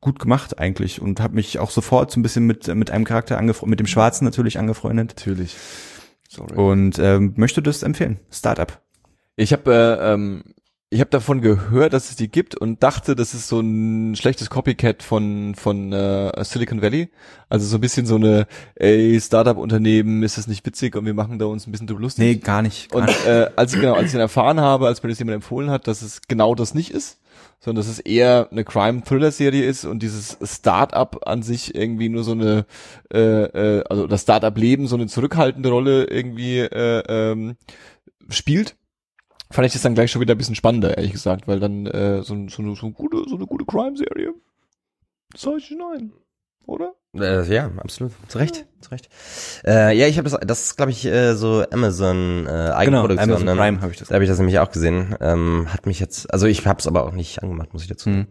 gut 0.00 0.18
gemacht 0.18 0.58
eigentlich 0.58 1.02
und 1.02 1.20
habe 1.20 1.34
mich 1.34 1.58
auch 1.58 1.70
sofort 1.70 2.10
so 2.10 2.18
ein 2.18 2.22
bisschen 2.22 2.46
mit 2.46 2.66
mit 2.74 2.90
einem 2.90 3.04
Charakter 3.04 3.36
angefreundet, 3.38 3.70
mit 3.70 3.80
dem 3.80 3.86
Schwarzen 3.86 4.24
natürlich 4.24 4.58
angefreundet 4.58 5.14
Natürlich. 5.16 5.56
Sorry. 6.28 6.54
und 6.54 6.98
ähm, 6.98 7.34
möchte 7.36 7.62
das 7.62 7.82
empfehlen. 7.82 8.20
Startup. 8.30 8.80
Ich 9.36 9.52
habe 9.52 9.72
äh, 9.72 10.12
ähm, 10.14 10.44
ich 10.94 11.00
habe 11.00 11.10
davon 11.10 11.40
gehört, 11.40 11.92
dass 11.92 12.10
es 12.10 12.14
die 12.14 12.30
gibt 12.30 12.54
und 12.54 12.84
dachte, 12.84 13.16
das 13.16 13.34
ist 13.34 13.48
so 13.48 13.58
ein 13.58 14.14
schlechtes 14.14 14.48
Copycat 14.48 15.02
von 15.02 15.56
von 15.56 15.92
äh, 15.92 16.44
Silicon 16.44 16.82
Valley. 16.82 17.08
Also 17.48 17.66
so 17.66 17.78
ein 17.78 17.80
bisschen 17.80 18.06
so 18.06 18.14
eine 18.14 18.46
ey 18.76 19.20
Startup-Unternehmen, 19.20 20.22
ist 20.22 20.38
das 20.38 20.46
nicht 20.46 20.64
witzig 20.64 20.94
und 20.94 21.04
wir 21.04 21.12
machen 21.12 21.40
da 21.40 21.46
uns 21.46 21.66
ein 21.66 21.72
bisschen 21.72 21.88
drüber 21.88 22.02
lustig. 22.02 22.24
Nee, 22.24 22.36
gar 22.36 22.62
nicht. 22.62 22.92
Gar 22.92 23.00
Und 23.00 23.06
nicht. 23.08 23.26
äh, 23.26 23.50
als 23.56 23.74
ich 23.74 23.80
genau, 23.80 23.94
als 23.94 24.06
ich 24.06 24.12
dann 24.12 24.20
erfahren 24.20 24.60
habe, 24.60 24.86
als 24.86 25.02
mir 25.02 25.08
das 25.08 25.18
jemand 25.18 25.34
empfohlen 25.34 25.68
hat, 25.68 25.88
dass 25.88 26.00
es 26.00 26.22
genau 26.28 26.54
das 26.54 26.74
nicht 26.74 26.92
ist, 26.92 27.18
sondern 27.58 27.82
dass 27.82 27.90
es 27.90 27.98
eher 27.98 28.46
eine 28.52 28.62
Crime-Thriller-Serie 28.62 29.64
ist 29.64 29.84
und 29.84 30.00
dieses 30.00 30.38
Start-up 30.44 31.26
an 31.26 31.42
sich 31.42 31.74
irgendwie 31.74 32.08
nur 32.08 32.22
so 32.22 32.32
eine, 32.32 32.66
äh, 33.12 33.18
äh, 33.18 33.84
also 33.90 34.06
das 34.06 34.22
Start-up-Leben 34.22 34.86
so 34.86 34.94
eine 34.94 35.08
zurückhaltende 35.08 35.70
Rolle 35.70 36.04
irgendwie 36.04 36.60
äh, 36.60 37.02
ähm, 37.08 37.56
spielt, 38.28 38.76
fand 39.54 39.66
ich 39.66 39.72
das 39.72 39.82
dann 39.82 39.94
gleich 39.94 40.10
schon 40.10 40.20
wieder 40.20 40.34
ein 40.34 40.38
bisschen 40.38 40.56
spannender, 40.56 40.96
ehrlich 40.96 41.12
gesagt, 41.12 41.46
weil 41.46 41.60
dann 41.60 41.86
äh, 41.86 42.22
so, 42.22 42.34
so, 42.48 42.62
eine, 42.62 42.74
so 42.74 42.86
eine 42.86 42.92
gute, 42.92 43.28
so 43.28 43.36
eine 43.36 43.46
gute 43.46 43.64
Crime-Serie, 43.64 44.34
soll 45.36 45.58
ich 45.58 45.66
hinein, 45.66 46.12
oder? 46.66 46.92
Äh, 47.16 47.44
ja, 47.54 47.70
absolut. 47.76 48.12
Zu 48.26 48.38
Recht, 48.38 48.66
zu 48.80 48.90
Recht. 48.90 49.08
Äh, 49.64 49.96
ja, 49.96 50.08
ich 50.08 50.18
habe 50.18 50.28
das, 50.28 50.40
das 50.44 50.64
ist, 50.64 50.76
glaube 50.76 50.90
ich, 50.90 51.06
äh, 51.06 51.34
so 51.34 51.64
Amazon 51.70 52.46
äh, 52.48 52.50
Eigenproduktion. 52.50 53.30
Amazon 53.30 53.46
ne? 53.46 53.54
Prime 53.54 53.80
habe 53.80 53.92
ich 53.92 53.98
das. 53.98 54.08
Da 54.08 54.14
habe 54.14 54.24
ich 54.24 54.30
das 54.30 54.38
nämlich 54.38 54.58
auch 54.58 54.72
gesehen. 54.72 55.14
Ähm, 55.20 55.68
hat 55.72 55.86
mich 55.86 56.00
jetzt, 56.00 56.32
also 56.32 56.46
ich 56.46 56.66
habe 56.66 56.80
es 56.80 56.88
aber 56.88 57.04
auch 57.04 57.12
nicht 57.12 57.40
angemacht, 57.44 57.72
muss 57.72 57.82
ich 57.82 57.88
dazu 57.88 58.10
sagen. 58.10 58.26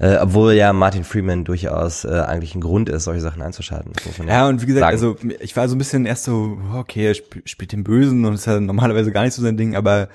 Äh, 0.00 0.16
obwohl 0.16 0.54
ja 0.54 0.72
Martin 0.72 1.04
Freeman 1.04 1.44
durchaus 1.44 2.04
äh, 2.04 2.08
eigentlich 2.08 2.56
ein 2.56 2.60
Grund 2.60 2.88
ist, 2.88 3.04
solche 3.04 3.20
Sachen 3.20 3.42
einzuschalten. 3.42 3.92
Man 4.18 4.28
Ja, 4.28 4.48
und 4.48 4.60
wie 4.60 4.66
gesagt, 4.66 4.98
sagen. 4.98 5.30
also 5.30 5.38
ich 5.40 5.56
war 5.56 5.68
so 5.68 5.76
ein 5.76 5.78
bisschen 5.78 6.04
erst 6.04 6.24
so, 6.24 6.58
okay, 6.74 7.06
er 7.06 7.12
sp 7.14 7.42
spielt 7.44 7.70
den 7.70 7.84
Bösen 7.84 8.24
und 8.24 8.34
ist 8.34 8.46
ja 8.46 8.58
normalerweise 8.58 9.12
gar 9.12 9.22
nicht 9.22 9.34
so 9.34 9.42
sein 9.42 9.56
Ding, 9.56 9.76
aber 9.76 10.08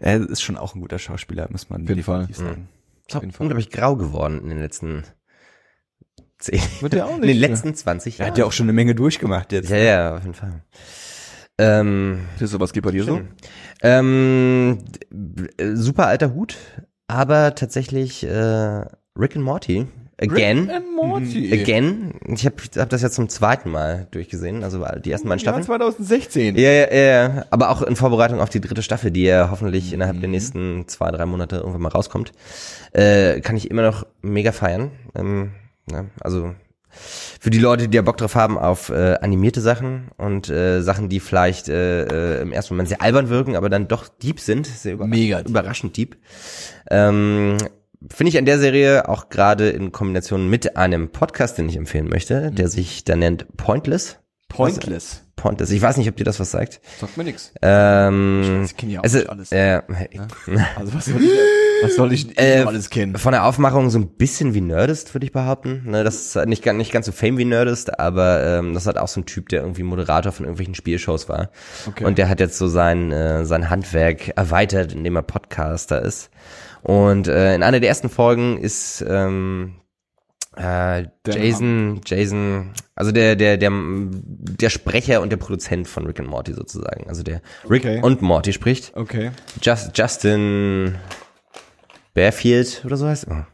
er 0.00 0.20
ist 0.28 0.42
schon 0.42 0.56
auch 0.56 0.74
ein 0.74 0.80
guter 0.80 0.98
Schauspieler, 0.98 1.46
muss 1.50 1.70
man 1.70 1.82
Auf 1.82 1.88
jeden 1.88 2.02
Fall. 2.02 2.28
sagen. 2.32 2.68
ist 3.06 3.16
auch 3.16 3.22
unglaublich 3.22 3.70
grau 3.70 3.96
geworden 3.96 4.40
in 4.42 4.48
den 4.50 4.58
letzten 4.60 5.04
zehn, 6.38 6.60
Wird 6.80 6.94
der 6.94 7.06
auch 7.06 7.16
in 7.16 7.22
den 7.22 7.36
letzten 7.36 7.74
20 7.74 8.14
Er 8.14 8.18
Jahren. 8.18 8.30
hat 8.32 8.38
ja 8.38 8.44
auch 8.46 8.52
schon 8.52 8.64
eine 8.64 8.72
Menge 8.72 8.94
durchgemacht 8.94 9.52
jetzt. 9.52 9.70
ja, 9.70 9.76
ja, 9.76 10.16
auf 10.16 10.22
jeden 10.22 10.34
Fall. 10.34 10.64
Ähm, 11.58 12.20
Das 12.38 12.58
was 12.58 12.72
geht 12.72 12.82
bei 12.84 12.90
dir 12.90 13.04
so? 13.04 13.20
Ähm, 13.82 14.78
äh, 15.58 15.74
super 15.74 16.06
alter 16.06 16.32
Hut, 16.34 16.56
aber 17.06 17.54
tatsächlich 17.54 18.24
äh, 18.24 18.84
Rick 19.18 19.36
and 19.36 19.44
Morty. 19.44 19.86
Again. 20.20 20.68
Rick 20.68 20.76
and 20.76 20.96
Morty. 20.96 21.52
Again. 21.52 22.12
Ich 22.26 22.44
habe 22.44 22.56
hab 22.76 22.90
das 22.90 23.00
jetzt 23.00 23.14
zum 23.14 23.28
zweiten 23.30 23.70
Mal 23.70 24.06
durchgesehen, 24.10 24.62
also 24.62 24.84
die 25.02 25.10
ersten 25.10 25.28
beiden 25.28 25.40
Staffeln. 25.40 25.64
2016. 25.64 26.56
Ja, 26.56 26.70
ja, 26.70 26.92
ja, 26.92 27.02
ja, 27.02 27.44
aber 27.50 27.70
auch 27.70 27.80
in 27.80 27.96
Vorbereitung 27.96 28.40
auf 28.40 28.50
die 28.50 28.60
dritte 28.60 28.82
Staffel, 28.82 29.10
die 29.10 29.22
ja 29.22 29.50
hoffentlich 29.50 29.92
innerhalb 29.94 30.20
der 30.20 30.28
nächsten 30.28 30.86
zwei, 30.88 31.10
drei 31.10 31.24
Monate 31.24 31.56
irgendwann 31.56 31.82
mal 31.82 31.88
rauskommt, 31.88 32.32
äh, 32.92 33.40
kann 33.40 33.56
ich 33.56 33.70
immer 33.70 33.82
noch 33.82 34.06
mega 34.20 34.52
feiern. 34.52 34.90
Ähm, 35.14 35.52
ja, 35.90 36.04
also 36.20 36.54
für 36.92 37.50
die 37.50 37.58
Leute, 37.58 37.88
die 37.88 37.96
ja 37.96 38.02
Bock 38.02 38.16
drauf 38.16 38.34
haben 38.34 38.58
auf 38.58 38.90
äh, 38.90 39.14
animierte 39.20 39.60
Sachen 39.60 40.10
und 40.18 40.50
äh, 40.50 40.82
Sachen, 40.82 41.08
die 41.08 41.20
vielleicht 41.20 41.68
äh, 41.68 42.02
äh, 42.38 42.42
im 42.42 42.52
ersten 42.52 42.74
Moment 42.74 42.88
sehr 42.88 43.00
albern 43.00 43.28
wirken, 43.28 43.56
aber 43.56 43.70
dann 43.70 43.88
doch 43.88 44.08
deep 44.08 44.40
sind, 44.40 44.66
sehr 44.66 44.94
überra 44.94 45.08
Mega 45.08 45.38
deep. 45.38 45.48
überraschend 45.48 45.96
deep. 45.96 46.16
Ähm, 46.90 47.56
Finde 48.08 48.30
ich 48.30 48.38
an 48.38 48.46
der 48.46 48.58
Serie 48.58 49.08
auch 49.08 49.28
gerade 49.28 49.68
in 49.70 49.92
Kombination 49.92 50.48
mit 50.48 50.76
einem 50.76 51.10
Podcast, 51.10 51.58
den 51.58 51.68
ich 51.68 51.76
empfehlen 51.76 52.08
möchte, 52.08 52.50
der 52.50 52.68
sich 52.68 53.04
da 53.04 53.14
nennt 53.16 53.46
Pointless. 53.56 54.16
Pointless. 54.48 55.22
Pointless. 55.36 55.70
Ich 55.70 55.80
weiß 55.80 55.96
nicht, 55.96 56.08
ob 56.08 56.16
dir 56.16 56.24
das 56.24 56.40
was 56.40 56.50
sagt. 56.50 56.80
Sagt 57.00 57.16
mir 57.16 57.24
nix. 57.24 57.52
Ähm, 57.62 58.62
Ich 58.64 58.76
kenne 58.76 58.92
ja 58.92 59.00
auch 59.00 59.04
also, 59.04 59.18
nicht 59.18 59.30
alles. 59.30 59.52
Äh, 59.52 59.80
Also 60.76 60.92
was 60.94 61.04
soll 61.06 61.22
ich, 61.22 61.30
was 61.82 61.94
soll 61.96 62.12
ich 62.12 62.38
Äh, 62.38 62.64
alles 62.66 62.90
kennen? 62.90 63.16
von 63.16 63.32
der 63.32 63.44
Aufmachung 63.44 63.90
so 63.90 63.98
ein 63.98 64.08
bisschen 64.16 64.52
wie 64.54 64.60
Nerdist, 64.60 65.14
würde 65.14 65.24
ich 65.26 65.32
behaupten. 65.32 65.82
Ne, 65.86 66.02
das 66.04 66.16
ist 66.26 66.36
halt 66.36 66.48
nicht, 66.48 66.62
ganz- 66.64 66.78
nicht 66.78 66.92
ganz 66.92 67.06
so 67.06 67.12
fame 67.12 67.38
wie 67.38 67.44
Nerdist, 67.44 67.98
aber 68.00 68.42
ähm, 68.44 68.74
das 68.74 68.86
halt 68.86 68.98
auch 68.98 69.08
so 69.08 69.20
ein 69.20 69.26
Typ, 69.26 69.48
der 69.50 69.60
irgendwie 69.62 69.82
Moderator 69.84 70.32
von 70.32 70.44
irgendwelchen 70.46 70.74
Spielshows 70.74 71.28
war. 71.28 71.50
Okay. 71.86 72.04
Und 72.04 72.18
der 72.18 72.28
hat 72.28 72.40
jetzt 72.40 72.58
so 72.58 72.66
sein, 72.68 73.12
äh, 73.12 73.44
sein 73.46 73.70
Handwerk 73.70 74.32
erweitert, 74.36 74.92
indem 74.92 75.16
er 75.16 75.22
Podcaster 75.22 76.02
ist. 76.02 76.30
Und 76.82 77.28
äh, 77.28 77.54
in 77.54 77.62
einer 77.62 77.80
der 77.80 77.88
ersten 77.88 78.08
Folgen 78.08 78.58
ist 78.58 79.04
ähm, 79.06 79.76
äh, 80.56 81.04
Jason, 81.26 82.00
Jason, 82.06 82.72
also 82.94 83.12
der, 83.12 83.36
der, 83.36 83.56
der, 83.56 83.70
der 83.72 84.70
Sprecher 84.70 85.20
und 85.20 85.30
der 85.30 85.36
Produzent 85.36 85.86
von 85.88 86.06
Rick 86.06 86.20
and 86.20 86.28
Morty 86.28 86.52
sozusagen. 86.54 87.08
Also 87.08 87.22
der 87.22 87.42
Rick 87.68 87.84
Okay. 87.84 88.00
und 88.02 88.22
Morty 88.22 88.52
spricht. 88.52 88.96
Okay. 88.96 89.30
Just, 89.62 89.96
Justin 89.96 90.96
Bearfield 92.14 92.82
oder 92.84 92.96
so 92.96 93.06
heißt 93.06 93.28
er. 93.28 93.46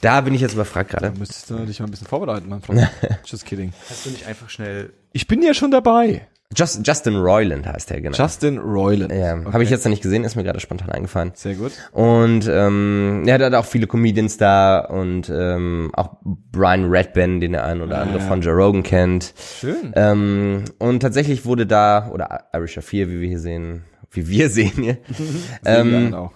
Da 0.00 0.20
bin 0.20 0.34
ich 0.34 0.40
jetzt 0.40 0.52
überfragt 0.54 0.90
gerade. 0.90 1.12
Müsstest 1.18 1.50
du 1.50 1.56
dich 1.66 1.80
mal 1.80 1.86
ein 1.86 1.90
bisschen 1.90 2.06
vorbereiten, 2.06 2.48
mein 2.48 2.62
Freund. 2.62 2.88
Just 3.24 3.44
kidding. 3.46 3.72
Hast 3.88 4.06
du 4.06 4.10
nicht 4.10 4.26
einfach 4.26 4.48
schnell 4.50 4.92
Ich 5.12 5.26
bin 5.26 5.42
ja 5.42 5.54
schon 5.54 5.70
dabei. 5.70 6.28
Just, 6.54 6.86
Justin 6.86 7.16
Roiland 7.16 7.66
heißt 7.66 7.90
er, 7.90 8.00
genau. 8.00 8.16
Justin 8.16 8.58
Roiland. 8.58 9.12
ja, 9.12 9.34
Okay. 9.34 9.52
Habe 9.52 9.64
ich 9.64 9.70
jetzt 9.70 9.84
noch 9.84 9.90
nicht 9.90 10.02
gesehen, 10.02 10.22
ist 10.24 10.36
mir 10.36 10.44
gerade 10.44 10.60
spontan 10.60 10.90
eingefallen. 10.90 11.32
Sehr 11.34 11.54
gut. 11.54 11.72
Und 11.92 12.48
ähm, 12.48 13.24
ja, 13.26 13.36
da 13.38 13.46
hat 13.46 13.54
auch 13.54 13.64
viele 13.64 13.86
Comedians 13.88 14.36
da 14.36 14.78
und 14.78 15.28
ähm, 15.28 15.90
auch 15.94 16.16
Brian 16.22 16.84
Redban, 16.88 17.40
den 17.40 17.52
der 17.52 17.64
ein 17.64 17.80
oder 17.80 17.98
andere 17.98 18.18
ja. 18.18 18.24
von 18.24 18.42
Joe 18.42 18.54
Rogan 18.54 18.82
kennt. 18.84 19.34
Schön. 19.60 19.92
Ähm, 19.96 20.64
und 20.78 21.00
tatsächlich 21.00 21.44
wurde 21.46 21.66
da, 21.66 22.10
oder 22.12 22.44
Irish 22.54 22.74
Shafir, 22.74 23.08
wie 23.10 23.20
wir 23.20 23.28
hier 23.28 23.40
sehen, 23.40 23.82
wie 24.12 24.28
wir 24.28 24.48
sehen 24.50 24.72
hier. 24.76 24.98
Sehen 25.08 25.58
ähm, 25.64 26.14
auch. 26.14 26.32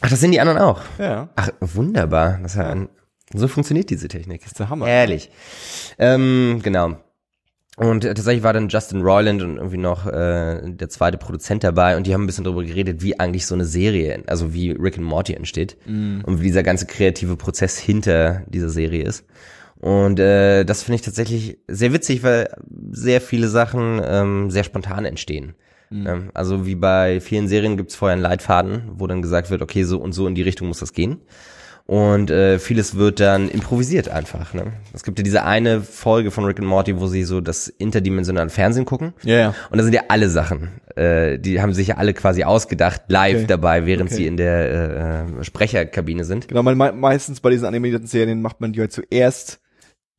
ach, 0.00 0.08
das 0.10 0.20
sind 0.20 0.30
die 0.30 0.40
anderen 0.40 0.58
auch. 0.58 0.80
Ja. 0.98 1.30
Ach, 1.34 1.50
wunderbar. 1.60 2.38
Das 2.42 2.52
ist 2.52 2.58
ja 2.58 2.68
ein 2.68 2.88
So 3.34 3.48
funktioniert 3.48 3.90
diese 3.90 4.06
Technik. 4.08 4.46
ist 4.46 4.58
der 4.60 4.68
Hammer. 4.68 4.86
Ehrlich. 4.86 5.30
Ähm, 5.98 6.60
genau. 6.62 6.96
Und 7.78 8.02
tatsächlich 8.02 8.42
war 8.42 8.52
dann 8.52 8.68
Justin 8.68 9.00
Roiland 9.00 9.42
und 9.42 9.56
irgendwie 9.56 9.78
noch 9.78 10.06
äh, 10.06 10.60
der 10.62 10.90
zweite 10.90 11.16
Produzent 11.16 11.64
dabei 11.64 11.96
und 11.96 12.06
die 12.06 12.12
haben 12.12 12.24
ein 12.24 12.26
bisschen 12.26 12.44
darüber 12.44 12.64
geredet, 12.64 13.02
wie 13.02 13.18
eigentlich 13.18 13.46
so 13.46 13.54
eine 13.54 13.64
Serie, 13.64 14.22
also 14.26 14.52
wie 14.52 14.72
Rick 14.72 14.98
and 14.98 15.06
Morty 15.06 15.32
entsteht 15.32 15.78
und 16.26 16.40
wie 16.40 16.44
dieser 16.44 16.62
ganze 16.62 16.84
kreative 16.84 17.36
Prozess 17.36 17.78
hinter 17.78 18.42
dieser 18.46 18.68
Serie 18.68 19.04
ist. 19.04 19.24
Und 19.80 20.20
äh, 20.20 20.64
das 20.64 20.82
finde 20.82 20.96
ich 20.96 21.02
tatsächlich 21.02 21.58
sehr 21.66 21.92
witzig, 21.94 22.22
weil 22.22 22.54
sehr 22.90 23.22
viele 23.22 23.48
Sachen 23.48 24.00
ähm, 24.04 24.50
sehr 24.50 24.64
spontan 24.64 25.06
entstehen. 25.06 25.54
Ähm, 26.06 26.30
also 26.34 26.66
wie 26.66 26.74
bei 26.74 27.20
vielen 27.20 27.48
Serien 27.48 27.76
gibt 27.76 27.90
es 27.90 27.96
vorher 27.96 28.12
einen 28.12 28.22
Leitfaden, 28.22 28.92
wo 28.94 29.06
dann 29.06 29.22
gesagt 29.22 29.50
wird, 29.50 29.62
okay, 29.62 29.84
so 29.84 29.98
und 29.98 30.12
so 30.12 30.26
in 30.26 30.34
die 30.34 30.42
Richtung 30.42 30.68
muss 30.68 30.78
das 30.78 30.92
gehen. 30.92 31.22
Und 31.86 32.30
äh, 32.30 32.58
vieles 32.58 32.96
wird 32.96 33.20
dann 33.20 33.48
improvisiert 33.48 34.08
einfach. 34.08 34.54
Ne? 34.54 34.72
Es 34.94 35.02
gibt 35.02 35.18
ja 35.18 35.24
diese 35.24 35.44
eine 35.44 35.80
Folge 35.82 36.30
von 36.30 36.44
Rick 36.44 36.58
and 36.60 36.68
Morty, 36.68 36.98
wo 36.98 37.06
sie 37.08 37.24
so 37.24 37.40
das 37.40 37.68
interdimensionale 37.68 38.50
Fernsehen 38.50 38.84
gucken. 38.84 39.12
Ja, 39.24 39.36
ja. 39.36 39.54
Und 39.70 39.78
da 39.78 39.84
sind 39.84 39.92
ja 39.92 40.02
alle 40.08 40.30
Sachen, 40.30 40.68
äh, 40.96 41.38
die 41.38 41.60
haben 41.60 41.74
sich 41.74 41.88
ja 41.88 41.96
alle 41.96 42.14
quasi 42.14 42.44
ausgedacht, 42.44 43.02
live 43.08 43.38
Okay. 43.38 43.46
dabei, 43.48 43.84
während 43.84 44.10
Okay. 44.10 44.14
sie 44.14 44.26
in 44.26 44.36
der 44.36 45.26
äh, 45.36 45.40
äh, 45.40 45.44
Sprecherkabine 45.44 46.24
sind. 46.24 46.48
Genau, 46.48 46.62
man, 46.62 46.78
me- 46.78 46.92
meistens 46.92 47.40
bei 47.40 47.50
diesen 47.50 47.66
animierten 47.66 48.06
Serien 48.06 48.40
macht 48.42 48.60
man 48.60 48.72
die 48.72 48.80
halt 48.80 48.92
zuerst 48.92 49.58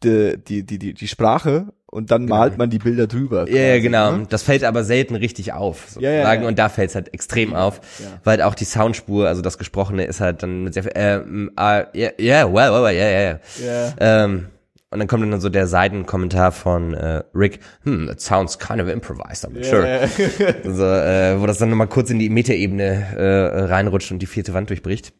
die, 0.03 0.37
die, 0.63 0.77
die, 0.79 0.93
die, 0.93 1.07
Sprache 1.07 1.67
und 1.85 2.11
dann 2.11 2.25
malt 2.25 2.57
man 2.57 2.69
die 2.69 2.79
Bilder 2.79 3.07
drüber. 3.07 3.47
Ja, 3.49 3.55
ja, 3.55 3.69
quasi, 3.71 3.81
genau. 3.81 4.11
ne? 4.17 4.27
Das 4.29 4.43
fällt 4.43 4.63
aber 4.63 4.83
selten 4.83 5.15
richtig 5.15 5.53
auf, 5.53 5.95
Ja, 5.99 6.09
ja, 6.09 6.15
sozusagen. 6.17 6.41
ja. 6.43 6.47
Und 6.47 6.59
da 6.59 6.69
fällt 6.69 6.89
es 6.89 6.95
halt 6.95 7.13
extrem 7.13 7.53
auf, 7.53 7.79
Ja. 7.99 8.05
weil 8.23 8.41
auch 8.41 8.55
die 8.55 8.65
Soundspur, 8.65 9.27
also 9.27 9.41
das 9.41 9.57
Gesprochene, 9.57 10.05
ist 10.05 10.19
halt 10.21 10.43
dann 10.43 10.63
mit 10.63 10.73
sehr 10.73 10.83
viel, 10.83 10.91
äh, 10.95 11.19
ja, 11.57 11.85
ja, 11.93 12.09
yeah, 12.19 12.47
well, 12.47 12.71
well, 12.71 12.83
well, 12.83 12.95
ja, 12.95 13.07
ja, 13.09 13.21
ja. 13.21 13.39
Ja. 13.63 14.23
Ähm, 14.25 14.47
und 14.89 14.99
dann 14.99 15.07
kommt 15.07 15.23
dann 15.23 15.41
so 15.41 15.49
der 15.49 15.65
Seitenkommentar 15.65 16.51
von 16.51 16.93
äh, 16.93 17.23
Rick, 17.33 17.59
hm, 17.83 18.05
that 18.07 18.21
sounds 18.21 18.59
kind 18.59 18.79
of 18.79 18.87
improvised, 18.87 19.43
I'm 19.43 19.63
sure. 19.63 19.87
Ja, 19.87 20.01
ja. 20.39 20.53
Also, 20.63 20.83
äh, 20.85 21.41
wo 21.41 21.47
das 21.47 21.57
dann 21.57 21.69
nochmal 21.71 21.87
kurz 21.87 22.11
in 22.11 22.19
die 22.19 22.29
Metaebene 22.29 22.83
äh, 23.17 23.59
reinrutscht 23.65 24.11
und 24.11 24.19
die 24.19 24.27
vierte 24.27 24.53
Wand 24.53 24.69
durchbricht. 24.69 25.13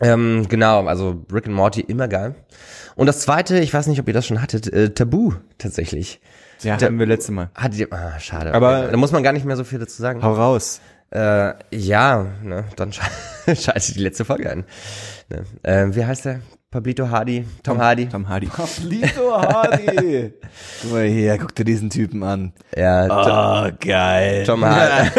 Ähm, 0.00 0.46
genau, 0.48 0.86
also 0.86 1.24
Rick 1.32 1.46
and 1.46 1.54
Morty 1.54 1.80
immer 1.80 2.08
geil. 2.08 2.34
Und 2.96 3.06
das 3.06 3.20
zweite, 3.20 3.58
ich 3.60 3.72
weiß 3.72 3.86
nicht, 3.86 4.00
ob 4.00 4.08
ihr 4.08 4.14
das 4.14 4.26
schon 4.26 4.40
hattet, 4.42 4.72
äh, 4.72 4.90
Tabu 4.90 5.34
tatsächlich. 5.58 6.20
Ja, 6.62 6.74
hatten 6.74 6.98
wir 6.98 7.06
letzte 7.06 7.32
Mal. 7.32 7.50
Hattet 7.54 7.78
ihr, 7.80 7.92
ah, 7.92 8.18
schade. 8.18 8.52
Aber- 8.54 8.88
da 8.88 8.96
muss 8.96 9.12
man 9.12 9.22
gar 9.22 9.32
nicht 9.32 9.44
mehr 9.46 9.56
so 9.56 9.64
viel 9.64 9.78
dazu 9.78 10.00
sagen. 10.00 10.22
Hau 10.22 10.34
raus. 10.34 10.80
Äh, 11.10 11.54
ja, 11.70 12.26
ne, 12.42 12.64
dann 12.76 12.92
sche 12.92 13.02
schaltet 13.56 13.96
die 13.96 14.00
letzte 14.00 14.24
Folge 14.24 14.50
ein. 14.50 14.64
Ne? 15.28 15.44
Äh, 15.62 15.94
wie 15.94 16.04
heißt 16.04 16.24
der? 16.24 16.40
Pablito 16.72 17.10
Hardy? 17.10 17.44
Tom 17.64 17.78
Hardy? 17.78 18.06
Tom 18.08 18.28
Hardy. 18.28 18.48
Lito 18.84 19.32
Hardy. 19.42 20.32
Guck 20.82 20.92
mal 20.92 21.04
hier, 21.04 21.36
guck 21.36 21.52
dir 21.52 21.64
diesen 21.64 21.90
Typen 21.90 22.22
an. 22.22 22.52
Ja, 22.76 23.66
Oh, 23.66 23.72
geil. 23.80 24.44
Tom 24.46 24.64
Hardy. 24.64 25.10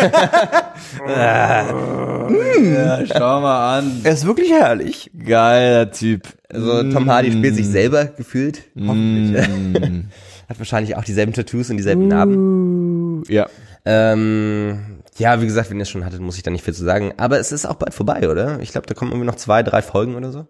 Ja, 1.09 2.99
schau 3.05 3.41
mal 3.41 3.79
an. 3.79 3.99
Er 4.05 4.13
ist 4.13 4.25
wirklich 4.25 4.49
herrlich. 4.49 5.11
Geiler 5.25 5.91
Typ. 5.91 6.21
Also 6.47 6.89
Tom 6.89 7.09
Hardy 7.09 7.33
spielt 7.33 7.55
sich 7.55 7.67
selber 7.67 8.05
gefühlt. 8.05 8.61
Hoffentlich. 8.79 9.45
Mm. 9.49 10.03
Hat 10.47 10.57
wahrscheinlich 10.57 10.95
auch 10.95 11.03
dieselben 11.03 11.33
Tattoos 11.33 11.69
und 11.69 11.75
dieselben 11.75 12.07
Narben. 12.07 13.23
Ja. 13.27 13.47
Ähm, 13.83 15.01
ja, 15.17 15.41
wie 15.41 15.47
gesagt, 15.47 15.69
wenn 15.69 15.77
ihr 15.77 15.83
es 15.83 15.89
schon 15.89 16.05
hattet, 16.05 16.21
muss 16.21 16.37
ich 16.37 16.43
da 16.43 16.51
nicht 16.51 16.63
viel 16.63 16.73
zu 16.73 16.85
sagen. 16.85 17.11
Aber 17.17 17.39
es 17.39 17.51
ist 17.51 17.65
auch 17.65 17.75
bald 17.75 17.93
vorbei, 17.93 18.29
oder? 18.29 18.61
Ich 18.61 18.71
glaube, 18.71 18.87
da 18.87 18.93
kommen 18.93 19.11
irgendwie 19.11 19.27
noch 19.27 19.35
zwei, 19.35 19.63
drei 19.63 19.81
Folgen 19.81 20.15
oder 20.15 20.31
so. 20.31 20.47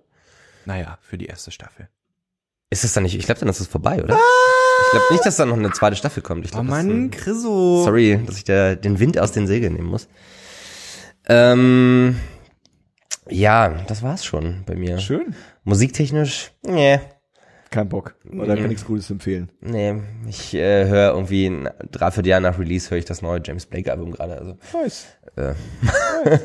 Naja, 0.66 0.98
für 1.02 1.18
die 1.18 1.26
erste 1.26 1.52
Staffel. 1.52 1.90
Ist 2.70 2.84
es 2.84 2.94
dann 2.94 3.04
nicht? 3.04 3.16
Ich 3.18 3.26
glaube, 3.26 3.40
dann 3.40 3.50
ist 3.50 3.60
es 3.60 3.68
vorbei, 3.68 4.02
oder? 4.04 4.16
Ich 4.16 4.92
glaube 4.92 5.06
nicht, 5.12 5.26
dass 5.26 5.36
da 5.36 5.46
noch 5.46 5.58
eine 5.58 5.72
zweite 5.72 5.96
Staffel 5.96 6.24
kommt. 6.24 6.46
Ich 6.46 6.52
Oh 6.54 6.56
glaub, 6.56 6.68
das 6.68 6.78
ist 6.80 6.86
Mann, 6.88 7.04
ein- 7.06 7.12
Chriso. 7.12 7.84
Sorry, 7.84 8.20
dass 8.26 8.38
ich 8.38 8.44
da 8.46 8.76
den 8.76 9.00
Wind 9.00 9.20
aus 9.20 9.32
den 9.32 9.46
Segeln 9.48 9.74
nehmen 9.74 9.88
muss. 9.90 10.08
Ähm, 11.28 12.16
ja, 13.30 13.70
das 13.88 14.02
war's 14.04 14.26
schon 14.26 14.64
bei 14.66 14.76
mir. 14.76 14.98
Schön. 15.00 15.36
Musiktechnisch, 15.64 16.52
nee, 16.64 17.00
Kein 17.70 17.88
Bock. 17.88 18.16
Oder 18.30 18.56
kann 18.58 18.68
nichts 18.68 18.84
Gutes 18.86 19.10
empfehlen. 19.12 19.50
nee. 19.62 20.02
Ich 20.28 20.54
äh, 20.54 20.88
höre 20.88 21.14
irgendwie 21.14 21.46
ein 21.48 21.70
Dreivierteljahr 21.92 22.40
nach 22.42 22.58
Release 22.60 22.90
höre 22.90 22.98
ich 22.98 23.06
das 23.06 23.22
neue 23.22 23.42
James 23.44 23.66
Blake 23.66 23.90
Album 23.92 24.12
gerade. 24.12 24.38
Also, 24.38 24.58
Nice. 24.74 25.06
äh, 25.36 25.54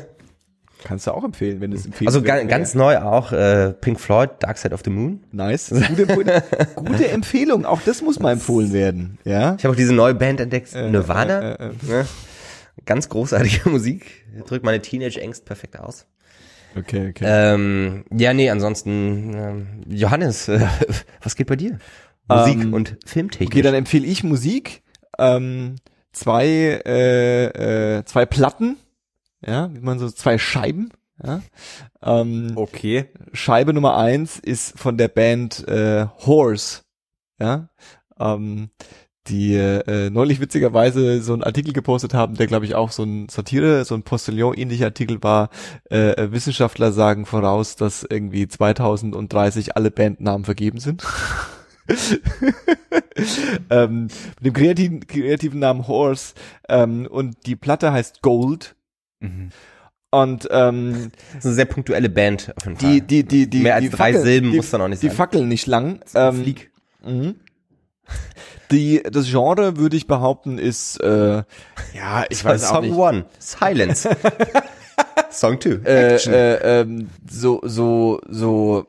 Kannst 0.83 1.07
du 1.07 1.11
auch 1.11 1.23
empfehlen, 1.23 1.59
wenn 1.59 1.71
du 1.71 1.77
es 1.77 1.85
empfehlen 1.85 2.07
also 2.07 2.21
ga, 2.21 2.43
ganz 2.43 2.75
neu 2.75 2.97
auch 2.99 3.31
äh, 3.31 3.73
Pink 3.73 3.99
Floyd, 3.99 4.29
Dark 4.39 4.57
Side 4.57 4.73
of 4.73 4.81
the 4.85 4.89
Moon. 4.89 5.23
Nice. 5.31 5.69
Gute, 5.87 6.43
gute, 6.75 7.07
Empfehlung. 7.09 7.65
Auch 7.65 7.81
das 7.81 8.01
muss 8.01 8.19
mal 8.19 8.33
empfohlen 8.33 8.71
werden. 8.73 9.17
Ja. 9.23 9.55
Ich 9.57 9.63
habe 9.63 9.73
auch 9.73 9.77
diese 9.77 9.93
neue 9.93 10.13
Band 10.13 10.39
entdeckt, 10.39 10.73
Nirvana. 10.75 11.55
äh, 11.55 11.67
äh, 11.67 11.71
Ne? 11.87 12.05
Ganz 12.85 13.09
großartige 13.09 13.69
Musik. 13.69 14.25
Drückt 14.45 14.63
meine 14.63 14.81
Teenage-Angst 14.81 15.45
perfekt 15.45 15.79
aus. 15.79 16.05
Okay, 16.77 17.09
okay. 17.09 17.23
Ähm, 17.25 18.05
ja, 18.15 18.33
nee, 18.33 18.49
ansonsten, 18.49 19.33
ähm, 19.33 19.67
Johannes, 19.87 20.47
äh, 20.47 20.59
was 21.23 21.35
geht 21.35 21.47
bei 21.47 21.55
dir? 21.55 21.79
Musik 22.29 22.61
Ähm, 22.61 22.73
und 22.73 22.97
Filmtechnik. 23.05 23.49
Okay, 23.49 23.61
dann 23.61 23.73
empfehle 23.73 24.05
ich 24.05 24.23
Musik. 24.23 24.83
Ähm, 25.17 25.75
zwei, 26.11 26.45
äh, 26.85 27.97
äh, 27.97 28.05
zwei 28.05 28.25
Platten. 28.25 28.77
Ja, 29.47 29.73
wie 29.73 29.79
man 29.79 29.97
so 29.99 30.09
zwei 30.09 30.37
Scheiben. 30.37 30.91
Ja. 31.23 31.41
Ähm, 32.03 32.51
Okay. 32.55 33.05
Scheibe 33.33 33.73
Nummer 33.73 33.97
eins 33.97 34.37
ist 34.37 34.77
von 34.77 34.97
der 34.97 35.07
Band 35.07 35.67
äh, 35.67 36.05
Horse. 36.25 36.81
Ja. 37.39 37.69
Ähm, 38.19 38.69
die 39.27 39.55
äh, 39.55 40.09
neulich 40.09 40.39
witzigerweise 40.39 41.21
so 41.21 41.33
einen 41.33 41.43
Artikel 41.43 41.73
gepostet 41.73 42.13
haben, 42.13 42.35
der 42.35 42.47
glaube 42.47 42.65
ich 42.65 42.75
auch 42.75 42.91
so 42.91 43.03
ein 43.03 43.27
Satire, 43.29 43.83
so 43.83 43.93
ein 43.95 44.03
Postillon-ähnlicher 44.03 44.85
Artikel 44.85 45.21
war. 45.21 45.49
Äh, 45.89 46.31
Wissenschaftler 46.31 46.91
sagen 46.93 47.25
voraus, 47.25 47.75
dass 47.75 48.03
irgendwie 48.09 48.47
2030 48.47 49.75
alle 49.75 49.91
Bandnamen 49.91 50.45
vergeben 50.45 50.79
sind. 50.79 51.03
ähm, 53.69 54.07
mit 54.41 54.45
dem 54.45 54.53
kreativen, 54.53 55.07
kreativen 55.07 55.59
Namen 55.59 55.87
Horse 55.87 56.33
ähm, 56.69 57.05
und 57.09 57.45
die 57.45 57.55
Platte 57.55 57.91
heißt 57.91 58.21
Gold 58.21 58.76
Mhm. 59.19 59.49
und 60.11 60.47
ähm, 60.51 61.11
Das 61.33 61.39
ist 61.39 61.45
eine 61.45 61.55
sehr 61.55 61.65
punktuelle 61.65 62.09
Band 62.09 62.53
auf 62.55 62.65
jeden 62.65 62.77
Fall. 62.77 62.89
die 62.91 63.01
die 63.01 63.23
die 63.23 63.49
die 63.49 63.59
Mehr 63.61 63.75
als 63.75 63.83
die 63.83 63.89
drei 63.89 64.11
Fackeln- 64.13 64.23
Silben 64.23 64.51
die, 64.51 64.57
muss 64.57 64.69
dann 64.69 64.81
auch 64.81 64.87
nicht 64.87 65.01
die 65.03 65.07
sein. 65.07 65.15
fackeln 65.15 65.47
nicht 65.47 65.67
lang 65.67 65.99
ähm, 66.15 66.41
Flieg. 66.43 66.71
Mhm. 67.03 67.35
Die, 68.71 69.01
das 69.03 69.27
Genre, 69.29 69.77
würde 69.77 69.95
ich 69.97 70.07
behaupten, 70.07 70.57
ist, 70.57 70.97
äh, 71.01 71.43
ja, 71.93 72.25
ich 72.29 72.43
weiß 72.43 72.65
auch 72.65 72.75
Song 72.75 72.81
nicht, 72.83 72.95
One, 72.95 73.25
Silence. 73.39 74.09
Song 75.31 75.59
Two, 75.59 75.79
äh, 75.85 76.13
Action. 76.15 76.33
äh, 76.33 76.81
ähm, 76.81 77.09
so, 77.29 77.61
so, 77.63 78.19
so 78.29 78.87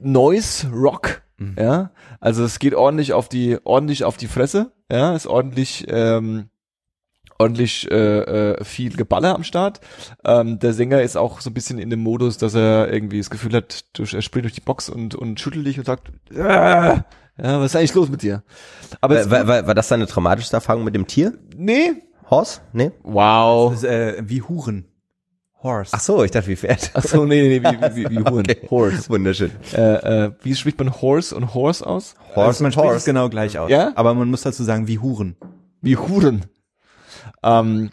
Noise 0.00 0.68
Rock, 0.70 1.22
ja, 1.58 1.90
also 2.20 2.44
es 2.44 2.58
geht 2.58 2.74
ordentlich 2.74 3.12
auf 3.12 3.28
die, 3.28 3.58
ordentlich 3.64 4.04
auf 4.04 4.16
die 4.16 4.26
Fresse, 4.28 4.72
ja, 4.90 5.14
ist 5.14 5.26
ordentlich, 5.26 5.86
ähm, 5.88 6.48
ordentlich 7.38 7.90
äh, 7.90 7.94
äh, 8.50 8.64
viel 8.64 8.96
Geballer 8.96 9.34
am 9.34 9.44
Start. 9.44 9.80
Ähm, 10.24 10.58
der 10.58 10.72
Sänger 10.72 11.02
ist 11.02 11.16
auch 11.16 11.40
so 11.40 11.50
ein 11.50 11.54
bisschen 11.54 11.78
in 11.78 11.90
dem 11.90 12.00
Modus, 12.00 12.36
dass 12.36 12.54
er 12.54 12.92
irgendwie 12.92 13.18
das 13.18 13.30
Gefühl 13.30 13.52
hat, 13.54 13.84
durch, 13.94 14.14
er 14.14 14.22
spielt 14.22 14.44
durch 14.44 14.54
die 14.54 14.60
Box 14.60 14.88
und, 14.88 15.14
und 15.14 15.40
schüttelt 15.40 15.66
dich 15.66 15.78
und 15.78 15.84
sagt, 15.84 16.10
"Ah, 16.36 17.04
ja, 17.40 17.60
was 17.60 17.66
ist 17.66 17.76
eigentlich 17.76 17.94
los 17.94 18.10
mit 18.10 18.22
dir? 18.22 18.42
Aber 19.00 19.18
es, 19.20 19.30
war, 19.30 19.46
war, 19.46 19.66
war 19.66 19.74
das 19.74 19.88
deine 19.88 20.06
traumatischste 20.06 20.56
Erfahrung 20.56 20.84
mit 20.84 20.94
dem 20.94 21.06
Tier? 21.06 21.34
nee, 21.56 21.92
Horse? 22.28 22.60
Nee? 22.72 22.90
wow. 23.04 23.70
Das 23.70 23.82
ist, 23.82 23.88
äh, 23.88 24.22
wie 24.26 24.42
Huren. 24.42 24.84
Horse. 25.62 25.90
Ach 25.92 26.00
so, 26.00 26.22
ich 26.22 26.30
dachte 26.30 26.48
wie 26.48 26.56
Pferd. 26.56 26.90
Ach 26.94 27.02
so, 27.02 27.24
nee, 27.24 27.42
nee, 27.42 27.58
nee, 27.58 27.78
wie, 27.94 27.96
wie, 27.96 28.10
wie 28.10 28.18
Huren. 28.18 28.46
Okay. 28.48 28.68
Horse. 28.70 29.08
Wunderschön. 29.08 29.50
Äh, 29.72 30.26
äh, 30.26 30.32
wie 30.42 30.54
spricht 30.54 30.78
man 30.78 31.00
Horse 31.00 31.34
und 31.34 31.54
Horse 31.54 31.84
aus? 31.84 32.14
also 32.34 32.62
man 32.62 32.72
spricht 32.72 32.92
es 32.92 33.04
genau 33.04 33.28
gleich 33.28 33.58
aus. 33.58 33.70
Ja? 33.70 33.92
Aber 33.96 34.14
man 34.14 34.28
muss 34.28 34.42
dazu 34.42 34.62
sagen, 34.62 34.86
wie 34.86 34.98
Huren. 34.98 35.36
Wie 35.80 35.96
Huren. 35.96 36.46
Ähm, 37.42 37.90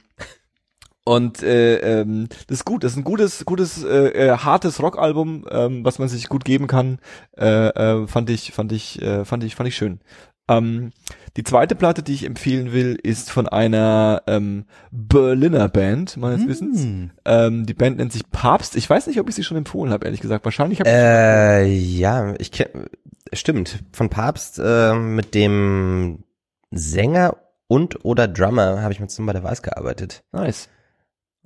und 1.07 1.43
äh, 1.43 2.01
ähm, 2.01 2.27
das 2.47 2.59
ist 2.59 2.65
gut, 2.65 2.83
das 2.83 2.93
ist 2.93 2.97
ein 2.97 3.03
gutes, 3.03 3.45
gutes, 3.45 3.83
äh, 3.83 4.07
äh, 4.07 4.37
hartes 4.37 4.81
Rockalbum, 4.81 5.45
ähm, 5.51 5.85
was 5.85 5.99
man 5.99 6.07
sich 6.07 6.29
gut 6.29 6.43
geben 6.43 6.65
kann. 6.65 6.97
Äh, 7.37 7.67
äh, 7.67 8.07
fand 8.07 8.29
ich, 8.31 8.51
fand 8.53 8.71
ich, 8.71 9.01
äh, 9.03 9.23
fand 9.23 9.43
ich, 9.43 9.55
fand 9.55 9.69
ich 9.69 9.75
schön. 9.75 9.99
Ähm, 10.47 10.91
die 11.37 11.43
zweite 11.43 11.75
Platte, 11.75 12.01
die 12.01 12.13
ich 12.13 12.25
empfehlen 12.25 12.71
will, 12.71 12.97
ist 13.01 13.31
von 13.31 13.47
einer 13.47 14.23
ähm, 14.25 14.65
Berliner 14.91 15.69
Band, 15.69 16.17
meines 16.17 16.47
Wissens. 16.47 17.11
Ähm, 17.25 17.65
die 17.65 17.73
Band 17.73 17.97
nennt 17.97 18.11
sich 18.13 18.29
Papst. 18.31 18.75
Ich 18.75 18.89
weiß 18.89 19.05
nicht, 19.07 19.19
ob 19.19 19.29
ich 19.29 19.35
sie 19.35 19.43
schon 19.43 19.57
empfohlen 19.57 19.91
habe, 19.91 20.05
ehrlich 20.05 20.21
gesagt. 20.21 20.45
Wahrscheinlich 20.45 20.79
habe 20.79 20.89
ich 20.89 20.95
Äh, 20.95 21.65
ja, 21.67 22.33
ich 22.39 22.51
kenn, 22.51 22.87
stimmt. 23.33 23.83
Von 23.91 24.09
Papst 24.09 24.59
äh, 24.59 24.93
mit 24.95 25.35
dem 25.35 26.23
Sänger 26.71 27.37
und 27.67 28.03
oder 28.05 28.27
Drummer 28.27 28.81
habe 28.81 28.93
ich 28.93 28.99
mit 28.99 29.11
Somebody 29.11 29.43
Weiß 29.43 29.61
gearbeitet. 29.61 30.23
Nice. 30.31 30.69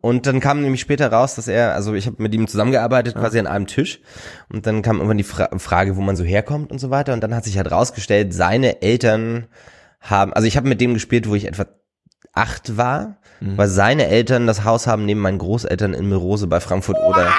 Und 0.02 0.26
dann 0.28 0.40
kam 0.40 0.62
nämlich 0.62 0.80
später 0.80 1.12
raus, 1.12 1.36
dass 1.36 1.48
er, 1.50 1.74
also 1.74 1.94
ich 1.94 2.08
habe 2.08 2.24
mit 2.24 2.34
ihm 2.34 2.48
zusammengearbeitet, 2.48 3.16
quasi 3.16 3.38
an 3.38 3.48
einem 3.48 3.68
Tisch. 3.68 4.00
Und 4.52 4.66
dann 4.66 4.82
kam 4.82 4.98
irgendwann 4.98 5.18
die 5.18 5.26
Fra 5.26 5.50
Frage, 5.58 5.98
wo 5.98 6.02
man 6.02 6.16
so 6.16 6.24
herkommt 6.24 6.72
und 6.72 6.80
so 6.80 6.90
weiter. 6.90 7.14
Und 7.14 7.22
dann 7.22 7.36
hat 7.36 7.44
sich 7.44 7.58
halt 7.58 7.70
rausgestellt, 7.70 8.34
seine 8.34 8.82
Eltern 8.82 9.48
haben, 10.00 10.32
also 10.32 10.48
ich 10.48 10.56
habe 10.56 10.70
mit 10.70 10.80
dem 10.80 10.94
gespielt, 10.94 11.28
wo 11.28 11.36
ich 11.36 11.46
etwa 11.46 11.66
acht 12.34 12.78
war, 12.78 13.18
weil 13.42 13.68
seine 13.68 14.08
Eltern 14.08 14.48
das 14.48 14.64
Haus 14.64 14.88
haben 14.88 15.06
neben 15.06 15.20
meinen 15.20 15.38
Großeltern 15.38 15.94
in 15.94 16.08
Mirose 16.08 16.48
bei 16.48 16.60
Frankfurt 16.60 16.98
oder 16.98 17.30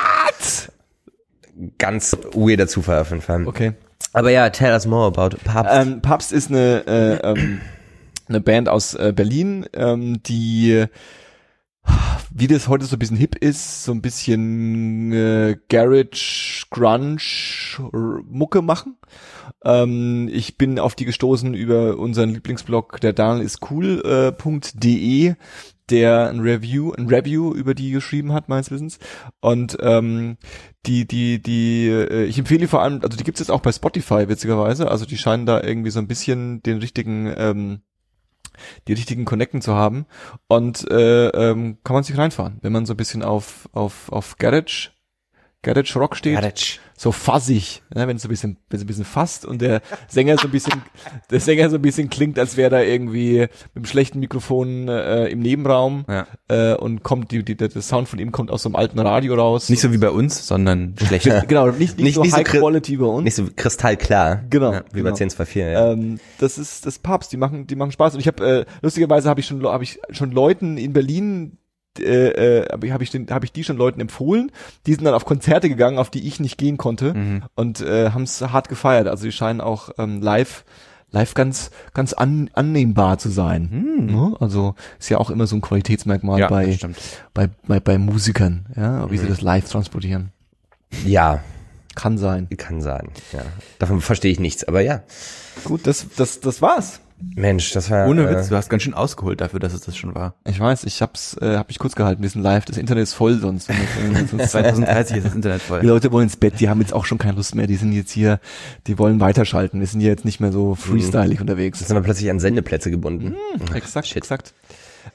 ganz 1.78 2.16
weirder 2.32 2.68
Zufall 2.68 3.00
auf 3.00 3.10
jeden 3.10 3.22
Fall. 3.22 3.46
Okay. 3.46 3.72
Aber 4.12 4.30
ja, 4.30 4.50
tell 4.50 4.72
us 4.72 4.86
more 4.86 5.06
about 5.06 5.36
Papst. 5.44 5.72
Ähm, 5.72 6.00
Papst 6.00 6.32
ist 6.32 6.50
eine, 6.50 6.84
äh, 6.86 7.30
ähm, 7.30 7.60
eine 8.30 8.40
Band 8.40 8.68
aus 8.68 8.94
äh, 8.94 9.12
Berlin, 9.14 9.66
ähm, 9.74 10.22
die 10.22 10.86
wie 12.32 12.46
das 12.46 12.68
heute 12.68 12.84
so 12.84 12.96
ein 12.96 12.98
bisschen 12.98 13.16
hip 13.16 13.34
ist, 13.34 13.84
so 13.84 13.92
ein 13.92 14.02
bisschen 14.02 15.12
äh, 15.12 15.56
Garage, 15.68 16.66
Grunge, 16.70 17.18
Mucke 18.28 18.62
machen. 18.62 18.96
Ähm, 19.64 20.28
ich 20.32 20.56
bin 20.56 20.78
auf 20.78 20.94
die 20.94 21.04
gestoßen 21.04 21.54
über 21.54 21.98
unseren 21.98 22.30
Lieblingsblog, 22.30 23.00
der 23.00 23.12
Daniel 23.12 23.44
ist 23.44 23.70
cool.de, 23.70 25.26
äh, 25.26 25.34
der 25.90 26.28
ein 26.30 26.38
Review, 26.38 26.92
ein 26.92 27.08
Review 27.08 27.52
über 27.52 27.74
die 27.74 27.90
geschrieben 27.90 28.32
hat, 28.32 28.48
meines 28.48 28.70
Wissens. 28.70 29.00
Und 29.40 29.76
ähm, 29.80 30.36
die, 30.86 31.06
die, 31.06 31.42
die, 31.42 31.88
äh, 31.88 32.24
ich 32.24 32.38
empfehle 32.38 32.68
vor 32.68 32.82
allem, 32.82 33.00
also 33.02 33.16
die 33.18 33.24
gibt's 33.24 33.40
jetzt 33.40 33.50
auch 33.50 33.60
bei 33.60 33.72
Spotify, 33.72 34.28
witzigerweise. 34.28 34.88
Also 34.88 35.04
die 35.04 35.18
scheinen 35.18 35.46
da 35.46 35.60
irgendwie 35.60 35.90
so 35.90 35.98
ein 35.98 36.06
bisschen 36.06 36.62
den 36.62 36.78
richtigen, 36.78 37.32
ähm, 37.36 37.80
die 38.88 38.92
richtigen 38.92 39.24
Connecten 39.24 39.60
zu 39.60 39.74
haben. 39.74 40.06
Und 40.48 40.90
äh, 40.90 41.28
ähm, 41.28 41.78
kann 41.84 41.94
man 41.94 42.04
sich 42.04 42.16
reinfahren, 42.16 42.58
wenn 42.62 42.72
man 42.72 42.86
so 42.86 42.94
ein 42.94 42.96
bisschen 42.96 43.22
auf, 43.22 43.68
auf, 43.72 44.10
auf 44.10 44.36
Garage, 44.36 44.90
Garage 45.62 45.98
Rock 45.98 46.16
steht 46.16 46.36
so 47.02 47.12
fassig, 47.12 47.82
ne, 47.94 48.06
wenn 48.06 48.16
es 48.16 48.22
so 48.24 48.28
ein 48.28 48.30
bisschen, 48.30 48.58
wenn 48.68 48.76
es 48.76 48.84
ein 48.84 48.86
bisschen 48.86 49.06
fasst 49.06 49.46
und 49.46 49.62
der 49.62 49.80
Sänger 50.08 50.36
so 50.36 50.48
ein 50.48 50.50
bisschen, 50.50 50.82
der 51.30 51.40
Sänger 51.40 51.70
so 51.70 51.76
ein 51.76 51.80
bisschen 51.82 52.10
klingt, 52.10 52.38
als 52.38 52.58
wäre 52.58 52.68
da 52.68 52.82
irgendwie 52.82 53.38
mit 53.40 53.50
einem 53.74 53.84
schlechten 53.86 54.20
Mikrofon 54.20 54.86
äh, 54.88 55.28
im 55.28 55.38
Nebenraum 55.40 56.04
Ja. 56.06 56.26
äh, 56.48 56.74
und 56.76 57.02
kommt 57.02 57.30
die, 57.32 57.42
die, 57.42 57.56
der 57.56 57.68
der 57.68 57.80
Sound 57.80 58.06
von 58.06 58.18
ihm 58.18 58.32
kommt 58.32 58.50
aus 58.50 58.64
so 58.64 58.68
einem 58.68 58.76
alten 58.76 58.98
Radio 58.98 59.34
raus. 59.34 59.70
Nicht 59.70 59.80
so 59.80 59.92
wie 59.94 59.96
bei 59.96 60.10
uns, 60.10 60.46
sondern 60.46 60.94
schlecht. 61.02 61.24
genau, 61.48 61.68
nicht, 61.68 61.78
nicht, 61.78 61.98
Nicht- 62.00 62.14
so 62.16 62.20
nicht 62.22 62.32
so 62.32 62.36
High 62.36 62.46
kri- 62.46 62.58
Quality 62.58 62.96
bei 62.98 63.06
uns. 63.06 63.24
Nicht 63.24 63.34
so 63.36 63.46
kristallklar. 63.56 64.42
Genau, 64.50 64.72
Ja, 64.74 64.80
wie 64.92 64.98
genau. 64.98 65.04
bei 65.04 65.16
1024, 65.16 65.56
ja. 65.56 65.92
Ähm, 65.92 66.20
das 66.38 66.58
ist 66.58 66.84
das 66.84 66.98
Papst, 66.98 67.32
die 67.32 67.38
machen, 67.38 67.66
die 67.66 67.76
machen 67.76 67.92
Spaß. 67.92 68.12
Und 68.12 68.20
ich 68.20 68.26
habe 68.26 68.46
äh, 68.46 68.64
lustigerweise 68.82 69.26
habe 69.30 69.40
ich 69.40 69.46
schon 69.46 69.64
habe 69.66 69.84
ich 69.84 70.00
schon 70.10 70.32
Leuten 70.32 70.76
in 70.76 70.92
Berlin 70.92 71.56
äh, 72.02 72.60
äh, 72.62 72.90
habe 72.90 73.02
ich, 73.04 73.10
den- 73.10 73.26
ich 73.42 73.52
die 73.52 73.64
schon 73.64 73.76
Leuten 73.76 74.00
empfohlen. 74.00 74.50
Die 74.86 74.94
sind 74.94 75.04
dann 75.04 75.14
auf 75.14 75.24
Konzerte 75.24 75.68
gegangen, 75.68 75.98
auf 75.98 76.10
die 76.10 76.26
ich 76.26 76.40
nicht 76.40 76.58
gehen 76.58 76.76
konnte 76.76 77.40
und 77.54 77.80
äh, 77.80 78.10
haben 78.10 78.22
es 78.22 78.40
hart 78.40 78.68
gefeiert. 78.68 79.08
Also 79.08 79.24
die 79.24 79.32
scheinen 79.32 79.60
auch 79.60 79.90
ähm, 79.98 80.20
live 80.20 80.64
live 81.12 81.34
ganz 81.34 81.70
ganz 81.92 82.12
an, 82.12 82.50
annehmbar 82.54 83.18
zu 83.18 83.30
sein. 83.30 84.06
Ne? 84.06 84.36
Also 84.38 84.74
ist 85.00 85.08
ja 85.08 85.18
auch 85.18 85.30
immer 85.30 85.46
so 85.48 85.56
ein 85.56 85.60
Qualitätsmerkmal 85.60 86.38
Ja, 86.38 86.48
bei, 86.48 86.78
bei 87.34 87.48
bei 87.66 87.80
bei 87.80 87.98
Musikern, 87.98 88.66
ja, 88.76 89.10
wie 89.10 89.18
sie 89.18 89.26
das 89.26 89.40
live 89.40 89.68
transportieren. 89.68 90.30
ja, 91.04 91.40
Kann 91.96 92.16
sein. 92.16 92.48
kann 92.56 92.80
sein. 92.80 93.08
Ja. 93.32 93.42
Davon 93.80 94.00
verstehe 94.00 94.30
ich 94.30 94.38
nichts, 94.38 94.62
aber 94.64 94.80
ja. 94.82 95.02
Gut, 95.64 95.86
das 95.88 96.06
das 96.16 96.38
das 96.40 96.62
war's. 96.62 97.00
Mensch, 97.36 97.72
das 97.72 97.90
war 97.90 98.08
Ohne 98.08 98.28
äh, 98.28 98.36
Witz, 98.36 98.48
du 98.48 98.56
hast 98.56 98.68
ganz 98.68 98.82
schön 98.82 98.94
ausgeholt 98.94 99.40
dafür, 99.40 99.60
dass 99.60 99.72
es 99.72 99.82
das 99.82 99.96
schon 99.96 100.14
war. 100.14 100.34
Ich 100.46 100.58
weiß, 100.58 100.84
ich 100.84 101.02
hab's, 101.02 101.36
äh, 101.40 101.56
hab 101.56 101.68
mich 101.68 101.78
kurz 101.78 101.94
gehalten. 101.94 102.22
Wir 102.22 102.30
sind 102.30 102.42
live, 102.42 102.64
das 102.64 102.76
Internet 102.76 103.04
ist 103.04 103.14
voll 103.14 103.38
sonst. 103.38 103.70
sonst 104.30 104.50
2030 104.50 105.18
ist 105.18 105.26
das 105.26 105.34
Internet 105.34 105.62
die 105.62 105.66
voll. 105.66 105.82
Leute 105.82 106.12
wollen 106.12 106.24
ins 106.24 106.36
Bett, 106.36 106.60
die 106.60 106.68
haben 106.68 106.80
jetzt 106.80 106.92
auch 106.92 107.04
schon 107.04 107.18
keine 107.18 107.36
Lust 107.36 107.54
mehr. 107.54 107.66
Die 107.66 107.76
sind 107.76 107.92
jetzt 107.92 108.10
hier, 108.10 108.40
die 108.86 108.98
wollen 108.98 109.20
weiterschalten. 109.20 109.80
Wir 109.80 109.86
sind 109.86 110.00
hier 110.00 110.10
jetzt 110.10 110.24
nicht 110.24 110.40
mehr 110.40 110.52
so 110.52 110.74
freestylig 110.74 111.40
unterwegs. 111.40 111.80
Jetzt 111.80 111.88
sind 111.88 111.96
wir 111.96 112.02
plötzlich 112.02 112.30
an 112.30 112.40
Sendeplätze 112.40 112.90
gebunden. 112.90 113.36
Exakt, 113.74 114.08
Shit. 114.08 114.16
exakt. 114.16 114.54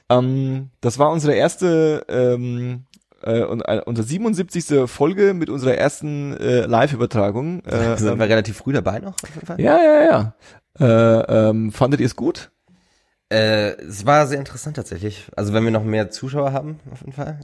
Ähm, 0.09 0.69
das 0.81 0.99
war 0.99 1.11
unsere 1.11 1.33
erste, 1.33 2.05
ähm, 2.09 2.85
äh, 3.25 3.43
und, 3.43 3.61
äh, 3.61 3.81
unsere 3.85 4.07
77. 4.07 4.87
Folge 4.87 5.33
mit 5.33 5.49
unserer 5.49 5.75
ersten 5.75 6.37
äh, 6.37 6.65
Live-Übertragung. 6.65 7.61
Äh, 7.65 7.97
Sind 7.97 8.13
ähm, 8.13 8.19
wir 8.19 8.29
relativ 8.29 8.57
früh 8.57 8.73
dabei 8.73 8.99
noch? 8.99 9.15
Auf 9.21 9.35
jeden 9.35 9.45
Fall? 9.45 9.59
ja, 9.59 9.77
ja, 9.77 10.03
ja. 10.03 10.35
Äh, 10.79 10.85
ähm, 10.85 11.71
fandet 11.71 11.99
ihr 11.99 12.05
es 12.05 12.15
gut? 12.15 12.51
Äh, 13.33 13.71
es 13.81 14.05
war 14.05 14.27
sehr 14.27 14.37
interessant 14.37 14.75
tatsächlich. 14.75 15.25
Also 15.35 15.51
wenn 15.51 15.63
wir 15.63 15.71
noch 15.71 15.83
mehr 15.83 16.11
Zuschauer 16.11 16.53
haben, 16.53 16.79
auf 16.91 16.99
jeden 16.99 17.13
Fall. 17.13 17.39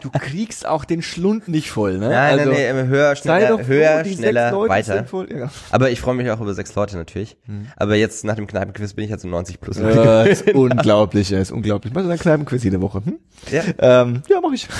Du 0.00 0.10
kriegst 0.10 0.66
auch 0.66 0.84
den 0.84 1.00
Schlund 1.00 1.46
nicht 1.46 1.70
voll, 1.70 1.98
ne? 1.98 2.08
Nein, 2.08 2.40
also, 2.40 2.50
nein, 2.50 2.70
immer 2.70 2.86
höher, 2.86 3.14
schneller, 3.14 3.58
froh, 3.58 3.66
höher, 3.68 4.04
schneller, 4.04 4.52
weiter. 4.68 5.04
voll, 5.04 5.28
ja. 5.32 5.48
Aber 5.70 5.90
ich 5.90 6.00
freue 6.00 6.16
mich 6.16 6.28
auch 6.28 6.40
über 6.40 6.54
sechs 6.54 6.74
Leute 6.74 6.96
natürlich. 6.96 7.36
Aber 7.76 7.94
jetzt 7.94 8.24
nach 8.24 8.34
dem 8.34 8.48
Kneipenquiz 8.48 8.94
bin 8.94 9.04
ich 9.04 9.10
jetzt 9.10 9.24
um 9.24 9.30
90 9.30 9.60
plus. 9.60 9.78
Äh, 9.78 10.28
ist 10.32 10.50
unglaublich, 10.52 11.30
ja, 11.30 11.38
ist 11.38 11.52
unglaublich. 11.52 11.94
Machst 11.94 12.06
du 12.06 12.10
einen 12.10 12.18
kleinen 12.18 12.44
Quiz 12.44 12.64
jede 12.64 12.82
Woche? 12.82 13.00
Hm? 13.04 13.18
Ja. 13.52 13.62
Ähm, 13.78 14.22
ja, 14.28 14.40
mach 14.42 14.52
ich. 14.52 14.68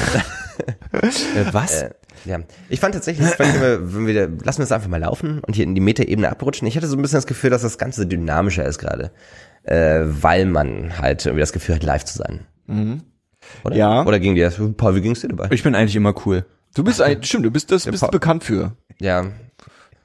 Äh, 0.92 1.46
was? 1.50 1.82
Äh, 1.82 1.90
ja. 2.24 2.38
Ich 2.68 2.78
fand 2.78 2.94
tatsächlich, 2.94 3.26
wenn 3.38 3.60
wir, 3.60 3.94
wenn 3.94 4.06
wir, 4.06 4.28
lassen 4.44 4.58
wir 4.58 4.64
es 4.64 4.70
einfach 4.70 4.88
mal 4.88 5.00
laufen 5.00 5.40
und 5.40 5.56
hier 5.56 5.64
in 5.64 5.74
die 5.74 5.80
Metaebene 5.80 6.30
abrutschen. 6.30 6.68
Ich 6.68 6.76
hatte 6.76 6.86
so 6.86 6.96
ein 6.96 7.02
bisschen 7.02 7.16
das 7.16 7.26
Gefühl, 7.26 7.50
dass 7.50 7.62
das 7.62 7.76
Ganze 7.76 8.06
dynamischer 8.06 8.64
ist 8.64 8.78
gerade. 8.78 9.10
Äh, 9.64 10.00
weil 10.04 10.46
man 10.46 10.98
halt 10.98 11.24
irgendwie 11.24 11.40
das 11.40 11.52
Gefühl 11.52 11.74
hat, 11.76 11.82
live 11.82 12.04
zu 12.04 12.18
sein. 12.18 12.40
Oder? 13.64 13.76
Ja. 13.76 14.04
Oder 14.04 14.20
ging 14.20 14.34
dir 14.34 14.44
das? 14.46 14.60
Paul, 14.76 14.94
wie 14.94 15.00
ging's 15.00 15.20
dir 15.20 15.28
dabei? 15.28 15.48
ich 15.50 15.62
bin 15.62 15.74
eigentlich 15.74 15.96
immer 15.96 16.14
cool. 16.26 16.44
Du 16.74 16.84
bist 16.84 17.00
eigentlich, 17.00 17.28
stimmt, 17.28 17.46
du 17.46 17.50
bist 17.50 17.70
das, 17.70 17.84
bist 17.86 18.10
bekannt 18.10 18.44
für. 18.44 18.76
Ja. 19.00 19.26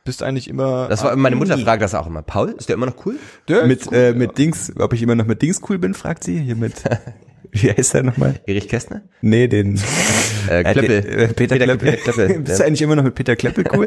Bist 0.05 0.23
eigentlich 0.23 0.47
immer. 0.47 0.87
Das 0.87 1.03
war, 1.03 1.15
meine 1.15 1.35
Mutter 1.35 1.57
fragt 1.57 1.81
das 1.81 1.93
auch 1.93 2.07
immer. 2.07 2.21
Paul, 2.21 2.55
ist 2.57 2.69
der 2.69 2.75
immer 2.75 2.85
noch 2.85 3.05
cool? 3.05 3.17
der 3.47 3.65
mit 3.65 3.87
cool, 3.87 3.93
äh, 3.93 4.07
ja. 4.09 4.13
mit 4.15 4.37
Dings, 4.37 4.71
ob 4.79 4.93
ich 4.93 5.01
immer 5.01 5.15
noch 5.15 5.25
mit 5.25 5.41
Dings 5.41 5.61
cool 5.69 5.77
bin, 5.77 5.93
fragt 5.93 6.23
sie. 6.23 6.39
Hier 6.39 6.55
mit, 6.55 6.73
wie 7.51 7.71
heißt 7.71 7.93
der 7.93 8.03
nochmal? 8.03 8.39
Erich 8.45 8.69
Kästner? 8.69 9.01
Nee, 9.21 9.47
den 9.47 9.79
Äh, 10.49 10.63
Kleppel. 10.63 11.05
äh, 11.05 11.27
Peter, 11.27 11.57
Kleppel. 11.57 11.77
Peter 11.77 11.97
Kleppel. 12.13 12.39
Bist 12.39 12.59
du 12.59 12.63
eigentlich 12.65 12.81
immer 12.81 12.95
noch 12.95 13.03
mit 13.03 13.13
Peter 13.13 13.35
Kleppel 13.35 13.65
cool? 13.73 13.85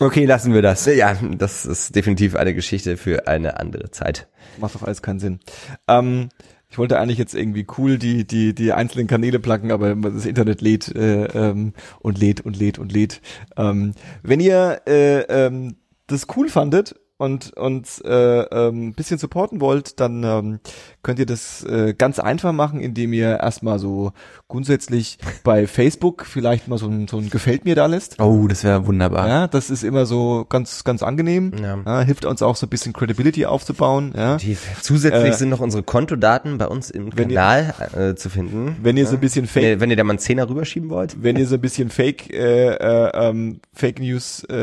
Okay, 0.00 0.24
lassen 0.24 0.52
wir 0.54 0.62
das. 0.62 0.86
Ja, 0.86 1.14
das 1.14 1.66
ist 1.66 1.94
definitiv 1.94 2.34
eine 2.34 2.54
Geschichte 2.54 2.96
für 2.96 3.28
eine 3.28 3.58
andere 3.60 3.90
Zeit. 3.90 4.28
Macht 4.58 4.74
doch 4.74 4.82
alles 4.82 5.02
keinen 5.02 5.20
Sinn. 5.20 5.40
Ähm, 5.86 6.28
ich 6.70 6.78
wollte 6.78 6.98
eigentlich 6.98 7.18
jetzt 7.18 7.34
irgendwie 7.34 7.66
cool 7.78 7.98
die, 7.98 8.26
die, 8.26 8.54
die 8.54 8.72
einzelnen 8.72 9.08
Kanäle 9.08 9.40
placken, 9.40 9.72
aber 9.72 9.94
das 9.94 10.24
Internet 10.24 10.60
lädt 10.60 10.94
äh, 10.94 11.24
ähm, 11.24 11.74
und 11.98 12.18
lädt 12.18 12.40
und 12.42 12.56
lädt 12.56 12.78
und 12.78 12.92
lädt. 12.92 13.20
Ähm, 13.56 13.92
wenn 14.22 14.40
ihr 14.40 14.82
äh, 14.86 15.20
ähm, 15.22 15.76
das 16.06 16.26
cool 16.36 16.48
fandet 16.48 16.94
und 17.20 17.52
uns 17.56 18.00
äh, 18.00 18.10
ähm, 18.10 18.94
bisschen 18.94 19.18
supporten 19.18 19.60
wollt, 19.60 20.00
dann 20.00 20.24
ähm, 20.24 20.60
könnt 21.02 21.18
ihr 21.18 21.26
das 21.26 21.62
äh, 21.64 21.94
ganz 21.96 22.18
einfach 22.18 22.52
machen, 22.52 22.80
indem 22.80 23.12
ihr 23.12 23.38
erstmal 23.40 23.78
so 23.78 24.12
grundsätzlich 24.48 25.18
bei 25.44 25.66
Facebook 25.66 26.24
vielleicht 26.26 26.66
mal 26.66 26.78
so 26.78 26.86
ein, 26.88 27.06
so 27.08 27.18
ein 27.18 27.30
Gefällt 27.30 27.64
mir 27.64 27.74
da 27.74 27.86
lässt. 27.86 28.18
Oh, 28.20 28.46
das 28.48 28.64
wäre 28.64 28.86
wunderbar. 28.86 29.28
Ja, 29.28 29.46
das 29.48 29.70
ist 29.70 29.84
immer 29.84 30.06
so 30.06 30.44
ganz, 30.48 30.82
ganz 30.84 31.02
angenehm. 31.02 31.52
Ja. 31.62 32.00
hilft 32.02 32.24
uns 32.24 32.42
auch 32.42 32.56
so 32.56 32.66
ein 32.66 32.70
bisschen 32.70 32.92
Credibility 32.92 33.46
aufzubauen. 33.46 34.12
Ja. 34.16 34.36
Die, 34.38 34.56
zusätzlich 34.82 35.30
Äh, 35.32 35.36
sind 35.36 35.50
noch 35.50 35.60
unsere 35.60 35.82
Kontodaten 35.82 36.58
bei 36.58 36.66
uns 36.66 36.90
im 36.90 37.16
wenn 37.16 37.30
ihr- 37.30 37.36
Kanal 37.36 37.74
äh, 37.96 38.14
zu 38.16 38.30
finden. 38.30 38.76
Wenn 38.82 38.96
ihr 38.96 39.06
so 39.06 39.14
ein 39.16 39.20
bisschen 39.20 39.46
Fake, 39.46 39.62
Wenn 39.62 39.70
ihr, 39.70 39.80
wenn 39.80 39.90
ihr 39.90 39.96
da 39.96 40.04
mal 40.04 40.12
einen 40.14 40.18
Zehner 40.18 40.48
rüberschieben 40.48 40.88
wollt. 40.90 41.22
wenn 41.22 41.36
ihr 41.36 41.46
so 41.46 41.56
ein 41.56 41.60
bisschen 41.60 41.90
Fake, 41.90 42.32
äh, 42.32 42.70
äh, 42.74 43.10
ähm, 43.14 43.60
Fake 43.72 44.00
News, 44.00 44.42
äh, 44.50 44.54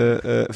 äh, 0.44 0.48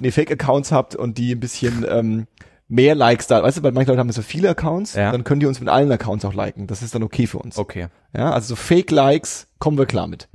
nee, 0.00 0.10
Fake 0.10 0.30
Accounts 0.30 0.70
habt 0.70 0.94
und 0.94 1.18
die 1.18 1.29
ein 1.32 1.40
bisschen 1.40 1.84
ähm, 1.88 2.26
mehr 2.68 2.94
Likes 2.94 3.26
da, 3.26 3.42
weißt 3.42 3.58
du, 3.58 3.62
weil 3.62 3.72
manche 3.72 3.90
Leute 3.90 4.00
haben 4.00 4.12
so 4.12 4.22
viele 4.22 4.48
Accounts, 4.50 4.94
Ja. 4.94 5.10
dann 5.12 5.24
können 5.24 5.40
die 5.40 5.46
uns 5.46 5.58
mit 5.60 5.68
allen 5.68 5.90
Accounts 5.90 6.24
auch 6.24 6.34
liken. 6.34 6.66
Das 6.66 6.82
ist 6.82 6.94
dann 6.94 7.02
okay 7.02 7.26
für 7.26 7.38
uns. 7.38 7.58
Okay. 7.58 7.88
Ja, 8.16 8.30
also 8.32 8.48
so 8.48 8.56
Fake 8.56 8.90
Likes 8.90 9.48
kommen 9.58 9.76
wir 9.78 9.86
klar 9.86 10.06
mit. 10.06 10.28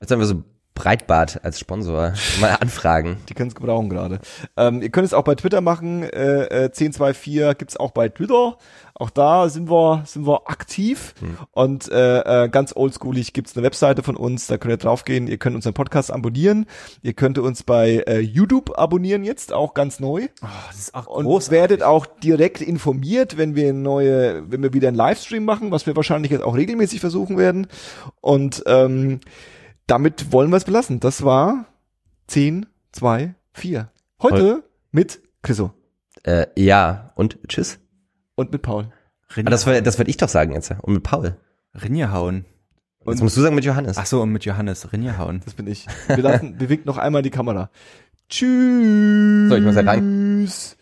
Jetzt 0.00 0.10
haben 0.10 0.18
wir 0.18 0.26
so 0.26 0.42
Breitbart 0.74 1.42
als 1.44 1.58
Sponsor. 1.58 2.12
Mal 2.40 2.56
anfragen. 2.60 3.16
Die 3.28 3.34
können 3.34 3.48
es 3.48 3.54
gebrauchen 3.54 3.88
gerade. 3.88 4.18
Ähm, 4.56 4.82
ihr 4.82 4.90
könnt 4.90 5.06
es 5.06 5.14
auch 5.14 5.24
bei 5.24 5.34
Twitter 5.34 5.60
machen. 5.62 6.02
Äh, 6.02 6.44
äh, 6.44 6.64
1024 6.66 7.56
gibt's 7.58 7.76
auch 7.78 7.92
bei 7.92 8.08
Twitter. 8.10 8.58
Auch 8.98 9.10
da 9.10 9.48
sind 9.50 9.70
wir 9.70 10.04
sind 10.06 10.26
wir 10.26 10.48
aktiv. 10.48 11.14
Und 11.52 11.90
äh, 11.90 12.44
äh, 12.44 12.48
ganz 12.48 12.74
oldschoolig 12.74 13.34
gibt's 13.34 13.54
eine 13.54 13.64
Webseite 13.64 14.02
von 14.02 14.16
uns. 14.16 14.46
Da 14.46 14.56
könnt 14.56 14.72
ihr 14.72 14.78
draufgehen. 14.78 15.26
Ihr 15.26 15.36
könnt 15.36 15.54
unseren 15.54 15.74
Podcast 15.74 16.10
abonnieren. 16.10 16.64
Ihr 17.02 17.12
könnt 17.12 17.38
uns 17.38 17.62
bei 17.62 18.04
äh, 18.06 18.20
YouTube 18.20 18.78
abonnieren 18.78 19.22
jetzt 19.22 19.52
auch 19.52 19.74
ganz 19.74 20.00
neu. 20.00 20.28
Oh, 20.42 20.46
das 20.68 20.78
ist 20.78 20.94
auch 20.94 21.06
Und 21.08 21.26
werdet 21.50 21.82
auch 21.82 22.06
direkt 22.06 22.62
informiert, 22.62 23.36
wenn 23.36 23.54
wir 23.54 23.74
neue, 23.74 24.50
wenn 24.50 24.62
wir 24.62 24.72
wieder 24.72 24.88
einen 24.88 24.96
Livestream 24.96 25.44
machen, 25.44 25.70
was 25.70 25.86
wir 25.86 25.94
wahrscheinlich 25.94 26.32
jetzt 26.32 26.42
auch 26.42 26.56
regelmäßig 26.56 27.00
versuchen 27.00 27.36
werden. 27.36 27.66
Und 28.22 28.62
ähm, 28.66 29.20
damit 29.86 30.32
wollen 30.32 30.50
wir 30.50 30.56
es 30.56 30.64
belassen. 30.64 31.00
Das 31.00 31.22
war 31.22 31.66
10, 32.28 32.66
2, 32.92 33.34
4. 33.52 33.90
Heute 34.22 34.64
mit 34.90 35.20
Chriso 35.42 35.72
Äh, 36.22 36.46
ja, 36.56 37.12
und 37.14 37.38
tschüss. 37.46 37.78
Und 38.36 38.52
mit 38.52 38.62
Paul. 38.62 38.92
Ah, 39.34 39.42
das, 39.42 39.66
war- 39.66 39.80
das 39.80 39.98
würde 39.98 40.10
ich 40.10 40.16
doch 40.16 40.28
sagen 40.28 40.52
jetzt. 40.52 40.70
Und 40.82 40.94
mit 40.94 41.02
Paul. 41.02 41.36
Rinje 41.74 42.12
hauen. 42.12 42.44
Jetzt 43.04 43.22
musst 43.22 43.36
du 43.36 43.40
sagen 43.40 43.54
mit 43.54 43.64
Johannes. 43.64 43.98
Ach 43.98 44.06
so, 44.06 44.22
und 44.22 44.30
mit 44.32 44.44
Johannes 44.44 44.92
Rinje 44.92 45.18
hauen. 45.18 45.40
Das 45.44 45.54
bin 45.54 45.66
ich. 45.66 45.86
Wir 46.08 46.18
lassen, 46.22 46.58
wir 46.58 46.68
winken 46.68 46.86
noch 46.86 46.98
einmal 46.98 47.22
die 47.22 47.30
Kamera. 47.30 47.70
Tschüss. 48.28 49.48
So, 49.48 49.56
ich 49.56 49.62
muss 49.64 49.74
ja 49.76 49.82
rein. 49.82 50.48
Tschüss. 50.48 50.76